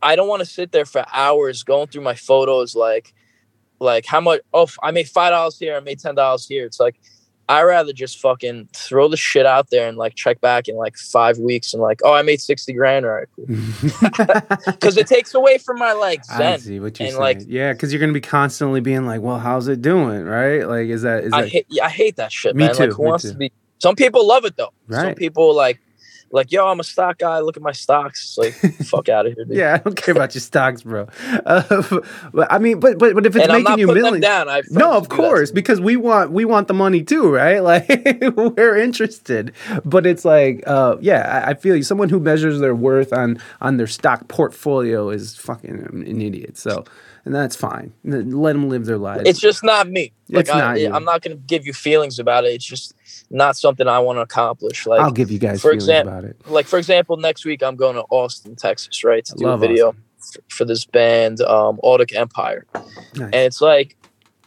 I 0.02 0.16
don't 0.16 0.28
want 0.28 0.39
to 0.41 0.45
sit 0.45 0.72
there 0.72 0.86
for 0.86 1.06
hours 1.14 1.64
going 1.64 1.88
through 1.88 2.04
my 2.04 2.16
photos 2.16 2.76
like 2.76 3.14
like 3.80 4.06
how 4.06 4.22
much 4.22 4.41
oh 4.54 4.68
I 4.84 4.91
made 4.91 5.08
five 5.08 5.32
dollars 5.32 5.58
here, 5.58 5.76
I 5.76 5.80
made 5.80 6.00
ten 6.00 6.16
dollars 6.16 6.47
here. 6.47 6.66
It's 6.66 6.80
like 6.80 7.00
I 7.47 7.64
rather 7.64 7.93
just 7.93 8.20
fucking 8.20 8.70
throw 8.76 9.08
the 9.08 9.18
shit 9.18 9.45
out 9.45 9.72
there 9.72 9.88
and 9.88 9.97
like 9.97 10.14
check 10.14 10.39
back 10.39 10.68
in 10.68 10.76
like 10.76 10.97
five 10.97 11.39
weeks 11.39 11.74
and 11.74 11.82
like, 11.82 12.00
oh 12.04 12.14
I 12.14 12.22
made 12.22 12.41
sixty 12.41 12.74
grand, 12.74 13.06
all 13.06 13.12
right, 13.12 13.28
cool. 13.36 13.45
Because 14.66 14.97
it 14.97 15.08
takes 15.08 15.34
away 15.34 15.58
from 15.58 15.80
my 15.80 15.93
like 15.93 16.24
zen. 16.26 16.41
I 16.54 16.58
see 16.58 16.80
what 16.80 17.00
you're 17.00 17.08
and, 17.08 17.14
saying. 17.14 17.20
like- 17.22 17.41
yeah, 17.47 17.74
because 17.74 17.91
you're 17.91 18.00
gonna 18.00 18.14
be 18.14 18.22
constantly 18.22 18.82
being 18.82 19.06
like, 19.06 19.22
"Well, 19.22 19.39
how's 19.39 19.68
it 19.68 19.82
doing?" 19.82 20.26
Right? 20.26 20.68
Like, 20.68 20.89
is 20.89 21.02
that 21.02 21.24
is 21.24 21.34
I 21.34 21.41
that 21.41 21.50
hate 21.50 21.66
yeah, 21.70 21.86
I 21.86 21.89
hate 21.89 22.18
that 22.18 22.32
shit, 22.32 22.56
Me 22.56 22.66
man. 22.66 22.76
too, 22.76 22.84
like 22.84 22.93
who 22.93 23.04
me 23.04 23.10
wants 23.10 23.24
too. 23.24 23.32
to 23.32 23.38
be 23.38 23.52
some 23.80 23.95
people 23.95 24.28
love 24.28 24.45
it 24.45 24.56
though. 24.58 24.74
Right. 24.88 25.02
Some 25.02 25.16
people 25.16 25.56
like 25.56 25.80
like, 26.32 26.52
yo, 26.52 26.68
I'm 26.68 26.80
a 26.80 26.84
stock 26.84 27.18
guy, 27.18 27.40
look 27.40 27.58
at 27.58 27.64
my 27.64 27.72
stocks. 27.72 28.38
It's 28.38 28.38
like 28.38 28.74
fuck 28.86 29.10
out 29.10 29.26
of 29.26 29.34
here, 29.34 29.46
dude. 29.46 29.58
yeah? 29.58 29.76
I 29.76 29.78
don't 29.78 29.96
care 29.96 30.14
about 30.14 30.34
your 30.36 30.42
stocks, 30.42 30.84
bro. 30.84 31.08
Uh, 31.46 32.00
but 32.34 32.52
I 32.52 32.60
mean, 32.60 32.80
but 32.80 32.98
but 32.98 33.16
but 33.16 33.26
if 33.26 33.36
it's 33.36 33.48
and 33.48 33.64
making 33.64 33.80
you 33.80 33.88
millions, 33.88 34.12
them 34.12 34.22
down. 34.22 34.50
I 34.50 34.62
no, 34.70 34.94
of 34.94 35.10
course, 35.10 35.52
because 35.52 35.80
we 35.82 35.96
want 35.96 36.32
we 36.32 36.46
want 36.46 36.68
the 36.68 36.74
money 36.74 37.04
too, 37.04 37.30
right? 37.30 37.60
Like 37.70 37.88
we're 38.36 38.78
interested, 38.78 39.54
but 39.86 40.08
it's 40.08 40.26
like, 40.26 40.64
uh, 40.66 40.98
yeah, 41.02 41.44
I, 41.46 41.52
I 41.52 41.54
feel 41.54 41.76
you. 41.76 41.84
Someone 41.84 42.10
who 42.10 42.20
measures 42.20 42.60
their 42.60 42.74
worth 42.74 43.14
on 43.14 43.40
on 43.62 43.78
their 43.78 43.86
stock 43.86 44.28
portfolio 44.28 45.10
is 45.10 45.36
fucking 45.36 45.70
an 45.70 46.22
idiot. 46.22 46.58
So, 46.58 46.86
and 47.26 47.34
that's 47.36 47.55
fine. 47.55 47.93
Let 48.03 48.53
them 48.53 48.70
live 48.70 48.86
their 48.86 48.97
lives. 48.97 49.24
it's 49.26 49.39
just 49.39 49.63
not 49.63 49.89
me. 49.89 50.11
Like 50.30 50.41
It's 50.41 50.49
I, 50.51 50.59
not 50.59 50.80
you. 50.80 50.93
I'm 50.93 51.03
not 51.03 51.22
gonna 51.22 51.36
give 51.36 51.65
you 51.65 51.74
feelings 51.74 52.20
about 52.20 52.45
it. 52.45 52.49
It's 52.49 52.65
just 52.65 52.93
not 53.30 53.55
something 53.57 53.88
I 53.88 53.99
want 53.99 54.17
to 54.17 54.22
accomplish. 54.22 54.86
Like 54.88 55.01
I'll 55.01 55.11
give 55.11 55.30
you 55.32 55.39
guys 55.39 55.61
for 55.61 55.70
feelings 55.70 55.84
exam- 55.84 56.07
about 56.07 56.24
it. 56.26 56.36
like 56.47 56.65
for 56.65 56.78
example, 56.80 57.17
next 57.17 57.45
week 57.45 57.61
I'm 57.63 57.76
going 57.76 57.95
to 57.95 58.03
Austin, 58.09 58.55
Texas, 58.55 59.03
right, 59.03 59.24
to 59.26 59.36
do 59.36 59.47
a 59.47 59.57
video 59.57 59.89
Austin. 59.89 60.03
f- 60.20 60.43
for 60.49 60.65
this 60.65 60.86
band, 60.86 61.41
um, 61.41 61.80
Audic 61.84 62.15
Empire. 62.15 62.65
Nice. 62.74 62.86
And 63.15 63.36
it's 63.36 63.61
like 63.61 63.95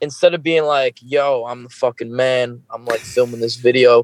instead 0.00 0.34
of 0.34 0.42
being 0.42 0.64
like, 0.64 0.98
"Yo, 1.00 1.44
I'm 1.46 1.64
the 1.64 1.70
fucking 1.70 2.14
man," 2.14 2.62
I'm 2.70 2.84
like 2.84 3.00
filming 3.00 3.40
this 3.40 3.56
video. 3.56 4.02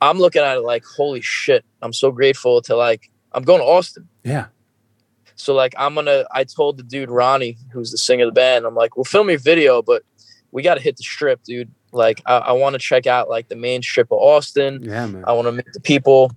I'm 0.00 0.18
looking 0.18 0.42
at 0.42 0.56
it 0.56 0.60
like, 0.60 0.84
"Holy 0.84 1.20
shit!" 1.20 1.64
I'm 1.80 1.92
so 1.92 2.10
grateful 2.10 2.60
to 2.62 2.76
like 2.76 3.10
I'm 3.32 3.44
going 3.44 3.60
to 3.60 3.66
Austin. 3.66 4.08
yeah, 4.24 4.46
So 5.42 5.54
like 5.54 5.74
I'm 5.76 5.94
gonna. 5.94 6.24
I 6.30 6.44
told 6.44 6.76
the 6.76 6.84
dude 6.84 7.10
Ronnie, 7.10 7.58
who's 7.72 7.90
the 7.90 7.98
singer 7.98 8.24
of 8.24 8.28
the 8.28 8.40
band, 8.40 8.64
I'm 8.64 8.76
like, 8.76 8.96
"We'll 8.96 9.04
film 9.04 9.28
your 9.28 9.38
video, 9.38 9.82
but 9.82 10.04
we 10.52 10.62
got 10.62 10.74
to 10.74 10.80
hit 10.80 10.96
the 10.96 11.02
strip, 11.02 11.42
dude. 11.42 11.70
Like 11.92 12.22
I, 12.26 12.36
I 12.38 12.52
want 12.52 12.74
to 12.74 12.78
check 12.78 13.08
out 13.08 13.28
like 13.28 13.48
the 13.48 13.56
main 13.56 13.82
strip 13.82 14.12
of 14.12 14.18
Austin. 14.18 14.82
yeah, 14.84 15.06
man. 15.06 15.24
I 15.26 15.32
want 15.32 15.48
to 15.48 15.52
meet 15.52 15.66
the 15.72 15.80
people." 15.80 16.30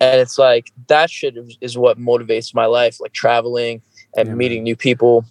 And 0.00 0.18
it's 0.20 0.38
like 0.38 0.72
that 0.88 1.10
shit 1.10 1.36
is, 1.60 1.76
what 1.76 1.98
motivates 1.98 2.54
my 2.54 2.64
life, 2.66 3.00
like 3.00 3.12
traveling 3.12 3.82
and 4.16 4.26
Yeah, 4.26 4.30
man. 4.32 4.38
meeting 4.38 4.62
new 4.64 4.74
people. 4.74 5.24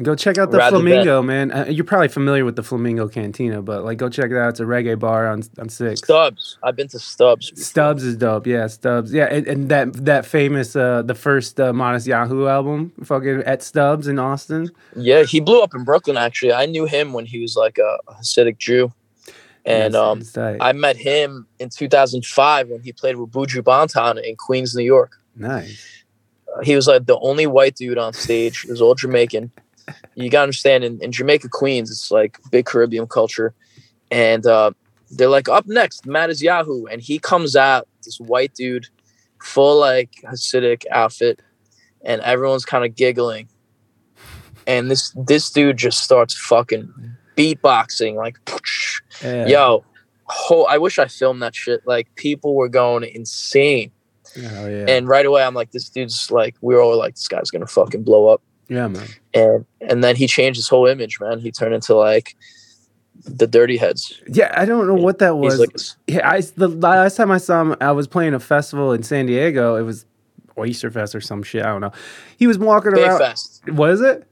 Go 0.00 0.14
check 0.14 0.38
out 0.38 0.52
the 0.52 0.58
rather 0.58 0.76
than- 0.78 0.86
Flamingo, 0.86 1.22
man. 1.22 1.50
Uh, 1.50 1.66
you're 1.68 1.84
probably 1.84 2.08
familiar 2.08 2.44
with 2.44 2.54
the 2.54 2.62
Flamingo 2.62 3.08
Cantina, 3.08 3.62
but 3.62 3.84
like, 3.84 3.98
go 3.98 4.08
check 4.08 4.30
it 4.30 4.36
out. 4.36 4.50
It's 4.50 4.60
a 4.60 4.64
reggae 4.64 4.96
bar 4.98 5.26
on 5.26 5.42
on 5.58 5.68
Six. 5.68 6.00
Stubbs, 6.00 6.56
I've 6.62 6.76
been 6.76 6.86
to 6.88 6.98
Stubbs. 7.00 7.50
before. 7.50 7.64
Stubbs 7.64 8.04
is 8.04 8.16
dope. 8.16 8.46
Yeah, 8.46 8.68
Stubbs. 8.68 9.12
Yeah, 9.12 9.24
and, 9.24 9.46
and 9.48 9.68
that 9.70 9.92
that 10.04 10.24
famous 10.24 10.76
uh 10.76 11.02
the 11.02 11.16
first 11.16 11.58
uh, 11.58 11.72
Matisyahu 11.72 12.48
album, 12.48 12.92
fucking 13.02 13.42
at 13.44 13.62
Stubbs 13.62 14.06
in 14.06 14.18
Austin. 14.20 14.70
Yeah, 14.94 15.24
he 15.24 15.40
blew 15.40 15.62
up 15.62 15.74
in 15.74 15.82
Brooklyn. 15.84 16.16
Actually, 16.16 16.52
I 16.52 16.66
knew 16.66 16.84
him 16.86 17.12
when 17.12 17.26
he 17.26 17.40
was 17.40 17.56
like 17.56 17.78
a 17.78 17.98
Hasidic 18.12 18.58
Jew, 18.58 18.92
and 19.64 19.96
um. 19.96 20.22
I 20.36 20.72
met 20.72 20.96
him 20.96 21.46
in 21.58 21.70
2005 21.70 22.68
when 22.68 22.82
he 22.82 22.92
played 22.92 23.16
with 23.16 23.30
Buju 23.32 23.62
Banton 23.62 24.22
in 24.22 24.36
Queens, 24.36 24.76
New 24.76 24.84
York. 24.84 25.12
nice. 25.34 26.04
Uh, 26.56 26.62
he 26.62 26.74
was 26.74 26.86
like 26.86 27.04
the 27.04 27.18
only 27.18 27.46
white 27.46 27.74
dude 27.74 27.98
on 27.98 28.12
stage. 28.14 28.60
He 28.60 28.70
was 28.70 28.80
all 28.80 28.94
Jamaican. 28.94 29.50
You 30.14 30.30
gotta 30.30 30.44
understand, 30.44 30.84
in, 30.84 31.02
in 31.02 31.12
Jamaica, 31.12 31.48
Queens, 31.50 31.90
it's 31.90 32.10
like 32.10 32.38
big 32.50 32.66
Caribbean 32.66 33.06
culture, 33.06 33.54
and 34.10 34.46
uh, 34.46 34.72
they're 35.10 35.28
like, 35.28 35.48
up 35.48 35.66
next, 35.66 36.04
Matisyahu, 36.04 36.86
and 36.90 37.00
he 37.00 37.18
comes 37.18 37.56
out 37.56 37.88
this 38.04 38.18
white 38.20 38.54
dude, 38.54 38.86
full 39.42 39.78
like 39.78 40.12
Hasidic 40.24 40.84
outfit, 40.90 41.40
and 42.02 42.20
everyone's 42.22 42.64
kind 42.64 42.84
of 42.84 42.94
giggling, 42.94 43.48
and 44.66 44.90
this 44.90 45.12
this 45.26 45.50
dude 45.50 45.76
just 45.76 46.00
starts 46.00 46.34
fucking 46.34 46.92
beatboxing 47.36 48.14
like, 48.16 48.36
Yeah. 49.22 49.46
yo. 49.46 49.84
Whole, 50.30 50.66
I 50.66 50.76
wish 50.76 50.98
I 50.98 51.06
filmed 51.06 51.40
that 51.40 51.54
shit. 51.56 51.86
Like 51.86 52.14
people 52.14 52.54
were 52.54 52.68
going 52.68 53.02
insane. 53.04 53.90
Hell 54.34 54.68
yeah. 54.68 54.84
And 54.86 55.08
right 55.08 55.24
away, 55.24 55.42
I'm 55.42 55.54
like, 55.54 55.70
this 55.70 55.88
dude's 55.88 56.30
like, 56.30 56.54
we 56.60 56.74
were 56.74 56.82
all 56.82 56.98
like, 56.98 57.14
this 57.14 57.28
guy's 57.28 57.50
gonna 57.50 57.66
fucking 57.66 58.02
blow 58.02 58.28
up. 58.28 58.42
Yeah, 58.68 58.88
man. 58.88 59.06
And 59.34 59.66
and 59.80 60.04
then 60.04 60.16
he 60.16 60.26
changed 60.26 60.58
his 60.58 60.68
whole 60.68 60.86
image, 60.86 61.20
man. 61.20 61.40
He 61.40 61.50
turned 61.50 61.74
into 61.74 61.94
like 61.94 62.36
the 63.24 63.46
Dirty 63.46 63.76
Heads. 63.76 64.20
Yeah, 64.28 64.52
I 64.56 64.64
don't 64.64 64.86
know 64.86 64.94
what 64.94 65.18
that 65.18 65.36
was. 65.36 65.58
like, 65.58 65.70
yeah, 66.06 66.28
I 66.28 66.40
the 66.40 66.68
last 66.68 67.16
time 67.16 67.30
I 67.30 67.38
saw 67.38 67.62
him, 67.62 67.76
I 67.80 67.92
was 67.92 68.06
playing 68.06 68.34
a 68.34 68.40
festival 68.40 68.92
in 68.92 69.02
San 69.02 69.26
Diego. 69.26 69.76
It 69.76 69.82
was 69.82 70.06
Oyster 70.56 70.90
Fest 70.90 71.14
or 71.14 71.20
some 71.20 71.42
shit. 71.42 71.64
I 71.64 71.68
don't 71.68 71.80
know. 71.80 71.92
He 72.36 72.46
was 72.46 72.58
walking 72.58 72.92
Bay 72.92 73.04
around. 73.04 73.18
Fest. 73.18 73.62
What 73.70 73.90
is 73.90 74.00
it? 74.00 74.26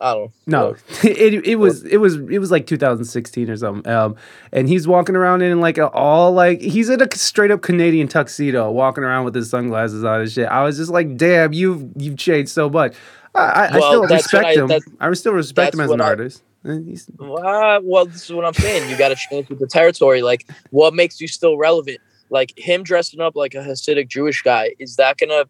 I 0.00 0.14
don't 0.14 0.32
know. 0.46 0.60
No, 0.70 0.76
it, 1.08 1.46
it 1.46 1.56
was 1.56 1.84
it 1.84 1.96
was 1.98 2.16
it 2.16 2.38
was 2.38 2.50
like 2.50 2.66
2016 2.66 3.50
or 3.50 3.56
something. 3.56 3.90
Um, 3.92 4.16
and 4.52 4.68
he's 4.68 4.86
walking 4.86 5.16
around 5.16 5.42
in 5.42 5.60
like 5.60 5.78
a, 5.78 5.88
all 5.90 6.32
like 6.32 6.60
he's 6.60 6.88
in 6.88 7.00
a 7.02 7.08
straight 7.16 7.50
up 7.50 7.62
Canadian 7.62 8.08
tuxedo, 8.08 8.70
walking 8.70 9.04
around 9.04 9.24
with 9.24 9.34
his 9.34 9.50
sunglasses 9.50 10.04
on 10.04 10.20
and 10.20 10.30
shit. 10.30 10.46
I 10.48 10.62
was 10.62 10.76
just 10.76 10.90
like, 10.90 11.16
damn, 11.16 11.52
you've 11.52 11.90
you've 11.96 12.16
changed 12.18 12.50
so 12.50 12.68
much. 12.70 12.94
I, 13.34 13.40
I, 13.40 13.64
I 13.66 13.78
still 13.80 14.02
respect 14.06 14.44
I- 14.46 14.54
him. 14.54 14.70
I 15.00 15.12
still 15.14 15.32
respect 15.34 15.74
him 15.74 15.80
as 15.80 15.90
an 15.90 16.00
artist. 16.00 16.42
He's- 16.64 17.08
Uh, 17.20 17.80
well, 17.82 18.06
this 18.06 18.24
is 18.24 18.32
what 18.32 18.44
I'm 18.44 18.54
saying. 18.54 18.90
You 18.90 18.96
got 18.98 19.08
to 19.10 19.16
change 19.16 19.48
with 19.48 19.58
the 19.60 19.66
territory. 19.66 20.22
Like, 20.22 20.48
what 20.70 20.92
makes 20.92 21.20
you 21.20 21.28
still 21.28 21.56
relevant? 21.56 21.98
Like 22.30 22.52
him 22.58 22.82
dressing 22.82 23.20
up 23.20 23.36
like 23.36 23.54
a 23.54 23.58
Hasidic 23.58 24.08
Jewish 24.08 24.42
guy, 24.42 24.74
is 24.78 24.96
that 24.96 25.16
gonna 25.18 25.44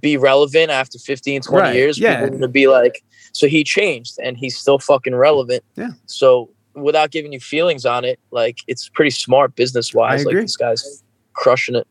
be 0.00 0.16
relevant 0.16 0.70
after 0.70 0.98
15, 0.98 1.42
20 1.42 1.60
Right, 1.62 1.74
years? 1.74 1.98
yeah. 1.98 2.20
People 2.20 2.38
gonna 2.38 2.48
be 2.48 2.68
like, 2.68 3.02
so 3.34 3.48
he 3.48 3.64
changed 3.64 4.16
and 4.22 4.38
he's 4.38 4.56
still 4.56 4.78
fucking 4.78 5.14
relevant. 5.14 5.64
Yeah. 5.74 5.90
So 6.06 6.50
without 6.74 7.10
giving 7.10 7.32
you 7.32 7.40
feelings 7.40 7.84
on 7.84 8.04
it, 8.04 8.20
like 8.30 8.60
it's 8.68 8.88
pretty 8.88 9.10
smart 9.10 9.56
business 9.56 9.92
wise. 9.92 10.24
Like 10.24 10.36
this 10.36 10.56
guy's 10.56 11.02
crushing 11.34 11.74
it. 11.74 11.86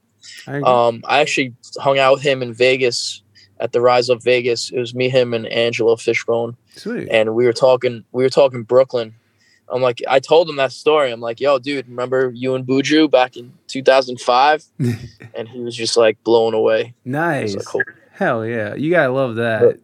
I. 0.47 0.61
Um, 0.61 1.03
I 1.05 1.19
actually 1.19 1.53
hung 1.79 1.99
out 1.99 2.13
with 2.13 2.23
him 2.23 2.41
in 2.41 2.53
Vegas 2.53 3.21
at 3.59 3.73
the 3.73 3.81
Rise 3.81 4.09
Up 4.09 4.23
Vegas. 4.23 4.71
It 4.71 4.79
was 4.79 4.95
me, 4.95 5.09
him, 5.09 5.33
and 5.33 5.45
Angelo 5.47 5.97
Fishbone 5.97 6.55
Sweet. 6.75 7.09
and 7.11 7.35
we 7.35 7.45
were 7.45 7.53
talking 7.53 8.05
we 8.13 8.23
were 8.23 8.29
talking 8.29 8.63
Brooklyn. 8.63 9.13
I'm 9.67 9.81
like 9.81 10.01
I 10.07 10.19
told 10.19 10.49
him 10.49 10.55
that 10.55 10.71
story. 10.71 11.11
I'm 11.11 11.19
like, 11.19 11.41
yo, 11.41 11.59
dude, 11.59 11.89
remember 11.89 12.31
you 12.33 12.55
and 12.55 12.65
Buju 12.65 13.11
back 13.11 13.35
in 13.35 13.51
2005? 13.67 14.63
and 15.35 15.49
he 15.49 15.59
was 15.59 15.75
just 15.75 15.97
like 15.97 16.23
blown 16.23 16.53
away. 16.53 16.93
Nice. 17.03 17.53
like, 17.73 17.85
Hell 18.13 18.45
yeah, 18.45 18.75
you 18.75 18.91
gotta 18.91 19.11
love 19.11 19.35
that. 19.35 19.79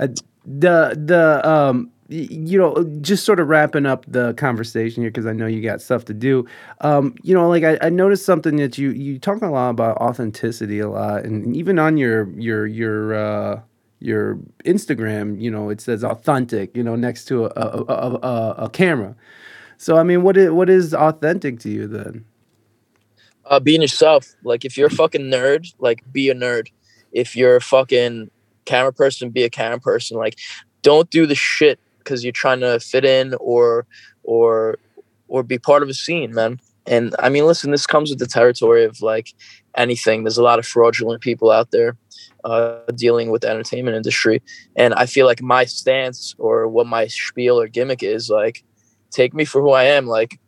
Uh, 0.00 0.08
the 0.44 0.98
the 1.02 1.48
um 1.48 1.90
you 2.08 2.58
know 2.58 2.84
just 3.00 3.24
sort 3.24 3.40
of 3.40 3.48
wrapping 3.48 3.86
up 3.86 4.04
the 4.06 4.34
conversation 4.34 5.02
here 5.02 5.10
because 5.10 5.26
I 5.26 5.32
know 5.32 5.46
you 5.46 5.62
got 5.62 5.80
stuff 5.80 6.04
to 6.06 6.14
do. 6.14 6.46
Um, 6.82 7.14
you 7.22 7.34
know, 7.34 7.48
like 7.48 7.64
I, 7.64 7.78
I 7.80 7.88
noticed 7.88 8.26
something 8.26 8.56
that 8.56 8.78
you 8.78 8.90
you 8.90 9.18
talk 9.18 9.42
a 9.42 9.46
lot 9.46 9.70
about 9.70 9.96
authenticity 9.98 10.80
a 10.80 10.88
lot, 10.88 11.24
and 11.24 11.56
even 11.56 11.78
on 11.78 11.96
your 11.96 12.28
your 12.38 12.66
your 12.66 13.14
uh, 13.14 13.60
your 14.00 14.36
Instagram, 14.64 15.40
you 15.40 15.50
know, 15.50 15.70
it 15.70 15.80
says 15.80 16.04
authentic, 16.04 16.76
you 16.76 16.82
know, 16.82 16.94
next 16.96 17.24
to 17.26 17.46
a 17.46 17.48
a, 17.48 17.84
a, 17.88 18.14
a, 18.16 18.54
a 18.64 18.70
camera. 18.70 19.16
So 19.78 19.96
I 19.96 20.02
mean, 20.02 20.22
what 20.22 20.36
is 20.36 20.50
what 20.50 20.68
is 20.68 20.94
authentic 20.94 21.58
to 21.60 21.70
you 21.70 21.86
then? 21.88 22.24
uh, 23.46 23.60
being 23.60 23.82
yourself. 23.82 24.34
Like 24.42 24.64
if 24.64 24.76
you're 24.76 24.88
a 24.88 24.90
fucking 24.90 25.22
nerd, 25.22 25.74
like 25.78 26.00
be 26.10 26.30
a 26.30 26.34
nerd. 26.34 26.68
If 27.12 27.36
you're 27.36 27.56
a 27.56 27.60
fucking 27.60 28.30
camera 28.64 28.92
person, 28.92 29.30
be 29.30 29.44
a 29.44 29.50
camera 29.50 29.80
person. 29.80 30.16
Like 30.16 30.38
don't 30.82 31.10
do 31.10 31.26
the 31.26 31.34
shit 31.34 31.80
because 31.98 32.22
you're 32.22 32.32
trying 32.32 32.60
to 32.60 32.78
fit 32.78 33.04
in 33.04 33.34
or 33.40 33.86
or 34.22 34.78
or 35.28 35.42
be 35.42 35.58
part 35.58 35.82
of 35.82 35.88
a 35.88 35.94
scene, 35.94 36.32
man. 36.32 36.60
And 36.86 37.16
I 37.18 37.30
mean, 37.30 37.46
listen, 37.46 37.70
this 37.70 37.86
comes 37.86 38.10
with 38.10 38.18
the 38.18 38.26
territory 38.26 38.84
of 38.84 39.00
like 39.00 39.32
anything. 39.76 40.22
There's 40.22 40.38
a 40.38 40.42
lot 40.42 40.58
of 40.58 40.66
fraudulent 40.66 41.22
people 41.22 41.50
out 41.50 41.70
there 41.70 41.96
uh, 42.44 42.80
dealing 42.94 43.30
with 43.30 43.42
the 43.42 43.48
entertainment 43.48 43.96
industry, 43.96 44.42
and 44.76 44.94
I 44.94 45.06
feel 45.06 45.26
like 45.26 45.42
my 45.42 45.64
stance 45.64 46.34
or 46.38 46.68
what 46.68 46.86
my 46.86 47.06
spiel 47.06 47.58
or 47.58 47.68
gimmick 47.68 48.02
is 48.02 48.28
like, 48.28 48.62
take 49.10 49.32
me 49.32 49.46
for 49.46 49.62
who 49.62 49.70
I 49.70 49.84
am. 49.84 50.06
Like, 50.06 50.38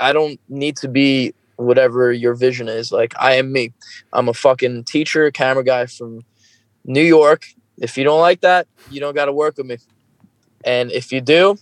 I 0.00 0.12
don't 0.12 0.40
need 0.48 0.76
to 0.78 0.88
be 0.88 1.34
whatever 1.56 2.10
your 2.10 2.34
vision 2.34 2.68
is. 2.68 2.90
Like 2.90 3.14
I 3.18 3.34
am 3.34 3.52
me. 3.52 3.72
I'm 4.12 4.28
a 4.28 4.34
fucking 4.34 4.84
teacher, 4.84 5.30
camera 5.30 5.64
guy 5.64 5.86
from 5.86 6.22
New 6.84 7.02
York. 7.02 7.46
If 7.78 7.96
you 7.96 8.04
don't 8.04 8.20
like 8.20 8.40
that, 8.42 8.66
you 8.90 9.00
don't 9.00 9.14
got 9.14 9.26
to 9.26 9.32
work 9.32 9.56
with 9.56 9.66
me. 9.66 9.78
And 10.64 10.90
if 10.92 11.12
you 11.12 11.20
do, 11.20 11.56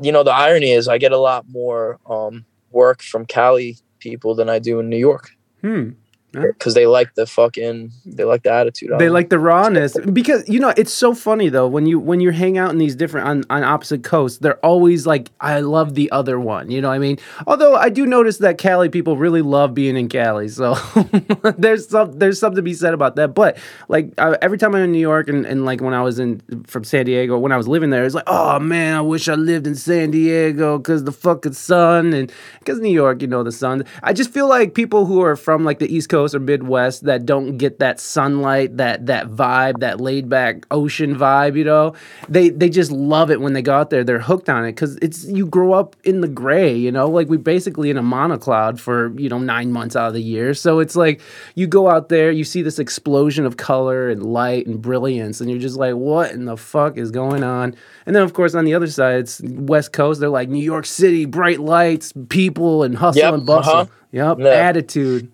you 0.00 0.10
know 0.12 0.24
the 0.24 0.32
irony 0.32 0.72
is 0.72 0.88
I 0.88 0.98
get 0.98 1.12
a 1.12 1.18
lot 1.18 1.44
more 1.48 1.98
um, 2.08 2.44
work 2.70 3.02
from 3.02 3.24
Cali 3.26 3.78
people 4.00 4.34
than 4.34 4.48
I 4.48 4.58
do 4.58 4.80
in 4.80 4.88
New 4.88 4.96
York 4.96 5.30
Hmm. 5.60 5.90
Because 6.32 6.74
they 6.74 6.86
like 6.86 7.14
the 7.14 7.26
fucking 7.26 7.92
they 8.04 8.24
like 8.24 8.42
the 8.42 8.52
attitude. 8.52 8.90
They 8.98 9.08
like 9.08 9.30
the 9.30 9.38
rawness. 9.38 9.96
because 10.12 10.48
you 10.48 10.60
know 10.60 10.72
it's 10.76 10.92
so 10.92 11.14
funny 11.14 11.48
though 11.48 11.66
when 11.66 11.86
you 11.86 11.98
when 11.98 12.20
you 12.20 12.30
hang 12.30 12.58
out 12.58 12.70
in 12.70 12.78
these 12.78 12.94
different 12.94 13.26
on, 13.26 13.44
on 13.50 13.64
opposite 13.64 14.04
coasts 14.04 14.38
they're 14.38 14.58
always 14.64 15.06
like 15.06 15.30
I 15.40 15.60
love 15.60 15.94
the 15.94 16.10
other 16.12 16.38
one. 16.38 16.70
You 16.70 16.80
know 16.80 16.88
what 16.88 16.94
I 16.94 16.98
mean? 16.98 17.18
Although 17.46 17.74
I 17.74 17.88
do 17.88 18.06
notice 18.06 18.38
that 18.38 18.58
Cali 18.58 18.88
people 18.88 19.16
really 19.16 19.42
love 19.42 19.74
being 19.74 19.96
in 19.96 20.08
Cali 20.08 20.48
so 20.48 20.74
there's 21.58 21.88
some 21.88 22.18
there's 22.18 22.38
something 22.38 22.56
to 22.56 22.62
be 22.62 22.74
said 22.74 22.94
about 22.94 23.16
that. 23.16 23.34
But 23.34 23.58
like 23.88 24.12
uh, 24.18 24.36
every 24.40 24.58
time 24.58 24.74
I'm 24.74 24.84
in 24.84 24.92
New 24.92 24.98
York 24.98 25.28
and, 25.28 25.44
and 25.44 25.64
like 25.64 25.80
when 25.80 25.94
I 25.94 26.02
was 26.02 26.18
in 26.18 26.40
from 26.66 26.84
San 26.84 27.06
Diego 27.06 27.38
when 27.38 27.52
I 27.52 27.56
was 27.56 27.66
living 27.66 27.90
there 27.90 28.04
it's 28.04 28.14
like 28.14 28.24
oh 28.28 28.58
man 28.58 28.96
I 28.96 29.00
wish 29.00 29.28
I 29.28 29.34
lived 29.34 29.66
in 29.66 29.74
San 29.74 30.10
Diego 30.10 30.78
because 30.78 31.04
the 31.04 31.12
fucking 31.12 31.54
sun 31.54 32.12
and 32.12 32.32
because 32.60 32.78
New 32.78 32.92
York 32.92 33.22
you 33.22 33.28
know 33.28 33.42
the 33.42 33.52
sun. 33.52 33.84
I 34.02 34.12
just 34.12 34.30
feel 34.32 34.48
like 34.48 34.74
people 34.74 35.06
who 35.06 35.22
are 35.22 35.36
from 35.36 35.64
like 35.64 35.78
the 35.78 35.92
East 35.92 36.08
Coast 36.08 36.19
or 36.34 36.40
Midwest 36.40 37.04
that 37.04 37.24
don't 37.26 37.56
get 37.56 37.78
that 37.80 37.98
sunlight, 38.00 38.76
that 38.76 39.06
that 39.06 39.28
vibe, 39.30 39.80
that 39.80 40.00
laid 40.00 40.28
back 40.28 40.66
ocean 40.70 41.16
vibe, 41.16 41.56
you 41.56 41.64
know, 41.64 41.94
they 42.28 42.48
they 42.50 42.68
just 42.68 42.90
love 42.90 43.30
it 43.30 43.40
when 43.40 43.52
they 43.52 43.62
go 43.62 43.74
out 43.74 43.90
there. 43.90 44.04
They're 44.04 44.20
hooked 44.20 44.48
on 44.48 44.64
it 44.64 44.72
because 44.72 44.96
it's 44.96 45.24
you 45.24 45.46
grow 45.46 45.72
up 45.72 45.96
in 46.04 46.20
the 46.20 46.28
gray, 46.28 46.74
you 46.76 46.92
know, 46.92 47.08
like 47.08 47.28
we 47.28 47.36
basically 47.36 47.90
in 47.90 47.96
a 47.96 48.02
monocloud 48.02 48.78
for 48.78 49.12
you 49.18 49.28
know 49.28 49.38
nine 49.38 49.72
months 49.72 49.96
out 49.96 50.08
of 50.08 50.14
the 50.14 50.22
year. 50.22 50.54
So 50.54 50.78
it's 50.78 50.96
like 50.96 51.20
you 51.54 51.66
go 51.66 51.88
out 51.88 52.08
there, 52.08 52.30
you 52.30 52.44
see 52.44 52.62
this 52.62 52.78
explosion 52.78 53.46
of 53.46 53.56
color 53.56 54.08
and 54.10 54.22
light 54.22 54.66
and 54.66 54.80
brilliance, 54.80 55.40
and 55.40 55.50
you're 55.50 55.58
just 55.58 55.76
like, 55.76 55.94
what 55.94 56.32
in 56.32 56.44
the 56.44 56.56
fuck 56.56 56.96
is 56.98 57.10
going 57.10 57.42
on? 57.42 57.74
And 58.06 58.14
then 58.16 58.22
of 58.22 58.32
course 58.32 58.54
on 58.54 58.64
the 58.64 58.74
other 58.74 58.86
side, 58.88 59.20
it's 59.20 59.40
West 59.44 59.92
Coast. 59.92 60.20
They're 60.20 60.28
like 60.28 60.48
New 60.48 60.62
York 60.62 60.86
City, 60.86 61.24
bright 61.24 61.60
lights, 61.60 62.12
people, 62.28 62.82
and 62.82 62.96
hustle 62.96 63.22
Yep, 63.22 63.34
and 63.34 63.46
bustle. 63.46 63.72
uh-huh. 63.72 63.86
Yep, 64.12 64.38
Yeah. 64.40 64.46
attitude. 64.48 65.30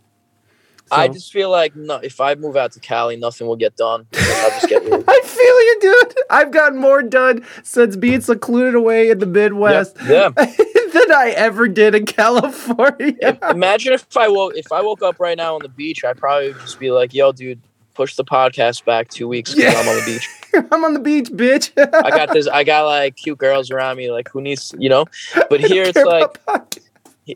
I 0.90 1.08
just 1.08 1.32
feel 1.32 1.50
like 1.50 1.74
no, 1.74 1.96
if 1.96 2.20
I 2.20 2.34
move 2.36 2.56
out 2.56 2.72
to 2.72 2.80
Cali, 2.80 3.16
nothing 3.16 3.46
will 3.46 3.56
get 3.56 3.76
done. 3.76 4.06
I'll 4.14 4.50
just 4.50 4.68
get. 4.68 4.82
I 5.08 5.20
feel 5.22 5.60
you, 5.60 5.78
dude. 5.80 6.14
I've 6.30 6.50
gotten 6.50 6.78
more 6.78 7.02
done 7.02 7.44
since 7.62 7.96
being 7.96 8.20
secluded 8.20 8.74
away 8.74 9.10
in 9.10 9.18
the 9.18 9.26
Midwest 9.26 9.96
Yeah. 10.06 10.28
than 10.36 11.12
I 11.12 11.34
ever 11.36 11.68
did 11.68 11.94
in 11.94 12.06
California. 12.06 13.38
Imagine 13.50 13.92
if 13.94 14.16
I 14.16 14.28
woke 14.28 14.54
if 14.56 14.70
I 14.72 14.80
woke 14.82 15.02
up 15.02 15.18
right 15.20 15.36
now 15.36 15.54
on 15.54 15.62
the 15.62 15.68
beach, 15.68 16.04
I 16.04 16.12
probably 16.12 16.52
would 16.52 16.60
just 16.60 16.78
be 16.78 16.90
like, 16.90 17.12
"Yo, 17.12 17.32
dude, 17.32 17.60
push 17.94 18.14
the 18.14 18.24
podcast 18.24 18.84
back 18.84 19.08
two 19.08 19.26
weeks 19.28 19.54
because 19.54 19.72
Yeah. 19.74 19.80
I'm 19.80 19.88
on 19.88 19.96
the 19.96 20.04
beach. 20.04 20.28
I'm 20.72 20.84
on 20.84 20.94
the 20.94 21.00
beach, 21.00 21.28
bitch. 21.30 21.72
I 21.76 22.10
got 22.10 22.32
this. 22.32 22.46
I 22.46 22.64
got 22.64 22.86
like 22.86 23.16
cute 23.16 23.38
girls 23.38 23.70
around 23.70 23.96
me. 23.96 24.10
Like, 24.10 24.28
who 24.30 24.40
needs, 24.40 24.74
you 24.78 24.88
know? 24.88 25.06
But 25.50 25.60
here 25.60 25.82
it's 25.84 25.98
like. 25.98 26.40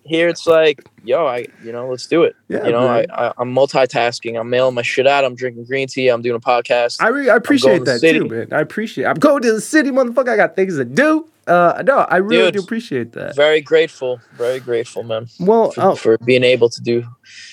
Here 0.05 0.29
it's 0.29 0.47
like, 0.47 0.85
yo, 1.05 1.27
I, 1.27 1.47
you 1.65 1.73
know, 1.73 1.89
let's 1.89 2.07
do 2.07 2.23
it. 2.23 2.37
Yeah, 2.49 2.65
you 2.65 2.73
know, 2.73 2.87
I, 2.87 2.97
man. 3.01 3.07
I, 3.11 3.33
I'm 3.39 3.53
multitasking. 3.55 4.39
I'm 4.39 4.49
mailing 4.49 4.75
my 4.75 4.83
shit 4.83 5.07
out. 5.07 5.25
I'm 5.25 5.35
drinking 5.35 5.65
green 5.65 5.89
tea. 5.89 6.09
I'm 6.09 6.23
doing 6.23 6.37
a 6.37 6.41
podcast. 6.41 7.03
I, 7.03 7.09
re- 7.09 7.29
I 7.31 7.37
appreciate 7.37 7.85
that 7.85 8.01
too, 8.01 8.27
man. 8.29 8.49
I 8.53 8.61
appreciate. 8.61 9.05
It. 9.05 9.09
I'm 9.09 9.17
going 9.19 9.43
to 9.43 9.53
the 9.53 9.61
city, 9.61 9.91
motherfucker. 9.91 10.29
I 10.29 10.37
got 10.37 10.55
things 10.57 10.77
to 10.77 10.85
do. 10.85 11.27
Uh, 11.47 11.83
no, 11.85 11.99
I 11.99 12.19
really 12.19 12.45
Dude. 12.45 12.55
do 12.55 12.61
appreciate 12.61 13.13
that. 13.13 13.35
very 13.35 13.61
grateful, 13.61 14.21
very 14.35 14.61
grateful, 14.61 15.03
man, 15.03 15.27
Well, 15.41 15.73
for, 15.73 15.81
oh, 15.83 15.95
for 15.97 16.19
being 16.19 16.45
able 16.45 16.69
to 16.69 16.81
do 16.81 17.03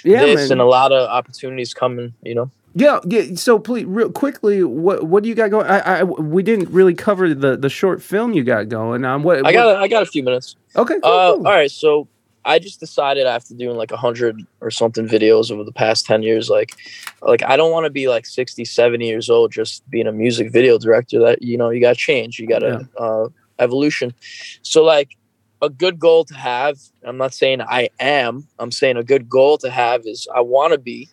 yeah, 0.03 0.19
this 0.23 0.35
man. 0.49 0.51
and 0.53 0.61
a 0.61 0.65
lot 0.65 0.91
of 0.91 1.09
opportunities 1.09 1.73
coming. 1.73 2.13
You 2.21 2.35
know, 2.35 2.51
Yeah, 2.75 2.99
yeah. 3.07 3.33
So 3.35 3.57
please, 3.57 3.85
real 3.85 4.11
quickly, 4.11 4.63
what 4.63 5.05
what 5.07 5.23
do 5.23 5.29
you 5.29 5.33
got 5.35 5.49
going? 5.49 5.65
I, 5.65 5.79
I 6.01 6.03
we 6.03 6.43
didn't 6.43 6.69
really 6.69 6.93
cover 6.93 7.33
the 7.33 7.57
the 7.57 7.69
short 7.69 8.03
film 8.03 8.33
you 8.33 8.43
got 8.43 8.69
going. 8.69 9.03
Um, 9.03 9.23
what? 9.23 9.43
I 9.47 9.51
got, 9.51 9.77
I 9.77 9.87
got 9.87 10.03
a 10.03 10.05
few 10.05 10.21
minutes. 10.21 10.55
okay. 10.75 10.99
Cool, 11.01 11.11
Uh, 11.11 11.35
cool. 11.35 11.47
all 11.47 11.53
right. 11.53 11.71
So 11.71 12.07
I 12.47 12.59
just 12.59 12.79
decided 12.79 13.27
after 13.27 13.53
doing 13.53 13.75
like 13.75 13.91
a 13.91 13.97
hundred 13.97 14.41
or 14.61 14.71
something 14.71 15.05
videos 15.07 15.51
over 15.51 15.63
the 15.65 15.71
past 15.71 16.05
10 16.05 16.23
years, 16.23 16.49
like, 16.49 16.73
like 17.21 17.43
I 17.43 17.57
don't 17.57 17.71
want 17.71 17.83
to 17.83 17.89
be 17.89 18.07
like 18.07 18.25
60, 18.25 18.63
70 18.63 19.05
years 19.05 19.29
old, 19.29 19.51
just 19.51 19.87
being 19.89 20.07
a 20.07 20.13
music 20.13 20.51
video 20.51 20.77
director 20.79 21.19
that, 21.19 21.41
you 21.41 21.57
know, 21.57 21.69
you 21.69 21.81
got 21.81 21.93
to 21.93 21.99
change, 21.99 22.39
you 22.39 22.47
got 22.47 22.59
to, 22.59 22.87
uh, 22.97 23.27
evolution. 23.59 24.13
So 24.61 24.83
like 24.83 25.17
a 25.61 25.69
good 25.69 25.99
goal 25.99 26.23
to 26.25 26.33
have, 26.35 26.79
I'm 27.03 27.17
not 27.17 27.33
saying 27.33 27.61
I 27.61 27.89
am, 27.99 28.47
I'm 28.59 28.71
saying 28.71 28.95
a 28.95 29.03
good 29.03 29.27
goal 29.29 29.57
to 29.59 29.69
have 29.69 30.05
is 30.05 30.27
I 30.33 30.41
want 30.41 30.71
to 30.71 30.79
be 30.79 31.09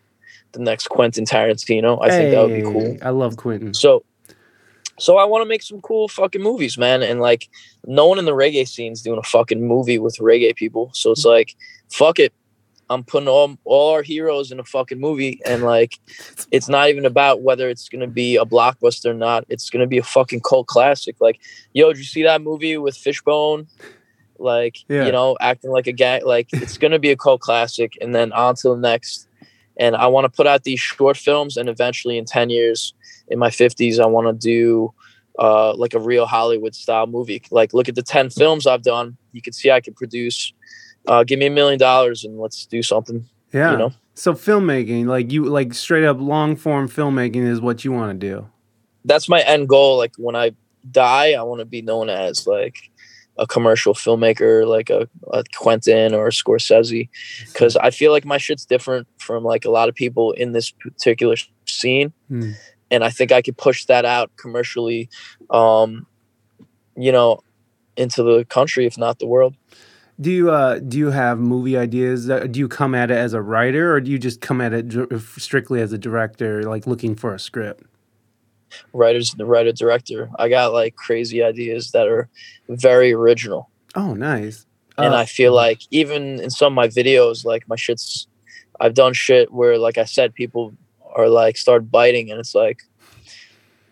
the 0.52 0.60
next 0.60 0.88
Quentin 0.88 1.24
Tarantino. 1.24 1.98
I 2.00 2.10
think 2.10 2.30
that 2.30 2.42
would 2.42 2.54
be 2.54 2.62
cool. 2.62 2.96
I 3.02 3.10
love 3.10 3.36
Quentin. 3.36 3.74
So, 3.74 4.04
so 4.98 5.16
I 5.16 5.24
want 5.24 5.42
to 5.42 5.48
make 5.48 5.62
some 5.62 5.80
cool 5.80 6.08
fucking 6.08 6.42
movies, 6.42 6.78
man. 6.78 7.02
And 7.02 7.20
like, 7.20 7.48
no 7.86 8.06
one 8.06 8.18
in 8.18 8.24
the 8.24 8.32
reggae 8.32 8.66
scene's 8.66 9.02
doing 9.02 9.18
a 9.18 9.22
fucking 9.22 9.66
movie 9.66 9.98
with 9.98 10.16
reggae 10.18 10.54
people. 10.54 10.90
So 10.94 11.10
it's 11.10 11.24
like, 11.24 11.56
fuck 11.90 12.18
it. 12.18 12.32
I'm 12.90 13.02
putting 13.02 13.28
all 13.28 13.56
all 13.64 13.94
our 13.94 14.02
heroes 14.02 14.52
in 14.52 14.60
a 14.60 14.64
fucking 14.64 15.00
movie, 15.00 15.40
and 15.46 15.62
like, 15.62 15.98
it's 16.50 16.68
not 16.68 16.90
even 16.90 17.06
about 17.06 17.40
whether 17.40 17.70
it's 17.70 17.88
gonna 17.88 18.06
be 18.06 18.36
a 18.36 18.44
blockbuster 18.44 19.06
or 19.06 19.14
not. 19.14 19.44
It's 19.48 19.70
gonna 19.70 19.86
be 19.86 19.96
a 19.96 20.02
fucking 20.02 20.42
cult 20.42 20.66
classic. 20.66 21.16
Like, 21.18 21.40
yo, 21.72 21.88
did 21.88 21.98
you 21.98 22.04
see 22.04 22.22
that 22.24 22.42
movie 22.42 22.76
with 22.76 22.94
Fishbone? 22.94 23.68
Like, 24.38 24.84
Yeah. 24.88 25.06
you 25.06 25.12
know, 25.12 25.36
acting 25.40 25.70
like 25.70 25.86
a 25.86 25.92
guy. 25.92 26.18
Like, 26.18 26.48
it's 26.52 26.76
gonna 26.76 26.98
be 26.98 27.10
a 27.10 27.16
cult 27.16 27.40
classic, 27.40 27.96
and 28.02 28.14
then 28.14 28.32
on 28.32 28.54
to 28.56 28.68
the 28.68 28.76
next. 28.76 29.28
And 29.78 29.96
I 29.96 30.06
want 30.06 30.26
to 30.26 30.28
put 30.28 30.46
out 30.46 30.64
these 30.64 30.78
short 30.80 31.16
films, 31.16 31.56
and 31.56 31.68
eventually, 31.70 32.18
in 32.18 32.26
ten 32.26 32.50
years, 32.50 32.92
in 33.28 33.38
my 33.38 33.50
fifties, 33.50 33.98
I 33.98 34.06
want 34.06 34.26
to 34.26 34.32
do 34.32 34.92
uh, 35.38 35.74
like 35.74 35.94
a 35.94 36.00
real 36.00 36.26
Hollywood 36.26 36.74
style 36.74 37.06
movie. 37.06 37.42
Like, 37.50 37.74
look 37.74 37.88
at 37.88 37.94
the 37.94 38.02
ten 38.02 38.30
films 38.30 38.66
I've 38.66 38.82
done. 38.82 39.16
You 39.32 39.42
can 39.42 39.52
see 39.52 39.70
I 39.70 39.80
can 39.80 39.94
produce. 39.94 40.52
Uh, 41.06 41.22
give 41.24 41.38
me 41.38 41.46
a 41.46 41.50
million 41.50 41.78
dollars 41.78 42.24
and 42.24 42.38
let's 42.38 42.66
do 42.66 42.82
something. 42.82 43.28
Yeah. 43.52 43.72
You 43.72 43.78
know? 43.78 43.92
So 44.14 44.32
filmmaking, 44.32 45.06
like 45.06 45.32
you, 45.32 45.44
like 45.44 45.74
straight 45.74 46.04
up 46.04 46.20
long 46.20 46.56
form 46.56 46.88
filmmaking, 46.88 47.46
is 47.46 47.60
what 47.60 47.84
you 47.84 47.92
want 47.92 48.18
to 48.18 48.26
do. 48.26 48.48
That's 49.04 49.28
my 49.28 49.40
end 49.40 49.68
goal. 49.68 49.98
Like 49.98 50.12
when 50.16 50.36
I 50.36 50.52
die, 50.90 51.32
I 51.32 51.42
want 51.42 51.58
to 51.58 51.64
be 51.64 51.82
known 51.82 52.08
as 52.08 52.46
like 52.46 52.76
a 53.36 53.46
commercial 53.46 53.92
filmmaker, 53.92 54.66
like 54.66 54.88
a, 54.90 55.08
a 55.32 55.42
Quentin 55.56 56.14
or 56.14 56.28
a 56.28 56.30
Scorsese, 56.30 57.08
because 57.52 57.76
I 57.76 57.90
feel 57.90 58.12
like 58.12 58.24
my 58.24 58.38
shit's 58.38 58.64
different 58.64 59.08
from 59.18 59.42
like 59.42 59.64
a 59.64 59.70
lot 59.70 59.88
of 59.88 59.94
people 59.94 60.32
in 60.32 60.52
this 60.52 60.70
particular 60.70 61.34
scene. 61.66 62.12
Hmm. 62.28 62.52
And 62.90 63.04
I 63.04 63.10
think 63.10 63.32
I 63.32 63.42
could 63.42 63.56
push 63.56 63.84
that 63.86 64.04
out 64.04 64.30
commercially, 64.36 65.08
um, 65.50 66.06
you 66.96 67.10
know, 67.12 67.40
into 67.96 68.22
the 68.22 68.44
country, 68.44 68.86
if 68.86 68.96
not 68.98 69.18
the 69.18 69.26
world. 69.26 69.54
Do 70.20 70.30
you 70.30 70.50
uh 70.50 70.78
do 70.78 70.96
you 70.96 71.10
have 71.10 71.38
movie 71.40 71.76
ideas? 71.76 72.30
Uh, 72.30 72.46
Do 72.48 72.60
you 72.60 72.68
come 72.68 72.94
at 72.94 73.10
it 73.10 73.16
as 73.16 73.32
a 73.34 73.42
writer, 73.42 73.92
or 73.92 74.00
do 74.00 74.10
you 74.12 74.18
just 74.18 74.40
come 74.40 74.60
at 74.60 74.72
it 74.72 74.92
strictly 75.38 75.80
as 75.80 75.92
a 75.92 75.98
director, 75.98 76.62
like 76.62 76.86
looking 76.86 77.16
for 77.16 77.34
a 77.34 77.38
script? 77.38 77.82
Writers, 78.92 79.32
the 79.34 79.44
writer, 79.44 79.72
director. 79.72 80.30
I 80.38 80.48
got 80.48 80.72
like 80.72 80.94
crazy 80.96 81.42
ideas 81.42 81.90
that 81.92 82.06
are 82.08 82.28
very 82.68 83.12
original, 83.12 83.70
Oh, 83.94 84.14
nice. 84.14 84.66
and 84.98 85.14
Uh, 85.14 85.18
I 85.18 85.24
feel 85.26 85.52
like 85.52 85.80
even 85.90 86.40
in 86.40 86.50
some 86.50 86.72
of 86.72 86.76
my 86.76 86.88
videos, 86.88 87.44
like 87.44 87.68
my 87.68 87.76
shit's, 87.76 88.26
I've 88.80 88.94
done 88.94 89.12
shit 89.14 89.52
where, 89.52 89.78
like 89.78 89.98
I 89.98 90.04
said, 90.04 90.34
people 90.34 90.74
are 91.14 91.28
like 91.28 91.56
start 91.56 91.90
biting, 91.90 92.30
and 92.30 92.40
it's 92.40 92.54
like. 92.54 92.82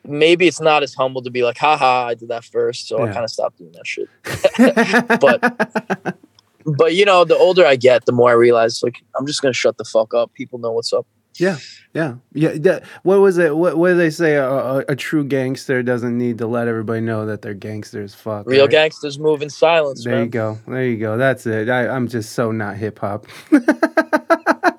Maybe 0.05 0.49
it's 0.49 0.61
not 0.61 0.83
as 0.83 0.95
humble 0.95 1.23
to 1.23 1.31
be 1.31 1.45
like, 1.45 1.59
haha, 1.59 2.09
I 2.09 2.15
did 2.15 2.31
that 2.31 2.43
first. 2.43 2.89
So 2.89 3.05
I 3.05 3.13
kind 3.13 3.23
of 3.23 3.31
stopped 3.31 3.59
doing 3.59 3.71
that 3.71 3.87
shit. 3.87 4.09
But 5.21 6.19
but 6.67 6.95
you 6.95 7.05
know, 7.05 7.25
the 7.25 7.37
older 7.37 7.65
I 7.65 7.77
get, 7.77 8.05
the 8.05 8.11
more 8.11 8.31
I 8.31 8.33
realize 8.33 8.83
like 8.83 9.03
I'm 9.17 9.27
just 9.27 9.43
gonna 9.43 9.55
shut 9.55 9.79
the 9.79 9.85
fuck 9.85 10.13
up. 10.13 10.33
People 10.35 10.59
know 10.59 10.73
what's 10.73 10.93
up. 10.93 11.07
Yeah, 11.39 11.59
yeah. 11.95 12.15
that- 12.59 12.83
what 13.03 13.21
was 13.21 13.39
it? 13.39 13.57
What, 13.57 13.77
what 13.77 13.89
do 13.89 13.97
they 13.97 14.11
say? 14.11 14.35
A, 14.35 14.49
a, 14.49 14.79
a 14.89 14.97
true 14.97 15.25
gangster 15.25 15.83
doesn't 15.83 16.17
need 16.17 16.39
to 16.39 16.47
let 16.47 16.69
everybody 16.69 17.01
know 17.01 17.27
that 17.27 17.43
they're 17.43 17.55
gangsters. 17.55 18.15
Fuck. 18.15 18.47
Real 18.47 18.63
right? 18.63 18.71
gangsters 18.71 19.19
move 19.19 19.43
in 19.43 19.51
silence, 19.51 20.05
There 20.05 20.15
man. 20.15 20.25
you 20.25 20.31
go. 20.31 20.59
There 20.67 20.85
you 20.85 20.97
go. 20.99 21.17
That's 21.17 21.47
it. 21.47 21.69
I, 21.69 21.89
I'm 21.89 22.09
just 22.09 22.33
so 22.33 22.53
not 22.53 22.77
hip 22.77 22.99
hop. 22.99 23.27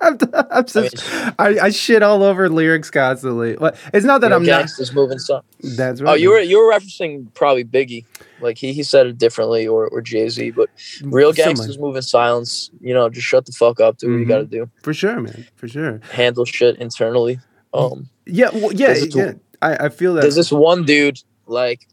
I'm, 0.04 0.18
I'm 0.50 0.66
just, 0.66 1.02
I, 1.38 1.58
I 1.62 1.70
shit 1.70 2.02
all 2.02 2.22
over 2.22 2.48
lyrics 2.48 2.90
constantly. 2.90 3.56
It's 3.92 4.04
not 4.04 4.20
that 4.20 4.32
I'm 4.32 4.42
not. 4.42 4.60
gangsters 4.60 4.92
moving 4.94 5.14
in 5.14 5.18
silence. 5.18 5.46
That's 5.62 6.00
right. 6.02 6.10
Oh, 6.10 6.14
you 6.14 6.30
were 6.30 6.40
you 6.40 6.58
were 6.58 6.70
referencing 6.72 7.32
probably 7.34 7.64
Biggie. 7.64 8.04
Like 8.44 8.58
he, 8.58 8.72
he 8.72 8.82
said 8.84 9.06
it 9.08 9.18
differently 9.18 9.66
or, 9.66 9.88
or 9.88 10.00
Jay 10.00 10.28
Z, 10.28 10.50
but 10.52 10.70
real 11.02 11.32
gangsters 11.32 11.78
move 11.78 11.96
in 11.96 12.02
silence. 12.02 12.70
You 12.80 12.94
know, 12.94 13.08
just 13.08 13.26
shut 13.26 13.46
the 13.46 13.52
fuck 13.52 13.80
up, 13.80 13.98
do 13.98 14.06
what 14.08 14.18
you 14.18 14.24
Mhm. 14.24 14.28
gotta 14.28 14.44
do. 14.44 14.70
for 14.82 14.94
sure, 14.94 15.18
man. 15.20 15.46
For 15.56 15.66
sure. 15.66 16.00
Handle 16.12 16.44
shit 16.44 16.76
internally. 16.76 17.40
Um 17.72 18.08
Yeah. 18.26 18.50
Well, 18.52 18.72
yeah. 18.72 18.94
Yeah. 18.94 19.32
I, 19.62 19.86
I 19.86 19.88
feel 19.88 20.14
that. 20.14 20.20
there's 20.22 20.36
this 20.36 20.52
one 20.52 20.84
dude 20.84 21.18
like 21.46 21.88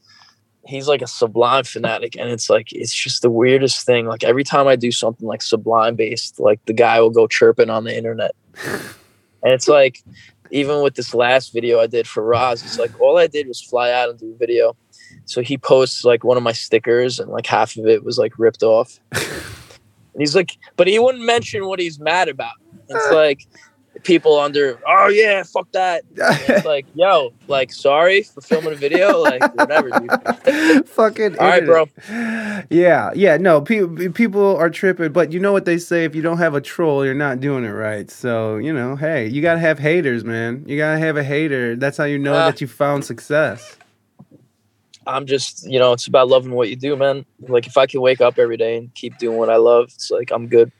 he's 0.67 0.87
like 0.87 1.01
a 1.01 1.07
sublime 1.07 1.63
fanatic 1.63 2.15
and 2.17 2.29
it's 2.29 2.49
like 2.49 2.71
it's 2.73 2.93
just 2.93 3.21
the 3.23 3.29
weirdest 3.31 3.85
thing 3.85 4.05
like 4.05 4.23
every 4.23 4.43
time 4.43 4.67
i 4.67 4.75
do 4.75 4.91
something 4.91 5.27
like 5.27 5.41
sublime 5.41 5.95
based 5.95 6.39
like 6.39 6.59
the 6.65 6.73
guy 6.73 6.99
will 7.01 7.09
go 7.09 7.25
chirping 7.27 7.69
on 7.69 7.83
the 7.83 7.95
internet 7.95 8.35
and 9.43 9.53
it's 9.53 9.67
like 9.67 10.03
even 10.51 10.83
with 10.83 10.95
this 10.95 11.13
last 11.15 11.51
video 11.53 11.79
i 11.79 11.87
did 11.87 12.05
for 12.07 12.23
Roz, 12.23 12.61
it's 12.63 12.77
like 12.77 12.91
all 13.01 13.17
i 13.17 13.25
did 13.27 13.47
was 13.47 13.59
fly 13.61 13.91
out 13.91 14.09
and 14.09 14.19
do 14.19 14.33
a 14.33 14.37
video 14.37 14.75
so 15.31 15.41
he 15.41 15.57
posts 15.57 16.03
like 16.03 16.23
one 16.23 16.37
of 16.37 16.43
my 16.43 16.51
stickers 16.51 17.19
and 17.19 17.29
like 17.31 17.45
half 17.45 17.77
of 17.77 17.85
it 17.87 18.03
was 18.03 18.17
like 18.17 18.37
ripped 18.37 18.63
off 18.63 18.99
and 19.11 19.21
he's 20.19 20.35
like 20.35 20.57
but 20.75 20.87
he 20.87 20.99
wouldn't 20.99 21.23
mention 21.23 21.65
what 21.65 21.79
he's 21.79 21.99
mad 21.99 22.27
about 22.29 22.53
it's 22.89 23.11
like 23.13 23.47
people 24.03 24.39
under 24.39 24.79
oh 24.87 25.07
yeah 25.09 25.43
fuck 25.43 25.71
that 25.73 26.03
and 26.09 26.19
it's 26.47 26.65
like, 26.65 26.85
yo, 26.95 27.33
like, 27.47 27.71
sorry 27.71 28.23
for 28.23 28.41
filming 28.41 28.73
a 28.73 28.75
video, 28.75 29.17
like, 29.19 29.41
whatever, 29.55 29.89
dude. 29.89 30.87
Fucking. 30.87 31.37
All 31.37 31.47
right, 31.47 31.65
bro. 31.65 31.87
Yeah. 32.69 33.11
Yeah. 33.15 33.37
No. 33.37 33.61
Pe- 33.61 34.09
people 34.09 34.55
are 34.55 34.69
tripping, 34.69 35.11
but 35.11 35.31
you 35.31 35.39
know 35.39 35.51
what 35.51 35.65
they 35.65 35.77
say: 35.77 36.05
if 36.05 36.15
you 36.15 36.21
don't 36.21 36.37
have 36.37 36.55
a 36.55 36.61
troll, 36.61 37.03
you're 37.05 37.13
not 37.13 37.39
doing 37.39 37.63
it 37.65 37.69
right. 37.71 38.09
So 38.09 38.57
you 38.57 38.73
know, 38.73 38.95
hey, 38.95 39.27
you 39.27 39.41
gotta 39.41 39.59
have 39.59 39.79
haters, 39.79 40.23
man. 40.23 40.63
You 40.67 40.77
gotta 40.77 40.99
have 40.99 41.17
a 41.17 41.23
hater. 41.23 41.75
That's 41.75 41.97
how 41.97 42.05
you 42.05 42.17
know 42.19 42.33
Ah. 42.33 42.49
that 42.49 42.61
you 42.61 42.67
found 42.67 43.03
success. 43.05 43.77
I'm 45.07 45.25
just, 45.25 45.69
you 45.69 45.79
know, 45.79 45.93
it's 45.93 46.07
about 46.07 46.27
loving 46.27 46.51
what 46.51 46.69
you 46.69 46.75
do, 46.75 46.95
man. 46.95 47.25
Like, 47.39 47.67
if 47.67 47.77
I 47.77 47.87
can 47.87 48.01
wake 48.01 48.21
up 48.21 48.37
every 48.37 48.57
day 48.57 48.77
and 48.77 48.93
keep 48.93 49.17
doing 49.17 49.37
what 49.37 49.49
I 49.49 49.55
love, 49.57 49.85
it's 49.93 50.11
like 50.11 50.31
I'm 50.31 50.47
good. 50.47 50.71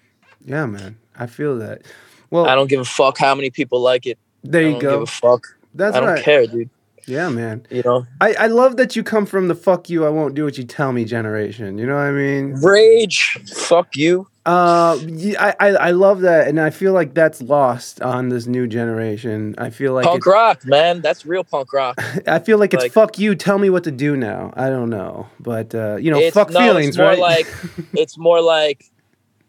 Yeah, 0.46 0.66
man. 0.66 0.98
I 1.18 1.28
feel 1.28 1.58
that. 1.60 1.84
Well, 2.30 2.46
I 2.48 2.56
don't 2.56 2.68
give 2.68 2.80
a 2.80 2.86
fuck 2.86 3.18
how 3.18 3.36
many 3.36 3.50
people 3.50 3.82
like 3.82 4.06
it. 4.06 4.18
there 4.44 4.62
I 4.62 4.66
you 4.66 4.72
don't 4.74 4.80
give 4.82 4.90
go. 4.92 5.02
a 5.02 5.06
fuck. 5.06 5.48
That's 5.74 5.96
I 5.96 6.00
don't 6.00 6.10
right. 6.10 6.24
care, 6.24 6.46
dude. 6.48 6.70
Yeah, 7.08 7.30
man. 7.30 7.66
You 7.70 7.82
know, 7.84 8.06
I, 8.20 8.34
I 8.34 8.48
love 8.48 8.78
that 8.78 8.96
you 8.96 9.04
come 9.04 9.26
from 9.26 9.48
the 9.48 9.56
fuck 9.56 9.90
you, 9.90 10.06
I 10.06 10.10
won't 10.10 10.36
do 10.36 10.46
what 10.46 10.58
you 10.58 10.64
tell 10.64 10.92
me 10.92 11.06
generation. 11.06 11.78
You 11.78 11.86
know 11.86 11.96
what 11.96 12.02
I 12.02 12.12
mean? 12.12 12.54
rage, 12.62 13.38
fuck 13.54 13.96
you. 13.96 14.28
Uh, 14.44 14.98
I, 15.40 15.56
I, 15.60 15.68
I 15.68 15.92
love 15.92 16.22
that. 16.22 16.48
And 16.48 16.60
I 16.60 16.72
feel 16.72 16.94
like 16.94 17.14
that's 17.14 17.42
lost 17.44 18.02
on 18.02 18.30
this 18.30 18.48
new 18.48 18.66
generation. 18.66 19.54
I 19.58 19.70
feel 19.70 19.94
like, 19.94 20.06
punk 20.06 20.26
rock, 20.26 20.66
man. 20.66 21.02
That's 21.02 21.26
real 21.26 21.44
punk 21.44 21.72
rock. 21.74 22.02
I 22.28 22.40
feel 22.40 22.58
like 22.58 22.74
it's 22.74 22.84
like- 22.84 22.92
fuck 22.92 23.20
you, 23.20 23.36
tell 23.36 23.60
me 23.60 23.70
what 23.70 23.84
to 23.84 23.92
do 23.92 24.18
now. 24.18 24.52
I 24.56 24.70
don't 24.70 24.90
know. 24.90 25.28
But, 25.40 25.76
uh, 25.76 25.98
you 25.98 26.10
know, 26.12 26.32
fuck 26.32 26.50
no, 26.50 26.60
feelings, 26.60 26.90
it's 26.90 26.98
more 26.98 27.08
right? 27.08 27.20
like, 27.20 27.48
it's 27.94 28.18
more 28.18 28.42
like, 28.42 28.91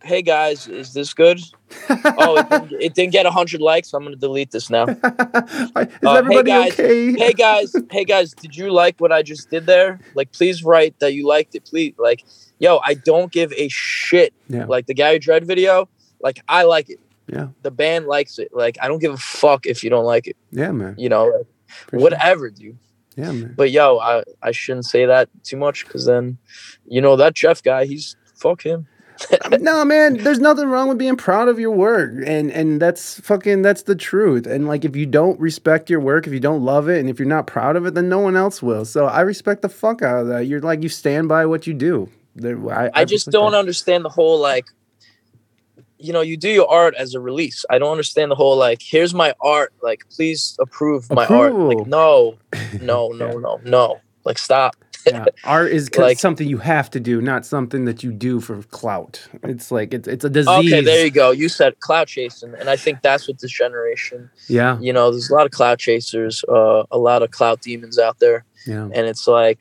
hey 0.05 0.23
guys, 0.23 0.69
is 0.69 0.93
this 0.93 1.15
good? 1.15 1.41
Oh, 1.89 2.37
it 2.39 2.49
didn't, 2.51 2.83
it 2.83 2.95
didn't 2.95 3.13
get 3.13 3.25
100 3.25 3.61
likes. 3.61 3.93
I'm 3.93 4.03
going 4.03 4.15
to 4.15 4.21
delete 4.21 4.51
this 4.51 4.71
now. 4.71 4.85
Is 4.87 4.99
oh, 5.05 5.71
hey, 5.75 5.89
everybody 6.05 6.51
guys. 6.51 6.73
okay? 6.73 7.13
hey 7.13 7.33
guys, 7.33 7.75
hey 7.91 8.05
guys, 8.05 8.33
did 8.33 8.57
you 8.57 8.71
like 8.71 9.01
what 9.01 9.13
I 9.13 9.23
just 9.23 9.51
did 9.51 9.67
there? 9.67 9.99
Like, 10.15 10.33
please 10.33 10.63
write 10.63 10.99
that 11.01 11.15
you 11.15 11.27
liked 11.27 11.55
it. 11.55 11.65
Please, 11.65 11.95
like, 11.99 12.25
yo, 12.59 12.81
I 12.85 12.95
don't 12.95 13.33
give 13.33 13.53
a 13.55 13.69
shit. 13.69 14.35
Yeah. 14.49 14.67
Like 14.67 14.87
the 14.87 14.95
Gary 14.95 15.19
Dread 15.19 15.47
video, 15.47 15.89
like 16.21 16.43
I 16.49 16.65
like 16.65 16.91
it. 16.91 17.01
Yeah. 17.27 17.49
The 17.63 17.71
band 17.71 18.07
likes 18.07 18.39
it. 18.39 18.51
Like 18.53 18.77
I 18.83 18.89
don't 18.89 18.99
give 18.99 19.15
a 19.15 19.19
fuck 19.19 19.67
if 19.67 19.83
you 19.83 19.91
don't 19.91 20.05
like 20.05 20.27
it. 20.27 20.37
Yeah, 20.51 20.73
man. 20.73 20.95
You 20.99 21.09
know, 21.09 21.27
like, 21.93 22.03
whatever, 22.03 22.51
dude. 22.51 22.79
Yeah, 23.17 23.33
man. 23.33 23.55
But 23.57 23.71
yo, 23.71 23.99
I 23.99 24.25
I 24.43 24.53
shouldn't 24.53 24.87
say 24.87 25.07
that 25.07 25.29
too 25.43 25.57
much 25.57 25.87
because 25.87 26.07
then, 26.07 26.39
you 26.87 27.01
know, 27.01 27.17
that 27.17 27.35
Jeff 27.35 27.63
guy, 27.63 27.85
he's 27.85 28.17
fuck 28.35 28.63
him. 28.63 28.87
no 29.61 29.85
man 29.85 30.17
there's 30.19 30.39
nothing 30.39 30.69
wrong 30.69 30.89
with 30.89 30.99
being 30.99 31.17
proud 31.17 31.49
of 31.49 31.59
your 31.59 31.71
work 31.71 32.13
and 32.27 32.51
and 32.51 32.81
that's 32.81 33.21
fucking 33.21 33.63
that's 33.63 33.83
the 33.83 33.95
truth 33.95 34.47
and 34.47 34.67
like 34.67 34.85
if 34.85 34.97
you 34.97 35.07
don't 35.07 35.39
respect 35.39 35.89
your 35.91 36.01
work 36.01 36.27
if 36.27 36.33
you 36.33 36.41
don't 36.41 36.65
love 36.65 36.89
it 36.89 36.99
and 36.99 37.09
if 37.09 37.19
you're 37.19 37.29
not 37.29 37.47
proud 37.47 37.77
of 37.77 37.87
it 37.87 37.95
then 37.95 38.09
no 38.09 38.19
one 38.19 38.37
else 38.37 38.63
will 38.63 38.85
so 38.85 39.07
i 39.07 39.21
respect 39.21 39.63
the 39.63 39.69
fuck 39.69 40.03
out 40.03 40.21
of 40.21 40.27
that 40.29 40.47
you're 40.47 40.61
like 40.61 40.83
you 40.83 40.89
stand 40.89 41.29
by 41.29 41.47
what 41.47 41.67
you 41.67 41.75
do 41.75 42.09
There- 42.37 42.73
i, 42.73 42.91
I 42.95 43.05
just 43.05 43.31
don't 43.31 43.53
that. 43.53 43.59
understand 43.59 44.05
the 44.05 44.11
whole 44.11 44.39
like 44.39 44.67
you 46.03 46.13
know, 46.13 46.21
you 46.21 46.37
do 46.37 46.51
your 46.51 46.69
art 46.69 46.95
as 46.97 47.15
a 47.15 47.21
release. 47.21 47.65
I 47.71 47.79
don't 47.79 47.93
understand 47.93 48.31
the 48.31 48.35
whole 48.35 48.57
like, 48.57 48.83
here's 48.83 49.15
my 49.15 49.35
art, 49.41 49.73
like 49.83 50.05
please 50.11 50.57
approve 50.59 51.09
my 51.11 51.27
art. 51.27 51.55
Like, 51.55 51.87
no, 51.87 52.39
no, 52.81 53.09
no, 53.11 53.39
no, 53.39 53.61
no. 53.65 54.01
Like 54.25 54.39
stop. 54.39 54.75
Yeah. 55.07 55.25
art 55.45 55.71
is 55.73 55.91
Like- 55.99 56.19
something 56.19 56.49
you 56.49 56.59
have 56.59 56.91
to 56.91 57.01
do 57.01 57.21
not 57.21 57.45
something 57.47 57.85
that 57.87 58.03
you 58.03 58.13
do 58.13 58.41
for 58.41 58.63
clout 58.65 59.27
it's 59.43 59.71
like 59.71 59.93
it's, 59.95 60.07
it's 60.09 60.25
a 60.25 60.31
disease 60.31 60.73
Okay, 60.73 60.81
there 60.81 61.05
you 61.05 61.11
go. 61.11 61.31
You 61.31 61.49
said 61.49 61.79
clout 61.81 62.09
chasing, 62.09 62.55
and 62.59 62.69
I 62.71 62.77
think 62.77 63.03
that's 63.03 63.27
what 63.29 63.39
this 63.41 63.51
generation. 63.53 64.31
yeah 64.49 64.79
You 64.81 64.93
know, 64.93 65.11
there's 65.11 65.31
a 65.31 65.35
lot 65.35 65.47
of 65.47 65.53
clout 65.53 65.79
chasers, 65.79 66.45
uh, 66.49 66.85
a 66.91 66.99
lot 66.99 67.23
of 67.23 67.31
clout 67.31 67.61
demons 67.63 67.99
out 67.99 68.19
there, 68.21 68.45
yeah 68.67 68.85
and 68.85 69.07
it's 69.07 69.27
like 69.27 69.61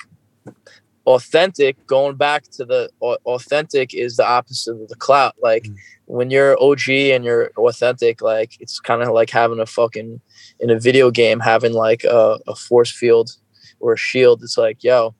authentic. 1.07 1.75
Going 1.87 2.15
back 2.15 2.43
to 2.51 2.65
the 2.65 2.89
authentic 3.01 3.93
is 3.93 4.17
the 4.17 4.25
opposite 4.27 4.73
of 4.73 4.87
the 4.87 4.95
clout. 4.95 5.35
Like 5.41 5.63
Mm. 5.63 5.75
when 6.05 6.29
you're 6.29 6.61
OG 6.61 6.89
and 7.13 7.23
you're 7.25 7.51
authentic, 7.57 8.21
like 8.21 8.51
it's 8.59 8.79
kind 8.79 9.01
of 9.01 9.09
like 9.09 9.29
having 9.29 9.59
a 9.59 9.65
fucking 9.65 10.21
in 10.59 10.69
a 10.69 10.79
video 10.79 11.09
game 11.11 11.39
having 11.39 11.73
like 11.73 12.03
a, 12.03 12.37
a 12.47 12.55
force 12.55 12.91
field 12.91 13.31
or 13.79 13.93
a 13.93 13.97
shield. 13.97 14.43
It's 14.43 14.57
like, 14.57 14.83
yo, 14.83 15.15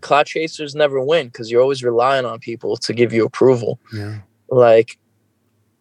cloud 0.00 0.26
chasers 0.26 0.74
never 0.74 1.00
win 1.00 1.26
because 1.26 1.50
you're 1.50 1.62
always 1.62 1.82
relying 1.82 2.24
on 2.24 2.38
people 2.38 2.76
to 2.76 2.92
give 2.92 3.12
you 3.12 3.24
approval 3.24 3.78
yeah 3.92 4.18
like 4.50 4.98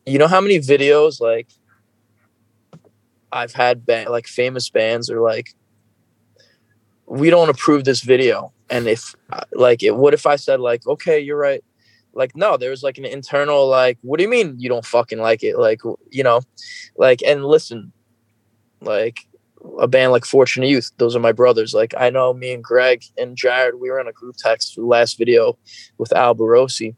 you 0.05 0.17
know 0.17 0.27
how 0.27 0.41
many 0.41 0.59
videos 0.59 1.19
like 1.19 1.47
I've 3.31 3.53
had 3.53 3.85
ba- 3.85 4.07
like 4.09 4.27
famous 4.27 4.69
bands 4.69 5.09
are 5.09 5.21
like, 5.21 5.53
we 7.05 7.29
don't 7.29 7.49
approve 7.49 7.83
this 7.83 8.01
video, 8.01 8.51
and 8.69 8.87
if 8.87 9.15
uh, 9.31 9.41
like 9.53 9.83
it, 9.83 9.95
what 9.95 10.13
if 10.13 10.25
I 10.25 10.35
said 10.35 10.59
like, 10.59 10.85
okay, 10.87 11.19
you're 11.19 11.37
right. 11.37 11.63
Like 12.13 12.35
no, 12.35 12.57
there's 12.57 12.83
like 12.83 12.97
an 12.97 13.05
internal 13.05 13.67
like, 13.67 13.97
what 14.01 14.17
do 14.17 14.23
you 14.23 14.29
mean 14.29 14.55
you 14.57 14.69
don't 14.69 14.85
fucking 14.85 15.19
like 15.19 15.43
it? 15.43 15.57
Like 15.57 15.81
you 16.09 16.23
know, 16.23 16.41
like 16.97 17.21
and 17.23 17.45
listen, 17.45 17.91
like 18.81 19.27
a 19.79 19.87
band 19.87 20.11
like 20.11 20.25
Fortunate 20.25 20.67
Youth, 20.67 20.91
those 20.97 21.15
are 21.15 21.19
my 21.19 21.31
brothers. 21.31 21.73
Like 21.73 21.93
I 21.97 22.09
know 22.09 22.33
me 22.33 22.53
and 22.53 22.63
Greg 22.63 23.03
and 23.17 23.35
Jared, 23.35 23.79
we 23.79 23.89
were 23.89 23.99
in 23.99 24.07
a 24.07 24.13
group 24.13 24.35
text 24.37 24.75
for 24.75 24.81
the 24.81 24.87
last 24.87 25.17
video 25.17 25.57
with 25.97 26.11
Alborosie. 26.11 26.95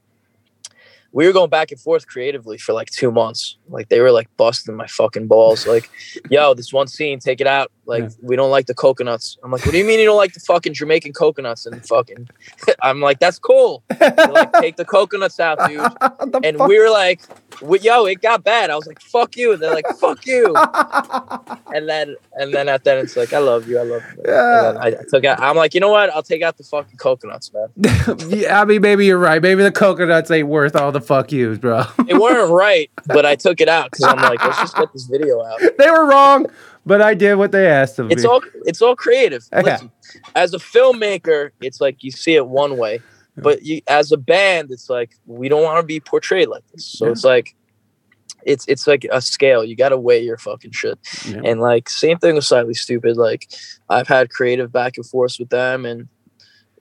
We 1.11 1.25
were 1.25 1.33
going 1.33 1.49
back 1.49 1.71
and 1.71 1.79
forth 1.79 2.07
creatively 2.07 2.59
for 2.59 2.73
like 2.73 2.91
two 2.91 3.11
months. 3.11 3.57
Like 3.67 3.89
they 3.89 3.99
were 3.99 4.11
like 4.11 4.29
busting 4.37 4.75
my 4.75 4.85
fucking 4.85 5.27
balls. 5.27 5.65
Like, 5.65 5.89
yo, 6.29 6.53
this 6.53 6.71
one 6.71 6.87
scene, 6.87 7.19
take 7.19 7.41
it 7.41 7.47
out. 7.47 7.71
Like 7.89 8.03
Yeah. 8.03 8.09
we 8.21 8.35
don't 8.35 8.51
like 8.51 8.67
the 8.67 8.73
coconuts. 8.75 9.37
I'm 9.43 9.51
like, 9.51 9.65
what 9.65 9.71
do 9.73 9.77
you 9.77 9.83
mean 9.83 9.99
you 9.99 10.05
don't 10.05 10.15
like 10.17 10.33
the 10.33 10.39
fucking 10.39 10.73
Jamaican 10.75 11.13
coconuts? 11.13 11.65
And 11.65 11.85
fucking, 11.85 12.29
I'm 12.83 13.01
like, 13.01 13.19
that's 13.19 13.39
cool. 13.39 13.83
Like, 13.99 14.53
take 14.61 14.75
the 14.77 14.85
coconuts 14.85 15.39
out, 15.39 15.57
dude. 15.67 15.81
And 16.43 16.57
fuck? 16.57 16.67
we 16.69 16.79
were 16.79 16.89
like, 16.91 17.21
yo, 17.81 18.05
it 18.05 18.21
got 18.21 18.43
bad. 18.43 18.69
I 18.69 18.75
was 18.75 18.85
like, 18.87 19.01
fuck 19.01 19.35
you. 19.35 19.53
And 19.53 19.61
they're 19.61 19.73
like, 19.73 19.87
fuck 19.99 20.25
you. 20.25 20.55
And 21.73 21.89
then 21.89 22.15
and 22.33 22.53
then 22.53 22.69
at 22.69 22.83
that 22.85 22.97
it's 22.99 23.17
like, 23.17 23.33
I 23.33 23.39
love 23.39 23.67
you, 23.67 23.79
I 23.79 23.83
love 23.83 24.03
you. 24.15 24.23
And 24.25 24.77
then 24.77 24.77
I 24.77 24.91
took 25.09 25.25
out 25.25 25.39
I'm 25.39 25.55
like, 25.55 25.73
you 25.73 25.79
know 25.79 25.91
what? 25.91 26.09
I'll 26.11 26.23
take 26.23 26.41
out 26.41 26.57
the 26.57 26.63
fucking 26.63 26.97
coconuts, 26.97 27.51
man. 27.53 27.69
yeah, 28.29 28.61
I 28.61 28.65
mean, 28.65 28.81
maybe 28.81 29.05
you're 29.05 29.17
right. 29.17 29.41
Maybe 29.41 29.63
the 29.63 29.71
coconuts 29.71 30.29
ain't 30.31 30.47
worth 30.47 30.75
all 30.75 30.91
the 30.91 31.01
fuck 31.01 31.31
yous, 31.31 31.57
bro. 31.57 31.83
They 32.05 32.13
weren't 32.13 32.51
right, 32.51 32.89
but 33.07 33.25
I 33.25 33.35
took 33.35 33.59
it 33.61 33.67
out 33.69 33.91
because 33.91 34.05
I'm 34.05 34.17
like, 34.17 34.43
let's 34.43 34.59
just 34.59 34.75
get 34.75 34.91
this 34.93 35.05
video 35.05 35.43
out. 35.43 35.59
they 35.77 35.89
were 35.89 36.05
wrong, 36.05 36.45
but 36.85 37.01
I 37.01 37.13
did 37.13 37.35
what 37.35 37.51
they 37.51 37.67
asked 37.67 37.99
of 37.99 38.11
It's 38.11 38.23
me. 38.23 38.29
all 38.29 38.41
it's 38.65 38.81
all 38.81 38.95
creative. 38.95 39.43
Yeah. 39.53 39.61
Listen, 39.61 39.91
as 40.35 40.53
a 40.53 40.57
filmmaker, 40.57 41.51
it's 41.61 41.79
like 41.81 42.03
you 42.03 42.11
see 42.11 42.35
it 42.35 42.47
one 42.47 42.77
way, 42.77 42.99
but 43.37 43.63
you 43.63 43.81
as 43.87 44.11
a 44.11 44.17
band, 44.17 44.71
it's 44.71 44.89
like 44.89 45.11
we 45.25 45.49
don't 45.49 45.63
want 45.63 45.79
to 45.79 45.85
be 45.85 45.99
portrayed 45.99 46.47
like 46.49 46.63
this. 46.73 46.85
So 46.85 47.05
Yeah. 47.05 47.11
it's 47.11 47.23
like 47.23 47.55
it's 48.45 48.65
it's 48.67 48.87
like 48.87 49.05
a 49.11 49.21
scale. 49.21 49.63
You 49.65 49.75
got 49.75 49.89
to 49.89 49.97
weigh 49.97 50.23
your 50.23 50.37
fucking 50.37 50.71
shit. 50.71 50.97
Yeah. 51.27 51.41
And 51.43 51.59
like 51.59 51.89
same 51.89 52.17
thing 52.19 52.35
with 52.35 52.45
Slightly 52.45 52.73
Stoopid. 52.73 53.15
Like 53.15 53.51
I've 53.89 54.07
had 54.07 54.29
creative 54.29 54.71
back 54.71 54.93
and 54.97 55.05
forth 55.05 55.35
with 55.39 55.49
them, 55.49 55.85
and 55.85 56.07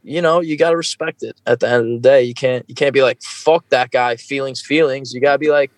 you 0.04 0.22
know 0.22 0.40
you 0.40 0.56
got 0.56 0.70
to 0.70 0.76
respect 0.76 1.22
it. 1.24 1.36
At 1.46 1.58
the 1.60 1.68
end 1.68 1.82
of 1.96 2.02
the 2.02 2.08
day, 2.08 2.22
you 2.22 2.32
can't 2.34 2.64
you 2.68 2.74
can't 2.76 2.94
be 2.94 3.02
like 3.02 3.20
fuck 3.22 3.68
that 3.70 3.90
guy. 3.90 4.14
Feelings, 4.16 4.62
feelings. 4.62 5.12
You 5.12 5.20
got 5.20 5.32
to 5.32 5.38
be 5.38 5.50
like, 5.50 5.72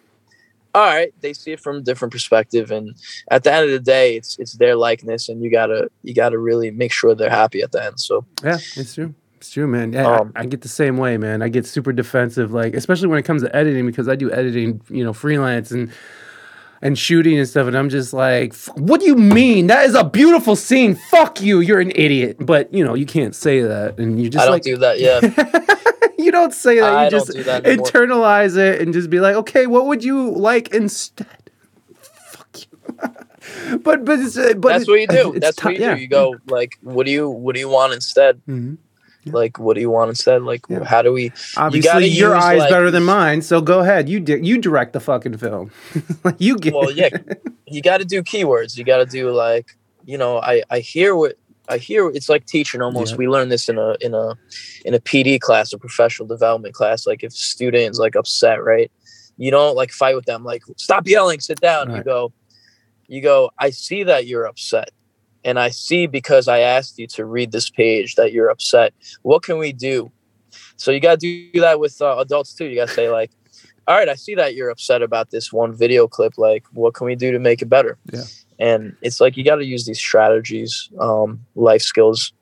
all 0.75 0.85
right, 0.85 1.13
they 1.21 1.33
see 1.33 1.53
it 1.53 1.61
from 1.61 1.77
a 1.77 1.81
different 1.81 2.13
perspective, 2.13 2.71
and 2.71 2.95
at 3.31 3.43
the 3.45 3.53
end 3.53 3.65
of 3.67 3.71
the 3.73 3.81
day, 3.81 4.17
it's 4.17 4.39
it's 4.39 4.53
their 4.55 4.77
likeness, 4.77 5.29
and 5.29 5.43
you 5.43 5.51
gotta 5.51 5.91
you 6.03 6.15
gotta 6.15 6.39
really 6.39 6.71
make 6.71 6.93
sure 6.93 7.15
they're 7.15 7.31
happy 7.31 7.63
at 7.63 7.73
the 7.73 7.85
end. 7.85 7.99
So 8.01 8.25
Yeah, 8.45 8.59
it's 8.77 8.95
true. 8.95 9.15
It's 9.39 9.51
true, 9.51 9.67
man. 9.67 9.93
Yeah, 9.95 10.07
I- 10.07 10.19
Um, 10.19 10.33
I, 10.37 10.45
get 10.45 10.61
the 10.61 10.69
same 10.69 10.99
way, 10.99 11.17
man. 11.17 11.41
I 11.43 11.49
get 11.49 11.65
super 11.67 11.93
defensive, 11.93 12.53
like 12.53 12.75
especially 12.75 13.09
when 13.09 13.19
it 13.19 13.23
comes 13.25 13.43
to 13.43 13.57
editing, 13.57 13.87
because 13.87 14.07
I 14.09 14.15
do 14.15 14.31
editing, 14.31 14.81
you 14.91 15.03
know, 15.03 15.13
freelance 15.15 15.71
and 15.71 15.91
and 16.83 16.99
shooting 16.99 17.39
and 17.39 17.47
stuff, 17.49 17.67
and 17.67 17.77
I'm 17.77 17.89
just 17.91 18.13
like, 18.15 18.55
what 18.77 19.01
do 19.01 19.07
you 19.07 19.15
mean? 19.17 19.67
That 19.67 19.85
is 19.87 19.95
a 19.95 20.03
beautiful 20.05 20.57
scene. 20.57 20.95
Fuck 21.11 21.41
you. 21.43 21.61
You're 21.61 21.81
an 21.81 21.93
idiot. 21.95 22.37
But 22.41 22.73
you 22.73 22.85
know, 22.85 22.95
you 22.95 23.05
can't 23.07 23.35
say 23.35 23.61
that, 23.61 23.99
and 23.99 24.21
you 24.23 24.31
just 24.31 24.43
I 24.43 24.47
don't 24.47 24.53
like 24.55 24.63
do 24.63 24.77
that. 24.79 24.99
Yeah, 25.01 25.21
you 26.25 26.31
don't 26.33 26.53
say 26.55 26.81
that. 26.81 26.93
I 26.93 27.05
you 27.05 27.11
don't 27.11 27.21
just 27.27 27.33
do 27.37 27.43
that 27.45 27.65
internalize 27.65 28.57
it 28.57 28.81
and 28.81 28.93
just 28.93 29.11
be 29.11 29.21
like, 29.21 29.37
okay, 29.37 29.67
what 29.67 29.87
would 29.87 30.03
you 30.05 30.31
like 30.31 30.69
instead? 30.75 31.27
Fuck 32.01 32.57
you. 32.61 33.79
but 33.79 34.05
but 34.05 34.19
it's, 34.21 34.37
uh, 34.37 34.55
but 34.57 34.69
that's 34.71 34.89
what 34.89 35.01
you 35.01 35.07
do. 35.07 35.39
That's 35.39 35.57
ti- 35.57 35.65
what 35.67 35.75
you 35.77 35.81
yeah. 35.81 35.95
do. 35.95 36.01
You 36.01 36.09
go 36.09 36.37
like, 36.47 36.79
what 36.83 37.07
do 37.07 37.13
you 37.13 37.29
what 37.29 37.55
do 37.55 37.61
you 37.61 37.69
want 37.69 37.93
instead? 37.93 38.41
Mhm. 38.49 38.79
Like, 39.27 39.59
what 39.59 39.75
do 39.75 39.83
you 39.83 39.91
want 39.91 40.09
instead? 40.09 40.43
Like, 40.43 40.63
Yeah. 40.71 40.83
how 40.83 41.03
do 41.03 41.13
we? 41.13 41.31
Obviously, 41.57 41.87
gotta 41.93 42.09
your 42.09 42.35
use, 42.35 42.43
eye's 42.45 42.59
like- 42.61 42.71
better 42.71 42.91
than 42.91 43.05
mine, 43.05 43.43
so 43.43 43.61
go 43.61 43.81
ahead. 43.81 44.09
You 44.09 44.19
di- 44.19 44.41
you 44.43 44.57
direct 44.59 44.95
the 44.95 45.01
fucking 45.01 45.37
film. 45.37 45.71
you 46.39 46.57
get. 46.57 46.73
well 46.73 46.91
yeah 46.91 47.11
you 47.67 47.83
got 47.83 47.99
to 47.99 48.05
do 48.05 48.21
keywords 48.23 48.77
you 48.77 48.83
got 48.83 48.97
to 48.99 49.07
do 49.07 49.31
like 49.31 49.77
you 50.05 50.19
know 50.19 50.39
i 50.41 50.61
i 50.71 50.81
hear 50.81 51.15
what 51.15 51.37
i 51.71 51.79
hear 51.79 52.09
it's 52.11 52.29
like 52.29 52.45
teaching 52.47 52.83
almost 52.83 53.13
Yeah. 53.13 53.19
we 53.19 53.29
learned 53.29 53.51
this 53.51 53.69
in 53.69 53.79
a 53.79 53.97
in 54.01 54.15
a 54.15 54.37
in 54.85 54.95
a 54.95 55.01
pd 55.01 55.41
class 55.41 55.73
a 55.73 55.79
professional 55.79 56.27
development 56.29 56.75
class 56.75 57.07
like 57.07 57.23
if 57.23 57.33
students 57.33 57.99
like 57.99 58.17
upset 58.17 58.63
right 58.63 58.91
you 59.37 59.51
don't 59.51 59.77
like 59.77 59.91
fight 59.91 60.15
with 60.17 60.27
them 60.27 60.45
like 60.45 60.63
stop 60.77 61.07
yelling 61.07 61.41
sit 61.41 61.61
down 61.61 61.95
you 61.95 62.03
go 62.03 62.33
you 63.09 63.21
go 63.23 63.51
i 63.59 63.71
see 63.71 64.03
that 64.03 64.27
you're 64.27 64.45
upset 64.45 64.91
and 65.45 65.59
i 65.59 65.71
see 65.71 66.07
because 66.07 66.49
i 66.49 66.59
asked 66.59 66.99
you 66.99 67.07
to 67.07 67.25
read 67.25 67.53
this 67.53 67.71
page 67.71 68.17
that 68.17 68.33
you're 68.33 68.51
upset 68.51 68.93
what 69.23 69.43
can 69.43 69.57
we 69.59 69.73
do 69.73 70.11
so 70.77 70.91
you 70.91 71.01
got 71.01 71.21
to 71.21 71.49
do 71.53 71.61
that 71.61 71.79
with 71.81 72.01
uh, 72.03 72.17
adults 72.19 72.53
too 72.53 72.67
you 72.67 72.75
got 72.77 72.89
to 72.89 72.95
say 72.95 73.09
like 73.11 73.31
all 73.89 73.97
right, 73.97 74.09
I 74.09 74.15
see 74.15 74.37
that 74.37 74.55
you're 74.55 74.71
upset 74.71 75.03
about 75.03 75.31
this 75.31 75.53
one 75.53 75.73
video 75.73 76.07
clip. 76.07 76.39
Like, 76.39 76.65
what 76.73 76.95
can 76.95 77.07
we 77.07 77.17
do 77.17 77.33
to 77.33 77.41
make 77.41 77.61
it 77.61 77.69
better? 77.69 77.99
Yeah. 78.13 78.23
And 78.61 78.95
it's 79.01 79.21
like 79.21 79.37
you 79.37 79.45
got 79.45 79.57
to 79.57 79.65
use 79.65 79.87
these 79.87 79.99
strategies, 79.99 80.91
um, 81.01 81.45
life 81.55 81.83
skills, 81.83 82.33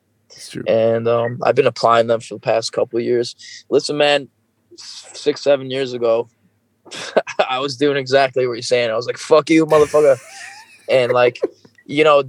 and 0.67 1.07
um, 1.07 1.39
I've 1.43 1.55
been 1.55 1.65
applying 1.65 2.07
them 2.07 2.19
for 2.19 2.35
the 2.35 2.39
past 2.41 2.73
couple 2.73 2.99
of 2.99 3.05
years. 3.05 3.35
Listen, 3.69 3.97
man, 3.97 4.27
six, 4.75 5.41
seven 5.41 5.71
years 5.71 5.93
ago, 5.93 6.29
I 7.49 7.59
was 7.59 7.77
doing 7.77 7.97
exactly 7.97 8.45
what 8.47 8.53
you're 8.53 8.61
saying. 8.61 8.91
I 8.91 8.95
was 8.95 9.07
like, 9.07 9.17
"Fuck 9.17 9.49
you, 9.49 9.65
motherfucker," 9.65 10.19
and 10.89 11.13
like, 11.13 11.39
you 11.85 12.03
know, 12.03 12.23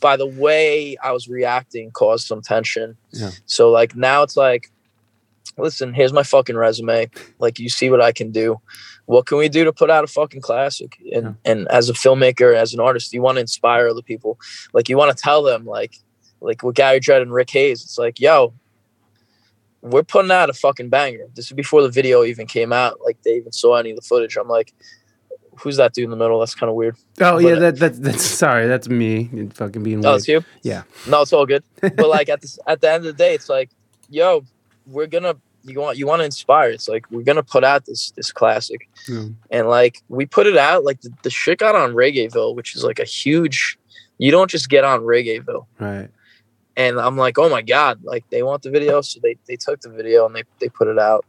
by 0.00 0.16
the 0.16 0.26
way 0.26 0.96
I 1.02 1.12
was 1.12 1.28
reacting, 1.28 1.90
caused 1.92 2.26
some 2.26 2.42
tension. 2.42 2.96
Yeah. 3.12 3.30
So 3.46 3.70
like 3.70 3.96
now 3.96 4.22
it's 4.22 4.36
like, 4.36 4.70
listen, 5.60 5.94
here's 5.94 6.12
my 6.12 6.22
fucking 6.22 6.56
resume. 6.56 7.08
Like, 7.38 7.58
you 7.58 7.68
see 7.68 7.90
what 7.90 8.00
I 8.00 8.12
can 8.12 8.30
do. 8.32 8.60
What 9.06 9.26
can 9.26 9.38
we 9.38 9.48
do 9.48 9.64
to 9.64 9.72
put 9.72 9.90
out 9.90 10.04
a 10.04 10.06
fucking 10.06 10.40
classic? 10.40 10.96
And 11.12 11.24
Yeah. 11.44 11.52
and 11.52 11.68
as 11.68 11.88
a 11.88 11.92
filmmaker, 11.92 12.54
as 12.54 12.72
an 12.74 12.80
artist, 12.80 13.12
you 13.12 13.22
want 13.22 13.36
to 13.36 13.40
inspire 13.40 13.88
other 13.88 14.02
people. 14.02 14.38
Like, 14.72 14.88
you 14.88 14.96
want 14.96 15.16
to 15.16 15.20
tell 15.22 15.42
them, 15.42 15.64
like, 15.64 15.96
like 16.40 16.62
with 16.62 16.76
Gary 16.76 17.00
Dredd 17.00 17.22
and 17.22 17.32
Rick 17.32 17.50
Hayes, 17.50 17.82
it's 17.82 17.98
like, 17.98 18.20
yo, 18.20 18.54
we're 19.82 20.02
putting 20.02 20.30
out 20.30 20.50
a 20.50 20.52
fucking 20.52 20.90
banger. 20.90 21.26
This 21.34 21.46
is 21.46 21.52
before 21.52 21.82
the 21.82 21.88
video 21.88 22.22
even 22.24 22.46
came 22.46 22.72
out. 22.72 23.00
Like, 23.04 23.20
they 23.22 23.32
even 23.36 23.52
saw 23.52 23.76
any 23.76 23.90
of 23.90 23.96
the 23.96 24.02
footage. 24.02 24.36
I'm 24.36 24.48
like, 24.48 24.74
who's 25.58 25.76
that 25.78 25.92
dude 25.94 26.04
in 26.04 26.10
the 26.10 26.16
middle? 26.16 26.38
That's 26.38 26.54
kind 26.54 26.68
of 26.70 26.76
weird. 26.76 26.96
Oh 27.20 27.34
but- 27.34 27.38
yeah, 27.42 27.54
that, 27.56 27.76
that 27.78 28.02
that's 28.02 28.24
sorry. 28.24 28.66
That's 28.66 28.88
me. 28.88 29.28
and 29.32 29.54
Fucking 29.54 29.82
being 29.82 30.04
Oh, 30.04 30.10
weird. 30.10 30.18
it's 30.18 30.28
you. 30.28 30.44
Yeah. 30.62 30.82
No, 31.08 31.22
it's 31.22 31.32
all 31.32 31.46
good. 31.46 31.64
But 31.80 32.08
like 32.08 32.28
at 32.28 32.40
the 32.42 32.58
at 32.66 32.80
the 32.80 32.90
end 32.90 33.06
of 33.06 33.16
the 33.16 33.24
day, 33.24 33.34
it's 33.34 33.48
like, 33.48 33.70
yo, 34.08 34.44
we're 34.86 35.06
gonna 35.06 35.36
you 35.64 35.80
want 35.80 35.98
you 35.98 36.06
want 36.06 36.20
to 36.20 36.24
inspire. 36.24 36.70
It's 36.70 36.88
like 36.88 37.10
we're 37.10 37.22
gonna 37.24 37.42
put 37.42 37.64
out 37.64 37.84
this 37.86 38.10
this 38.12 38.32
classic, 38.32 38.88
Yeah. 39.08 39.26
and 39.50 39.68
like 39.68 40.02
we 40.08 40.26
put 40.26 40.46
it 40.46 40.56
out. 40.56 40.84
Like 40.84 41.00
the, 41.00 41.10
the 41.22 41.30
shit 41.30 41.58
got 41.58 41.74
on 41.74 41.92
Reggaeville, 41.94 42.54
which 42.54 42.74
is 42.76 42.84
like 42.84 42.98
a 42.98 43.04
huge. 43.04 43.78
You 44.18 44.30
don't 44.30 44.50
just 44.50 44.68
get 44.68 44.84
on 44.84 45.00
Reggaeville, 45.00 45.66
Right. 45.78 46.08
and 46.76 47.00
I'm 47.00 47.16
like, 47.16 47.38
oh 47.38 47.48
my 47.48 47.62
god, 47.62 48.02
like 48.04 48.24
they 48.30 48.42
want 48.42 48.62
the 48.62 48.70
video, 48.70 49.00
so 49.00 49.20
they 49.22 49.36
they 49.48 49.56
took 49.56 49.80
the 49.80 49.90
video 49.90 50.26
and 50.26 50.34
they 50.34 50.44
they 50.60 50.68
put 50.68 50.88
it 50.88 50.98
out. 50.98 51.24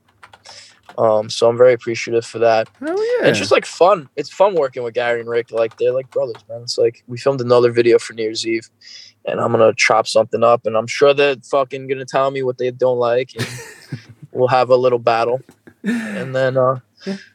Um, 0.97 1.29
so 1.29 1.47
I'm 1.47 1.57
very 1.57 1.71
appreciative 1.71 2.25
for 2.25 2.39
that. 2.39 2.67
Oh 2.81 3.19
yeah. 3.21 3.29
It's 3.29 3.39
just 3.39 3.51
like 3.51 3.65
fun. 3.65 4.09
It's 4.17 4.29
fun 4.29 4.55
working 4.55 4.83
with 4.83 4.93
Gary 4.93 5.21
and 5.21 5.29
Rick. 5.29 5.51
Like 5.51 5.77
they're 5.77 5.93
like 5.93 6.09
brothers, 6.11 6.43
man. 6.49 6.61
It's 6.63 6.77
like 6.77 7.03
we 7.07 7.17
filmed 7.17 7.39
another 7.39 7.71
video 7.71 7.97
for 7.97 8.13
New 8.13 8.23
Year's 8.23 8.45
Eve, 8.45 8.69
and 9.25 9.39
I'm 9.39 9.51
gonna 9.51 9.73
chop 9.77 10.05
something 10.05 10.43
up, 10.43 10.65
and 10.65 10.75
I'm 10.75 10.87
sure 10.87 11.13
they're 11.13 11.37
fucking 11.49 11.87
gonna 11.87 12.03
tell 12.05 12.29
me 12.31 12.43
what 12.43 12.57
they 12.57 12.71
don't 12.71 12.97
like, 12.97 13.31
and 13.39 13.47
we'll 14.31 14.47
have 14.47 14.69
a 14.69 14.75
little 14.75 14.99
battle, 14.99 15.41
and 15.83 16.35
then. 16.35 16.57
uh 16.57 16.79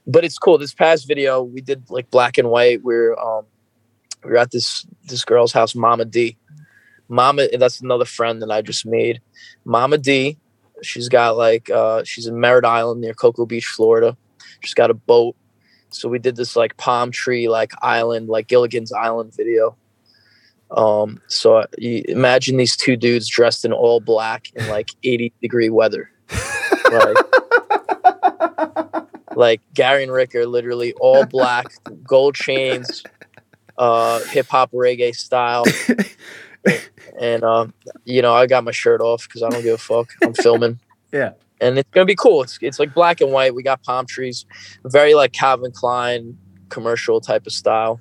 But 0.06 0.24
it's 0.24 0.38
cool. 0.38 0.58
This 0.58 0.74
past 0.74 1.08
video 1.08 1.42
we 1.42 1.60
did 1.60 1.90
like 1.90 2.10
black 2.10 2.38
and 2.38 2.48
white. 2.48 2.82
We're 2.82 3.14
um 3.18 3.44
we 4.24 4.30
we're 4.30 4.36
at 4.36 4.50
this 4.50 4.86
this 5.04 5.24
girl's 5.24 5.52
house, 5.52 5.74
Mama 5.74 6.04
D. 6.04 6.36
Mama, 7.08 7.46
that's 7.56 7.80
another 7.80 8.04
friend 8.04 8.42
that 8.42 8.50
I 8.50 8.62
just 8.62 8.86
made. 8.86 9.20
Mama 9.64 9.98
D. 9.98 10.38
She's 10.82 11.08
got 11.08 11.36
like 11.36 11.70
uh 11.70 12.04
she's 12.04 12.26
in 12.26 12.38
Merritt 12.38 12.64
Island 12.64 13.00
near 13.00 13.14
Cocoa 13.14 13.46
Beach, 13.46 13.66
Florida. 13.66 14.16
She's 14.60 14.74
got 14.74 14.90
a 14.90 14.94
boat. 14.94 15.36
So 15.90 16.08
we 16.08 16.18
did 16.18 16.36
this 16.36 16.56
like 16.56 16.76
palm 16.76 17.10
tree 17.10 17.48
like 17.48 17.72
island, 17.82 18.28
like 18.28 18.48
Gilligan's 18.48 18.92
Island 18.92 19.34
video. 19.34 19.76
Um, 20.70 21.20
so 21.28 21.64
imagine 21.78 22.56
these 22.56 22.76
two 22.76 22.96
dudes 22.96 23.28
dressed 23.28 23.64
in 23.64 23.72
all 23.72 24.00
black 24.00 24.48
in 24.54 24.68
like 24.68 24.90
80 25.04 25.32
degree 25.40 25.70
weather. 25.70 26.10
Like, 26.92 27.16
like 29.36 29.60
Gary 29.74 30.02
and 30.02 30.12
Rick 30.12 30.34
are 30.34 30.46
literally 30.46 30.92
all 30.94 31.24
black, 31.26 31.66
gold 32.04 32.34
chains, 32.34 33.02
uh, 33.78 34.20
hip 34.24 34.46
hop 34.48 34.70
reggae 34.72 35.14
style. 35.14 35.64
And 37.18 37.44
um, 37.44 37.72
you 38.04 38.20
know, 38.20 38.34
I 38.34 38.46
got 38.46 38.64
my 38.64 38.72
shirt 38.72 39.00
off 39.00 39.26
because 39.26 39.42
I 39.42 39.48
don't 39.48 39.62
give 39.62 39.74
a 39.74 39.78
fuck. 39.78 40.10
I'm 40.22 40.34
filming. 40.34 40.78
Yeah. 41.12 41.32
And 41.60 41.78
it's 41.78 41.88
gonna 41.92 42.04
be 42.04 42.14
cool. 42.16 42.42
It's 42.42 42.58
it's 42.60 42.78
like 42.78 42.92
black 42.92 43.20
and 43.20 43.32
white. 43.32 43.54
We 43.54 43.62
got 43.62 43.82
palm 43.82 44.04
trees, 44.06 44.44
very 44.84 45.14
like 45.14 45.32
Calvin 45.32 45.72
Klein, 45.72 46.36
commercial 46.68 47.20
type 47.20 47.46
of 47.46 47.52
style. 47.52 48.00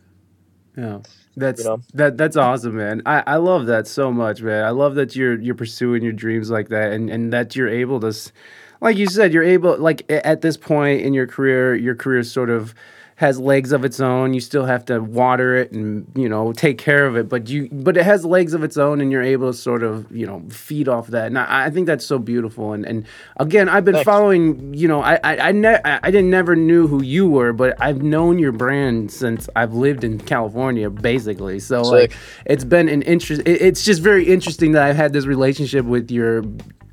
Yeah. 0.76 1.00
That's 1.38 1.64
You 1.64 1.70
know? 1.70 1.82
that 1.94 2.18
that's 2.18 2.36
awesome, 2.36 2.76
man. 2.76 3.02
I, 3.06 3.24
I 3.26 3.36
love 3.38 3.68
that 3.68 3.88
so 3.88 4.12
much, 4.12 4.42
man. 4.42 4.66
I 4.66 4.72
love 4.72 4.96
that 4.96 5.16
you're 5.16 5.40
you're 5.40 5.56
pursuing 5.56 6.04
your 6.04 6.14
dreams 6.14 6.50
like 6.50 6.70
that 6.70 6.92
and, 6.92 7.10
and 7.10 7.32
that 7.32 7.56
you're 7.56 7.70
able 7.70 8.00
to 8.02 8.08
s- 8.08 8.32
like 8.82 8.98
you 8.98 9.08
said, 9.08 9.34
you're 9.34 9.44
able 9.44 9.78
like 9.78 10.04
at 10.10 10.42
this 10.42 10.58
point 10.58 11.02
in 11.02 11.14
your 11.14 11.28
career, 11.28 11.76
your 11.76 11.96
career 11.96 12.24
sort 12.24 12.50
of 12.50 12.74
has 13.18 13.40
legs 13.40 13.72
of 13.72 13.86
its 13.86 14.02
own. 14.02 14.34
You 14.34 14.42
still 14.42 14.66
have 14.66 14.84
to 14.86 15.00
water 15.00 15.56
it 15.56 15.72
and, 15.72 16.06
you 16.16 16.28
know, 16.28 16.52
take 16.52 16.78
care 16.78 17.06
of 17.06 17.16
it, 17.16 17.30
but 17.30 17.48
you 17.48 17.70
but 17.72 17.96
it 17.96 18.04
has 18.04 18.26
legs 18.26 18.54
of 18.54 18.62
its 18.62 18.78
own 18.78 19.00
and 19.00 19.10
you're 19.10 19.24
able 19.24 19.52
to 19.52 19.58
sort 19.58 19.84
of, 19.84 20.12
you 20.12 20.26
know, 20.26 20.44
feed 20.50 20.90
off 20.90 21.08
that. 21.08 21.28
And 21.28 21.40
I, 21.40 21.66
I 21.66 21.70
think 21.70 21.88
that's 21.88 22.06
so 22.06 22.20
beautiful. 22.20 22.74
And 22.74 22.86
and 22.86 23.06
again, 23.38 23.70
I've 23.70 23.86
been 23.86 23.96
Thanks. 23.96 24.06
following, 24.06 24.74
you 24.74 24.90
know, 24.90 25.02
I 25.02 25.18
I 25.24 25.38
I, 25.48 25.52
ne- 25.54 25.82
I 25.86 26.12
didn't 26.12 26.30
never 26.30 26.58
knew 26.58 26.88
who 26.88 27.02
you 27.02 27.30
were, 27.30 27.54
but 27.54 27.82
I've 27.82 28.02
known 28.02 28.38
your 28.38 28.52
brand 28.52 29.12
since 29.12 29.48
I've 29.56 29.74
lived 29.74 30.04
in 30.04 30.20
California 30.20 30.90
basically. 30.90 31.60
So 31.60 31.84
like 31.84 32.14
it's 32.46 32.66
been 32.66 32.90
an 32.90 33.02
interest 33.04 33.44
it, 33.46 33.62
it's 33.62 33.86
just 33.86 34.02
very 34.02 34.26
interesting 34.26 34.74
that 34.74 34.84
I've 34.84 34.98
had 34.98 35.14
this 35.14 35.26
relationship 35.26 35.86
with 35.86 36.12
your 36.12 36.44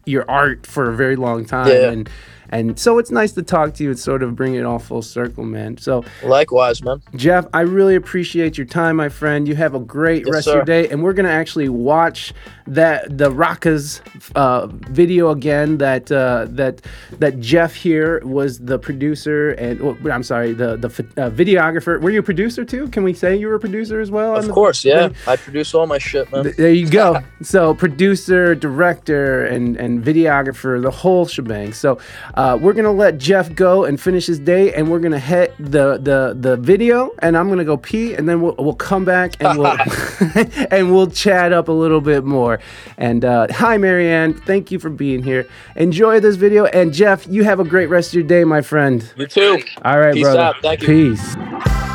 your 0.04 0.28
art 0.30 0.66
for 0.66 0.90
a 0.90 0.96
very 0.96 1.16
long 1.16 1.44
time 1.44 1.68
Yeah. 1.68 1.90
and 1.90 2.10
and 2.52 2.78
so 2.78 2.98
it's 2.98 3.10
nice 3.10 3.32
to 3.32 3.42
talk 3.42 3.74
to 3.74 3.82
you 3.82 3.90
and 3.90 3.98
sort 3.98 4.22
of 4.22 4.36
bring 4.36 4.54
it 4.54 4.64
all 4.64 4.78
full 4.78 5.02
circle, 5.02 5.44
man. 5.44 5.76
So 5.78 6.04
Likewise, 6.22 6.82
man. 6.84 7.02
Jeff, 7.16 7.46
I 7.52 7.62
really 7.62 7.96
appreciate 7.96 8.56
your 8.56 8.66
time, 8.66 8.96
my 8.96 9.08
friend. 9.08 9.48
You 9.48 9.56
have 9.56 9.74
a 9.74 9.80
great 9.80 10.24
Yes, 10.26 10.34
rest 10.34 10.48
of 10.48 10.54
your 10.54 10.64
day, 10.64 10.88
and 10.88 11.02
we're 11.02 11.12
gonna 11.14 11.28
actually 11.30 11.68
watch 11.68 12.32
that 12.68 13.18
the 13.18 13.30
Rakas 13.30 14.00
uh, 14.36 14.66
video 14.68 15.30
again. 15.30 15.78
That 15.78 16.12
uh, 16.12 16.46
that 16.50 16.82
that 17.18 17.40
Jeff 17.40 17.74
here 17.74 18.20
was 18.24 18.58
the 18.60 18.78
producer, 18.78 19.50
and 19.52 19.80
oh, 19.80 19.96
I'm 20.10 20.22
sorry, 20.22 20.52
the 20.52 20.76
the 20.76 20.88
uh, 21.16 21.30
videographer. 21.30 22.00
Were 22.00 22.10
you 22.10 22.20
a 22.20 22.22
producer 22.22 22.64
too? 22.64 22.86
Can 22.88 23.02
we 23.02 23.14
say 23.14 23.34
you 23.36 23.48
were 23.48 23.54
a 23.54 23.60
producer 23.60 24.00
as 24.00 24.10
well? 24.10 24.36
Of 24.36 24.46
the- 24.46 24.52
course, 24.52 24.84
yeah. 24.84 25.08
I 25.26 25.36
produce 25.36 25.74
all 25.74 25.86
my 25.86 25.98
shit, 25.98 26.30
man. 26.30 26.44
Th- 26.44 26.56
There 26.56 26.72
you 26.72 26.88
go. 26.88 27.18
so 27.42 27.74
producer, 27.74 28.54
director, 28.54 29.44
and 29.46 29.76
and 29.76 30.04
videographer, 30.04 30.80
the 30.82 30.90
whole 30.90 31.26
shebang. 31.26 31.72
So 31.72 31.98
uh, 32.42 32.56
we're 32.56 32.72
gonna 32.72 32.90
let 32.90 33.18
Jeff 33.18 33.54
go 33.54 33.84
and 33.84 34.00
finish 34.00 34.26
his 34.26 34.40
day, 34.40 34.74
and 34.74 34.90
we're 34.90 34.98
gonna 34.98 35.20
hit 35.20 35.54
the 35.60 35.96
the 35.96 36.36
the 36.36 36.56
video, 36.56 37.12
and 37.20 37.36
I'm 37.36 37.48
gonna 37.48 37.64
go 37.64 37.76
pee, 37.76 38.14
and 38.14 38.28
then 38.28 38.40
we'll 38.40 38.56
we'll 38.58 38.74
come 38.74 39.04
back 39.04 39.36
and 39.38 39.56
we'll 39.56 39.76
and 40.72 40.92
we'll 40.92 41.06
chat 41.06 41.52
up 41.52 41.68
a 41.68 41.72
little 41.72 42.00
bit 42.00 42.24
more. 42.24 42.58
And 42.98 43.24
uh, 43.24 43.46
hi, 43.48 43.78
Marianne. 43.78 44.34
Thank 44.34 44.72
you 44.72 44.80
for 44.80 44.90
being 44.90 45.22
here. 45.22 45.46
Enjoy 45.76 46.18
this 46.18 46.34
video, 46.34 46.64
and 46.64 46.92
Jeff, 46.92 47.28
you 47.28 47.44
have 47.44 47.60
a 47.60 47.64
great 47.64 47.86
rest 47.86 48.08
of 48.10 48.14
your 48.14 48.24
day, 48.24 48.42
my 48.42 48.60
friend. 48.60 49.08
You 49.16 49.28
too. 49.28 49.62
All 49.84 50.00
right, 50.00 50.12
Peace 50.12 50.24
brother. 50.24 50.40
out. 50.40 50.56
Thank 50.62 50.82
you. 50.82 51.14
Peace. 51.14 51.91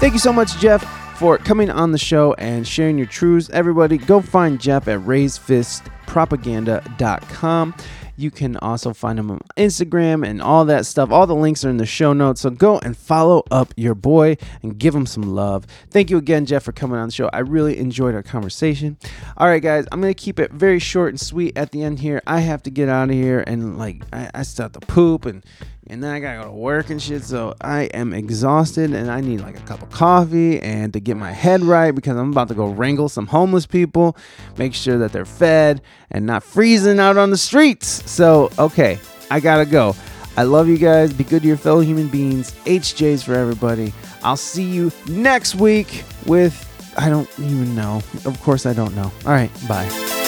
Thank 0.00 0.12
you 0.12 0.20
so 0.20 0.32
much, 0.32 0.56
Jeff, 0.58 0.84
for 1.18 1.38
coming 1.38 1.70
on 1.70 1.90
the 1.90 1.98
show 1.98 2.32
and 2.34 2.64
sharing 2.66 2.98
your 2.98 3.08
truths. 3.08 3.50
Everybody, 3.50 3.98
go 3.98 4.20
find 4.20 4.60
Jeff 4.60 4.86
at 4.86 5.00
raisedfistpropaganda.com. 5.00 7.74
You 8.16 8.30
can 8.30 8.56
also 8.58 8.92
find 8.92 9.18
him 9.18 9.30
on 9.30 9.40
Instagram 9.56 10.26
and 10.26 10.42
all 10.42 10.64
that 10.66 10.84
stuff. 10.86 11.10
All 11.10 11.26
the 11.26 11.34
links 11.34 11.64
are 11.64 11.70
in 11.70 11.78
the 11.78 11.86
show 11.86 12.12
notes. 12.12 12.40
So 12.40 12.50
go 12.50 12.78
and 12.78 12.96
follow 12.96 13.42
up 13.50 13.72
your 13.76 13.94
boy 13.94 14.36
and 14.62 14.78
give 14.78 14.94
him 14.94 15.06
some 15.06 15.22
love. 15.22 15.66
Thank 15.90 16.10
you 16.10 16.18
again, 16.18 16.44
Jeff, 16.46 16.62
for 16.64 16.72
coming 16.72 16.98
on 16.98 17.06
the 17.08 17.12
show. 17.12 17.28
I 17.32 17.38
really 17.40 17.78
enjoyed 17.78 18.14
our 18.16 18.22
conversation. 18.24 18.96
All 19.36 19.46
right, 19.48 19.62
guys, 19.62 19.86
I'm 19.92 20.00
going 20.00 20.14
to 20.14 20.20
keep 20.20 20.38
it 20.40 20.52
very 20.52 20.78
short 20.80 21.10
and 21.10 21.20
sweet 21.20 21.56
at 21.56 21.70
the 21.72 21.82
end 21.82 21.98
here. 22.00 22.20
I 22.26 22.40
have 22.40 22.62
to 22.64 22.70
get 22.70 22.88
out 22.88 23.08
of 23.08 23.14
here 23.14 23.44
and, 23.46 23.78
like, 23.78 24.02
I, 24.12 24.30
I 24.34 24.42
still 24.42 24.64
have 24.64 24.72
to 24.72 24.80
poop 24.80 25.24
and 25.24 25.44
and 25.90 26.02
then 26.02 26.10
I 26.10 26.20
gotta 26.20 26.42
go 26.42 26.44
to 26.44 26.50
work 26.56 26.90
and 26.90 27.02
shit. 27.02 27.22
So 27.24 27.54
I 27.60 27.84
am 27.84 28.12
exhausted 28.12 28.92
and 28.92 29.10
I 29.10 29.20
need 29.20 29.40
like 29.40 29.58
a 29.58 29.62
cup 29.62 29.82
of 29.82 29.90
coffee 29.90 30.60
and 30.60 30.92
to 30.92 31.00
get 31.00 31.16
my 31.16 31.32
head 31.32 31.62
right 31.62 31.92
because 31.92 32.16
I'm 32.16 32.30
about 32.30 32.48
to 32.48 32.54
go 32.54 32.68
wrangle 32.68 33.08
some 33.08 33.26
homeless 33.26 33.66
people, 33.66 34.16
make 34.56 34.74
sure 34.74 34.98
that 34.98 35.12
they're 35.12 35.24
fed 35.24 35.80
and 36.10 36.26
not 36.26 36.42
freezing 36.42 36.98
out 36.98 37.16
on 37.16 37.30
the 37.30 37.38
streets. 37.38 38.10
So, 38.10 38.50
okay, 38.58 38.98
I 39.30 39.40
gotta 39.40 39.66
go. 39.66 39.94
I 40.36 40.44
love 40.44 40.68
you 40.68 40.78
guys. 40.78 41.12
Be 41.12 41.24
good 41.24 41.42
to 41.42 41.48
your 41.48 41.56
fellow 41.56 41.80
human 41.80 42.08
beings. 42.08 42.52
HJs 42.64 43.24
for 43.24 43.34
everybody. 43.34 43.92
I'll 44.22 44.36
see 44.36 44.64
you 44.64 44.92
next 45.08 45.56
week 45.56 46.04
with, 46.26 46.64
I 46.96 47.08
don't 47.08 47.28
even 47.38 47.74
know. 47.74 48.02
Of 48.24 48.40
course, 48.42 48.66
I 48.66 48.72
don't 48.72 48.94
know. 48.94 49.10
All 49.26 49.32
right, 49.32 49.50
bye. 49.68 50.27